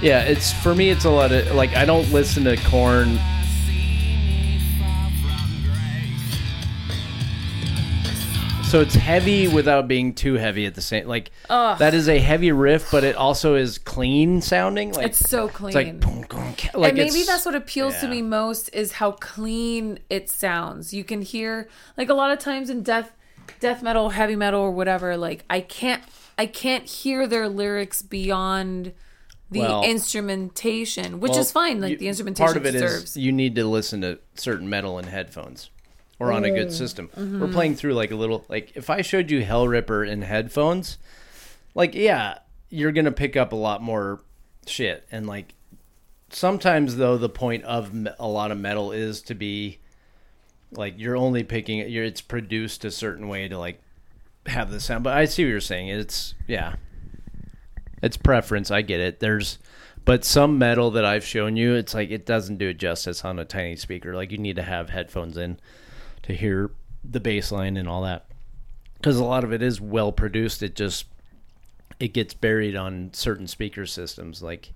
Yeah, 0.00 0.22
it's 0.22 0.52
for 0.52 0.74
me. 0.74 0.90
It's 0.90 1.04
a 1.04 1.10
lot 1.10 1.30
of 1.30 1.54
like 1.54 1.76
I 1.76 1.84
don't 1.84 2.10
listen 2.10 2.44
to 2.44 2.56
Korn. 2.56 3.18
So 8.72 8.80
it's 8.80 8.94
heavy 8.94 9.48
without 9.48 9.86
being 9.86 10.14
too 10.14 10.32
heavy 10.32 10.64
at 10.64 10.74
the 10.74 10.80
same. 10.80 11.06
Like 11.06 11.30
Ugh. 11.50 11.78
that 11.78 11.92
is 11.92 12.08
a 12.08 12.18
heavy 12.18 12.52
riff, 12.52 12.90
but 12.90 13.04
it 13.04 13.16
also 13.16 13.54
is 13.54 13.76
clean 13.76 14.40
sounding. 14.40 14.94
Like 14.94 15.08
It's 15.08 15.18
so 15.18 15.46
clean. 15.46 15.68
it's 15.68 15.74
like 15.76 16.00
boom, 16.00 16.24
boom, 16.26 16.54
like 16.72 16.88
and 16.92 16.96
maybe 16.96 17.22
that's 17.24 17.44
what 17.44 17.54
appeals 17.54 17.98
to 17.98 18.08
me 18.08 18.22
most 18.22 18.70
is 18.72 18.92
how 18.92 19.10
clean 19.12 19.98
it 20.08 20.30
sounds. 20.30 20.94
You 20.94 21.04
can 21.04 21.20
hear 21.20 21.68
like 21.98 22.08
a 22.08 22.14
lot 22.14 22.30
of 22.30 22.38
times 22.38 22.70
in 22.70 22.82
death 22.82 23.12
death 23.60 23.82
metal, 23.82 24.08
heavy 24.08 24.36
metal 24.36 24.62
or 24.62 24.70
whatever, 24.70 25.18
like 25.18 25.44
I 25.50 25.60
can't 25.60 26.02
I 26.38 26.46
can't 26.46 26.86
hear 26.86 27.26
their 27.26 27.50
lyrics 27.50 28.00
beyond 28.00 28.94
the 29.50 29.58
Well- 29.58 29.84
instrumentation, 29.84 31.20
which 31.20 31.32
Well, 31.32 31.40
is 31.40 31.52
fine. 31.52 31.82
Like 31.82 31.90
you- 31.90 31.98
the 31.98 32.08
instrumentation 32.08 32.46
part 32.46 32.56
of 32.56 32.64
it 32.64 32.74
is 32.74 33.18
you 33.18 33.32
need 33.32 33.54
to 33.56 33.66
listen 33.66 34.00
to 34.00 34.18
certain 34.34 34.70
metal 34.70 34.98
in 34.98 35.08
headphones 35.08 35.68
or 36.22 36.32
on 36.32 36.44
a 36.44 36.50
good 36.50 36.72
system. 36.72 37.08
mm-hmm. 37.08 37.40
We're 37.40 37.48
playing 37.48 37.74
through 37.74 37.94
like 37.94 38.12
a 38.12 38.16
little 38.16 38.44
like 38.48 38.72
if 38.76 38.88
I 38.88 39.02
showed 39.02 39.30
you 39.30 39.42
Hellripper 39.42 40.08
in 40.08 40.22
headphones, 40.22 40.98
like 41.74 41.94
yeah, 41.94 42.38
you're 42.70 42.92
gonna 42.92 43.12
pick 43.12 43.36
up 43.36 43.52
a 43.52 43.56
lot 43.56 43.82
more 43.82 44.20
shit. 44.66 45.06
And 45.10 45.26
like 45.26 45.54
sometimes 46.30 46.96
though 46.96 47.18
the 47.18 47.28
point 47.28 47.64
of 47.64 47.92
a 48.18 48.28
lot 48.28 48.52
of 48.52 48.58
metal 48.58 48.92
is 48.92 49.20
to 49.22 49.34
be 49.34 49.80
like 50.70 50.94
you're 50.96 51.16
only 51.16 51.42
picking 51.42 51.78
it 51.78 51.88
you're 51.90 52.04
it's 52.04 52.22
produced 52.22 52.84
a 52.84 52.90
certain 52.90 53.28
way 53.28 53.48
to 53.48 53.58
like 53.58 53.80
have 54.46 54.70
the 54.70 54.78
sound. 54.78 55.02
But 55.02 55.16
i 55.16 55.24
see 55.24 55.44
what 55.44 55.50
you're 55.50 55.60
saying. 55.60 55.88
It's 55.88 56.34
yeah. 56.46 56.76
It's 58.00 58.16
preference. 58.16 58.70
I 58.70 58.82
get 58.82 59.00
it. 59.00 59.18
There's 59.18 59.58
but 60.04 60.24
some 60.24 60.58
metal 60.58 60.90
that 60.90 61.04
i've 61.04 61.24
shown 61.24 61.56
you 61.56 61.74
it's 61.74 61.94
like 61.94 62.10
it 62.10 62.26
doesn't 62.26 62.56
do 62.56 62.70
it 62.70 62.76
justice 62.76 63.24
on 63.24 63.40
a 63.40 63.44
tiny 63.44 63.74
speaker. 63.74 64.14
Like 64.14 64.30
you 64.30 64.38
need 64.38 64.56
to 64.56 64.62
have 64.62 64.90
headphones 64.90 65.36
in 65.36 65.58
to 66.22 66.34
hear 66.34 66.70
the 67.04 67.20
bass 67.20 67.50
line 67.50 67.76
and 67.76 67.88
all 67.88 68.02
that 68.02 68.26
because 68.96 69.16
a 69.18 69.24
lot 69.24 69.42
of 69.42 69.52
it 69.52 69.60
is 69.62 69.80
well 69.80 70.12
produced 70.12 70.62
it 70.62 70.76
just 70.76 71.06
it 71.98 72.12
gets 72.12 72.34
buried 72.34 72.76
on 72.76 73.10
certain 73.12 73.46
speaker 73.48 73.84
systems 73.84 74.42
like 74.42 74.72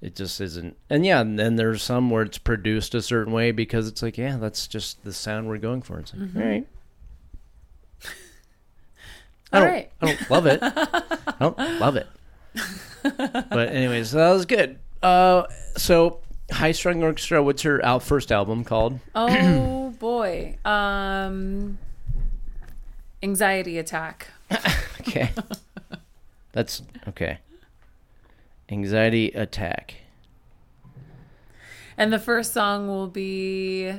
it 0.00 0.14
just 0.14 0.40
isn't 0.40 0.76
and 0.88 1.04
yeah 1.04 1.20
and 1.20 1.38
then 1.38 1.56
there's 1.56 1.82
some 1.82 2.10
where 2.10 2.22
it's 2.22 2.38
produced 2.38 2.94
a 2.94 3.02
certain 3.02 3.32
way 3.32 3.50
because 3.50 3.88
it's 3.88 4.02
like 4.02 4.16
yeah 4.16 4.36
that's 4.36 4.68
just 4.68 5.02
the 5.04 5.12
sound 5.12 5.48
we're 5.48 5.58
going 5.58 5.82
for 5.82 5.98
it's 5.98 6.14
like 6.14 6.28
all 6.36 6.42
right 6.42 6.66
I 9.52 9.60
don't, 9.60 9.68
right. 9.68 9.90
I 10.02 10.06
don't 10.06 10.30
love 10.30 10.46
it. 10.46 10.58
I 10.62 11.34
don't 11.38 11.58
love 11.80 11.96
it. 11.96 12.08
But 13.02 13.68
anyways, 13.68 14.10
that 14.10 14.32
was 14.32 14.44
good. 14.44 14.78
Uh, 15.02 15.44
so 15.76 16.18
High 16.50 16.72
Strung 16.72 17.02
Orchestra. 17.02 17.42
What's 17.42 17.62
your 17.62 17.82
out 17.84 18.02
first 18.02 18.32
album 18.32 18.64
called? 18.64 18.98
Oh 19.14 19.85
boy. 19.98 20.56
Um 20.64 21.78
anxiety 23.22 23.78
attack. 23.78 24.28
Okay, 25.08 25.30
that's 26.50 26.82
okay. 27.06 27.38
Anxiety 28.68 29.28
Attack. 29.28 29.94
And 31.96 32.12
the 32.12 32.18
first 32.18 32.52
song 32.52 32.88
will 32.88 33.06
be 33.06 33.92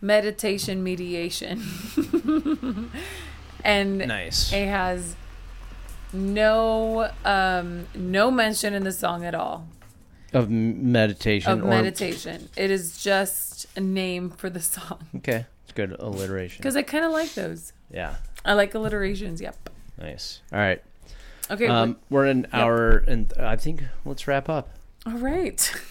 Meditation 0.00 0.82
Mediation. 0.82 1.62
and 3.64 3.98
Nice. 3.98 4.52
it 4.52 4.66
has 4.68 5.16
no 6.12 7.10
um 7.24 7.86
no 7.94 8.30
mention 8.30 8.72
in 8.72 8.84
the 8.84 8.92
song 8.92 9.24
at 9.24 9.34
all 9.34 9.66
Of 10.32 10.50
meditation. 10.50 11.52
of 11.52 11.64
or- 11.64 11.68
meditation. 11.68 12.48
It 12.56 12.70
is 12.70 13.02
just 13.02 13.66
a 13.76 13.80
name 13.80 14.30
for 14.30 14.50
the 14.50 14.60
song. 14.60 15.06
Okay, 15.16 15.46
it's 15.64 15.72
good 15.72 15.96
alliteration. 15.98 16.58
Because 16.58 16.76
I 16.76 16.82
kind 16.82 17.04
of 17.04 17.12
like 17.12 17.32
those. 17.34 17.72
Yeah, 17.92 18.16
I 18.44 18.54
like 18.54 18.74
alliterations. 18.74 19.40
Yep. 19.40 19.70
nice. 20.00 20.40
All 20.52 20.58
right. 20.58 20.82
Okay. 21.50 21.68
Um, 21.68 21.96
we're 22.10 22.26
an 22.26 22.48
hour, 22.52 22.98
and 23.06 23.32
I 23.38 23.56
think 23.56 23.84
let's 24.04 24.26
wrap 24.26 24.48
up. 24.48 24.70
all 25.06 25.18
right. 25.18 25.72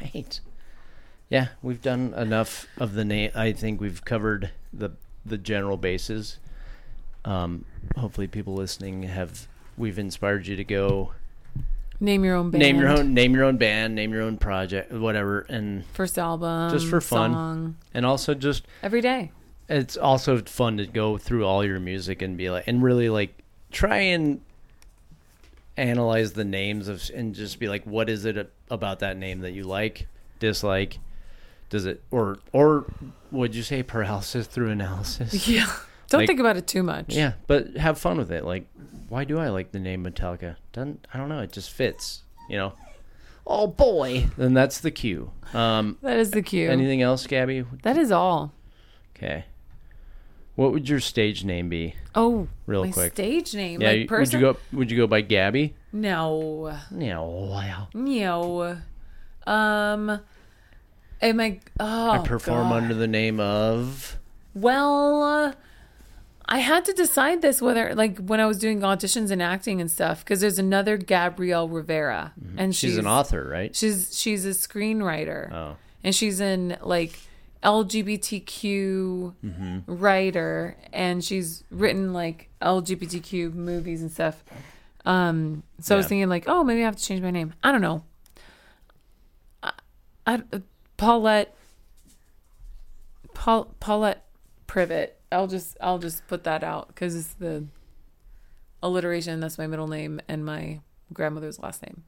Right. 0.00 0.40
Yeah, 1.28 1.48
we've 1.62 1.82
done 1.82 2.14
enough 2.14 2.66
of 2.78 2.94
the 2.94 3.04
name. 3.04 3.30
I 3.34 3.52
think 3.52 3.80
we've 3.80 4.04
covered 4.04 4.50
the 4.72 4.90
the 5.24 5.38
general 5.38 5.76
bases. 5.76 6.38
Um, 7.24 7.64
hopefully, 7.96 8.26
people 8.26 8.54
listening 8.54 9.02
have 9.04 9.46
we've 9.76 9.98
inspired 9.98 10.46
you 10.46 10.56
to 10.56 10.64
go 10.64 11.12
Name 12.02 12.24
your 12.24 12.36
own 12.36 12.50
band. 12.50 12.60
name 12.62 12.78
your 12.78 12.88
own 12.88 13.14
name 13.14 13.34
your 13.34 13.44
own 13.44 13.56
band, 13.58 13.94
name 13.94 14.12
your 14.12 14.22
own 14.22 14.38
project, 14.38 14.90
whatever, 14.92 15.40
and 15.48 15.84
first 15.92 16.18
album. 16.18 16.70
Just 16.70 16.88
for 16.88 17.00
fun. 17.00 17.32
Song. 17.32 17.76
and 17.92 18.06
also 18.06 18.32
just 18.34 18.66
Every 18.82 19.00
day. 19.02 19.32
it's 19.68 19.96
also 19.98 20.40
fun 20.42 20.78
to 20.78 20.86
go 20.86 21.18
through 21.18 21.44
all 21.46 21.64
your 21.64 21.78
music 21.80 22.22
and 22.22 22.36
be 22.38 22.48
like 22.50 22.64
and 22.66 22.82
really 22.82 23.08
like 23.10 23.42
try 23.70 23.98
and 23.98 24.40
analyze 25.76 26.32
the 26.32 26.44
names 26.44 26.88
of 26.88 27.02
and 27.14 27.34
just 27.34 27.58
be 27.58 27.68
like 27.68 27.84
what 27.84 28.10
is 28.10 28.24
it 28.24 28.52
about 28.70 28.98
that 28.98 29.16
name 29.16 29.40
that 29.40 29.52
you 29.52 29.62
like 29.62 30.06
dislike 30.38 30.98
does 31.70 31.86
it 31.86 32.02
or 32.10 32.38
or 32.52 32.84
would 33.30 33.54
you 33.54 33.62
say 33.62 33.82
paralysis 33.82 34.46
through 34.46 34.68
analysis 34.70 35.46
Yeah. 35.48 35.66
Don't 36.08 36.22
Like- 36.22 36.26
think 36.26 36.40
about 36.40 36.56
it 36.56 36.66
too 36.66 36.82
much. 36.82 37.14
yeah 37.14 37.34
but 37.46 37.76
have 37.76 37.98
fun 37.98 38.18
with 38.18 38.30
it 38.32 38.44
like 38.44 38.66
why 39.10 39.24
do 39.24 39.38
i 39.38 39.48
like 39.48 39.72
the 39.72 39.78
name 39.78 40.02
metallica 40.04 40.56
doesn't 40.72 41.06
i 41.12 41.18
don't 41.18 41.28
know 41.28 41.40
it 41.40 41.52
just 41.52 41.70
fits 41.70 42.22
you 42.48 42.56
know 42.56 42.72
oh 43.46 43.66
boy 43.66 44.26
then 44.38 44.54
that's 44.54 44.80
the 44.80 44.90
cue 44.90 45.30
um 45.52 45.98
That 46.02 46.16
is 46.18 46.30
the 46.30 46.40
cue. 46.42 46.70
anything 46.70 47.02
else 47.02 47.26
gabby 47.26 47.64
That 47.82 47.96
is 47.98 48.10
all. 48.10 48.52
okay 49.16 49.44
What 50.56 50.72
would 50.72 50.88
your 50.88 51.00
stage 51.00 51.44
name 51.44 51.68
be? 51.70 51.94
Oh, 52.14 52.46
Real 52.66 52.84
my 52.84 52.90
quick. 52.92 53.12
stage 53.12 53.54
name. 53.54 53.80
Yeah, 53.80 53.90
like 53.92 54.10
you- 54.10 54.16
would 54.18 54.32
you 54.32 54.40
go? 54.40 54.56
Would 54.72 54.90
you 54.90 54.96
go 54.98 55.06
by 55.06 55.22
Gabby? 55.22 55.74
No. 55.92 56.76
Yeah, 56.94 57.20
wow. 57.20 57.88
No. 57.94 58.76
Um. 59.46 60.20
Am 61.22 61.40
I? 61.40 61.60
Oh, 61.78 62.10
I 62.10 62.18
perform 62.18 62.68
God. 62.68 62.82
under 62.82 62.94
the 62.94 63.06
name 63.06 63.40
of. 63.40 64.18
Well, 64.54 65.22
uh, 65.22 65.52
I 66.52 66.58
had 66.58 66.84
to 66.86 66.92
decide 66.92 67.42
this 67.42 67.62
whether, 67.62 67.94
like, 67.94 68.18
when 68.18 68.40
I 68.40 68.46
was 68.46 68.58
doing 68.58 68.80
auditions 68.80 69.30
and 69.30 69.40
acting 69.40 69.80
and 69.80 69.88
stuff, 69.88 70.24
because 70.24 70.40
there's 70.40 70.58
another 70.58 70.96
Gabrielle 70.96 71.68
Rivera, 71.68 72.32
and 72.56 72.58
Mm-hmm. 72.58 72.70
She's, 72.72 72.98
an 72.98 73.06
author, 73.06 73.48
right? 73.48 73.74
She's 73.76 74.18
she's 74.18 74.44
a 74.44 74.50
screenwriter, 74.50 75.52
Oh, 75.52 75.76
and 76.02 76.12
she's 76.12 76.40
in 76.40 76.76
like 76.82 77.20
LGBTQ 77.62 79.34
Mm-hmm. 79.44 79.78
writer, 79.86 80.76
and 80.92 81.24
she's 81.24 81.62
written 81.70 82.12
like 82.12 82.48
LGBTQ 82.60 83.54
movies 83.54 84.02
and 84.02 84.10
stuff. 84.10 84.42
Um, 85.06 85.62
so 85.80 85.94
I 85.94 85.98
was 85.98 86.06
thinking 86.08 86.28
like, 86.28 86.44
oh, 86.48 86.64
maybe 86.64 86.82
I 86.82 86.84
have 86.84 86.96
to 86.96 87.02
change 87.04 87.22
my 87.22 87.30
name. 87.30 87.54
I 87.62 87.70
don't 87.72 87.80
know. 87.80 88.02
I, 89.62 89.72
I 90.26 90.42
Paulette, 90.96 91.54
Paul 93.34 93.74
Paulette 93.80 94.24
Privet. 94.66 95.16
I'll 95.32 95.46
just 95.46 95.76
I'll 95.80 95.98
just 95.98 96.26
put 96.26 96.44
that 96.44 96.62
out 96.64 96.88
because 96.88 97.14
it's 97.14 97.34
the 97.34 97.64
alliteration. 98.82 99.40
That's 99.40 99.58
my 99.58 99.66
middle 99.66 99.88
name 99.88 100.20
and 100.28 100.44
my 100.44 100.80
grandmother's 101.12 101.58
last 101.58 101.82
name. 101.82 102.04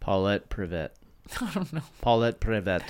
Paulette 0.00 0.48
Privet. 0.48 0.94
I 1.40 1.50
don't 1.52 1.72
know. 1.72 1.82
Paulette 2.00 2.40
Privet. 2.40 2.82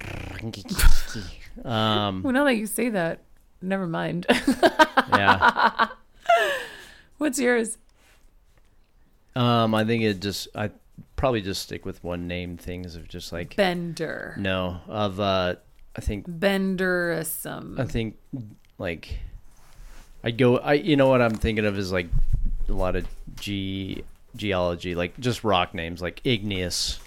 um, 1.64 2.22
Well, 2.22 2.32
now 2.32 2.44
that 2.44 2.54
you 2.56 2.66
say 2.66 2.88
that, 2.90 3.20
never 3.62 3.86
mind. 3.86 4.26
yeah. 4.28 5.88
What's 7.18 7.38
yours? 7.38 7.78
Um, 9.34 9.74
I 9.74 9.84
think 9.84 10.02
it 10.02 10.20
just 10.20 10.48
I 10.54 10.70
probably 11.16 11.40
just 11.42 11.62
stick 11.62 11.84
with 11.86 12.02
one 12.04 12.26
name 12.26 12.56
things 12.56 12.94
of 12.96 13.08
just 13.08 13.32
like 13.32 13.56
Bender. 13.56 14.34
no 14.38 14.80
of 14.88 15.18
uh 15.20 15.56
I 15.96 16.00
think 16.00 16.28
Benderism. 16.28 17.80
I 17.80 17.84
think 17.84 18.16
like 18.78 19.18
I 20.22 20.30
go 20.30 20.58
I 20.58 20.74
you 20.74 20.96
know 20.96 21.08
what 21.08 21.22
I'm 21.22 21.34
thinking 21.34 21.64
of 21.64 21.78
is 21.78 21.90
like 21.92 22.08
a 22.68 22.72
lot 22.72 22.96
of 22.96 23.06
ge 23.40 24.00
geology 24.36 24.94
like 24.94 25.18
just 25.18 25.42
rock 25.44 25.72
names 25.72 26.02
like 26.02 26.20
igneous 26.24 27.00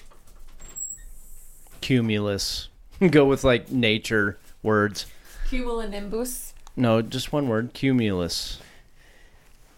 cumulus 1.82 2.70
go 3.12 3.26
with 3.26 3.44
like 3.44 3.72
nature 3.72 4.38
words 4.64 5.06
Cumulonimbus. 5.50 6.54
no 6.76 7.02
just 7.02 7.32
one 7.32 7.48
word 7.48 7.74
cumulus 7.74 8.60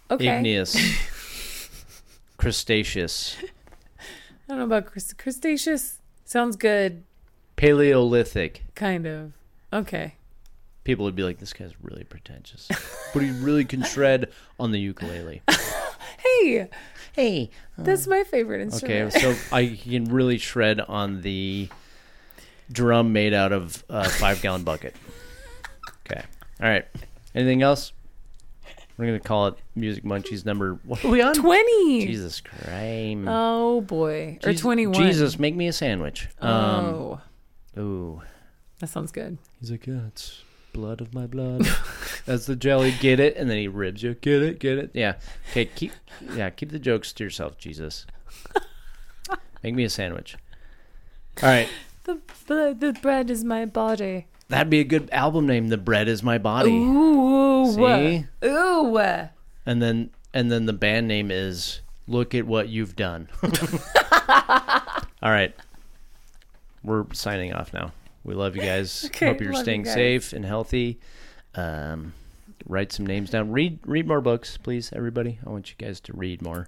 Okay. 0.09 0.37
igneous 0.37 0.75
crustaceous 2.37 3.35
I 3.41 4.53
don't 4.53 4.57
know 4.59 4.65
about 4.65 4.85
crust- 4.91 5.17
crustaceous. 5.17 5.99
Sounds 6.25 6.57
good, 6.57 7.03
paleolithic 7.61 8.63
kind 8.75 9.05
of. 9.05 9.33
Okay. 9.71 10.15
people 10.83 11.05
would 11.05 11.15
be 11.15 11.23
like 11.23 11.37
this 11.37 11.53
guy's 11.53 11.73
really 11.81 12.03
pretentious 12.03 12.67
but 13.13 13.21
he 13.21 13.31
really 13.31 13.63
can 13.63 13.83
shred 13.83 14.29
on 14.59 14.71
the 14.71 14.79
ukulele 14.79 15.41
Hey, 16.17 16.69
hey 17.13 17.49
that's 17.77 18.07
my 18.07 18.23
favorite 18.23 18.61
instrument. 18.61 19.15
Okay, 19.15 19.19
so 19.19 19.35
I 19.55 19.67
can 19.67 20.05
really 20.05 20.37
shred 20.37 20.79
on 20.79 21.21
the 21.21 21.69
drum 22.71 23.13
made 23.13 23.33
out 23.33 23.51
of 23.51 23.83
a 23.89 24.07
five 24.07 24.41
gallon 24.41 24.63
bucket. 24.63 24.95
Okay. 26.05 26.21
All 26.61 26.69
right. 26.69 26.85
Anything 27.33 27.61
else? 27.61 27.91
We're 28.97 29.05
gonna 29.07 29.19
call 29.19 29.47
it 29.47 29.55
Music 29.75 30.03
Munchies 30.03 30.45
number. 30.45 30.79
What 30.83 31.03
are 31.03 31.09
we 31.09 31.21
on? 31.21 31.33
20. 31.33 32.05
Jesus 32.05 32.39
Christ. 32.39 33.23
Oh, 33.27 33.81
boy. 33.81 34.37
Or 34.45 34.53
21. 34.53 34.93
Jesus, 34.93 35.39
make 35.39 35.55
me 35.55 35.67
a 35.67 35.73
sandwich. 35.73 36.27
Um, 36.39 36.51
oh, 36.85 37.21
Ooh. 37.77 38.21
that 38.79 38.87
sounds 38.87 39.11
good. 39.11 39.37
He's 39.59 39.71
like, 39.71 39.87
yeah, 39.87 40.07
it's 40.07 40.43
blood 40.73 41.01
of 41.01 41.13
my 41.13 41.27
blood. 41.27 41.67
That's 42.25 42.45
the 42.45 42.55
jelly. 42.55 42.93
Get 42.99 43.19
it? 43.19 43.35
And 43.37 43.49
then 43.49 43.57
he 43.57 43.67
ribs 43.67 44.03
you. 44.03 44.15
Get 44.15 44.41
it? 44.41 44.59
Get 44.59 44.77
it? 44.77 44.91
Yeah. 44.93 45.15
Okay. 45.51 45.65
Keep. 45.65 45.91
Yeah. 46.35 46.49
Keep 46.49 46.71
the 46.71 46.79
jokes 46.79 47.13
to 47.13 47.23
yourself, 47.23 47.57
Jesus. 47.57 48.05
Make 49.63 49.75
me 49.75 49.83
a 49.83 49.89
sandwich. 49.89 50.35
All 51.41 51.49
right. 51.49 51.69
The, 52.03 52.19
the, 52.47 52.75
the 52.77 52.93
bread 52.93 53.29
is 53.29 53.43
my 53.43 53.65
body. 53.65 54.27
That'd 54.49 54.69
be 54.69 54.79
a 54.79 54.85
good 54.85 55.09
album 55.11 55.47
name. 55.47 55.69
The 55.69 55.77
bread 55.77 56.07
is 56.07 56.23
my 56.23 56.37
body. 56.37 56.71
Ooh. 56.71 57.71
See? 57.73 58.25
Ooh. 58.43 58.97
And 59.65 59.81
then 59.81 60.09
and 60.33 60.51
then 60.51 60.65
the 60.65 60.73
band 60.73 61.07
name 61.07 61.31
is 61.31 61.81
Look 62.07 62.33
at 62.35 62.45
What 62.45 62.69
You've 62.69 62.95
Done. 62.95 63.29
All 65.23 65.31
right. 65.31 65.55
We're 66.83 67.05
signing 67.13 67.53
off 67.53 67.73
now. 67.73 67.91
We 68.23 68.33
love 68.33 68.55
you 68.55 68.61
guys. 68.61 69.05
Okay, 69.07 69.27
Hope 69.27 69.41
you're 69.41 69.51
love 69.51 69.59
you 69.59 69.63
staying 69.63 69.85
safe 69.85 70.33
and 70.33 70.45
healthy. 70.45 70.99
Um, 71.55 72.13
write 72.65 72.91
some 72.91 73.05
names 73.05 73.29
down. 73.29 73.51
Read 73.51 73.79
read 73.85 74.07
more 74.07 74.21
books, 74.21 74.57
please, 74.57 74.91
everybody. 74.93 75.39
I 75.45 75.49
want 75.49 75.69
you 75.69 75.75
guys 75.77 75.99
to 76.01 76.13
read 76.13 76.41
more. 76.41 76.67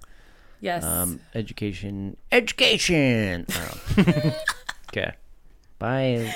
Yes. 0.62 0.84
Um, 0.84 1.20
education. 1.36 2.18
Education. 2.32 3.46
Oh. 3.56 4.36
okay. 4.90 5.14
Bye. 5.80 6.34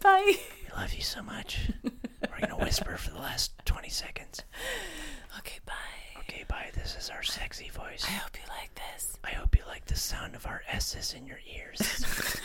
Bye. 0.00 0.24
We 0.36 0.80
love 0.80 0.92
you 0.94 1.02
so 1.02 1.22
much. 1.22 1.70
We're 1.84 2.40
gonna 2.40 2.56
whisper 2.62 2.96
for 2.96 3.10
the 3.10 3.18
last 3.20 3.52
twenty 3.64 3.90
seconds. 3.90 4.42
Okay, 5.38 5.58
bye. 5.66 6.20
Okay, 6.20 6.44
bye. 6.48 6.70
This 6.74 6.96
is 6.98 7.10
our 7.10 7.22
sexy 7.22 7.68
voice. 7.70 8.04
I 8.06 8.12
hope 8.12 8.36
you 8.36 8.48
like 8.48 8.70
this. 8.74 9.16
I 9.24 9.30
hope 9.30 9.56
you 9.56 9.62
like 9.68 9.84
the 9.86 9.96
sound 9.96 10.34
of 10.34 10.46
our 10.46 10.62
S's 10.70 11.14
in 11.16 11.26
your 11.26 11.40
ears 11.54 12.40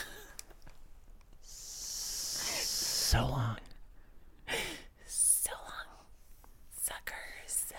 so 3.11 3.19
long. 3.27 3.57
So 5.05 5.51
long, 5.51 6.05
suckers. 6.81 7.73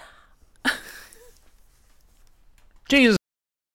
Jesus. 2.91 3.22